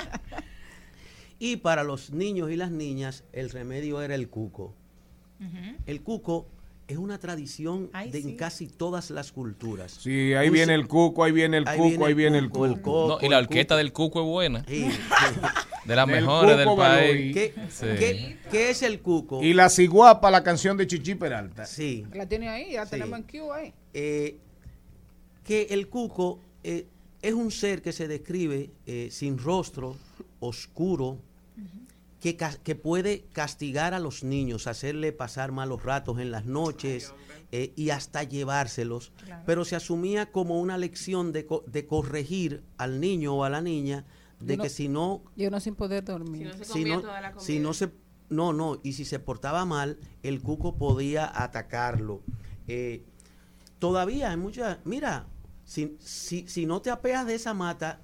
y 1.38 1.57
para 1.57 1.82
los 1.84 2.11
niños 2.12 2.51
y 2.51 2.57
las 2.57 2.70
niñas, 2.70 3.24
el 3.32 3.51
remedio 3.51 4.03
era 4.03 4.14
el 4.14 4.28
cuco. 4.28 4.74
El 5.86 6.03
cuco 6.03 6.47
es 6.93 6.99
una 6.99 7.18
tradición 7.18 7.90
Ay, 7.93 8.11
de 8.11 8.18
en 8.20 8.36
casi 8.36 8.66
todas 8.68 9.11
las 9.11 9.32
culturas. 9.32 9.93
Sí, 10.01 10.34
ahí 10.34 10.51
viene 10.51 10.74
el 10.74 10.86
cuco, 10.86 11.24
ahí 11.24 11.32
viene 11.32 11.57
el 11.59 11.66
ahí 11.68 11.76
cuco, 11.78 11.88
viene 11.88 12.05
ahí 12.07 12.14
viene 12.14 12.38
el 12.38 12.49
cuco, 12.51 12.66
el 12.66 12.72
cuco. 12.76 12.82
coco, 12.82 13.18
No, 13.20 13.26
y 13.26 13.30
la 13.30 13.38
orquesta 13.38 13.76
del 13.76 13.93
Cuco 13.93 14.20
es 14.20 14.26
buena. 14.26 14.64
Sí, 14.68 14.90
sí. 14.90 14.99
De 15.84 15.97
las 15.97 16.07
Del 16.07 16.20
mejores 16.20 16.57
del 16.57 16.76
país. 16.76 17.34
¿Qué, 17.34 17.55
Sí. 17.68 17.86
qué- 17.99 18.38
qué 18.53 18.70
es 18.70 18.82
el 18.82 19.01
cuco? 19.01 19.43
Y 19.43 19.53
la 19.53 19.68
ciguapa, 19.68 20.30
la 20.30 20.45
canción 20.45 20.76
de 20.76 20.86
Chichi 20.86 21.16
Peralta. 21.16 21.66
Sí. 21.66 22.07
La 22.14 22.24
tiene 22.28 22.49
ahí, 22.49 22.72
ya 22.74 22.84
Sí. 22.84 22.93
tenemos 22.93 23.18
en 23.18 23.24
Q 23.24 23.53
ahí. 23.53 23.74
eh, 23.93 24.36
que 25.45 25.66
el 25.70 25.88
cuco 25.88 26.38
eh, 26.62 26.86
es 27.20 27.34
un 27.34 27.51
ser 27.51 27.82
que 27.82 27.93
se 27.93 28.07
describe 28.07 28.70
eh, 28.86 29.09
sin 29.11 29.38
rostro, 29.38 29.97
oscuro, 30.38 31.18
que, 32.22 32.74
puede 32.76 33.24
castigar 33.32 33.94
a 33.94 33.98
los 33.98 34.22
niños, 34.22 34.68
hacerle 34.68 35.12
pasar 35.12 35.50
malos 35.50 35.82
ratos 35.82 36.20
en 36.20 36.30
las 36.30 36.46
noches 36.46 37.12
eh, 37.50 37.72
y 37.74 37.90
hasta 37.90 38.22
llevárselos, 38.22 39.12
pero 39.44 39.64
se 39.64 39.74
asumía 39.74 40.30
como 40.30 40.60
una 40.60 40.78
lección 40.78 41.32
de, 41.32 41.46
co- 41.46 41.64
de 41.66 41.84
corregir 41.86 42.62
al 42.78 43.00
niño 43.00 43.34
o 43.34 43.42
a 43.44 43.50
la 43.50 43.60
niña 43.60 44.04
de 44.38 44.54
Yo 44.54 44.56
no- 44.58 44.62
que 44.62 44.70
si 44.70 44.88
no 44.88 45.24
Yo 45.36 45.50
no 45.50 45.58
sin 45.58 45.74
poder 45.74 46.04
Si 46.04 46.12
dormir. 46.12 46.46
no 46.46 46.52
se 46.56 46.64
si 46.64 46.72
comía 46.72 46.94
no, 46.94 47.00
toda 47.02 47.20
la 47.20 47.32
comida. 47.32 47.44
si 47.44 47.58
no 47.58 47.74
se 47.74 47.90
no 48.30 48.52
no 48.52 48.80
y 48.84 48.92
si 48.92 49.04
se 49.04 49.18
portaba 49.18 49.64
mal 49.64 49.98
el 50.22 50.40
cuco 50.42 50.76
podía 50.76 51.30
atacarlo 51.42 52.22
Eh, 52.68 53.02
todavía 53.80 54.30
hay 54.30 54.36
muchas 54.36 54.78
mira 54.84 55.26
si, 55.64 55.97
si, 56.01 56.47
si 56.48 56.66
no 56.66 56.80
te 56.82 56.90
apeas 56.90 57.26
de 57.26 57.34
esa 57.34 57.52
mata 57.52 58.01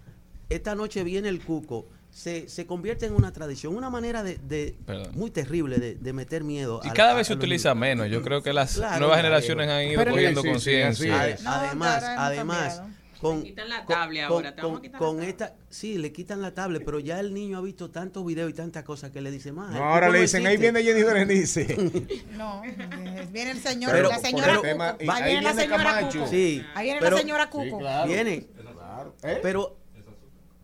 esta 0.48 0.74
noche 0.74 1.05
viene 1.05 1.28
el 1.28 1.44
cuco 1.44 1.86
se, 2.10 2.48
se 2.48 2.66
convierte 2.66 3.06
en 3.06 3.14
una 3.14 3.32
tradición 3.32 3.76
una 3.76 3.90
manera 3.90 4.22
de, 4.22 4.74
muy 5.12 5.30
terrible 5.30 5.78
de, 5.78 5.94
de 5.94 6.12
meter 6.12 6.43
miedo 6.44 6.80
Y 6.85 6.89
a- 6.89 6.93
cada 6.93 7.12
a- 7.12 7.14
vez 7.14 7.26
se 7.28 7.35
utiliza 7.35 7.70
niños. 7.74 7.80
menos. 7.80 8.10
Yo 8.10 8.22
creo 8.22 8.43
que 8.43 8.52
las 8.52 8.74
Claro, 8.74 8.98
nuevas 9.01 9.18
claro. 9.20 9.28
generaciones 9.28 9.68
han 9.70 9.85
ido 9.85 10.05
cogiendo 10.05 10.43
Sí, 10.43 10.48
sí, 10.48 10.48
sí, 10.48 10.52
conciencia. 10.52 11.36
No, 11.44 11.51
además 11.51 12.02
además 12.05 12.82
con, 13.20 13.40
Le 13.40 13.47
quitan 13.48 13.68
la 13.68 13.85
con- 13.85 13.97
tablet 13.97 14.26
con- 14.28 14.32
ahora, 14.36 14.55
te 14.55 14.62
vamos 14.62 14.70
a 14.70 14.74
con- 14.78 14.82
quitar 14.82 14.98
con 15.01 15.16
la 15.18 15.24
esta 15.26 15.55
sí 15.68 15.98
le 15.98 16.12
quitan 16.12 16.40
la 16.40 16.55
tablet 16.55 16.85
pero 16.85 17.01
ya 17.01 17.18
el 17.18 17.35
niño 17.35 17.59
ha 17.59 17.60
visto 17.60 17.90
tantos 17.90 18.24
videos 18.24 18.48
y 18.48 18.52
tantas 18.52 18.85
cosas 18.85 19.10
que 19.10 19.20
le 19.20 19.32
dice 19.32 19.51
más 19.51 19.72
No, 19.74 19.82
ahora 19.85 20.09
le 20.09 20.20
dicen, 20.20 20.47
ahí 20.47 20.56
viene 20.56 20.82
Jenny 20.85 21.02
Berenice. 21.02 21.66
No, 22.36 22.62
eh, 22.64 23.26
viene 23.32 23.51
el 23.52 23.59
señor, 23.60 23.90
Pero- 23.90 24.09
la 24.10 24.18
señora 24.20 24.47
pero- 24.47 24.56
Cuco. 24.60 24.68
tema- 24.68 24.97
ahí, 25.01 25.09
ahí 25.09 25.30
viene 25.32 25.43
la 25.43 25.55
señora 25.55 25.85
Camacho. 25.85 26.18
Cuco. 26.20 26.30
Sí, 26.30 26.64
Ahí 26.74 26.85
viene 26.85 27.01
pero- 27.01 27.16
la 27.16 27.22
señora 27.22 27.51
Cuco. 27.51 27.78
viene 28.06 28.47
Claro. 28.72 29.14
¿Eh? 29.24 29.39
pero 29.43 29.76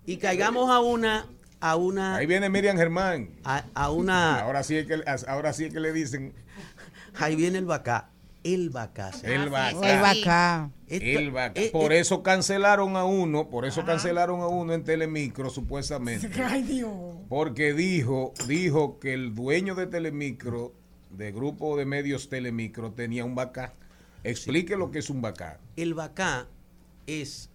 y 0.07 0.17
caigamos 0.19 0.71
a 0.71 0.81
una 0.81 1.27
a 1.61 1.77
una 1.77 2.17
Ahí 2.17 2.27
viene 2.27 2.49
Miriam 2.51 2.77
Germán. 2.77 3.31
a, 3.45 3.65
a 3.75 3.91
una 3.91 4.41
Ahora 4.41 4.63
sí 4.63 4.77
es 4.77 4.87
que 4.87 5.03
ahora 5.27 5.53
sí 5.53 5.65
es 5.65 5.73
que 5.73 5.81
le 5.81 5.93
dicen 5.93 6.33
ahí 7.19 7.37
viene 7.37 7.59
el 7.59 7.65
bacá 7.67 8.11
el 8.43 8.69
Bacá. 8.69 9.11
señor. 9.11 9.37
El 9.41 9.49
Bacá. 9.49 9.71
El 9.95 10.01
Bacá. 10.03 10.71
Esto- 10.87 11.19
El 11.19 11.31
Bacá. 11.31 11.59
eh, 11.63 11.71
Por 11.73 11.95
eh, 11.95 12.01
eso 12.01 12.23
cancelaron 12.23 12.95
a 12.95 13.05
uno, 13.05 13.49
por 13.49 13.65
eso 13.65 13.87
cancelaron 13.87 14.43
a 14.43 14.49
uno 14.49 14.75
en 14.75 14.85
Telemicro, 14.85 15.49
supuestamente. 15.49 16.29
Ay, 16.45 16.63
Dios. 16.63 16.93
Porque 17.31 17.73
dijo, 17.73 18.35
dijo 18.47 18.99
que 19.01 19.15
el 19.15 19.35
dueño 19.35 19.75
de 19.75 19.87
Telemicro, 19.87 20.75
de 21.09 21.33
grupo 21.33 21.75
de 21.79 21.87
medios 21.87 22.29
Telemicro, 22.29 22.93
tenía 22.93 23.25
un 23.25 23.35
Bacá. 23.35 23.73
Explique 24.25 24.77
lo 24.77 24.91
que 24.91 24.99
es 24.99 25.09
un 25.09 25.23
Bacá. 25.23 25.59
El 25.77 25.95
Bacá 25.95 26.47
es 27.07 27.49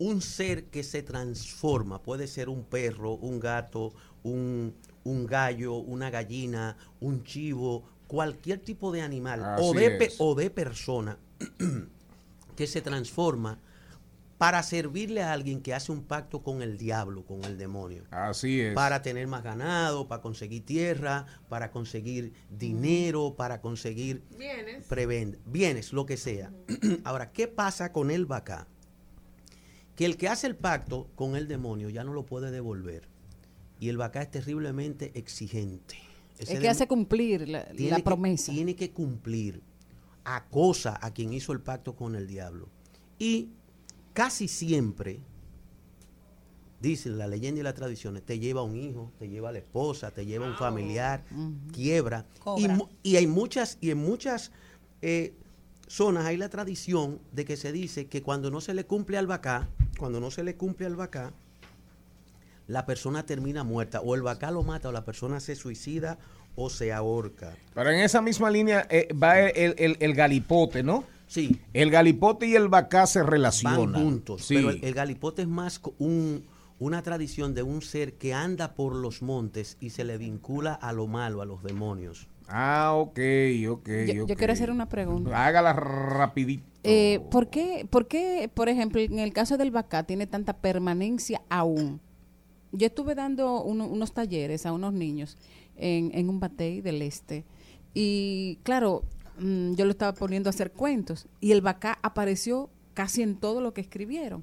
un 0.00 0.22
ser 0.22 0.64
que 0.64 0.82
se 0.82 1.02
transforma. 1.02 2.02
Puede 2.02 2.26
ser 2.26 2.48
un 2.48 2.64
perro, 2.64 3.12
un 3.12 3.38
gato, 3.38 3.92
un, 4.24 4.74
un 5.04 5.26
gallo, 5.26 5.74
una 5.74 6.10
gallina, 6.10 6.76
un 7.00 7.22
chivo, 7.22 7.84
cualquier 8.06 8.58
tipo 8.60 8.90
de 8.90 9.02
animal 9.02 9.56
o 9.58 9.72
de, 9.74 9.98
es. 9.98 10.16
o 10.18 10.34
de 10.34 10.50
persona 10.50 11.18
que 12.56 12.66
se 12.66 12.80
transforma 12.80 13.58
para 14.38 14.62
servirle 14.62 15.22
a 15.22 15.34
alguien 15.34 15.60
que 15.60 15.74
hace 15.74 15.92
un 15.92 16.02
pacto 16.02 16.42
con 16.42 16.62
el 16.62 16.78
diablo, 16.78 17.26
con 17.26 17.44
el 17.44 17.58
demonio. 17.58 18.04
Así 18.10 18.58
es. 18.58 18.74
Para 18.74 19.02
tener 19.02 19.26
más 19.26 19.42
ganado, 19.42 20.08
para 20.08 20.22
conseguir 20.22 20.64
tierra, 20.64 21.26
para 21.50 21.70
conseguir 21.70 22.32
dinero, 22.48 23.34
para 23.36 23.60
conseguir 23.60 24.24
Bienes. 24.38 24.86
bienes, 25.44 25.92
lo 25.92 26.06
que 26.06 26.16
sea. 26.16 26.50
Ahora, 27.04 27.32
¿qué 27.32 27.48
pasa 27.48 27.92
con 27.92 28.10
el 28.10 28.24
Bacá? 28.24 28.66
Que 30.00 30.06
el 30.06 30.16
que 30.16 30.28
hace 30.28 30.46
el 30.46 30.56
pacto 30.56 31.10
con 31.14 31.36
el 31.36 31.46
demonio 31.46 31.90
ya 31.90 32.04
no 32.04 32.14
lo 32.14 32.24
puede 32.24 32.50
devolver. 32.50 33.06
Y 33.80 33.90
el 33.90 33.98
Bacá 33.98 34.22
es 34.22 34.30
terriblemente 34.30 35.12
exigente. 35.12 35.96
Ese 36.38 36.54
Es 36.54 36.60
que 36.60 36.70
hace 36.70 36.88
cumplir 36.88 37.46
la, 37.46 37.66
tiene 37.66 37.90
la 37.90 37.96
que- 37.98 38.02
promesa. 38.04 38.50
Tiene 38.50 38.74
que 38.74 38.92
cumplir. 38.92 39.60
Acosa 40.24 40.98
a 41.02 41.10
quien 41.10 41.34
hizo 41.34 41.52
el 41.52 41.60
pacto 41.60 41.96
con 41.96 42.14
el 42.14 42.26
diablo. 42.26 42.70
Y 43.18 43.50
casi 44.14 44.48
siempre, 44.48 45.20
dicen 46.80 47.18
la 47.18 47.26
leyenda 47.26 47.60
y 47.60 47.62
las 47.64 47.74
tradiciones, 47.74 48.22
te 48.22 48.38
lleva 48.38 48.62
un 48.62 48.76
hijo, 48.76 49.12
te 49.18 49.28
lleva 49.28 49.52
la 49.52 49.58
esposa, 49.58 50.12
te 50.12 50.24
lleva 50.24 50.46
un 50.46 50.56
familiar, 50.56 51.26
quiebra. 51.74 52.24
Y 53.02 53.16
hay 53.16 53.26
muchas, 53.26 53.76
y 53.82 53.90
en 53.90 53.98
muchas 53.98 54.50
eh, 55.02 55.34
zonas 55.88 56.24
hay 56.24 56.38
la 56.38 56.48
tradición 56.48 57.20
de 57.32 57.44
que 57.44 57.58
se 57.58 57.70
dice 57.70 58.06
que 58.06 58.22
cuando 58.22 58.50
no 58.50 58.62
se 58.62 58.72
le 58.72 58.86
cumple 58.86 59.18
al 59.18 59.26
bacá, 59.26 59.68
cuando 60.00 60.18
no 60.18 60.30
se 60.30 60.42
le 60.42 60.56
cumple 60.56 60.86
al 60.86 60.96
bacá, 60.96 61.32
la 62.66 62.86
persona 62.86 63.26
termina 63.26 63.64
muerta, 63.64 64.00
o 64.00 64.14
el 64.14 64.22
bacá 64.22 64.50
lo 64.50 64.62
mata, 64.62 64.88
o 64.88 64.92
la 64.92 65.04
persona 65.04 65.40
se 65.40 65.54
suicida 65.56 66.18
o 66.56 66.70
se 66.70 66.92
ahorca. 66.92 67.54
Pero 67.74 67.90
en 67.90 68.00
esa 68.00 68.22
misma 68.22 68.50
línea 68.50 68.86
eh, 68.90 69.08
va 69.12 69.38
el, 69.40 69.74
el- 69.78 69.96
el 70.00 70.14
galipote, 70.14 70.82
¿no? 70.82 71.04
Sí. 71.26 71.60
El 71.74 71.90
galipote 71.90 72.46
y 72.46 72.56
el 72.56 72.68
bacá 72.68 73.06
se 73.06 73.22
relacionan. 73.22 73.92
Van 73.92 74.02
juntos. 74.02 74.44
Sí. 74.46 74.54
Pero 74.56 74.70
el, 74.70 74.84
el 74.84 74.94
galipote 74.94 75.42
es 75.42 75.48
más 75.48 75.80
un- 75.98 76.44
una 76.78 77.02
tradición 77.02 77.54
de 77.54 77.62
un 77.62 77.82
ser 77.82 78.14
que 78.14 78.32
anda 78.34 78.74
por 78.74 78.94
los 78.96 79.20
montes 79.22 79.76
y 79.80 79.90
se 79.90 80.02
le 80.04 80.16
vincula 80.18 80.72
a 80.74 80.92
lo 80.92 81.06
malo, 81.06 81.42
a 81.42 81.44
los 81.44 81.62
demonios. 81.62 82.26
Ah, 82.48 82.92
ok, 82.96 83.18
ok. 83.68 83.88
Yo, 84.06 84.14
yo 84.14 84.24
ok. 84.24 84.32
quiero 84.36 84.52
hacer 84.52 84.70
una 84.70 84.88
pregunta. 84.88 85.46
Hágala 85.46 85.72
rapidito. 85.72 86.64
Eh, 86.82 87.20
¿por, 87.30 87.50
qué, 87.50 87.86
¿Por 87.90 88.08
qué, 88.08 88.50
por 88.52 88.68
ejemplo, 88.68 89.00
en 89.00 89.18
el 89.18 89.32
caso 89.32 89.58
del 89.58 89.70
Bacá 89.70 90.04
tiene 90.04 90.26
tanta 90.26 90.54
permanencia 90.54 91.42
aún? 91.50 92.00
Yo 92.72 92.86
estuve 92.86 93.14
dando 93.14 93.62
uno- 93.62 93.86
unos 93.88 94.12
talleres 94.12 94.64
a 94.64 94.72
unos 94.72 94.92
niños 94.94 95.36
en, 95.76 96.10
en 96.14 96.28
un 96.28 96.40
batey 96.40 96.80
del 96.80 97.02
este 97.02 97.44
y 97.92 98.58
claro, 98.62 99.02
mm, 99.38 99.74
yo 99.74 99.84
lo 99.84 99.90
estaba 99.90 100.14
poniendo 100.14 100.48
a 100.48 100.52
hacer 100.52 100.72
cuentos 100.72 101.26
y 101.40 101.52
el 101.52 101.60
Bacá 101.60 101.98
apareció 102.02 102.70
casi 102.94 103.22
en 103.22 103.36
todo 103.36 103.60
lo 103.60 103.74
que 103.74 103.80
escribieron. 103.82 104.42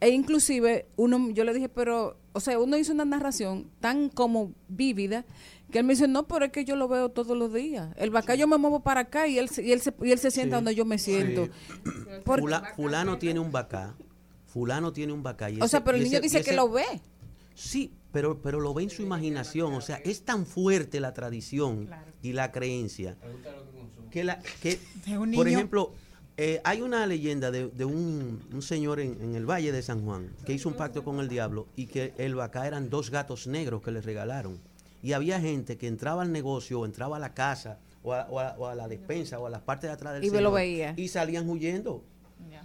E 0.00 0.10
inclusive 0.10 0.86
uno, 0.96 1.30
yo 1.30 1.44
le 1.44 1.54
dije, 1.54 1.70
pero, 1.70 2.18
o 2.34 2.40
sea, 2.40 2.58
uno 2.58 2.76
hizo 2.76 2.92
una 2.92 3.06
narración 3.06 3.70
tan 3.80 4.10
como 4.10 4.52
vívida 4.68 5.24
que 5.70 5.78
él 5.80 5.84
me 5.84 5.94
dice, 5.94 6.06
no, 6.08 6.26
pero 6.28 6.44
es 6.44 6.52
que 6.52 6.64
yo 6.64 6.76
lo 6.76 6.86
veo 6.88 7.08
todos 7.10 7.36
los 7.36 7.52
días. 7.52 7.92
El 7.96 8.10
Bacá 8.10 8.34
yo 8.34 8.46
me 8.46 8.56
muevo 8.56 8.80
para 8.80 9.00
acá 9.00 9.26
y 9.26 9.38
él, 9.38 9.48
se- 9.48 9.62
y 9.64 9.72
él, 9.72 9.80
se, 9.80 9.92
y 10.02 10.12
él 10.12 10.18
se 10.18 10.30
sienta 10.30 10.56
Sí. 10.56 10.64
donde 10.64 10.74
yo 10.74 10.84
me 10.84 10.98
siento. 10.98 11.48
Fula- 12.24 12.72
fulano 12.76 13.18
tiene 13.18 13.40
un 13.40 13.50
bacá. 13.52 13.94
Fulano 14.46 14.92
tiene 14.92 15.12
un 15.12 15.22
bacá. 15.22 15.50
y 15.50 15.60
O 15.60 15.68
sea, 15.68 15.82
pero 15.84 15.96
el 15.96 16.02
y 16.02 16.06
niño 16.06 16.18
ese- 16.18 16.22
dice 16.38 16.42
que 16.42 16.54
lo 16.56 16.70
ve. 16.70 16.84
Sí, 17.54 17.92
pero, 18.12 18.40
pero 18.40 18.60
lo 18.60 18.72
ve 18.74 18.84
en 18.84 18.90
su 18.90 19.02
imaginación. 19.02 19.74
O 19.74 19.80
sea, 19.80 19.96
es 19.96 20.22
tan 20.24 20.46
fuerte 20.46 21.00
la 21.00 21.12
tradición 21.14 21.88
y 22.22 22.32
la 22.32 22.52
creencia 22.52 23.16
que, 24.10 24.24
la, 24.24 24.40
que 24.62 24.78
por 25.34 25.48
ejemplo, 25.48 25.92
eh, 26.38 26.60
hay 26.64 26.80
una 26.82 27.06
leyenda 27.06 27.50
de, 27.50 27.68
de 27.68 27.84
un, 27.84 28.40
un 28.52 28.62
señor 28.62 29.00
en, 29.00 29.20
en 29.22 29.34
el 29.34 29.46
Valle 29.48 29.72
de 29.72 29.82
San 29.82 30.04
Juan 30.04 30.30
que 30.44 30.52
hizo 30.52 30.68
un 30.68 30.74
pacto 30.76 31.02
con 31.02 31.18
el 31.20 31.28
diablo 31.28 31.66
y 31.76 31.86
que 31.86 32.14
el 32.18 32.34
bacá 32.34 32.66
eran 32.66 32.88
dos 32.90 33.10
gatos 33.10 33.46
negros 33.46 33.82
que 33.82 33.90
le 33.90 34.00
regalaron. 34.00 34.58
Y 35.02 35.12
había 35.12 35.40
gente 35.40 35.76
que 35.76 35.86
entraba 35.88 36.22
al 36.22 36.32
negocio 36.32 36.80
o 36.80 36.84
entraba 36.86 37.16
a 37.16 37.20
la 37.20 37.34
casa 37.34 37.78
o 38.02 38.12
a, 38.12 38.26
o 38.30 38.40
a- 38.40 38.54
o 38.58 38.66
a 38.66 38.74
la 38.74 38.88
despensa 38.88 39.38
o 39.38 39.46
a 39.46 39.50
las 39.50 39.60
partes 39.62 39.88
de 39.88 39.94
atrás 39.94 40.14
del 40.14 40.24
Y 40.24 40.30
lo 40.40 40.52
veía. 40.52 40.94
y 40.96 41.08
salían 41.08 41.48
huyendo. 41.48 42.02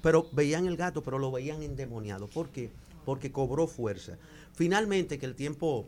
Pero 0.01 0.27
veían 0.31 0.65
el 0.65 0.77
gato, 0.77 1.01
pero 1.03 1.17
lo 1.19 1.31
veían 1.31 1.61
endemoniado. 1.63 2.27
¿Por 2.27 2.49
qué? 2.49 2.69
Porque 3.05 3.31
cobró 3.31 3.67
fuerza. 3.67 4.17
Finalmente, 4.53 5.17
que 5.17 5.25
el 5.25 5.35
tiempo 5.35 5.85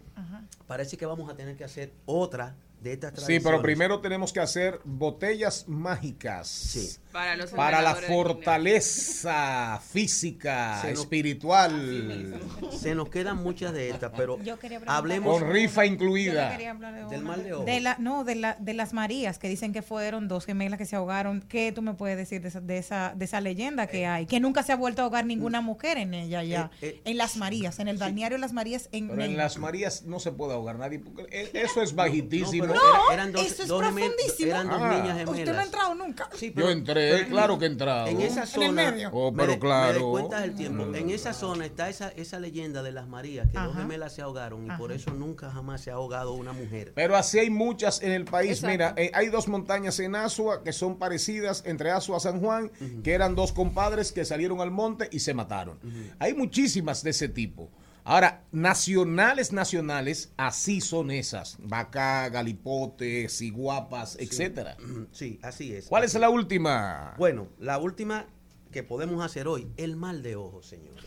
parece 0.68 0.98
que 0.98 1.06
vamos 1.06 1.30
a 1.30 1.36
tener 1.36 1.56
que 1.58 1.64
hacer 1.64 1.92
otra 2.06 2.56
de 2.84 2.94
estas 2.94 3.14
Sí, 3.26 3.40
pero 3.40 3.62
primero 3.62 4.00
tenemos 4.02 4.34
que 4.34 4.40
hacer 4.42 4.80
botellas 4.84 5.66
mágicas. 5.68 7.00
Para 7.12 7.36
los 7.36 7.52
Para 7.52 7.82
la 7.82 7.96
fortaleza 7.96 9.80
física, 9.88 10.80
Se 10.82 10.92
nos- 10.92 11.00
espiritual. 11.02 12.42
Se 12.72 12.96
nos 12.96 13.10
quedan 13.10 13.38
muchas 13.38 13.72
de 13.74 13.90
estas, 13.90 14.12
pero 14.18 14.38
Yo 14.44 14.58
quería 14.60 14.80
preguntar- 14.80 14.98
hablemos 14.98 15.40
Con 15.40 15.52
rifa 15.52 15.86
incluida. 15.86 16.52
quería 16.52 16.72
hablar 16.72 16.94
de 16.96 17.06
del 17.16 17.24
mal 17.24 17.44
de 17.44 17.54
ojo. 17.54 17.64
De 17.66 17.80
la, 17.80 17.96
no, 18.00 18.24
de, 18.24 18.36
la, 18.36 18.56
de 18.60 18.74
las 18.74 18.94
Marías, 18.94 19.38
que 19.40 19.48
dicen 19.48 19.74
que 19.74 19.82
fueron 19.82 20.28
dos 20.28 20.46
gemelas 20.46 20.78
que 20.78 20.86
se 20.86 20.96
ahogaron. 20.96 21.42
¿Qué 21.42 21.72
tú 21.72 21.82
me 21.82 21.94
puedes 21.94 22.18
decir 22.18 22.42
de 22.42 22.48
esa, 22.50 22.62
de 22.62 22.78
esa, 22.78 23.14
de 23.16 23.26
esa 23.26 23.42
leyenda 23.42 23.88
que 23.88 24.06
hay? 24.06 24.26
Que 24.26 24.40
nunca 24.40 24.64
se 24.64 24.72
ha 24.72 24.76
vuelto 24.76 25.02
a 25.02 25.06
ahogar 25.06 25.26
ninguna 25.26 25.62
mujer 25.62 25.98
en 25.98 26.14
ella 26.14 26.44
ya. 26.44 26.72
Eh, 26.82 26.88
eh, 26.88 27.02
en 27.06 27.18
las 27.18 27.38
Marías, 27.38 27.80
en 27.80 27.88
el 27.88 27.98
balneario 27.98 28.38
Las 28.38 28.54
Marías. 28.54 28.90
En, 28.92 29.10
Pero 29.10 29.24
en 29.24 29.32
en- 29.32 29.38
las 29.38 29.58
Marías 29.58 30.04
no 30.04 30.20
se 30.20 30.32
puede 30.32 30.54
ahogar 30.54 30.78
nadie. 30.78 31.00
porque 31.00 31.24
e- 31.32 31.52
eso 31.62 31.82
es 31.82 31.92
No, 31.92 31.98
bajitísimo. 31.98 32.73
No, 32.74 32.80
era- 33.06 33.14
eran 33.14 33.32
dos, 33.32 33.46
eso 33.46 33.64
es 33.64 33.68
dos 33.70 33.80
profundísimo. 33.82 34.50
eran 34.52 34.70
dos 34.70 34.80
Ah. 34.82 34.90
niñas 34.90 35.18
gemelas. 35.18 35.40
Usted 35.40 35.54
no 35.54 35.60
ha 35.60 35.64
entrado 35.64 35.96
nunca. 35.96 36.30
Sí, 36.36 36.54
Yo 36.56 36.70
entré, 36.70 37.28
claro 37.28 37.58
que 37.60 37.66
he 37.66 37.68
entrado. 37.70 38.08
En 38.08 38.22
esa 38.22 38.42
En 38.44 38.44
el 38.44 38.48
zona. 38.48 38.92
medio. 38.92 39.10
Oh, 39.14 39.34
pero 39.34 39.60
claro. 39.60 39.94
Me 39.94 40.00
doy 40.00 40.12
cuenta 40.12 40.42
del 40.42 40.56
tiempo. 40.56 40.96
En 40.96 41.10
esa 41.10 41.34
zona 41.34 41.66
está 41.66 41.90
esa, 41.90 42.10
esa 42.10 42.40
leyenda 42.40 42.84
de 42.84 42.92
las 42.92 43.08
Marías, 43.08 43.48
que 43.52 43.58
dos 43.58 43.76
gemelas 43.76 44.14
se 44.14 44.22
ahogaron 44.22 44.66
y 44.66 44.70
por 44.78 44.92
eso 44.92 45.12
nunca 45.12 45.50
jamás 45.52 45.82
se 45.82 45.92
ha 45.92 45.96
ahogado 45.96 46.34
una 46.34 46.54
mujer. 46.54 46.92
Pero 46.96 47.16
así 47.16 47.40
hay 47.40 47.50
muchas 47.50 48.02
en 48.02 48.12
el 48.12 48.26
país. 48.26 48.52
Exacto. 48.64 48.72
Mira, 48.72 48.94
eh, 48.98 49.12
hay 49.14 49.28
dos 49.30 49.48
montañas 49.48 50.00
en 50.00 50.16
Asua 50.16 50.64
que 50.64 50.74
son 50.74 50.98
parecidas 50.98 51.64
entre 51.66 51.92
Asua 51.92 52.18
y 52.18 52.22
San 52.22 52.40
Juan, 52.40 52.72
que 53.04 53.14
eran 53.14 53.36
dos 53.36 53.54
compadres 53.54 54.12
que 54.12 54.26
salieron 54.26 54.62
al 54.62 54.72
monte 54.72 55.08
y 55.12 55.20
se 55.20 55.34
mataron. 55.34 55.80
Hay 56.20 56.34
muchísimas 56.34 57.04
de 57.04 57.10
ese 57.12 57.30
tipo. 57.30 57.70
Ahora, 58.06 58.44
nacionales, 58.52 59.54
nacionales, 59.54 60.34
así 60.36 60.82
son 60.82 61.10
esas. 61.10 61.58
Vaca, 61.60 62.28
galipote, 62.30 63.30
ciguapas, 63.30 64.18
etcétera. 64.20 64.76
Sí, 65.12 65.40
así 65.42 65.74
es. 65.74 65.86
¿Cuál 65.86 66.04
es 66.04 66.14
la 66.16 66.30
última? 66.30 67.14
Bueno, 67.18 67.48
la 67.60 67.78
última 67.78 68.26
que 68.72 68.82
podemos 68.84 69.24
hacer 69.24 69.48
hoy, 69.48 69.68
el 69.78 69.96
mal 69.96 70.24
de 70.24 70.36
ojo, 70.36 70.64
señores. 70.64 71.06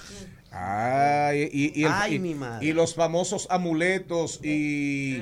Ay, 0.52 1.50
y, 1.52 1.78
y 1.80 1.84
el- 1.84 1.90
Ay, 1.92 2.14
y- 2.14 2.18
mi 2.20 2.34
madre. 2.34 2.64
y 2.64 2.72
los 2.72 2.94
famosos 2.94 3.48
amuletos 3.50 4.38
y, 4.42 5.16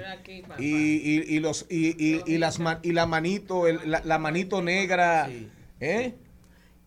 y, 0.59 0.65
y- 0.67 1.25
y 1.27 1.41
los 1.41 1.67
y, 1.71 1.97
y- 1.99 2.23
y 2.27 2.39
las 2.39 2.59
y 2.83 2.93
la 2.93 3.07
manito 3.07 3.67
el- 3.67 3.91
la, 3.91 4.03
la 4.05 4.19
manito 4.19 4.61
negra 4.63 5.27
Sí. 5.27 5.49
¿eh? 5.81 6.15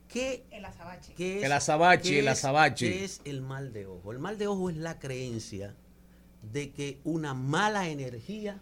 ¿Qué, 0.08 0.46
El 0.52 0.66
azabache. 0.66 1.14
qué 1.16 1.40
es, 1.40 1.44
El 1.44 1.52
azabache, 1.52 2.10
qué 2.10 2.20
el 2.20 2.28
es- 2.28 2.32
azabache. 2.32 2.90
qué 2.92 3.04
es 3.06 3.22
el 3.26 3.42
mal 3.42 3.74
de 3.74 3.86
ojo? 3.88 4.12
El 4.12 4.20
mal 4.20 4.38
de 4.38 4.48
ojo 4.48 4.70
es 4.70 4.78
la 4.78 5.00
creencia 5.00 5.76
de 6.54 6.72
que 6.72 7.00
una 7.04 7.34
mala 7.34 7.90
energía, 7.90 8.62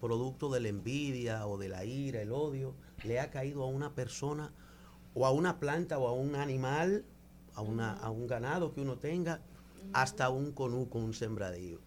producto 0.00 0.48
de 0.50 0.60
la 0.60 0.68
envidia 0.68 1.46
o 1.46 1.58
de 1.58 1.68
la 1.68 1.84
ira, 1.84 2.22
el 2.22 2.32
odio, 2.32 2.74
le 3.04 3.20
ha 3.20 3.30
caído 3.30 3.62
a 3.64 3.66
una 3.66 3.94
persona 3.94 4.52
o 5.14 5.26
a 5.26 5.30
una 5.32 5.58
planta 5.60 5.98
o 5.98 6.08
a 6.08 6.12
un 6.12 6.36
animal, 6.36 7.04
a, 7.54 7.60
una, 7.60 7.92
a 7.94 8.10
un 8.10 8.26
ganado 8.26 8.72
que 8.72 8.80
uno 8.80 8.96
tenga, 8.98 9.40
hasta 9.92 10.30
un 10.30 10.52
conuco, 10.52 10.98
un 10.98 11.12
sembradío. 11.12 11.80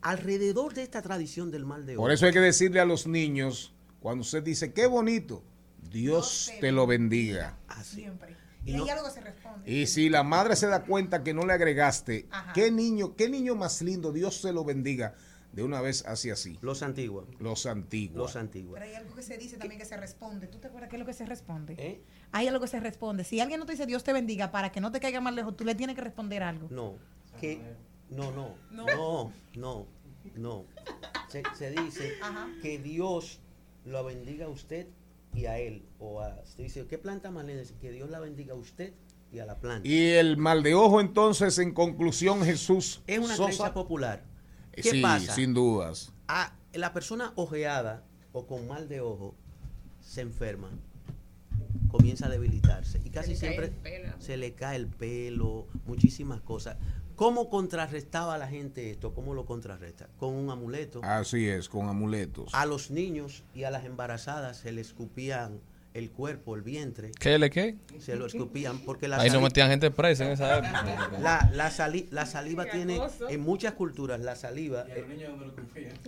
Alrededor 0.00 0.74
de 0.74 0.82
esta 0.82 1.00
tradición 1.00 1.50
del 1.52 1.64
mal 1.64 1.86
de 1.86 1.94
ojo. 1.96 2.02
Por 2.02 2.12
eso 2.12 2.26
hay 2.26 2.32
que 2.32 2.40
decirle 2.40 2.80
a 2.80 2.84
los 2.84 3.06
niños 3.06 3.72
cuando 4.00 4.22
usted 4.22 4.42
dice 4.42 4.72
qué 4.72 4.86
bonito, 4.86 5.44
Dios 5.92 6.50
te 6.60 6.72
lo 6.72 6.86
bendiga. 6.86 7.58
Así. 7.68 7.96
Siempre. 7.96 8.36
Y 8.64 8.72
Y, 8.72 8.76
no- 8.76 8.84
hay 8.84 8.90
algo 8.90 9.04
que 9.06 9.10
se 9.10 9.20
responde. 9.20 9.70
Y 9.70 9.86
si 9.86 10.08
la 10.08 10.22
madre 10.22 10.54
se 10.56 10.66
da 10.68 10.84
cuenta 10.84 11.22
que 11.24 11.34
no 11.34 11.44
le 11.46 11.52
agregaste, 11.52 12.26
Ajá. 12.30 12.52
qué 12.52 12.70
niño, 12.70 13.16
qué 13.16 13.28
niño 13.28 13.54
más 13.56 13.82
lindo, 13.82 14.12
Dios 14.12 14.40
se 14.40 14.52
lo 14.52 14.64
bendiga. 14.64 15.14
de 15.52 15.62
una 15.62 15.82
vez 15.82 16.02
hacia 16.06 16.32
así. 16.32 16.58
Los 16.62 16.82
antiguos. 16.82 17.26
Los 17.38 17.66
antiguos. 17.66 18.16
Los 18.16 18.36
antiguos. 18.36 18.72
Pero 18.72 18.86
hay 18.86 18.94
algo 18.94 19.14
que 19.14 19.20
se 19.20 19.36
dice 19.36 19.58
también 19.58 19.78
que 19.78 19.84
se 19.84 19.98
responde. 19.98 20.46
¿Tú 20.46 20.56
te 20.58 20.68
acuerdas 20.68 20.88
qué 20.88 20.96
es 20.96 21.00
lo 21.00 21.04
que 21.04 21.12
se 21.12 21.26
responde? 21.26 21.74
¿Eh? 21.76 22.00
Hay 22.30 22.48
algo 22.48 22.58
que 22.58 22.68
se 22.68 22.80
responde. 22.80 23.22
Si 23.22 23.38
alguien 23.38 23.60
no 23.60 23.66
te 23.66 23.72
dice 23.72 23.84
Dios 23.84 24.02
te 24.02 24.14
bendiga 24.14 24.50
para 24.50 24.72
que 24.72 24.80
no 24.80 24.90
te 24.90 24.98
caiga 24.98 25.20
más 25.20 25.34
lejos, 25.34 25.54
tú 25.54 25.66
le 25.66 25.74
tienes 25.74 25.94
que 25.94 26.00
responder 26.00 26.42
algo. 26.42 26.68
No, 26.70 26.94
que 27.38 27.60
no, 28.08 28.32
no, 28.32 28.54
no, 28.70 29.30
no, 29.54 29.86
no. 30.36 30.64
Se, 31.28 31.42
se 31.54 31.70
dice 31.70 32.14
que 32.62 32.78
Dios 32.78 33.38
lo 33.84 34.04
bendiga 34.04 34.46
a 34.46 34.48
usted 34.48 34.86
y 35.34 35.46
a 35.46 35.58
él. 35.58 35.84
O 35.98 36.20
a, 36.20 36.44
se 36.44 36.62
dice, 36.62 36.86
¿qué 36.86 36.98
planta 36.98 37.30
más? 37.30 37.44
Que 37.80 37.90
Dios 37.90 38.10
la 38.10 38.20
bendiga 38.20 38.54
a 38.54 38.56
usted 38.56 38.92
y 39.32 39.38
a 39.38 39.46
la 39.46 39.58
planta. 39.58 39.88
Y 39.88 40.10
el 40.10 40.36
mal 40.36 40.62
de 40.62 40.74
ojo, 40.74 41.00
entonces, 41.00 41.58
en 41.58 41.72
conclusión, 41.72 42.44
Jesús. 42.44 43.02
Es 43.06 43.18
una 43.18 43.28
Sosa, 43.28 43.44
creencia 43.44 43.74
popular. 43.74 44.24
¿Qué 44.72 44.82
sí, 44.82 45.02
pasa? 45.02 45.34
sin 45.34 45.52
dudas. 45.54 46.12
a 46.28 46.56
la 46.72 46.92
persona 46.92 47.32
ojeada 47.36 48.04
o 48.32 48.46
con 48.46 48.66
mal 48.66 48.88
de 48.88 49.00
ojo 49.00 49.34
se 50.00 50.22
enferma, 50.22 50.70
comienza 51.88 52.26
a 52.26 52.28
debilitarse 52.30 53.00
y 53.04 53.10
casi 53.10 53.34
Se 53.34 53.40
siempre 53.40 53.72
se 54.18 54.36
le 54.36 54.54
cae 54.54 54.76
el 54.76 54.86
pelo, 54.86 55.66
muchísimas 55.86 56.40
cosas. 56.40 56.76
¿Cómo 57.22 57.48
contrarrestaba 57.48 58.36
la 58.36 58.48
gente 58.48 58.90
esto? 58.90 59.14
¿Cómo 59.14 59.32
lo 59.32 59.44
contrarresta? 59.46 60.08
Con 60.18 60.34
un 60.34 60.50
amuleto. 60.50 61.00
Así 61.04 61.48
es, 61.48 61.68
con 61.68 61.88
amuletos. 61.88 62.52
A 62.52 62.66
los 62.66 62.90
niños 62.90 63.44
y 63.54 63.62
a 63.62 63.70
las 63.70 63.84
embarazadas 63.84 64.56
se 64.56 64.72
les 64.72 64.88
escupían 64.88 65.60
el 65.94 66.10
cuerpo, 66.10 66.56
el 66.56 66.62
vientre. 66.62 67.12
¿Qué 67.20 67.38
le 67.38 67.48
qué? 67.48 67.76
Se 68.00 68.16
lo 68.16 68.26
escupían 68.26 68.80
porque 68.80 69.06
la 69.06 69.18
Ahí 69.20 69.30
no 69.30 69.40
metían 69.40 69.70
gente 69.70 69.92
presa 69.92 70.24
en 70.24 70.32
esa 70.32 70.58
época. 70.58 71.10
la, 71.20 71.48
la, 71.54 71.70
sali- 71.70 72.08
la 72.10 72.26
saliva 72.26 72.64
tiene, 72.68 73.00
en 73.28 73.40
muchas 73.40 73.74
culturas, 73.74 74.18
la 74.18 74.34
saliva 74.34 74.84
eh, 74.88 75.06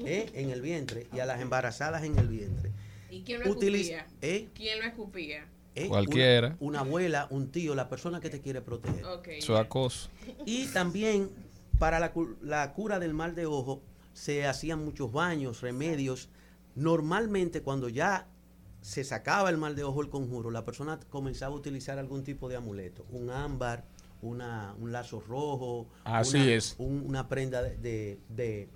eh, 0.05 0.31
en 0.35 0.51
el 0.51 0.63
vientre 0.63 1.07
y 1.15 1.21
a 1.21 1.27
las 1.27 1.41
embarazadas 1.41 2.03
en 2.03 2.19
el 2.19 2.27
vientre. 2.27 2.73
¿Y 3.09 3.23
quién 3.23 3.41
lo 3.45 3.51
Utiliza- 3.53 3.99
escupía? 3.99 4.07
¿eh? 4.21 4.49
¿Quién 4.53 4.81
lo 4.81 4.87
escupía? 4.87 5.45
Eh, 5.75 5.89
Cualquiera. 5.89 6.57
Una, 6.61 6.81
una 6.81 6.81
abuela, 6.81 7.27
un 7.31 7.51
tío, 7.51 7.75
la 7.75 7.89
persona 7.89 8.21
que 8.21 8.31
te 8.31 8.41
quiere 8.41 8.61
proteger. 8.63 9.05
Ok. 9.07 9.29
Eso 9.29 9.55
es 9.55 9.61
acoso. 9.61 10.09
Y 10.47 10.67
también 10.69 11.31
para 11.79 11.99
la, 11.99 12.13
la 12.43 12.73
cura 12.73 12.99
del 12.99 13.13
mal 13.15 13.35
de 13.35 13.47
ojo 13.47 13.83
se 14.13 14.47
hacían 14.47 14.85
muchos 14.85 15.11
baños, 15.13 15.61
remedios. 15.63 16.29
Normalmente 16.77 17.63
cuando 17.63 17.89
ya 17.89 18.29
se 18.81 19.03
sacaba 19.03 19.51
el 19.51 19.57
mal 19.57 19.75
de 19.75 19.83
ojo, 19.85 20.03
el 20.03 20.11
conjuro, 20.11 20.51
la 20.51 20.65
persona 20.65 21.01
comenzaba 21.11 21.55
a 21.55 21.57
utilizar 21.59 21.99
algún 21.99 22.23
tipo 22.23 22.49
de 22.49 22.57
amuleto, 22.57 23.05
un 23.11 23.31
ámbar, 23.31 23.85
una, 24.23 24.75
un 24.79 24.93
lazo 24.93 25.21
rojo, 25.27 25.87
Así 26.05 26.37
una, 26.37 26.53
es. 26.53 26.75
un- 26.79 27.03
una 27.07 27.29
prenda 27.29 27.63
de, 27.63 27.77
de- 27.79 28.19
de- 28.29 28.69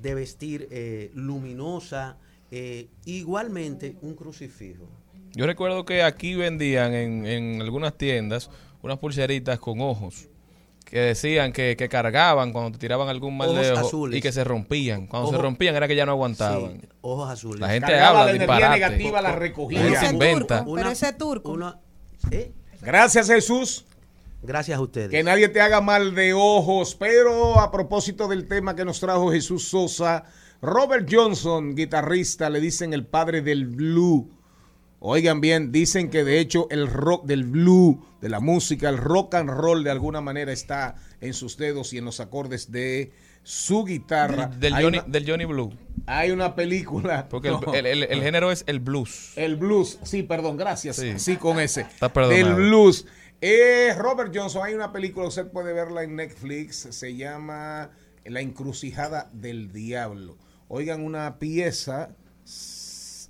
de 0.00 0.14
vestir 0.14 0.68
eh, 0.70 1.10
luminosa, 1.14 2.16
eh, 2.52 2.88
igualmente 3.04 3.96
un 4.02 4.14
crucifijo. 4.14 4.88
Yo 5.34 5.46
recuerdo 5.46 5.84
que 5.84 6.02
aquí 6.02 6.34
vendían 6.34 6.92
en, 6.94 7.26
en 7.26 7.62
algunas 7.62 7.94
tiendas 7.94 8.50
unas 8.82 8.98
pulseritas 8.98 9.58
con 9.58 9.80
ojos 9.80 10.28
que 10.84 10.98
decían 10.98 11.52
que, 11.52 11.76
que 11.76 11.88
cargaban 11.88 12.52
cuando 12.52 12.72
te 12.72 12.78
tiraban 12.78 13.08
algún 13.08 13.36
mal 13.36 13.54
de 13.54 13.70
ojo 13.72 13.80
azules. 13.86 14.18
y 14.18 14.20
que 14.22 14.32
se 14.32 14.42
rompían. 14.42 15.06
Cuando 15.06 15.30
se 15.30 15.38
rompían 15.38 15.76
era 15.76 15.86
que 15.86 15.94
ya 15.94 16.04
no 16.04 16.12
aguantaban. 16.12 16.80
Sí, 16.80 16.88
ojos 17.02 17.30
azules. 17.30 17.60
La 17.60 17.68
gente 17.68 17.86
Cargaba 17.92 18.22
habla 18.22 18.32
la 18.32 18.36
energía 18.44 18.70
negativa, 18.70 19.22
la 19.22 19.32
recogía. 19.36 19.78
La 19.78 19.84
gente 19.84 19.98
Ese 20.04 20.12
inventa. 20.14 20.58
turco, 20.64 20.74
pero 20.74 20.90
ese 20.90 21.12
turco. 21.12 21.52
una- 21.52 21.78
¿eh? 22.32 22.52
Gracias, 22.82 23.28
Jesús. 23.28 23.84
Gracias 24.42 24.78
a 24.78 24.80
ustedes. 24.80 25.10
Que 25.10 25.22
nadie 25.22 25.48
te 25.48 25.60
haga 25.60 25.80
mal 25.80 26.14
de 26.14 26.32
ojos. 26.34 26.96
Pero 26.98 27.60
a 27.60 27.70
propósito 27.70 28.26
del 28.26 28.48
tema 28.48 28.74
que 28.74 28.84
nos 28.84 28.98
trajo 28.98 29.30
Jesús 29.30 29.68
Sosa, 29.68 30.24
Robert 30.60 31.06
Johnson, 31.08 31.76
guitarrista, 31.76 32.50
le 32.50 32.58
dicen 32.60 32.92
el 32.94 33.06
padre 33.06 33.42
del 33.42 33.66
blue. 33.66 34.28
Oigan 35.00 35.40
bien, 35.40 35.72
dicen 35.72 36.10
que 36.10 36.24
de 36.24 36.38
hecho 36.40 36.68
el 36.70 36.86
rock 36.86 37.24
del 37.24 37.44
blue, 37.44 38.04
de 38.20 38.28
la 38.28 38.38
música, 38.40 38.88
el 38.90 38.98
rock 38.98 39.34
and 39.34 39.48
roll 39.50 39.82
de 39.82 39.90
alguna 39.90 40.20
manera 40.20 40.52
está 40.52 40.94
en 41.22 41.32
sus 41.32 41.56
dedos 41.56 41.92
y 41.94 41.98
en 41.98 42.04
los 42.04 42.20
acordes 42.20 42.70
de 42.70 43.10
su 43.42 43.84
guitarra. 43.86 44.48
Del 44.48 44.74
Johnny, 44.74 44.98
una, 44.98 45.02
del 45.08 45.26
Johnny 45.30 45.44
Blue. 45.46 45.72
hay 46.06 46.30
una 46.30 46.54
película. 46.54 47.26
Porque 47.30 47.48
el- 47.48 47.54
No. 47.66 47.72
el, 47.74 47.86
el- 47.86 48.02
el 48.02 48.22
género 48.22 48.52
es 48.52 48.62
el 48.66 48.80
blues. 48.80 49.32
El 49.36 49.56
blues, 49.56 49.98
sí, 50.02 50.22
perdón, 50.22 50.58
gracias. 50.58 50.96
Sí. 50.96 51.18
Sí, 51.18 51.36
con 51.36 51.58
ese. 51.58 51.80
Está 51.82 52.12
perdonado. 52.12 52.44
Del 52.44 52.54
blues. 52.54 53.06
Eh, 53.40 53.94
Robert 53.96 54.30
Johnson, 54.36 54.60
hay 54.66 54.74
una 54.74 54.92
película, 54.92 55.26
usted 55.26 55.46
puede 55.50 55.72
verla 55.72 56.02
en 56.02 56.14
Netflix, 56.16 56.88
se 56.90 57.16
llama 57.16 57.90
La 58.26 58.42
encrucijada 58.42 59.30
del 59.32 59.72
diablo. 59.72 60.36
Oigan 60.68 61.02
una 61.02 61.38
pieza, 61.38 62.14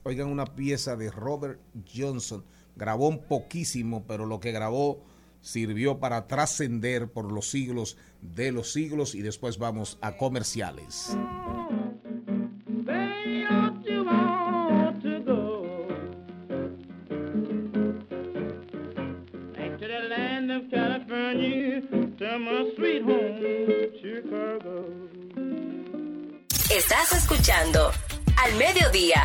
oigan 0.02 0.28
una 0.28 0.46
pieza 0.46 0.96
de 0.96 1.10
Robert 1.10 1.60
Johnson. 1.92 2.44
Grabó 2.76 3.08
un 3.08 3.22
poquísimo, 3.22 4.04
pero 4.06 4.26
lo 4.26 4.40
que 4.40 4.52
grabó 4.52 5.02
sirvió 5.40 5.98
para 5.98 6.26
trascender 6.26 7.10
por 7.10 7.32
los 7.32 7.50
siglos 7.50 7.96
de 8.20 8.52
los 8.52 8.72
siglos 8.72 9.14
y 9.14 9.22
después 9.22 9.58
vamos 9.58 9.98
a 10.00 10.16
comerciales. 10.16 11.16
Estás 26.70 27.12
escuchando 27.12 27.90
Al 28.36 28.56
Mediodía 28.56 29.24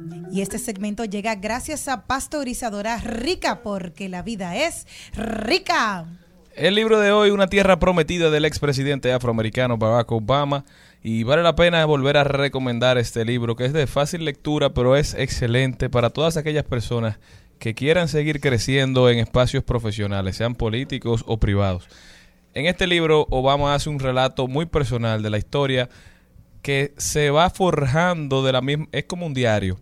Y 0.31 0.39
este 0.39 0.59
segmento 0.59 1.03
llega 1.03 1.35
gracias 1.35 1.89
a 1.89 2.05
Pasteurizadora 2.05 2.97
Rica, 2.99 3.61
porque 3.63 4.07
la 4.07 4.21
vida 4.21 4.55
es 4.55 4.87
rica. 5.13 6.05
El 6.55 6.75
libro 6.75 7.01
de 7.01 7.11
hoy, 7.11 7.31
Una 7.31 7.47
tierra 7.47 7.79
prometida 7.79 8.29
del 8.29 8.45
expresidente 8.45 9.11
afroamericano 9.11 9.77
Barack 9.77 10.09
Obama. 10.13 10.63
Y 11.03 11.23
vale 11.23 11.43
la 11.43 11.55
pena 11.55 11.83
volver 11.83 12.15
a 12.15 12.23
recomendar 12.23 12.97
este 12.97 13.25
libro, 13.25 13.57
que 13.57 13.65
es 13.65 13.73
de 13.73 13.87
fácil 13.87 14.23
lectura, 14.23 14.73
pero 14.73 14.95
es 14.95 15.15
excelente 15.15 15.89
para 15.89 16.11
todas 16.11 16.37
aquellas 16.37 16.63
personas 16.63 17.19
que 17.59 17.73
quieran 17.73 18.07
seguir 18.07 18.39
creciendo 18.39 19.09
en 19.09 19.19
espacios 19.19 19.65
profesionales, 19.65 20.37
sean 20.37 20.55
políticos 20.55 21.25
o 21.27 21.39
privados. 21.39 21.89
En 22.53 22.67
este 22.67 22.87
libro, 22.87 23.27
Obama 23.31 23.75
hace 23.75 23.89
un 23.89 23.99
relato 23.99 24.47
muy 24.47 24.65
personal 24.65 25.21
de 25.23 25.29
la 25.29 25.37
historia 25.37 25.89
que 26.61 26.93
se 26.97 27.31
va 27.31 27.49
forjando 27.49 28.43
de 28.43 28.53
la 28.53 28.61
misma, 28.61 28.87
es 28.91 29.03
como 29.05 29.25
un 29.25 29.33
diario 29.33 29.77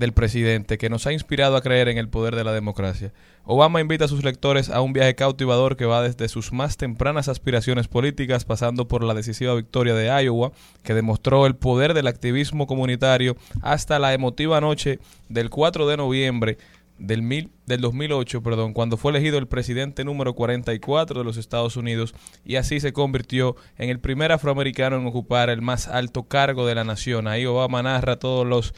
del 0.00 0.12
presidente 0.12 0.78
que 0.78 0.88
nos 0.88 1.06
ha 1.06 1.12
inspirado 1.12 1.56
a 1.56 1.60
creer 1.60 1.88
en 1.88 1.98
el 1.98 2.08
poder 2.08 2.34
de 2.34 2.42
la 2.42 2.52
democracia. 2.52 3.12
Obama 3.44 3.82
invita 3.82 4.06
a 4.06 4.08
sus 4.08 4.24
lectores 4.24 4.70
a 4.70 4.80
un 4.80 4.94
viaje 4.94 5.14
cautivador 5.14 5.76
que 5.76 5.84
va 5.84 6.02
desde 6.02 6.28
sus 6.28 6.52
más 6.52 6.78
tempranas 6.78 7.28
aspiraciones 7.28 7.86
políticas, 7.86 8.46
pasando 8.46 8.88
por 8.88 9.04
la 9.04 9.12
decisiva 9.12 9.54
victoria 9.54 9.94
de 9.94 10.06
Iowa, 10.24 10.52
que 10.82 10.94
demostró 10.94 11.46
el 11.46 11.54
poder 11.54 11.92
del 11.92 12.06
activismo 12.06 12.66
comunitario, 12.66 13.36
hasta 13.60 13.98
la 13.98 14.14
emotiva 14.14 14.60
noche 14.60 15.00
del 15.28 15.50
4 15.50 15.86
de 15.86 15.96
noviembre 15.98 16.58
del, 16.98 17.20
mil, 17.20 17.50
del 17.66 17.82
2008, 17.82 18.42
perdón, 18.42 18.72
cuando 18.72 18.96
fue 18.96 19.10
elegido 19.10 19.36
el 19.36 19.48
presidente 19.48 20.02
número 20.02 20.34
44 20.34 21.18
de 21.18 21.24
los 21.24 21.36
Estados 21.36 21.76
Unidos 21.76 22.14
y 22.44 22.56
así 22.56 22.80
se 22.80 22.94
convirtió 22.94 23.56
en 23.76 23.90
el 23.90 24.00
primer 24.00 24.32
afroamericano 24.32 24.96
en 24.96 25.06
ocupar 25.06 25.50
el 25.50 25.60
más 25.60 25.88
alto 25.88 26.22
cargo 26.22 26.66
de 26.66 26.74
la 26.74 26.84
nación. 26.84 27.28
Ahí 27.28 27.44
Obama 27.44 27.82
narra 27.82 28.18
todos 28.18 28.46
los 28.46 28.74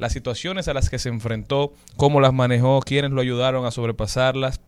las 0.00 0.12
situaciones 0.12 0.66
a 0.66 0.74
las 0.74 0.88
que 0.88 0.98
se 0.98 1.10
enfrentó, 1.10 1.74
cómo 1.96 2.20
las 2.20 2.32
manejó, 2.32 2.80
quiénes 2.80 3.10
lo 3.10 3.20
ayudaron 3.20 3.66
a 3.66 3.70
sobrepasarlas, 3.70 4.60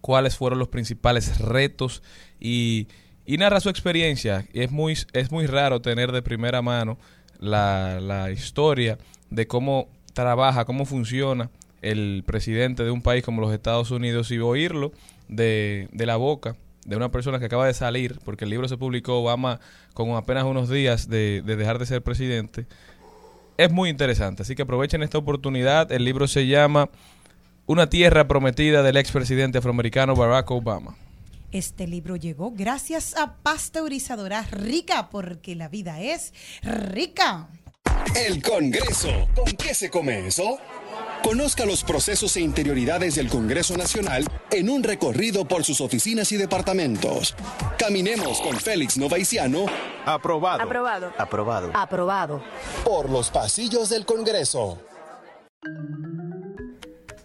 cuáles 0.00 0.36
fueron 0.36 0.58
los 0.58 0.68
principales 0.68 1.38
retos 1.38 2.02
y, 2.38 2.86
y 3.24 3.38
narra 3.38 3.60
su 3.60 3.70
experiencia. 3.70 4.46
Es 4.52 4.70
muy, 4.70 4.96
es 5.14 5.32
muy 5.32 5.46
raro 5.46 5.80
tener 5.80 6.12
de 6.12 6.20
primera 6.20 6.60
mano 6.60 6.98
la, 7.38 8.00
la 8.00 8.30
historia 8.30 8.98
de 9.30 9.46
cómo 9.46 9.88
trabaja, 10.12 10.66
cómo 10.66 10.84
funciona 10.84 11.50
el 11.80 12.22
presidente 12.26 12.84
de 12.84 12.90
un 12.90 13.00
país 13.00 13.24
como 13.24 13.40
los 13.40 13.54
Estados 13.54 13.90
Unidos 13.90 14.30
y 14.30 14.38
oírlo 14.38 14.92
de, 15.28 15.88
de 15.92 16.04
la 16.04 16.16
boca 16.16 16.54
de 16.84 16.96
una 16.96 17.10
persona 17.10 17.38
que 17.38 17.44
acaba 17.46 17.66
de 17.66 17.74
salir, 17.74 18.18
porque 18.24 18.44
el 18.44 18.50
libro 18.50 18.68
se 18.68 18.76
publicó 18.76 19.20
Obama 19.20 19.60
con 19.94 20.10
apenas 20.16 20.44
unos 20.44 20.68
días 20.68 21.08
de, 21.08 21.42
de 21.44 21.56
dejar 21.56 21.78
de 21.78 21.86
ser 21.86 22.02
presidente, 22.02 22.66
es 23.64 23.70
muy 23.70 23.90
interesante. 23.90 24.42
Así 24.42 24.54
que 24.54 24.62
aprovechen 24.62 25.02
esta 25.02 25.18
oportunidad. 25.18 25.92
El 25.92 26.04
libro 26.04 26.26
se 26.26 26.46
llama 26.46 26.88
Una 27.66 27.90
tierra 27.90 28.26
prometida 28.26 28.82
del 28.82 28.96
expresidente 28.96 29.58
afroamericano 29.58 30.16
Barack 30.16 30.50
Obama. 30.50 30.96
Este 31.52 31.86
libro 31.86 32.16
llegó 32.16 32.52
gracias 32.52 33.14
a 33.16 33.34
Pasteurizadora 33.42 34.42
Rica, 34.50 35.10
porque 35.10 35.56
la 35.56 35.68
vida 35.68 36.00
es 36.00 36.32
rica. 36.62 37.48
El 38.16 38.42
Congreso. 38.42 39.28
¿Con 39.34 39.52
qué 39.52 39.74
se 39.74 39.90
come 39.90 40.26
eso? 40.26 40.58
Conozca 41.22 41.66
los 41.66 41.84
procesos 41.84 42.34
e 42.36 42.40
interioridades 42.40 43.16
del 43.16 43.28
Congreso 43.28 43.76
Nacional 43.76 44.24
en 44.50 44.70
un 44.70 44.82
recorrido 44.82 45.44
por 45.44 45.64
sus 45.64 45.82
oficinas 45.82 46.32
y 46.32 46.38
departamentos. 46.38 47.36
Caminemos 47.78 48.40
con 48.40 48.56
Félix 48.56 48.96
Novaiciano. 48.96 49.66
Aprobado. 50.06 50.62
Aprobado. 50.62 51.12
Aprobado. 51.18 51.70
Aprobado. 51.74 52.42
Por 52.84 53.10
los 53.10 53.28
pasillos 53.30 53.90
del 53.90 54.06
Congreso. 54.06 54.78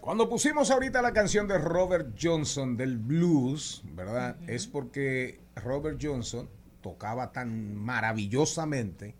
Cuando 0.00 0.28
pusimos 0.28 0.70
ahorita 0.70 1.00
la 1.00 1.12
canción 1.12 1.48
de 1.48 1.56
Robert 1.56 2.16
Johnson 2.20 2.76
del 2.76 2.98
blues, 2.98 3.82
¿verdad? 3.94 4.36
Es 4.46 4.66
porque 4.66 5.40
Robert 5.56 5.98
Johnson 6.00 6.50
tocaba 6.82 7.32
tan 7.32 7.74
maravillosamente, 7.74 9.16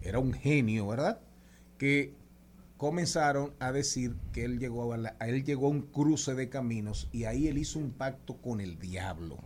era 0.00 0.20
un 0.20 0.32
genio, 0.32 0.86
¿verdad? 0.86 1.20
Que 1.76 2.14
comenzaron 2.76 3.52
a 3.60 3.72
decir 3.72 4.16
que 4.32 4.44
él 4.44 4.58
llegó 4.58 4.92
a, 4.92 4.96
la- 4.96 5.16
él 5.20 5.44
llegó 5.44 5.66
a 5.66 5.70
un 5.70 5.82
cruce 5.82 6.34
de 6.34 6.48
caminos 6.48 7.08
y 7.12 7.24
ahí 7.24 7.48
él 7.48 7.58
hizo 7.58 7.78
un 7.78 7.92
pacto 7.92 8.36
con 8.38 8.60
el 8.60 8.78
diablo. 8.78 9.38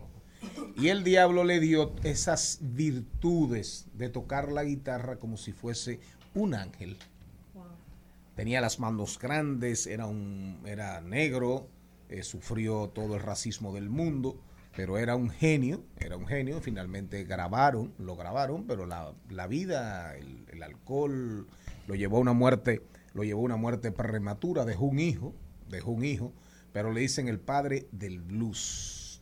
Y 0.77 0.87
el 0.87 1.03
diablo 1.03 1.43
le 1.43 1.59
dio 1.59 1.93
esas 2.03 2.59
virtudes 2.61 3.87
de 3.93 4.09
tocar 4.09 4.51
la 4.51 4.63
guitarra 4.63 5.17
como 5.17 5.35
si 5.37 5.51
fuese 5.51 5.99
un 6.33 6.53
ángel. 6.53 6.97
Tenía 8.35 8.61
las 8.61 8.79
manos 8.79 9.19
grandes, 9.19 9.85
era, 9.85 10.05
un, 10.05 10.61
era 10.65 11.01
negro, 11.01 11.67
eh, 12.07 12.23
sufrió 12.23 12.87
todo 12.89 13.15
el 13.15 13.21
racismo 13.21 13.73
del 13.73 13.89
mundo, 13.89 14.39
pero 14.77 14.97
era 14.97 15.17
un 15.17 15.29
genio, 15.29 15.83
era 15.99 16.15
un 16.15 16.25
genio. 16.25 16.61
Finalmente 16.61 17.25
grabaron, 17.25 17.93
lo 17.97 18.15
grabaron, 18.15 18.63
pero 18.65 18.85
la, 18.85 19.13
la 19.29 19.45
vida, 19.47 20.15
el, 20.15 20.45
el 20.53 20.63
alcohol, 20.63 21.47
lo 21.87 21.95
llevó 21.95 22.17
a 22.17 22.21
una 22.21 22.33
muerte, 22.33 22.81
lo 23.13 23.23
llevó 23.23 23.41
a 23.41 23.45
una 23.45 23.55
muerte 23.57 23.91
prematura, 23.91 24.65
dejó 24.65 24.85
un 24.85 24.99
hijo, 24.99 25.33
dejó 25.67 25.91
un 25.91 26.05
hijo, 26.05 26.33
pero 26.71 26.91
le 26.91 27.01
dicen 27.01 27.27
el 27.27 27.39
padre 27.39 27.87
del 27.91 28.21
blues. 28.21 29.21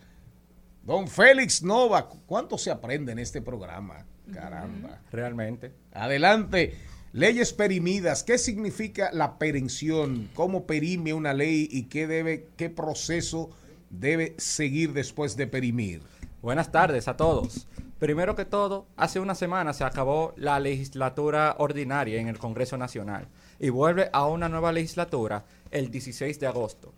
Don 0.84 1.08
Félix 1.08 1.64
Nova, 1.64 2.08
¿cuánto 2.08 2.58
se 2.58 2.72
aprende 2.72 3.12
en 3.12 3.20
este 3.20 3.42
programa? 3.42 4.06
Caramba. 4.34 5.02
Realmente. 5.12 5.74
Adelante. 5.94 6.78
Leyes 7.14 7.54
perimidas. 7.54 8.24
¿Qué 8.24 8.38
significa 8.38 9.10
la 9.12 9.38
perención? 9.38 10.30
¿Cómo 10.34 10.66
perime 10.66 11.14
una 11.14 11.34
ley 11.34 11.68
y 11.72 11.84
qué 11.84 12.08
debe, 12.08 12.48
qué 12.58 12.70
proceso 12.70 13.50
debe 13.90 14.36
seguir 14.38 14.94
después 14.94 15.36
de 15.36 15.48
perimir? 15.48 16.02
Buenas 16.42 16.72
tardes 16.72 17.08
a 17.08 17.18
todos. 17.18 17.68
Primero 18.00 18.36
que 18.36 18.46
todo, 18.46 18.86
hace 18.96 19.20
una 19.20 19.34
semana 19.34 19.74
se 19.74 19.84
acabó 19.84 20.34
la 20.38 20.60
legislatura 20.60 21.56
ordinaria 21.58 22.22
en 22.22 22.28
el 22.28 22.38
Congreso 22.38 22.78
Nacional 22.78 23.28
y 23.60 23.70
vuelve 23.70 24.12
a 24.14 24.28
una 24.28 24.48
nueva 24.48 24.72
legislatura 24.72 25.46
el 25.72 25.90
16 25.90 26.40
de 26.40 26.46
agosto. 26.46 26.94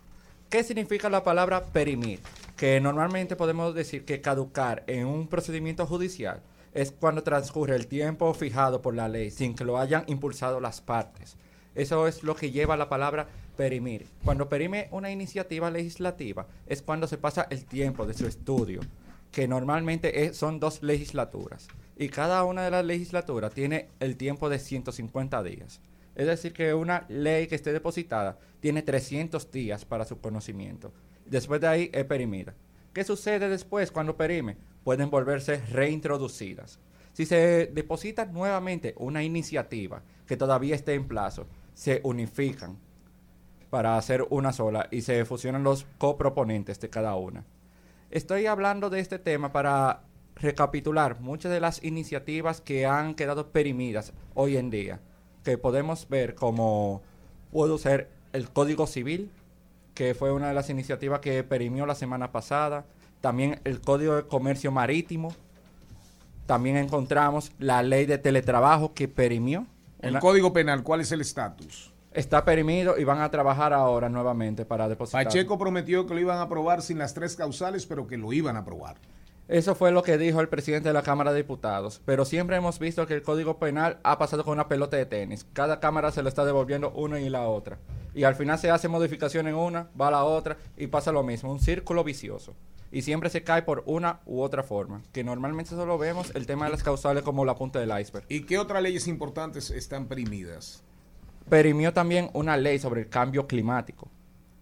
¿Qué 0.49 0.61
significa 0.61 1.09
la 1.09 1.23
palabra 1.23 1.63
perimir? 1.63 2.19
Que 2.57 2.81
normalmente 2.81 3.37
podemos 3.37 3.73
decir 3.73 4.03
que 4.03 4.19
caducar 4.19 4.83
en 4.87 5.05
un 5.05 5.29
procedimiento 5.29 5.87
judicial 5.87 6.41
es 6.73 6.91
cuando 6.91 7.23
transcurre 7.23 7.77
el 7.77 7.87
tiempo 7.87 8.33
fijado 8.33 8.81
por 8.81 8.93
la 8.93 9.07
ley 9.07 9.31
sin 9.31 9.55
que 9.55 9.63
lo 9.63 9.77
hayan 9.77 10.03
impulsado 10.07 10.59
las 10.59 10.81
partes. 10.81 11.37
Eso 11.75 12.07
es 12.07 12.23
lo 12.23 12.35
que 12.35 12.51
lleva 12.51 12.75
la 12.75 12.89
palabra 12.89 13.25
perimir. 13.55 14.05
Cuando 14.25 14.49
perime 14.49 14.89
una 14.91 15.11
iniciativa 15.11 15.71
legislativa 15.71 16.45
es 16.67 16.81
cuando 16.81 17.07
se 17.07 17.17
pasa 17.17 17.47
el 17.49 17.63
tiempo 17.63 18.05
de 18.05 18.15
su 18.15 18.27
estudio, 18.27 18.81
que 19.31 19.47
normalmente 19.47 20.33
son 20.33 20.59
dos 20.59 20.81
legislaturas. 20.83 21.67
Y 21.97 22.09
cada 22.09 22.43
una 22.43 22.63
de 22.63 22.71
las 22.71 22.85
legislaturas 22.85 23.53
tiene 23.53 23.89
el 23.99 24.15
tiempo 24.15 24.49
de 24.49 24.59
150 24.59 25.43
días. 25.43 25.81
Es 26.15 26.27
decir, 26.27 26.53
que 26.53 26.73
una 26.73 27.05
ley 27.09 27.47
que 27.47 27.55
esté 27.55 27.71
depositada 27.71 28.39
tiene 28.59 28.81
300 28.81 29.51
días 29.51 29.85
para 29.85 30.05
su 30.05 30.19
conocimiento. 30.19 30.91
Después 31.25 31.61
de 31.61 31.67
ahí 31.67 31.89
es 31.93 32.05
perimida. 32.05 32.55
¿Qué 32.93 33.03
sucede 33.03 33.49
después 33.49 33.91
cuando 33.91 34.17
perime? 34.17 34.57
Pueden 34.83 35.09
volverse 35.09 35.57
reintroducidas. 35.67 36.79
Si 37.13 37.25
se 37.25 37.67
deposita 37.67 38.25
nuevamente 38.25 38.95
una 38.97 39.23
iniciativa 39.23 40.01
que 40.25 40.37
todavía 40.37 40.75
esté 40.75 40.93
en 40.93 41.07
plazo, 41.07 41.47
se 41.73 42.01
unifican 42.03 42.77
para 43.69 43.97
hacer 43.97 44.25
una 44.29 44.51
sola 44.51 44.87
y 44.91 45.01
se 45.01 45.23
fusionan 45.25 45.63
los 45.63 45.85
coproponentes 45.97 46.79
de 46.79 46.89
cada 46.89 47.15
una. 47.15 47.45
Estoy 48.11 48.47
hablando 48.47 48.89
de 48.89 48.99
este 48.99 49.19
tema 49.19 49.51
para 49.51 50.01
recapitular 50.35 51.19
muchas 51.19 51.51
de 51.51 51.59
las 51.59 51.83
iniciativas 51.83 52.61
que 52.61 52.85
han 52.85 53.13
quedado 53.13 53.51
perimidas 53.51 54.13
hoy 54.33 54.57
en 54.57 54.69
día, 54.69 54.99
que 55.43 55.57
podemos 55.57 56.07
ver 56.09 56.33
como 56.35 57.01
pudo 57.51 57.77
ser 57.77 58.09
el 58.33 58.49
Código 58.49 58.87
Civil, 58.87 59.29
que 59.93 60.15
fue 60.15 60.31
una 60.31 60.47
de 60.47 60.53
las 60.53 60.69
iniciativas 60.69 61.19
que 61.19 61.43
perimió 61.43 61.85
la 61.85 61.95
semana 61.95 62.31
pasada, 62.31 62.85
también 63.21 63.59
el 63.65 63.81
Código 63.81 64.15
de 64.15 64.23
Comercio 64.27 64.71
Marítimo, 64.71 65.33
también 66.45 66.77
encontramos 66.77 67.51
la 67.59 67.83
ley 67.83 68.05
de 68.05 68.17
teletrabajo 68.17 68.93
que 68.93 69.07
perimió. 69.07 69.67
El 70.01 70.11
Una- 70.11 70.19
Código 70.19 70.53
Penal, 70.53 70.81
¿cuál 70.83 71.01
es 71.01 71.11
el 71.11 71.21
estatus? 71.21 71.93
Está 72.11 72.43
perimido 72.43 72.97
y 72.97 73.03
van 73.03 73.21
a 73.21 73.29
trabajar 73.29 73.71
ahora 73.71 74.09
nuevamente 74.09 74.65
para 74.65 74.89
depositar. 74.89 75.25
Pacheco 75.25 75.59
prometió 75.59 76.07
que 76.07 76.15
lo 76.15 76.19
iban 76.19 76.37
a 76.37 76.43
aprobar 76.43 76.81
sin 76.81 76.97
las 76.97 77.13
tres 77.13 77.35
causales, 77.35 77.85
pero 77.85 78.07
que 78.07 78.17
lo 78.17 78.33
iban 78.33 78.55
a 78.55 78.59
aprobar. 78.59 78.97
Eso 79.47 79.73
fue 79.73 79.91
lo 79.91 80.03
que 80.03 80.19
dijo 80.19 80.41
el 80.41 80.47
presidente 80.47 80.89
de 80.89 80.93
la 80.93 81.01
Cámara 81.01 81.31
de 81.31 81.37
Diputados. 81.37 82.01
Pero 82.05 82.23
siempre 82.23 82.55
hemos 82.55 82.77
visto 82.77 83.07
que 83.07 83.15
el 83.15 83.23
Código 83.23 83.57
Penal 83.57 83.97
ha 84.03 84.19
pasado 84.19 84.43
con 84.43 84.53
una 84.53 84.67
pelota 84.67 84.95
de 84.95 85.07
tenis. 85.07 85.45
Cada 85.53 85.79
Cámara 85.79 86.11
se 86.11 86.21
lo 86.21 86.29
está 86.29 86.45
devolviendo 86.45 86.91
una 86.91 87.19
y 87.19 87.29
la 87.29 87.47
otra. 87.47 87.79
Y 88.13 88.25
al 88.25 88.35
final 88.35 88.59
se 88.59 88.69
hace 88.69 88.87
modificación 88.87 89.47
en 89.47 89.55
una, 89.55 89.89
va 89.99 90.09
a 90.09 90.11
la 90.11 90.23
otra 90.23 90.57
y 90.77 90.85
pasa 90.85 91.11
lo 91.11 91.23
mismo. 91.23 91.51
Un 91.51 91.59
círculo 91.59 92.03
vicioso. 92.03 92.55
Y 92.91 93.01
siempre 93.01 93.31
se 93.31 93.43
cae 93.43 93.63
por 93.63 93.83
una 93.87 94.19
u 94.27 94.41
otra 94.41 94.61
forma. 94.61 95.01
Que 95.11 95.23
normalmente 95.23 95.71
solo 95.71 95.97
vemos 95.97 96.31
el 96.35 96.45
tema 96.45 96.65
de 96.65 96.71
las 96.71 96.83
causales 96.83 97.23
como 97.23 97.43
la 97.43 97.55
punta 97.55 97.79
del 97.79 97.99
iceberg. 97.99 98.25
¿Y 98.29 98.45
qué 98.45 98.59
otras 98.59 98.83
leyes 98.83 99.07
importantes 99.07 99.71
están 99.71 100.07
perimidas? 100.07 100.83
Perimió 101.49 101.93
también 101.93 102.29
una 102.33 102.57
ley 102.57 102.79
sobre 102.79 103.01
el 103.01 103.09
cambio 103.09 103.47
climático, 103.47 104.09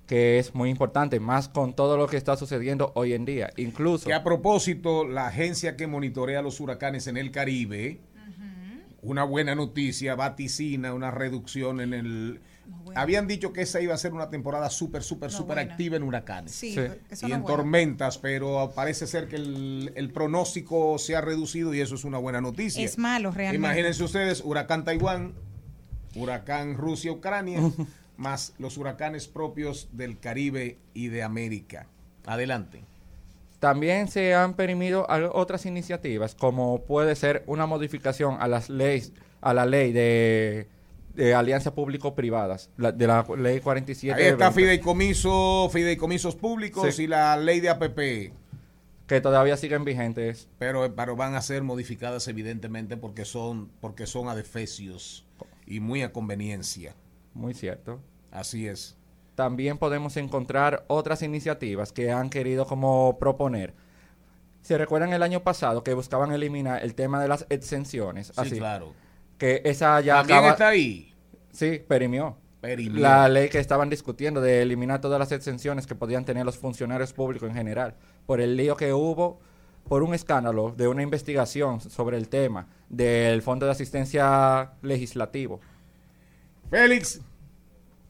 que 0.07 0.39
es 0.39 0.55
muy 0.55 0.69
importante, 0.69 1.19
más 1.19 1.49
con 1.49 1.75
todo 1.75 1.97
lo 1.97 2.07
que 2.07 2.17
está 2.17 2.37
sucediendo 2.37 2.91
hoy 2.95 3.13
en 3.13 3.25
día. 3.25 3.51
Incluso... 3.57 4.05
Que 4.05 4.13
a 4.13 4.23
propósito, 4.23 5.05
la 5.05 5.27
agencia 5.27 5.75
que 5.75 5.85
monitorea 5.87 6.41
los 6.41 6.59
huracanes 6.59 7.07
en 7.07 7.17
el 7.17 7.31
Caribe, 7.31 7.99
una 9.01 9.23
buena 9.23 9.55
noticia, 9.55 10.15
vaticina 10.15 10.93
una 10.93 11.11
reducción 11.11 11.81
en 11.81 11.93
el... 11.93 12.41
Habían 12.95 13.27
dicho 13.27 13.53
que 13.53 13.61
esa 13.61 13.79
iba 13.79 13.93
a 13.93 13.97
ser 13.97 14.13
una 14.13 14.29
temporada 14.29 14.69
súper, 14.69 15.03
súper, 15.03 15.31
súper 15.31 15.55
buena. 15.55 15.71
activa 15.71 15.95
en 15.95 16.03
huracanes. 16.03 16.51
Sí, 16.51 16.73
Sí. 16.73 16.81
eso 17.09 17.27
y 17.27 17.29
no 17.29 17.35
en 17.37 17.45
tormentas, 17.45 18.17
pero 18.17 18.73
parece 18.75 19.07
ser 19.07 19.27
que 19.29 19.37
el, 19.37 19.93
el 19.95 20.11
pronóstico 20.11 20.97
se 20.97 21.15
ha 21.15 21.21
reducido 21.21 21.73
y 21.73 21.79
eso 21.79 21.95
es 21.95 22.03
una 22.03 22.17
buena 22.17 22.41
noticia. 22.41 22.83
Es 22.83 22.97
malo 22.97 23.31
realmente. 23.31 23.65
Imagínense 23.65 24.03
ustedes, 24.03 24.41
huracán 24.43 24.83
Taiwán, 24.83 25.33
huracán 26.17 26.75
Rusia-Ucrania, 26.77 27.59
más 28.17 28.53
los 28.59 28.77
huracanes 28.77 29.27
propios 29.27 29.89
del 29.91 30.19
Caribe 30.19 30.77
y 30.93 31.07
de 31.07 31.23
América. 31.23 31.87
Adelante. 32.25 32.83
También 33.59 34.07
se 34.07 34.35
han 34.35 34.53
permitido 34.53 35.07
otras 35.33 35.65
iniciativas, 35.65 36.35
como 36.35 36.81
puede 36.81 37.15
ser 37.15 37.43
una 37.47 37.65
modificación 37.65 38.37
a 38.39 38.47
las 38.47 38.69
leyes, 38.69 39.13
a 39.41 39.53
la 39.53 39.65
ley 39.65 39.91
de, 39.93 40.67
de 41.15 41.33
alianzas 41.33 41.73
público-privadas, 41.73 42.69
de 42.77 43.07
la 43.07 43.25
ley 43.37 43.59
47. 43.59 44.21
Ahí 44.21 44.27
está 44.29 44.49
20, 44.49 44.61
fideicomiso, 44.61 45.69
fideicomisos 45.71 46.35
públicos 46.35 46.93
Sí. 46.93 47.03
y 47.03 47.07
la 47.07 47.35
ley 47.37 47.59
de 47.59 47.69
APP. 47.69 48.33
que 49.07 49.21
todavía 49.21 49.57
siguen 49.57 49.85
vigentes. 49.85 50.47
Pero, 50.59 50.93
pero 50.95 51.15
van 51.15 51.33
a 51.33 51.41
ser 51.41 51.63
modificadas 51.63 52.27
evidentemente 52.27 52.95
porque 52.97 53.25
son, 53.25 53.69
porque 53.79 54.05
son 54.05 54.27
adefesios 54.27 55.25
y 55.67 55.79
muy 55.79 56.01
a 56.01 56.11
conveniencia. 56.11 56.95
Muy 57.33 57.53
cierto. 57.53 57.99
Así 58.31 58.67
es. 58.67 58.95
También 59.35 59.77
podemos 59.77 60.17
encontrar 60.17 60.85
otras 60.87 61.21
iniciativas 61.21 61.91
que 61.91 62.11
han 62.11 62.29
querido 62.31 62.65
como 62.65 63.17
proponer. 63.19 63.75
¿Se 64.61 64.77
recuerdan 64.77 65.13
el 65.13 65.21
año 65.23 65.43
pasado 65.43 65.83
que 65.83 65.93
buscaban 65.93 66.31
eliminar 66.31 66.83
el 66.83 66.95
tema 66.95 67.21
de 67.21 67.27
las 67.27 67.45
exenciones? 67.49 68.31
Sí, 68.43 68.57
claro. 68.57 68.93
Que 69.37 69.61
esa 69.65 70.01
ya 70.01 70.19
acaba- 70.19 70.49
está 70.51 70.69
ahí. 70.69 71.13
Sí, 71.51 71.79
perimió. 71.87 72.37
Perimió. 72.59 72.99
La 73.01 73.29
ley 73.29 73.49
que 73.49 73.59
estaban 73.59 73.89
discutiendo 73.89 74.41
de 74.41 74.63
eliminar 74.63 74.99
todas 74.99 75.19
las 75.19 75.31
exenciones 75.31 75.85
que 75.85 75.93
podían 75.93 76.25
tener 76.25 76.43
los 76.43 76.57
funcionarios 76.57 77.13
públicos 77.13 77.47
en 77.47 77.55
general, 77.55 77.95
por 78.25 78.41
el 78.41 78.57
lío 78.57 78.75
que 78.75 78.91
hubo, 78.93 79.39
por 79.87 80.03
un 80.03 80.13
escándalo 80.13 80.73
de 80.75 80.87
una 80.87 81.03
investigación 81.03 81.81
sobre 81.81 82.17
el 82.17 82.29
tema 82.29 82.67
del 82.89 83.41
Fondo 83.41 83.65
de 83.65 83.71
Asistencia 83.71 84.71
Legislativo. 84.81 85.59
Félix, 86.69 87.21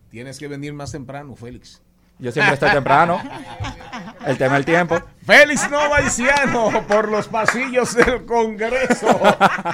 tienes 0.10 0.40
que 0.40 0.48
venir 0.48 0.74
más 0.74 0.92
temprano, 0.92 1.36
Félix. 1.36 1.82
Yo 2.20 2.32
siempre 2.32 2.56
estoy 2.56 2.72
temprano. 2.72 3.22
El 4.26 4.38
tema 4.38 4.56
del 4.56 4.66
tiempo. 4.66 4.98
Félix 5.24 5.70
Novaiciano 5.70 6.86
por 6.88 7.10
los 7.10 7.28
pasillos 7.28 7.96
del 7.96 8.26
Congreso. 8.26 9.08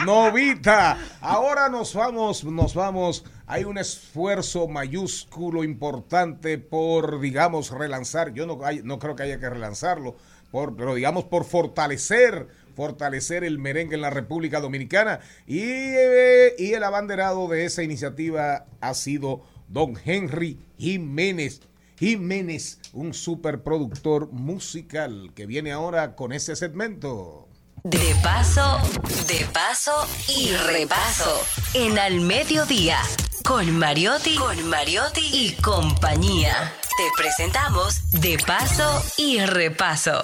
Novita. 0.05 0.97
Ahora 1.21 1.69
nos 1.69 1.95
vamos, 1.95 2.43
nos 2.43 2.75
vamos. 2.75 3.23
Hay 3.47 3.63
un 3.63 3.77
esfuerzo 3.77 4.67
mayúsculo 4.67 5.63
importante 5.63 6.57
por, 6.57 7.21
digamos, 7.21 7.71
relanzar. 7.71 8.33
Yo 8.33 8.45
no, 8.45 8.59
no 8.83 8.99
creo 8.99 9.15
que 9.15 9.23
haya 9.23 9.39
que 9.39 9.49
relanzarlo, 9.49 10.15
pero 10.53 10.93
digamos 10.93 11.25
por 11.25 11.45
fortalecer, 11.45 12.47
fortalecer 12.75 13.43
el 13.43 13.59
merengue 13.59 13.95
en 13.95 14.01
la 14.01 14.09
República 14.09 14.59
Dominicana. 14.59 15.19
Y, 15.47 15.61
eh, 15.61 16.55
y 16.57 16.73
el 16.73 16.83
abanderado 16.83 17.47
de 17.47 17.65
esa 17.65 17.83
iniciativa 17.83 18.65
ha 18.79 18.93
sido 18.93 19.43
don 19.67 19.97
Henry 20.03 20.59
Jiménez. 20.77 21.61
Jiménez, 21.97 22.79
un 22.91 23.13
superproductor 23.13 24.31
musical 24.31 25.31
que 25.35 25.45
viene 25.45 25.71
ahora 25.71 26.15
con 26.15 26.33
ese 26.33 26.55
segmento. 26.55 27.47
De 27.83 28.15
paso, 28.21 28.79
de 29.27 29.45
paso 29.53 30.07
y 30.27 30.51
repaso. 30.51 31.41
En 31.73 31.99
al 31.99 32.21
mediodía. 32.21 32.97
Con 33.43 33.77
Mariotti, 33.77 34.35
con 34.35 34.69
Mariotti 34.69 35.21
y 35.33 35.61
compañía. 35.61 36.73
Te 36.95 37.03
presentamos 37.21 38.11
De 38.11 38.37
paso 38.37 39.03
y 39.17 39.39
repaso. 39.39 40.23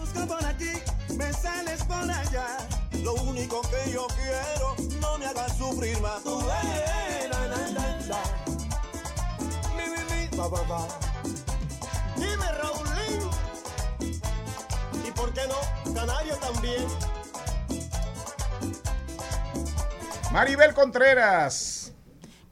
Busca 0.00 0.26
por 0.26 0.44
aquí, 0.44 0.72
me 1.16 1.32
sales 1.32 1.82
por 1.84 2.10
allá. 2.10 2.46
Lo 3.02 3.14
único 3.14 3.60
que 3.62 3.92
yo 3.92 4.06
quiero, 4.08 4.76
no 5.00 5.18
me 5.18 5.26
hagas 5.26 5.56
sufrir 5.56 5.98
más. 6.00 6.22
Tú 6.22 6.40
la, 6.40 6.62
la, 7.28 7.46
la, 7.48 7.98
la. 8.08 8.22
Mi, 9.76 9.84
mi, 9.90 10.28
mi, 10.28 10.36
ba, 10.36 10.48
ba, 10.48 10.62
ba. 10.62 10.88
Dime, 12.16 12.46
Raulín. 12.60 13.30
¿Y 15.06 15.10
por 15.12 15.32
qué 15.32 15.42
no? 15.48 15.94
Canario 15.94 16.36
también. 16.36 16.86
Maribel 20.32 20.74
Contreras. 20.74 21.92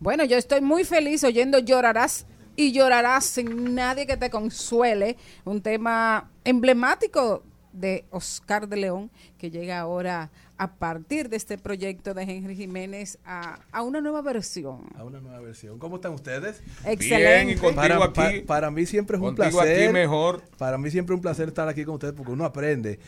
Bueno, 0.00 0.24
yo 0.24 0.36
estoy 0.36 0.60
muy 0.60 0.84
feliz 0.84 1.24
oyendo 1.24 1.58
Llorarás 1.58 2.26
y 2.58 2.72
llorarás 2.72 3.24
sin 3.24 3.74
nadie 3.76 4.04
que 4.04 4.16
te 4.16 4.30
consuele. 4.30 5.16
Un 5.44 5.62
tema 5.62 6.28
emblemático 6.44 7.44
de 7.72 8.04
Oscar 8.10 8.66
de 8.68 8.76
León 8.76 9.10
que 9.38 9.50
llega 9.50 9.78
ahora 9.78 10.30
a 10.56 10.72
partir 10.74 11.28
de 11.28 11.36
este 11.36 11.56
proyecto 11.56 12.14
de 12.14 12.22
Henry 12.24 12.56
Jiménez 12.56 13.18
a, 13.24 13.60
a 13.70 13.82
una 13.82 14.00
nueva 14.00 14.22
versión. 14.22 14.86
A 14.96 15.04
una 15.04 15.20
nueva 15.20 15.38
versión. 15.38 15.78
¿Cómo 15.78 15.96
están 15.96 16.14
ustedes? 16.14 16.60
Excelente. 16.84 17.44
Bien, 17.44 17.50
y 17.50 17.54
contigo 17.60 17.76
Para, 17.76 18.04
aquí. 18.06 18.40
pa- 18.40 18.46
para 18.46 18.70
mí 18.72 18.84
siempre 18.86 19.16
es 19.16 19.20
un 19.22 19.36
Contigo 19.36 19.58
placer. 19.60 19.84
aquí 19.84 19.92
mejor. 19.92 20.42
Para 20.58 20.76
mí 20.78 20.90
siempre 20.90 21.14
es 21.14 21.18
un 21.18 21.22
placer 21.22 21.46
estar 21.46 21.68
aquí 21.68 21.84
con 21.84 21.94
ustedes 21.94 22.14
porque 22.14 22.32
uno 22.32 22.44
aprende. 22.44 22.98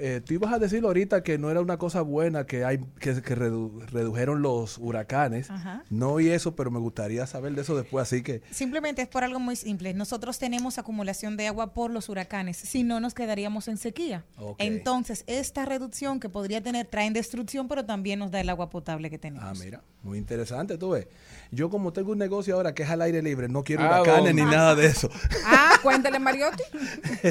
Eh, 0.00 0.20
tú 0.24 0.34
ibas 0.34 0.52
a 0.52 0.58
decir 0.58 0.84
ahorita 0.84 1.22
que 1.22 1.38
no 1.38 1.50
era 1.50 1.60
una 1.60 1.76
cosa 1.78 2.02
buena 2.02 2.46
que 2.46 2.64
hay 2.64 2.78
que, 3.00 3.20
que 3.22 3.36
redu- 3.36 3.80
redujeron 3.86 4.42
los 4.42 4.78
huracanes. 4.78 5.50
Ajá. 5.50 5.84
No 5.90 6.20
y 6.20 6.28
eso, 6.28 6.54
pero 6.56 6.70
me 6.70 6.78
gustaría 6.78 7.26
saber 7.26 7.54
de 7.54 7.62
eso 7.62 7.76
después, 7.76 8.02
así 8.02 8.22
que 8.22 8.42
Simplemente 8.50 9.02
es 9.02 9.08
por 9.08 9.24
algo 9.24 9.38
muy 9.40 9.56
simple. 9.56 9.94
Nosotros 9.94 10.38
tenemos 10.38 10.78
acumulación 10.78 11.36
de 11.36 11.46
agua 11.48 11.74
por 11.74 11.90
los 11.90 12.08
huracanes, 12.08 12.56
si 12.56 12.82
no 12.82 13.00
nos 13.00 13.14
quedaríamos 13.14 13.68
en 13.68 13.76
sequía. 13.76 14.24
Entonces, 14.58 15.24
esta 15.26 15.64
reducción 15.64 16.20
que 16.20 16.28
podría 16.28 16.62
tener 16.62 16.86
traen 16.86 17.12
destrucción, 17.12 17.68
pero 17.68 17.84
también 17.84 18.18
nos 18.18 18.30
da 18.30 18.40
el 18.40 18.48
agua 18.48 18.70
potable 18.70 19.10
que 19.10 19.18
tenemos. 19.18 19.44
Ah, 19.48 19.52
mira, 19.64 19.82
muy 20.02 20.18
interesante, 20.18 20.78
tú 20.78 20.90
ves. 20.90 21.06
Yo 21.50 21.70
como 21.70 21.92
tengo 21.92 22.12
un 22.12 22.18
negocio 22.18 22.54
ahora 22.54 22.74
que 22.74 22.82
es 22.82 22.90
al 22.90 23.02
aire 23.02 23.22
libre, 23.22 23.48
no 23.48 23.64
quiero 23.64 23.82
Ah, 23.84 24.02
huracanes 24.02 24.34
ni 24.34 24.42
nada 24.42 24.74
de 24.74 24.86
eso. 24.86 25.08
Ah, 25.46 25.77
cuéntale, 25.82 26.18
Mariotti. 26.18 26.62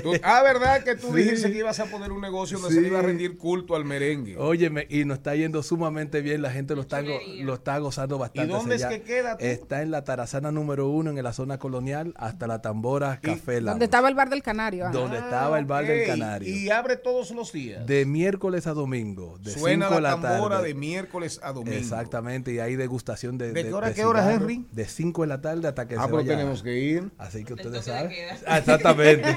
Tú- 0.01 0.13
ah, 0.23 0.41
¿verdad 0.43 0.83
que 0.83 0.95
tú 0.95 1.07
Sí. 1.13 1.23
dijiste 1.23 1.51
que 1.51 1.59
ibas 1.59 1.79
a 1.79 1.85
poner 1.85 2.11
un 2.11 2.21
negocio 2.21 2.59
donde 2.59 2.75
se 2.75 2.81
le 2.81 2.87
iba 2.87 2.99
a 2.99 3.01
rendir 3.01 3.37
culto 3.37 3.75
al 3.75 3.85
merengue? 3.85 4.37
Óyeme, 4.37 4.85
y 4.89 5.05
nos 5.05 5.17
está 5.19 5.35
yendo 5.35 5.63
sumamente 5.63 6.21
bien, 6.21 6.41
la 6.41 6.51
gente 6.51 6.75
lo 6.75 6.81
está, 6.81 7.01
go- 7.01 7.19
lo 7.41 7.53
está 7.55 7.77
gozando 7.79 8.17
bastante. 8.17 8.51
dónde 8.51 8.75
hacia 8.75 8.89
es 8.91 8.97
que 8.97 9.01
queda 9.03 9.37
tú? 9.37 9.45
Está 9.45 9.81
en 9.81 9.91
la 9.91 10.03
Tarazana 10.03 10.51
número 10.51 10.87
uno, 10.89 11.09
en 11.11 11.23
la 11.23 11.33
zona 11.33 11.57
colonial, 11.57 12.13
hasta 12.17 12.47
la 12.47 12.61
Tambora 12.61 13.19
Café 13.21 13.61
Lounge, 13.61 13.69
Donde 13.71 13.85
estaba 13.85 14.09
el 14.09 14.15
bar 14.15 14.29
del 14.29 14.43
Canario. 14.43 14.85
ah. 14.87 14.91
donde 14.91 15.17
estaba 15.17 15.59
el 15.59 15.65
bar 15.65 15.85
del 15.85 16.05
Canario. 16.07 16.55
Y 16.55 16.69
abre 16.69 16.97
todos 16.97 17.31
los 17.31 17.51
días. 17.51 17.85
De 17.85 18.05
miércoles 18.05 18.67
a 18.67 18.73
domingo, 18.73 19.37
de 19.39 19.51
Suena 19.51 19.85
5 19.87 19.95
de 19.95 20.01
la 20.01 20.09
tambora 20.21 20.55
tarde. 20.57 20.67
de 20.69 20.73
miércoles 20.73 21.39
a 21.43 21.51
domingo. 21.53 21.77
Exactamente, 21.77 22.53
y 22.53 22.59
hay 22.59 22.75
degustación 22.75 23.37
de. 23.37 23.51
¿De 23.51 23.63
qué 23.63 23.73
hora 23.73 23.87
a 23.87 23.93
qué 23.93 24.05
hora, 24.05 24.31
Henry? 24.33 24.65
De 24.71 24.85
5 24.85 25.21
de 25.23 25.27
la 25.27 25.41
tarde 25.41 25.67
hasta 25.67 25.87
que 25.87 25.95
Ah, 25.95 26.01
se 26.01 26.05
pero 26.05 26.17
vaya. 26.17 26.29
tenemos 26.37 26.63
que 26.63 26.77
ir. 26.79 27.11
Así 27.17 27.43
que 27.43 27.53
ustedes 27.53 27.71
de 27.85 27.91
saben. 27.91 28.11
Exactamente. 28.47 29.35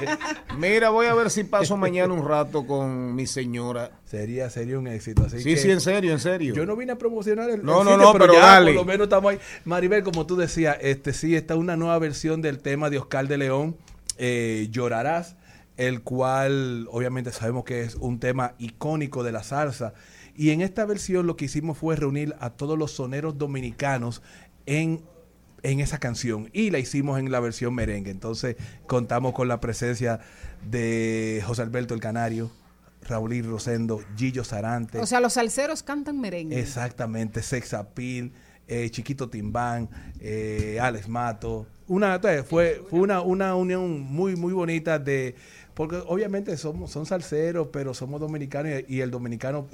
Mira, 0.57 0.89
voy 0.89 1.07
a 1.07 1.13
ver 1.13 1.29
si 1.29 1.43
paso 1.43 1.77
mañana 1.77 2.13
un 2.13 2.27
rato 2.27 2.65
con 2.65 3.15
mi 3.15 3.25
señora. 3.27 3.91
sería, 4.05 4.49
sería 4.49 4.77
un 4.79 4.87
éxito. 4.87 5.23
Así 5.25 5.39
Sí, 5.39 5.51
que 5.55 5.57
sí, 5.57 5.71
en 5.71 5.81
serio, 5.81 6.11
en 6.11 6.19
serio. 6.19 6.53
Yo 6.53 6.65
no 6.65 6.75
vine 6.75 6.91
a 6.93 6.97
promocionar 6.97 7.49
el, 7.49 7.63
No, 7.63 7.81
el 7.81 7.87
no, 7.87 7.97
no, 7.97 8.13
pero 8.13 8.33
ya 8.33 8.39
dale. 8.39 8.73
por 8.73 8.81
lo 8.81 8.85
menos 8.85 9.05
estamos 9.05 9.31
ahí. 9.31 9.39
Maribel, 9.65 10.03
como 10.03 10.25
tú 10.25 10.35
decías, 10.35 10.77
este 10.81 11.13
sí 11.13 11.35
está 11.35 11.55
una 11.55 11.75
nueva 11.77 11.97
versión 11.99 12.41
del 12.41 12.59
tema 12.59 12.89
de 12.89 12.97
Oscar 12.99 13.27
de 13.27 13.37
León, 13.37 13.75
eh, 14.17 14.67
Llorarás, 14.71 15.35
el 15.77 16.01
cual 16.01 16.87
obviamente 16.91 17.31
sabemos 17.31 17.63
que 17.63 17.81
es 17.81 17.95
un 17.95 18.19
tema 18.19 18.53
icónico 18.59 19.23
de 19.23 19.31
la 19.31 19.43
salsa. 19.43 19.93
Y 20.35 20.51
en 20.51 20.61
esta 20.61 20.85
versión 20.85 21.27
lo 21.27 21.35
que 21.35 21.45
hicimos 21.45 21.77
fue 21.77 21.95
reunir 21.95 22.35
a 22.39 22.51
todos 22.51 22.77
los 22.77 22.91
soneros 22.91 23.37
dominicanos 23.37 24.21
en 24.65 25.01
en 25.63 25.79
esa 25.79 25.99
canción 25.99 26.49
y 26.53 26.71
la 26.71 26.79
hicimos 26.79 27.19
en 27.19 27.31
la 27.31 27.39
versión 27.39 27.73
merengue. 27.73 28.11
Entonces 28.11 28.55
contamos 28.87 29.33
con 29.33 29.47
la 29.47 29.59
presencia 29.59 30.19
de 30.69 31.43
José 31.45 31.61
Alberto 31.61 31.93
el 31.93 31.99
Canario, 31.99 32.51
Raúl 33.03 33.43
Rosendo, 33.43 34.01
Gillo 34.15 34.43
Sarante. 34.43 34.99
O 34.99 35.05
sea, 35.05 35.19
los 35.19 35.33
salseros 35.33 35.83
cantan 35.83 36.19
merengue. 36.19 36.59
Exactamente, 36.59 37.41
Sex 37.41 37.73
Appeal, 37.73 38.31
eh, 38.67 38.89
Chiquito 38.89 39.29
Timbán, 39.29 39.89
eh, 40.19 40.79
Alex 40.81 41.07
Mato. 41.07 41.67
Una, 41.87 42.19
fue, 42.47 42.81
fue 42.89 42.99
una, 42.99 43.21
una 43.21 43.55
unión 43.55 43.99
muy, 43.99 44.35
muy 44.35 44.53
bonita 44.53 44.97
de, 44.97 45.35
porque 45.73 45.97
obviamente 46.07 46.55
somos, 46.55 46.91
son 46.91 47.05
salseros, 47.05 47.67
pero 47.73 47.93
somos 47.93 48.21
dominicanos 48.21 48.83
y, 48.87 48.95
y 48.95 49.01
el 49.01 49.11
dominicano 49.11 49.67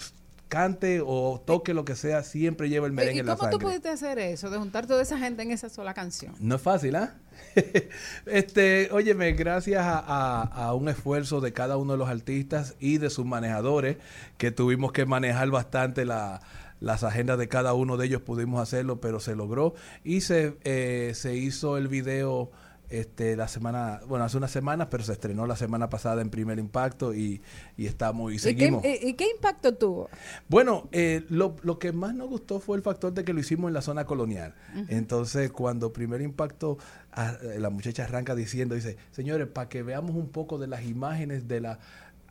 cante 0.47 1.01
o 1.05 1.41
toque 1.45 1.73
lo 1.73 1.83
que 1.85 1.95
sea, 1.95 2.23
siempre 2.23 2.69
lleva 2.69 2.87
el 2.87 2.93
merengue 2.93 3.17
¿Y 3.17 3.19
en 3.19 3.25
la 3.25 3.35
cómo 3.35 3.49
tú 3.49 3.53
sangre. 3.57 3.67
pudiste 3.67 3.89
hacer 3.89 4.19
eso, 4.19 4.49
de 4.49 4.57
juntar 4.57 4.87
toda 4.87 5.01
esa 5.01 5.17
gente 5.17 5.43
en 5.43 5.51
esa 5.51 5.69
sola 5.69 5.93
canción? 5.93 6.33
No 6.39 6.55
es 6.55 6.61
fácil, 6.61 6.95
¿ah? 6.95 7.15
este, 8.25 8.89
óyeme, 8.91 9.31
gracias 9.33 9.83
a, 9.85 9.99
a- 9.99 10.41
a 10.43 10.73
un 10.73 10.89
esfuerzo 10.89 11.41
de 11.41 11.53
cada 11.53 11.77
uno 11.77 11.93
de 11.93 11.97
los 11.99 12.09
artistas 12.09 12.75
y 12.79 12.97
de 12.97 13.09
sus 13.09 13.25
manejadores, 13.25 13.97
que 14.37 14.51
tuvimos 14.51 14.91
que 14.91 15.05
manejar 15.05 15.49
bastante 15.49 16.05
la- 16.05 16.41
las 16.79 17.03
agendas 17.03 17.39
de 17.39 17.47
cada 17.47 17.73
uno 17.73 17.97
de 17.97 18.05
ellos, 18.05 18.21
pudimos 18.21 18.61
hacerlo, 18.61 19.01
pero 19.01 19.19
se 19.19 19.35
logró. 19.35 19.73
Y 20.03 20.21
se, 20.21 20.57
eh, 20.63 21.13
se 21.15 21.35
hizo 21.35 21.75
el 21.77 21.87
video 21.87 22.51
este, 22.89 23.35
la 23.35 23.47
semana, 23.47 23.99
bueno, 24.07 24.25
hace 24.25 24.37
unas 24.37 24.51
semanas, 24.51 24.87
pero 24.89 25.03
se 25.03 25.11
estrenó 25.13 25.45
la 25.45 25.55
semana 25.55 25.89
pasada 25.89 26.21
en 26.21 26.29
Primer 26.29 26.57
Impacto 26.59 27.13
y, 27.13 27.41
y 27.75 27.85
estamos 27.85 28.31
y 28.31 28.35
¿Y 28.35 28.37
qué, 28.37 28.43
seguimos. 28.43 28.83
y- 28.85 29.13
qué 29.13 29.29
impacto 29.35 29.73
tuvo? 29.75 30.09
Bueno, 30.47 30.87
eh, 30.91 31.25
lo, 31.29 31.55
lo 31.63 31.79
que 31.79 31.91
más 31.91 32.15
nos 32.15 32.29
gustó 32.29 32.59
fue 32.59 32.77
el 32.77 32.83
factor 32.83 33.13
de 33.13 33.23
que 33.23 33.33
lo 33.33 33.39
hicimos 33.39 33.67
en 33.69 33.73
la 33.73 33.81
zona 33.81 34.05
colonial. 34.05 34.55
Entonces, 34.87 35.51
cuando 35.51 35.91
primer 35.91 36.21
impacto, 36.21 36.77
ah, 37.11 37.35
eh, 37.41 37.59
la 37.59 37.69
muchacha 37.69 38.03
arranca 38.05 38.35
diciendo, 38.35 38.75
dice, 38.75 38.97
señores, 39.11 39.47
para 39.47 39.69
que 39.69 39.83
veamos 39.83 40.15
un 40.15 40.29
poco 40.29 40.57
de 40.57 40.67
las 40.67 40.85
imágenes 40.85 41.47
de 41.47 41.59
la 41.61 41.79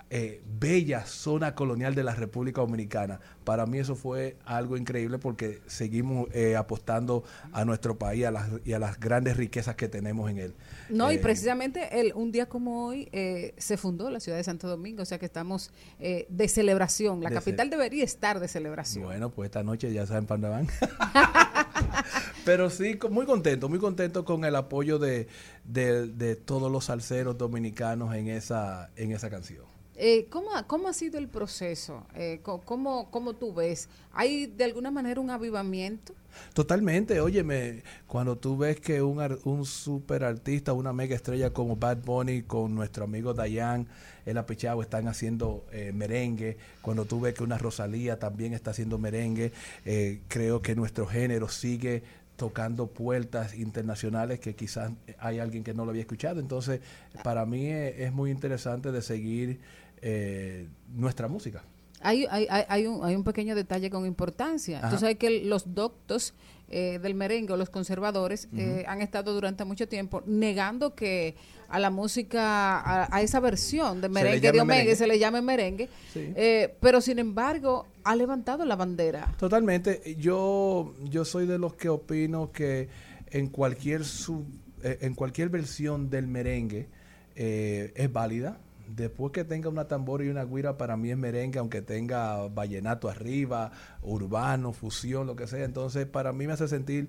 eh, 0.08 0.40
bella 0.58 1.04
zona 1.04 1.54
colonial 1.54 1.94
de 1.94 2.04
la 2.04 2.14
República 2.14 2.60
Dominicana. 2.60 3.18
Para 3.44 3.66
mí 3.66 3.78
eso 3.78 3.96
fue 3.96 4.36
algo 4.44 4.76
increíble 4.76 5.18
porque 5.18 5.60
seguimos 5.66 6.28
eh, 6.32 6.54
apostando 6.56 7.24
a 7.52 7.64
nuestro 7.64 7.98
país 7.98 8.24
a 8.24 8.30
las, 8.30 8.48
y 8.64 8.72
a 8.72 8.78
las 8.78 8.98
grandes 9.00 9.36
riquezas 9.36 9.74
que 9.76 9.88
tenemos 9.88 10.30
en 10.30 10.38
él. 10.38 10.54
No, 10.88 11.10
y 11.10 11.16
Eh, 11.16 11.18
precisamente 11.18 12.00
el, 12.00 12.12
un 12.14 12.30
día 12.30 12.46
como 12.46 12.86
hoy 12.86 13.08
eh, 13.12 13.54
se 13.58 13.76
fundó 13.76 14.08
la 14.10 14.20
ciudad 14.20 14.38
de 14.38 14.44
Santo 14.44 14.68
Domingo, 14.68 15.02
o 15.02 15.06
sea 15.06 15.18
que 15.18 15.26
estamos 15.26 15.70
eh, 15.98 16.26
de 16.28 16.48
celebración. 16.48 17.20
La 17.22 17.30
De 17.30 17.34
capital 17.34 17.68
debería 17.70 18.04
estar 18.04 18.38
de 18.40 18.46
celebración. 18.48 19.04
Bueno, 19.04 19.30
pues 19.30 19.46
esta 19.46 19.62
noche 19.62 19.92
ya 19.92 20.06
saben 20.06 20.26
para 20.26 20.48
van. 20.48 20.68
Pero 22.44 22.70
sí, 22.70 22.98
muy 23.10 23.26
contento, 23.26 23.68
muy 23.68 23.78
contento 23.78 24.24
con 24.24 24.44
el 24.44 24.54
apoyo 24.54 24.98
de, 24.98 25.26
de- 25.64 26.06
de 26.06 26.36
todos 26.36 26.70
los 26.70 26.84
salseros 26.84 27.36
dominicanos 27.36 28.14
en 28.14 28.28
esa, 28.28 28.90
en 28.96 29.10
esa 29.12 29.30
canción. 29.30 29.64
Eh, 29.98 30.26
¿cómo, 30.28 30.50
¿Cómo 30.66 30.88
ha 30.88 30.92
sido 30.92 31.18
el 31.18 31.28
proceso? 31.28 32.06
Eh, 32.14 32.40
¿cómo, 32.42 33.10
¿Cómo 33.10 33.32
tú 33.34 33.54
ves? 33.54 33.88
¿Hay 34.12 34.46
de 34.46 34.64
alguna 34.64 34.90
manera 34.90 35.20
un 35.20 35.30
avivamiento? 35.30 36.14
Totalmente, 36.52 37.20
óyeme, 37.20 37.82
cuando 38.06 38.36
tú 38.36 38.58
ves 38.58 38.78
que 38.78 39.00
un, 39.00 39.18
un 39.44 39.64
super 39.64 40.24
artista, 40.24 40.74
una 40.74 40.92
mega 40.92 41.14
estrella 41.14 41.50
como 41.50 41.76
Bad 41.76 41.98
Bunny 42.04 42.42
con 42.42 42.74
nuestro 42.74 43.04
amigo 43.04 43.32
Dayan, 43.32 43.86
el 44.26 44.36
Apichao 44.38 44.82
están 44.82 45.08
haciendo 45.08 45.64
eh, 45.72 45.92
merengue, 45.94 46.58
cuando 46.82 47.04
tú 47.04 47.20
ves 47.20 47.34
que 47.34 47.42
una 47.42 47.56
Rosalía 47.56 48.18
también 48.18 48.52
está 48.52 48.72
haciendo 48.72 48.98
merengue, 48.98 49.52
eh, 49.84 50.20
creo 50.28 50.60
que 50.60 50.74
nuestro 50.74 51.06
género 51.06 51.48
sigue 51.48 52.02
tocando 52.36 52.86
puertas 52.88 53.54
internacionales 53.54 54.40
que 54.40 54.54
quizás 54.54 54.92
hay 55.18 55.38
alguien 55.38 55.64
que 55.64 55.72
no 55.72 55.84
lo 55.86 55.90
había 55.90 56.02
escuchado. 56.02 56.38
Entonces, 56.38 56.80
para 57.22 57.46
mí 57.46 57.66
es, 57.68 57.98
es 57.98 58.12
muy 58.12 58.30
interesante 58.30 58.92
de 58.92 59.00
seguir 59.00 59.58
eh, 60.02 60.68
nuestra 60.94 61.28
música. 61.28 61.62
Hay, 62.02 62.26
hay, 62.30 62.46
hay, 62.68 62.86
un, 62.86 63.04
hay 63.04 63.16
un 63.16 63.24
pequeño 63.24 63.54
detalle 63.54 63.88
con 63.90 64.06
importancia. 64.06 64.78
Ajá. 64.78 64.90
Tú 64.90 64.98
sabes 64.98 65.16
que 65.16 65.44
los 65.44 65.74
doctos 65.74 66.34
eh, 66.68 66.98
del 67.02 67.14
merengue 67.14 67.52
o 67.54 67.56
los 67.56 67.70
conservadores 67.70 68.48
eh, 68.56 68.84
han 68.86 69.00
estado 69.00 69.32
durante 69.32 69.64
mucho 69.64 69.88
tiempo 69.88 70.22
negando 70.26 70.94
que 70.94 71.34
a 71.68 71.78
la 71.80 71.90
música, 71.90 72.78
a, 72.78 73.08
a 73.16 73.22
esa 73.22 73.40
versión 73.40 74.00
de 74.02 74.08
merengue, 74.08 74.40
de 74.52 74.60
Omega, 74.60 74.64
merengue. 74.64 74.94
se 74.96 75.06
le 75.06 75.18
llame 75.18 75.40
merengue, 75.42 75.88
Sí. 76.12 76.32
eh, 76.36 76.74
pero 76.80 77.00
sin 77.00 77.18
embargo 77.18 77.86
ha 78.04 78.14
levantado 78.14 78.64
la 78.66 78.76
bandera. 78.76 79.34
Totalmente. 79.38 80.16
Yo, 80.18 80.94
yo 81.04 81.24
soy 81.24 81.46
de 81.46 81.58
los 81.58 81.74
que 81.74 81.88
opino 81.88 82.52
que 82.52 82.88
en 83.30 83.48
cualquier 83.48 84.04
sub- 84.04 84.46
en 84.82 85.14
cualquier 85.14 85.48
versión 85.48 86.10
del 86.10 86.28
merengue 86.28 86.88
es 87.34 88.12
válida. 88.12 88.58
Después 88.88 89.32
que 89.32 89.44
tenga 89.44 89.68
una 89.68 89.88
tambora 89.88 90.24
y 90.24 90.28
una 90.28 90.44
guira, 90.44 90.76
para 90.76 90.96
mí 90.96 91.10
es 91.10 91.16
merengue, 91.16 91.58
aunque 91.58 91.82
tenga 91.82 92.48
vallenato 92.48 93.08
arriba, 93.08 93.72
urbano, 94.02 94.72
fusión, 94.72 95.26
lo 95.26 95.36
que 95.36 95.46
sea. 95.46 95.64
Entonces, 95.64 96.06
para 96.06 96.32
mí 96.32 96.46
me 96.46 96.52
hace 96.52 96.68
sentir 96.68 97.08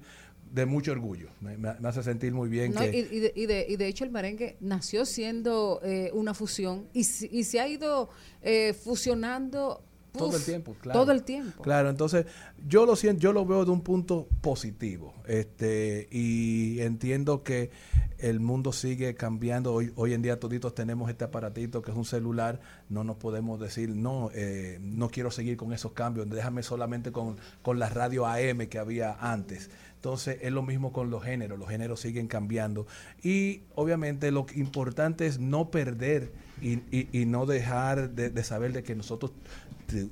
de 0.51 0.65
mucho 0.65 0.91
orgullo. 0.91 1.29
Me, 1.41 1.57
hace 1.87 2.03
sentir 2.03 2.33
muy 2.33 2.49
bien 2.49 2.73
¿no? 2.73 2.81
que... 2.81 2.89
Y, 2.89 3.17
y 3.17 3.19
de, 3.19 3.33
y, 3.35 3.45
de, 3.45 3.65
y 3.67 3.75
de 3.75 3.87
hecho 3.87 4.03
el 4.03 4.11
merengue 4.11 4.57
nació 4.59 5.05
siendo 5.05 5.81
eh, 5.83 6.09
una 6.13 6.33
fusión 6.33 6.87
y, 6.93 6.99
y 6.99 7.43
se 7.43 7.59
ha 7.59 7.67
ido 7.67 8.09
eh, 8.41 8.73
fusionando 8.73 9.83
Todo 10.18 10.38
el 10.38 10.44
tiempo, 10.44 10.76
claro. 10.81 10.99
Todo 10.99 11.11
el 11.11 11.23
tiempo. 11.23 11.64
Claro, 11.64 11.89
entonces 11.89 12.26
yo 12.68 12.85
lo 12.85 12.95
siento, 12.95 13.22
yo 13.22 13.34
lo 13.34 13.45
veo 13.45 13.65
de 13.65 13.72
un 13.72 13.81
punto 13.81 14.27
positivo, 14.41 15.14
este, 15.27 16.07
y 16.11 16.80
entiendo 16.81 17.44
que 17.44 17.72
el 18.19 18.39
mundo 18.39 18.73
sigue 18.73 19.14
cambiando. 19.14 19.73
Hoy, 19.73 19.91
hoy 19.95 20.14
en 20.14 20.23
día 20.23 20.39
toditos 20.39 20.73
tenemos 20.73 21.10
este 21.10 21.23
aparatito 21.26 21.81
que 21.84 21.91
es 21.91 21.98
un 21.98 22.06
celular, 22.06 22.60
no 22.89 23.03
nos 23.03 23.18
podemos 23.18 23.60
decir, 23.60 23.89
no, 23.95 24.31
eh, 24.34 24.80
no 24.81 25.10
quiero 25.10 25.30
seguir 25.30 25.56
con 25.57 25.72
esos 25.72 25.91
cambios, 25.91 26.27
déjame 26.30 26.64
solamente 26.64 27.11
con, 27.11 27.38
con 27.61 27.77
la 27.77 27.89
radio 27.89 28.26
AM 28.26 28.65
que 28.68 28.80
había 28.80 29.14
antes. 29.19 29.69
Entonces 29.95 30.38
es 30.41 30.52
lo 30.52 30.61
mismo 30.64 30.91
con 30.94 31.10
los 31.10 31.23
géneros, 31.23 31.60
los 31.60 31.68
géneros 31.69 31.99
siguen 31.99 32.27
cambiando. 32.27 32.88
Y 33.23 33.61
obviamente 33.76 34.31
lo 34.31 34.45
importante 34.56 35.26
es 35.27 35.39
no 35.39 35.69
perder 35.69 36.31
y, 36.61 36.76
y- 36.91 37.10
y 37.11 37.26
no 37.26 37.45
dejar 37.45 38.11
de, 38.11 38.30
de 38.30 38.44
saber 38.44 38.73
de 38.73 38.84
que 38.84 38.95
nosotros 38.95 39.31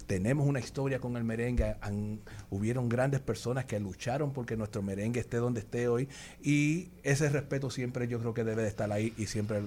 tenemos 0.08 0.48
una 0.48 0.60
historia 0.60 1.00
con 1.00 1.18
el 1.18 1.24
merengue. 1.24 1.76
Han- 1.82 2.20
hubieron 2.50 2.90
grandes 2.90 3.20
personas 3.22 3.66
que 3.66 3.80
lucharon 3.80 4.32
porque 4.34 4.56
nuestro 4.58 4.82
merengue 4.82 5.20
esté 5.20 5.38
donde 5.38 5.60
esté 5.62 5.88
hoy. 5.88 6.08
Y 6.42 6.90
ese 7.04 7.30
respeto 7.30 7.70
siempre 7.70 8.08
yo 8.08 8.20
creo 8.20 8.34
que 8.34 8.44
debe 8.44 8.62
de 8.64 8.68
estar 8.70 8.92
ahí 8.92 9.14
y 9.18 9.28
siempre 9.28 9.62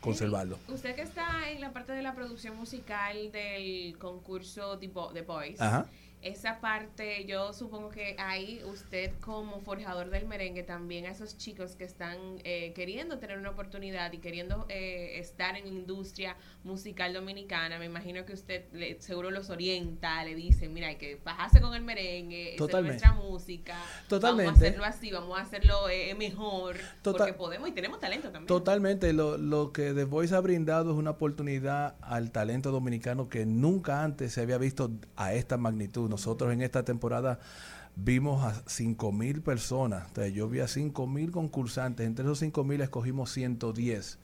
conservarlo. 0.00 0.58
Usted 0.68 0.94
que 0.94 1.02
está 1.02 1.50
en 1.50 1.60
la 1.60 1.72
parte 1.72 1.92
de 1.92 2.02
la 2.02 2.14
producción 2.14 2.56
musical 2.56 3.32
del 3.32 3.96
concurso 3.98 4.78
tipo 4.78 5.12
The 5.12 5.22
Voice, 5.22 5.62
Ajá. 5.62 5.86
Esa 6.22 6.60
parte 6.60 7.24
yo 7.26 7.52
supongo 7.52 7.90
que 7.90 8.16
ahí 8.18 8.60
usted 8.64 9.12
como 9.20 9.60
forjador 9.60 10.10
del 10.10 10.26
merengue 10.26 10.62
también 10.64 11.06
a 11.06 11.10
esos 11.10 11.36
chicos 11.36 11.76
que 11.76 11.84
están 11.84 12.16
eh, 12.42 12.72
queriendo 12.74 13.18
tener 13.18 13.38
una 13.38 13.50
oportunidad 13.50 14.12
y 14.12 14.18
queriendo 14.18 14.66
eh, 14.68 15.18
estar 15.20 15.56
en 15.56 15.64
la 15.64 15.70
industria 15.70 16.36
musical 16.64 17.12
dominicana, 17.12 17.78
me 17.78 17.84
imagino 17.84 18.24
que 18.24 18.32
usted 18.32 18.64
le- 18.72 19.00
seguro 19.00 19.30
los 19.30 19.50
orienta, 19.50 20.24
le 20.24 20.34
dice, 20.34 20.68
mira, 20.68 20.88
hay 20.88 20.96
que 20.96 21.20
bajarse 21.24 21.60
con 21.60 21.74
el 21.74 21.82
merengue, 21.82 22.54
esa 22.56 22.64
es 22.78 22.84
nuestra 22.84 23.12
música, 23.12 23.76
Totalmente. 24.08 24.46
vamos 24.46 24.62
a 24.62 24.66
hacerlo 24.66 24.84
así, 24.84 25.10
vamos 25.12 25.38
a 25.38 25.42
hacerlo 25.42 25.88
eh, 25.88 26.14
mejor, 26.16 26.76
Total- 27.02 27.18
porque 27.28 27.32
podemos 27.34 27.68
y 27.68 27.72
tenemos 27.72 28.00
talento 28.00 28.30
también. 28.32 28.46
Totalmente, 28.48 29.12
lo, 29.12 29.38
lo 29.38 29.72
que 29.72 29.92
The 29.92 30.04
Voice 30.04 30.34
ha 30.34 30.40
brindado 30.40 30.90
es 30.92 30.96
una 30.96 31.10
oportunidad 31.10 31.94
al 32.00 32.32
talento 32.32 32.72
dominicano 32.72 33.28
que 33.28 33.46
nunca 33.46 34.02
antes 34.02 34.32
se 34.32 34.40
había 34.40 34.58
visto 34.58 34.90
a 35.14 35.32
esta 35.34 35.56
magnitud. 35.56 36.05
Nosotros 36.08 36.52
en 36.52 36.62
esta 36.62 36.84
temporada 36.84 37.38
vimos 37.96 38.44
a 38.44 38.62
5 38.66 39.12
mil 39.12 39.42
personas, 39.42 40.10
o 40.12 40.14
sea, 40.14 40.28
yo 40.28 40.48
vi 40.48 40.60
a 40.60 40.68
5 40.68 41.06
mil 41.06 41.30
concursantes, 41.30 42.06
entre 42.06 42.24
esos 42.24 42.38
5 42.40 42.64
mil 42.64 42.80
escogimos 42.82 43.32
110 43.32 44.18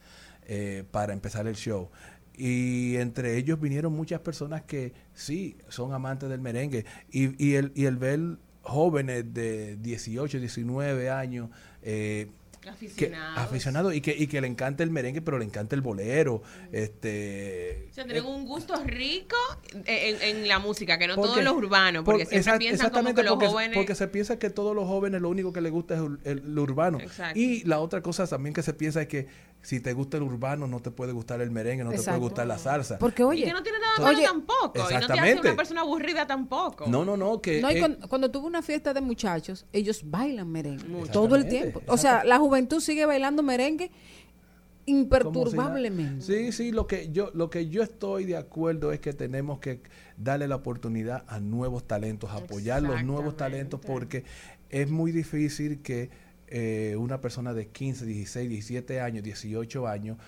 eh, 0.47 0.85
para 0.91 1.13
empezar 1.13 1.47
el 1.47 1.57
show. 1.57 1.91
Y 2.35 2.97
entre 2.97 3.37
ellos 3.37 3.61
vinieron 3.61 3.93
muchas 3.93 4.21
personas 4.21 4.63
que 4.63 4.93
sí 5.15 5.57
son 5.69 5.93
amantes 5.93 6.29
del 6.29 6.41
merengue. 6.41 6.85
Y, 7.11 7.43
y, 7.43 7.55
el, 7.55 7.73
y 7.75 7.85
el 7.85 7.97
ver 7.97 8.39
jóvenes 8.63 9.33
de 9.35 9.77
18, 9.77 10.39
19 10.39 11.11
años, 11.11 11.51
eh, 11.83 12.29
que, 12.63 12.69
Aficionados. 12.71 13.39
aficionados 13.39 13.95
y 13.95 14.01
que, 14.01 14.15
y 14.17 14.27
que 14.29 14.41
le 14.41 14.47
encanta 14.47 14.83
el 14.85 14.91
merengue, 14.91 15.21
pero 15.21 15.39
le 15.39 15.45
encanta 15.45 15.75
el 15.75 15.81
bolero. 15.83 16.43
Este, 16.97 17.87
O 17.91 17.95
sea, 17.95 18.05
tienen 18.05 18.25
un 18.25 18.45
gusto 18.47 18.75
rico 18.85 19.37
en, 19.73 19.85
en 20.23 20.49
la 20.49 20.59
música, 20.59 20.99
que 20.99 21.07
no 21.09 21.15
todo 21.17 21.29
Porque- 21.29 21.43
lo 21.43 21.55
urbano, 21.55 22.05
porque 22.05 22.25
por- 22.25 22.31
siempre 22.31 22.53
exact- 22.53 22.59
piensan 22.59 22.91
como 22.91 23.09
exactamente 23.11 23.21
que 23.23 23.25
los 23.25 23.33
porque, 23.35 23.47
jóvenes... 23.49 23.77
porque 23.77 23.95
se 23.95 24.09
piensa 24.09 24.39
que 24.39 24.51
todos 24.51 24.75
los 24.75 24.87
jóvenes 24.87 25.21
lo 25.21 25.29
único 25.29 25.53
que 25.53 25.61
les 25.61 25.73
gusta 25.73 25.95
es 25.95 26.01
el, 26.01 26.19
el- 26.25 26.55
lo 26.55 26.63
urbano. 26.63 27.01
Exacto. 27.01 27.39
Y 27.39 27.65
la 27.65 27.81
otra 27.81 28.03
cosa 28.03 28.27
también 28.27 28.55
que 28.55 28.63
se 28.63 28.75
piensa 28.75 29.03
es 29.03 29.09
que 29.09 29.27
si 29.63 29.79
te 29.79 29.93
gusta 29.93 30.17
el 30.17 30.25
urbano 30.25 30.67
no 30.67 30.81
te 30.81 30.91
puede 30.91 31.13
gustar 31.13 31.41
el 31.41 31.51
merengue, 31.53 31.85
no 31.85 31.91
te 31.91 32.03
puede 32.03 32.19
gustar 32.19 32.47
la 32.49 32.59
salsa. 32.59 32.99
Porque 32.99 33.23
oye, 33.23 33.43
y 33.43 33.45
que 33.45 33.53
no 33.53 33.63
tiene 33.63 33.79
nada 33.79 33.95
malo 34.01 34.19
oye, 34.19 34.27
tampoco, 34.27 34.73
y 34.75 34.79
no 34.79 34.89
te 34.89 34.95
hace 34.95 34.95
Exactamente. 35.05 35.41
una 35.49 35.57
persona 35.57 35.81
aburrida 35.83 36.27
tampoco. 36.27 36.87
No, 36.89 37.05
no, 37.05 37.17
no, 37.17 37.41
que 37.41 37.61
No, 37.61 37.71
y 37.71 37.77
eh, 37.77 37.79
cuando, 37.79 38.09
cuando 38.09 38.31
tuve 38.31 38.47
una 38.47 38.61
fiesta 38.63 38.93
de 38.93 39.01
muchachos, 39.01 39.65
ellos 39.73 40.01
bailan 40.05 40.49
merengue 40.51 40.83
todo 41.13 41.37
el 41.37 41.43
Exactamente, 41.43 41.49
tiempo. 41.51 41.83
O 41.87 41.97
sea, 41.97 42.25
la 42.25 42.39
juventud 42.39 42.52
sigue 42.81 43.07
bailando 43.07 43.43
merengue 43.43 43.91
si 44.85 44.91
imperturbablemente. 44.93 46.25
Sí, 46.25 46.53
sí, 46.53 46.73
lo 46.73 46.87
que 46.87 47.11
yo 47.11 47.31
lo 47.35 47.51
que 47.51 47.69
yo 47.69 47.83
estoy 47.83 48.25
de 48.25 48.37
acuerdo 48.37 48.93
es 48.93 49.01
que 49.01 49.13
tenemos 49.13 49.61
que 49.61 49.81
darle 50.17 50.49
la 50.49 50.57
oportunidad 50.57 51.25
a 51.29 51.41
nuevos 51.41 51.85
talentos, 51.87 52.31
apoyar 52.31 52.83
los 52.83 53.05
nuevos 53.05 53.37
talentos 53.37 53.81
porque 53.81 54.25
es 54.71 54.91
muy 54.91 55.13
difícil 55.13 55.83
que 55.83 56.11
eh, 56.49 56.97
una 56.99 57.21
persona 57.21 57.55
de 57.55 57.69
15, 57.69 58.05
16, 58.07 58.49
17 58.49 59.01
años, 59.01 59.23
18 59.23 59.87
años 59.87 60.19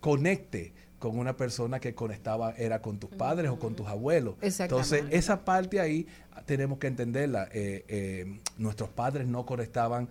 conecte 0.00 0.72
con 0.98 1.18
una 1.18 1.36
persona 1.36 1.80
que 1.80 1.94
conectaba 1.94 2.52
era 2.56 2.82
con 2.82 2.98
tus 2.98 3.10
padres 3.10 3.50
o 3.50 3.58
con 3.58 3.74
tus 3.74 3.86
abuelos. 3.86 4.34
Entonces, 4.42 5.04
esa 5.10 5.44
parte 5.44 5.80
ahí 5.80 6.06
ah, 6.32 6.42
tenemos 6.44 6.78
que 6.78 6.88
entenderla. 6.88 7.48
Eh, 7.52 7.84
eh, 7.88 8.40
nuestros 8.58 8.90
padres 8.90 9.26
no 9.26 9.46
conectaban 9.46 10.08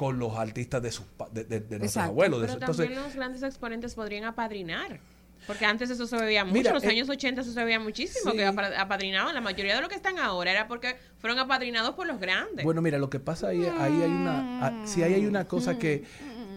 con 0.00 0.18
los 0.18 0.34
artistas 0.38 0.80
de 0.82 0.90
sus 0.92 1.04
de, 1.30 1.44
de- 1.44 1.60
de 1.60 1.78
nuestros 1.78 2.02
abuelos. 2.06 2.40
de 2.40 2.46
Pero 2.46 2.58
su- 2.72 2.82
entonces, 2.82 3.04
los 3.04 3.14
grandes 3.14 3.42
exponentes 3.42 3.94
podrían 3.94 4.24
apadrinar. 4.24 4.98
Porque 5.46 5.66
antes 5.66 5.90
eso 5.90 6.06
se 6.06 6.16
veía 6.16 6.42
mucho, 6.44 6.54
Mira, 6.54 6.70
en 6.70 6.74
los 6.74 6.84
eh, 6.84 6.88
años 6.88 7.08
80 7.10 7.42
eso 7.42 7.52
se 7.52 7.64
veía 7.64 7.78
muchísimo, 7.80 8.30
sí. 8.30 8.36
que 8.38 8.46
apa- 8.46 8.78
apadrinaban. 8.80 9.34
La 9.34 9.42
mayoría 9.42 9.74
de 9.74 9.80
los 9.82 9.90
que 9.90 9.96
están 9.96 10.18
ahora 10.18 10.50
era 10.52 10.68
porque 10.68 10.96
fueron 11.18 11.38
apadrinados 11.38 11.94
por 11.94 12.06
los 12.06 12.18
grandes. 12.18 12.64
Bueno, 12.64 12.80
mira, 12.80 12.98
lo 12.98 13.10
que 13.10 13.20
pasa 13.20 13.48
ahí, 13.48 13.62
ahí 13.78 13.92
hay 14.02 14.10
una, 14.10 14.86
si 14.86 15.02
ahí 15.02 15.12
hay 15.14 15.26
una 15.26 15.46
cosa 15.46 15.78
que, 15.78 16.04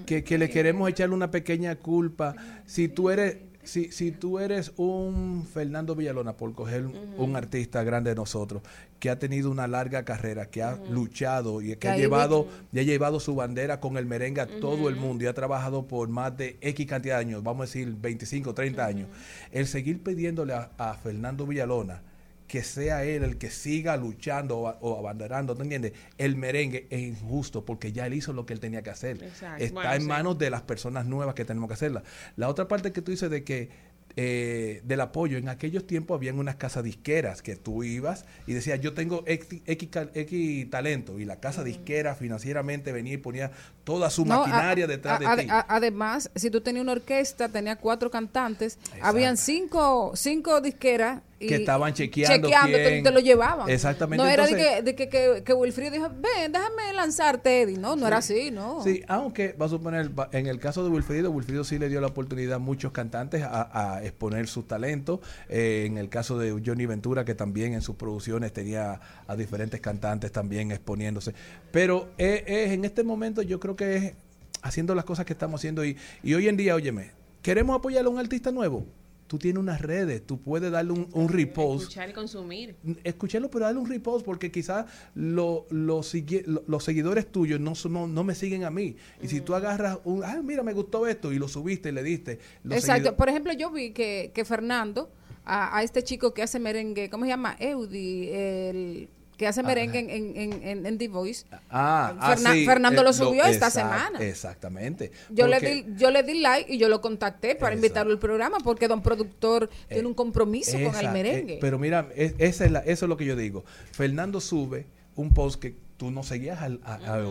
que, 0.06 0.24
que 0.24 0.38
le 0.38 0.50
queremos 0.50 0.90
echarle 0.90 1.14
una 1.16 1.30
pequeña 1.32 1.76
culpa. 1.76 2.36
Si 2.66 2.88
tú 2.88 3.10
eres, 3.10 3.38
si, 3.64 3.92
si 3.92 4.12
tú 4.12 4.40
eres 4.40 4.74
un 4.78 5.46
Fernando 5.52 5.96
Villalona, 5.96 6.38
por 6.38 6.54
coger 6.54 6.86
un 7.18 7.36
artista 7.36 7.84
grande 7.84 8.12
de 8.12 8.16
nosotros, 8.16 8.62
que 9.00 9.10
ha 9.10 9.20
tenido 9.20 9.52
una 9.52 9.68
larga 9.68 10.04
carrera, 10.04 10.48
que 10.48 10.64
ha 10.64 10.78
luchado 10.90 11.62
y 11.62 11.70
que 11.70 11.78
Que 11.78 11.90
ha 11.90 11.98
llevado, 11.98 12.48
y 12.72 12.80
ha 12.80 12.84
llevado 12.84 13.20
su 13.20 13.36
bandera 13.36 13.80
con 13.80 13.98
el 13.98 14.06
merengue 14.06 14.42
a 14.42 14.48
todo 14.48 14.90
el 14.90 14.96
mundo 14.96 15.24
y 15.24 15.28
ha 15.28 15.34
trabajado 15.34 15.88
por 15.88 16.10
más 16.10 16.36
de 16.38 16.58
X 16.62 16.88
cantidad 16.88 17.16
de 17.16 17.22
años, 17.22 17.44
vamos 17.44 17.64
a 17.64 17.66
decir 17.66 17.94
25, 18.00 18.54
30 18.54 18.86
años. 18.86 19.10
El 19.52 19.68
seguir 19.68 20.02
pidiéndole 20.02 20.54
a, 20.54 20.72
a 20.78 20.94
Fernando 20.96 21.46
Villalona 21.46 22.02
que 22.48 22.64
sea 22.64 23.04
él 23.04 23.24
el 23.24 23.38
que 23.38 23.50
siga 23.50 23.98
luchando 23.98 24.60
o, 24.60 24.70
o 24.82 25.00
abanderando, 25.00 25.56
¿te 25.56 25.64
entiendes? 25.64 25.94
El 26.18 26.36
merengue 26.36 26.88
es 26.90 27.02
injusto 27.02 27.66
porque 27.66 27.92
ya 27.92 28.06
él 28.06 28.14
hizo 28.14 28.34
lo 28.34 28.46
que 28.46 28.54
él 28.54 28.60
tenía 28.60 28.82
que 28.84 28.90
hacer. 28.92 29.24
Exacto. 29.24 29.64
Está 29.64 29.74
Bueno, 29.74 29.94
en 29.94 30.02
sí. 30.02 30.08
manos 30.08 30.38
de 30.38 30.50
las 30.50 30.62
personas 30.62 31.06
nuevas 31.06 31.34
que 31.36 31.46
tenemos 31.46 31.68
que 31.68 31.74
hacerla. 31.76 32.04
La 32.36 32.50
otra 32.50 32.68
parte 32.68 32.92
que 32.92 33.02
tú 33.02 33.12
dices 33.12 33.30
de 33.30 33.44
que 33.44 33.94
eh, 34.16 34.82
del 34.84 35.02
apoyo, 35.02 35.40
en 35.40 35.50
aquellos 35.50 35.88
tiempos 35.88 36.14
habían 36.18 36.38
unas 36.38 36.56
casas 36.58 36.84
disqueras 36.84 37.42
que 37.42 37.56
tú 37.56 37.84
ibas 37.84 38.26
y 38.46 38.54
decías, 38.54 38.80
yo 38.80 38.94
tengo 38.94 39.24
X, 39.26 39.62
X 39.66 40.70
talento 40.70 41.20
y 41.20 41.26
la 41.26 41.40
casa 41.40 41.64
disquera 41.64 42.14
financieramente 42.14 42.92
venía 42.92 43.14
y 43.14 43.18
ponía 43.18 43.50
toda 43.84 44.12
su 44.12 44.24
No, 44.24 44.36
a- 44.36 44.38
maquinaria 44.48 44.86
detrás 44.86 45.20
a- 45.26 45.36
de 45.36 45.44
ti. 45.44 45.50
además, 45.50 46.30
si 46.36 46.52
tú 46.52 46.62
tenías 46.62 46.84
una 46.84 46.92
orquesta, 46.92 47.50
tenía 47.50 47.78
cuatro 47.78 48.12
cantantes, 48.12 48.78
habían 49.02 49.36
cinco, 49.36 50.12
cinco 50.16 50.62
disqueras 50.62 51.24
que 51.40 51.56
estaban 51.56 51.94
chequeando, 51.94 52.48
chequeando, 52.48 52.78
te, 52.78 52.84
quién. 52.90 53.04
te 53.04 53.12
lo 53.12 53.20
llevaban. 53.20 53.70
Exactamente. 53.70 54.24
No 54.24 54.30
era 54.30 54.46
de 54.48 54.56
que, 54.56 54.82
de 54.82 54.96
que, 54.96 55.10
que, 55.10 55.44
que 55.44 55.54
Wilfrido 55.54 55.92
dijo, 55.92 56.10
ven, 56.10 56.52
déjame 56.52 56.94
lanzarte, 56.94 57.64
Eddie. 57.64 57.78
No, 57.78 57.96
no 57.96 58.08
era 58.08 58.18
así, 58.18 58.50
no. 58.52 58.82
Sí, 58.84 59.04
aunque 59.08 59.54
va 59.54 59.66
a 59.66 59.70
suponer, 59.70 60.12
en 60.32 60.48
el 60.48 60.60
caso 60.60 60.84
de 60.84 60.90
Wilfrido, 60.90 61.32
Wilfrido 61.32 61.64
sí 61.64 61.78
le 61.80 61.90
dio 61.90 62.00
la 62.00 62.08
oportunidad 62.08 62.56
a 62.56 62.60
muchos 62.60 62.92
cantantes 62.94 63.44
a, 63.44 63.96
a 63.98 64.04
exponer 64.04 64.48
sus 64.48 64.68
talentos. 64.68 65.20
Eh, 65.50 65.84
en 65.86 65.98
el 65.98 66.08
caso 66.10 66.38
de 66.38 66.52
Johnny 66.66 66.86
Ventura, 66.86 67.26
que 67.26 67.36
también 67.36 67.74
en 67.74 67.82
sus 67.82 67.96
producciones 67.96 68.54
tenía 68.54 69.02
a 69.28 69.36
diferentes 69.36 69.82
cantantes 69.82 70.32
también 70.32 70.72
exponiéndose. 70.72 71.34
Pero 71.72 72.10
es, 72.18 72.44
es- 72.48 72.72
en 72.72 72.86
este 72.86 73.04
momento 73.04 73.42
yo 73.42 73.60
creo 73.60 73.76
que 73.76 73.96
es 73.98 74.14
haciendo 74.62 74.96
las 74.96 75.04
cosas 75.04 75.26
que 75.26 75.34
estamos 75.34 75.60
haciendo 75.60 75.84
y, 75.84 75.98
y 76.24 76.34
hoy 76.36 76.48
en 76.48 76.56
día, 76.56 76.74
óyeme, 76.76 77.12
¿queremos 77.42 77.76
apoyar 77.76 78.06
a 78.06 78.10
un 78.10 78.18
artista 78.18 78.50
nuevo? 78.52 78.86
Tú 79.28 79.40
tienes 79.40 79.60
unas 79.60 79.82
redes, 79.82 80.26
tú 80.28 80.40
puedes 80.40 80.72
darle 80.72 80.92
un, 80.92 81.08
un 81.14 81.28
repost 81.30 81.84
Escuchar 81.84 82.10
y 82.10 82.14
consumir. 82.14 82.76
escucharlo, 83.04 83.50
pero 83.50 83.66
dale 83.66 83.80
un 83.80 83.90
repost 83.90 84.24
porque 84.26 84.52
quizás 84.52 84.86
lo- 85.16 85.66
lo 85.72 86.04
sigue- 86.04 86.44
lo- 86.46 86.64
los 86.68 86.84
seguidores 86.84 87.32
tuyos 87.32 87.60
no, 87.60 87.74
son- 87.74 87.94
no, 87.94 88.08
no 88.08 88.24
me 88.24 88.36
siguen 88.36 88.64
a 88.64 88.70
mí. 88.70 88.96
Y 89.22 89.28
si 89.30 89.42
tú 89.42 89.56
agarras 89.56 89.98
un, 90.04 90.24
ah, 90.24 90.42
mira, 90.44 90.62
me 90.62 90.74
gustó 90.74 91.08
esto 91.08 91.32
y 91.32 91.40
lo 91.40 91.48
subiste 91.48 91.90
y 91.90 91.92
le 91.94 92.04
diste. 92.04 92.40
Exacto. 92.70 93.16
Por 93.16 93.30
ejemplo, 93.30 93.54
yo 93.54 93.72
vi 93.72 93.92
que, 93.92 94.32
que 94.36 94.46
Fernando, 94.46 95.10
a, 95.46 95.78
a 95.78 95.84
este 95.84 96.04
chico 96.04 96.34
que 96.34 96.44
hace 96.44 96.60
merengue, 96.60 97.10
¿cómo 97.10 97.26
se 97.26 97.30
llama? 97.30 97.56
Eudi, 97.60 98.30
el 98.30 99.10
que 99.38 99.48
hace 99.48 99.64
merengue 99.64 100.00
en, 100.00 100.10
en, 100.10 100.36
en, 100.38 100.64
en- 100.64 100.86
en 100.86 100.98
The 100.98 101.08
Voice. 101.08 101.46
Ah, 101.70 102.16
ah, 102.20 102.38
sí, 102.38 102.66
Fernando 102.66 103.02
eh, 103.02 103.04
lo 103.04 103.14
subió 103.14 103.44
esta 103.46 103.68
exact- 103.68 103.72
semana. 103.72 104.20
Exactamente. 104.20 105.12
Yo 105.30 105.48
le, 105.48 105.60
di, 105.60 105.86
yo 105.98 106.12
le 106.12 106.24
di 106.24 106.40
like 106.40 106.72
y 106.74 106.78
yo 106.78 106.88
lo 106.90 107.02
contacté 107.02 107.56
para 107.56 107.74
invitarlo 107.76 108.12
al 108.12 108.20
programa 108.20 108.58
porque 108.64 108.88
don 108.88 109.02
productor 109.02 109.70
tiene 109.90 110.08
un 110.08 110.14
compromiso 110.14 110.74
con 110.74 110.82
el 110.96 111.02
Esa- 111.02 111.12
merengue. 111.12 111.54
eh, 111.56 111.60
pero 111.62 111.80
mira, 111.80 112.08
es- 112.16 112.36
esa 112.38 112.66
es 112.66 112.72
la- 112.72 112.80
eso 112.80 113.06
es 113.06 113.10
lo 113.10 113.18
que 113.18 113.26
yo 113.26 113.36
digo. 113.36 113.64
Fernando 113.92 114.40
sube 114.40 114.86
un 115.16 115.32
post 115.34 115.60
que 115.62 115.76
tú 115.98 116.12
no 116.12 116.24
seguías 116.24 116.62
al- 116.62 116.80
a, 116.84 116.96
a 116.96 117.24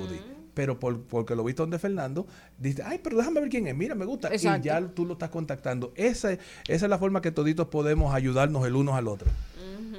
pero 0.55 0.79
por, 0.79 1.01
porque 1.05 1.35
lo 1.35 1.45
viste 1.45 1.63
donde 1.63 1.79
Fernando, 1.79 2.27
dice, 2.59 2.83
ay, 2.85 3.01
pero 3.03 3.17
déjame 3.17 3.41
ver 3.41 3.49
quién 3.49 3.67
es, 3.69 3.75
mira, 3.75 3.95
me 3.95 4.05
gusta. 4.05 4.29
Exacto. 4.29 4.61
Y 4.61 4.69
ya 4.69 4.81
tú 4.83 5.07
lo 5.07 5.15
estás 5.15 5.31
contactando. 5.31 5.93
Esa, 5.97 6.33
esa 6.33 6.41
es 6.67 6.83
la 6.83 6.99
forma 6.99 7.23
que 7.23 7.31
toditos 7.31 7.69
podemos 7.69 8.15
ayudarnos 8.15 8.67
el 8.67 8.77
uno 8.77 8.95
al 8.95 9.09
otro. 9.09 9.29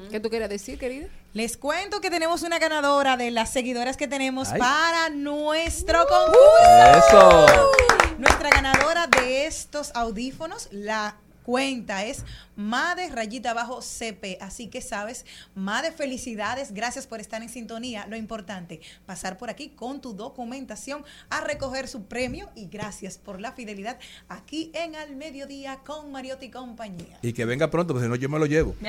¿Qué 0.09 0.19
tú 0.19 0.29
querías 0.29 0.49
decir, 0.49 0.79
querida? 0.79 1.07
Les 1.33 1.57
cuento 1.57 2.01
que 2.01 2.09
tenemos 2.09 2.43
una 2.43 2.59
ganadora 2.59 3.17
de 3.17 3.31
las 3.31 3.51
seguidoras 3.51 3.97
que 3.97 4.07
tenemos 4.07 4.49
Ay. 4.51 4.59
para 4.59 5.09
nuestro 5.09 6.05
concurso. 6.07 7.07
Eso. 7.07 7.71
Nuestra 8.17 8.49
ganadora 8.49 9.07
de 9.07 9.45
estos 9.45 9.91
audífonos, 9.95 10.67
la 10.71 11.17
cuenta 11.43 12.03
es 12.05 12.25
Made 12.55 13.09
rayita 13.09 13.51
abajo 13.51 13.81
CP. 13.81 14.37
Así 14.41 14.67
que 14.67 14.81
sabes, 14.81 15.25
Made, 15.55 15.91
felicidades, 15.91 16.73
gracias 16.73 17.07
por 17.07 17.19
estar 17.19 17.41
en 17.41 17.49
sintonía. 17.49 18.05
Lo 18.07 18.15
importante, 18.15 18.79
pasar 19.05 19.37
por 19.37 19.49
aquí 19.49 19.69
con 19.69 20.01
tu 20.01 20.13
documentación 20.13 21.03
a 21.29 21.41
recoger 21.41 21.87
su 21.87 22.05
premio 22.05 22.49
y 22.55 22.67
gracias 22.67 23.17
por 23.17 23.41
la 23.41 23.51
fidelidad 23.51 23.99
aquí 24.29 24.71
en 24.73 24.95
Al 24.95 25.15
Mediodía 25.15 25.79
con 25.85 26.11
Mariotti 26.11 26.47
y 26.47 26.51
compañía. 26.51 27.19
Y 27.21 27.33
que 27.33 27.45
venga 27.45 27.69
pronto, 27.69 27.93
porque 27.93 28.05
si 28.05 28.09
no 28.09 28.15
yo 28.15 28.29
me 28.29 28.39
lo 28.39 28.45
llevo. 28.45 28.75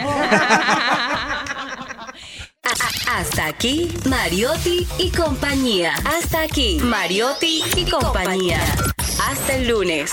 Hasta 3.06 3.46
aquí, 3.46 3.92
Mariotti 4.08 4.86
y 4.98 5.10
compañía. 5.10 5.94
Hasta 6.04 6.42
aquí, 6.42 6.78
Mariotti 6.82 7.62
y 7.76 7.88
compañía. 7.90 8.60
Hasta 9.20 9.54
el 9.54 9.68
lunes. 9.68 10.12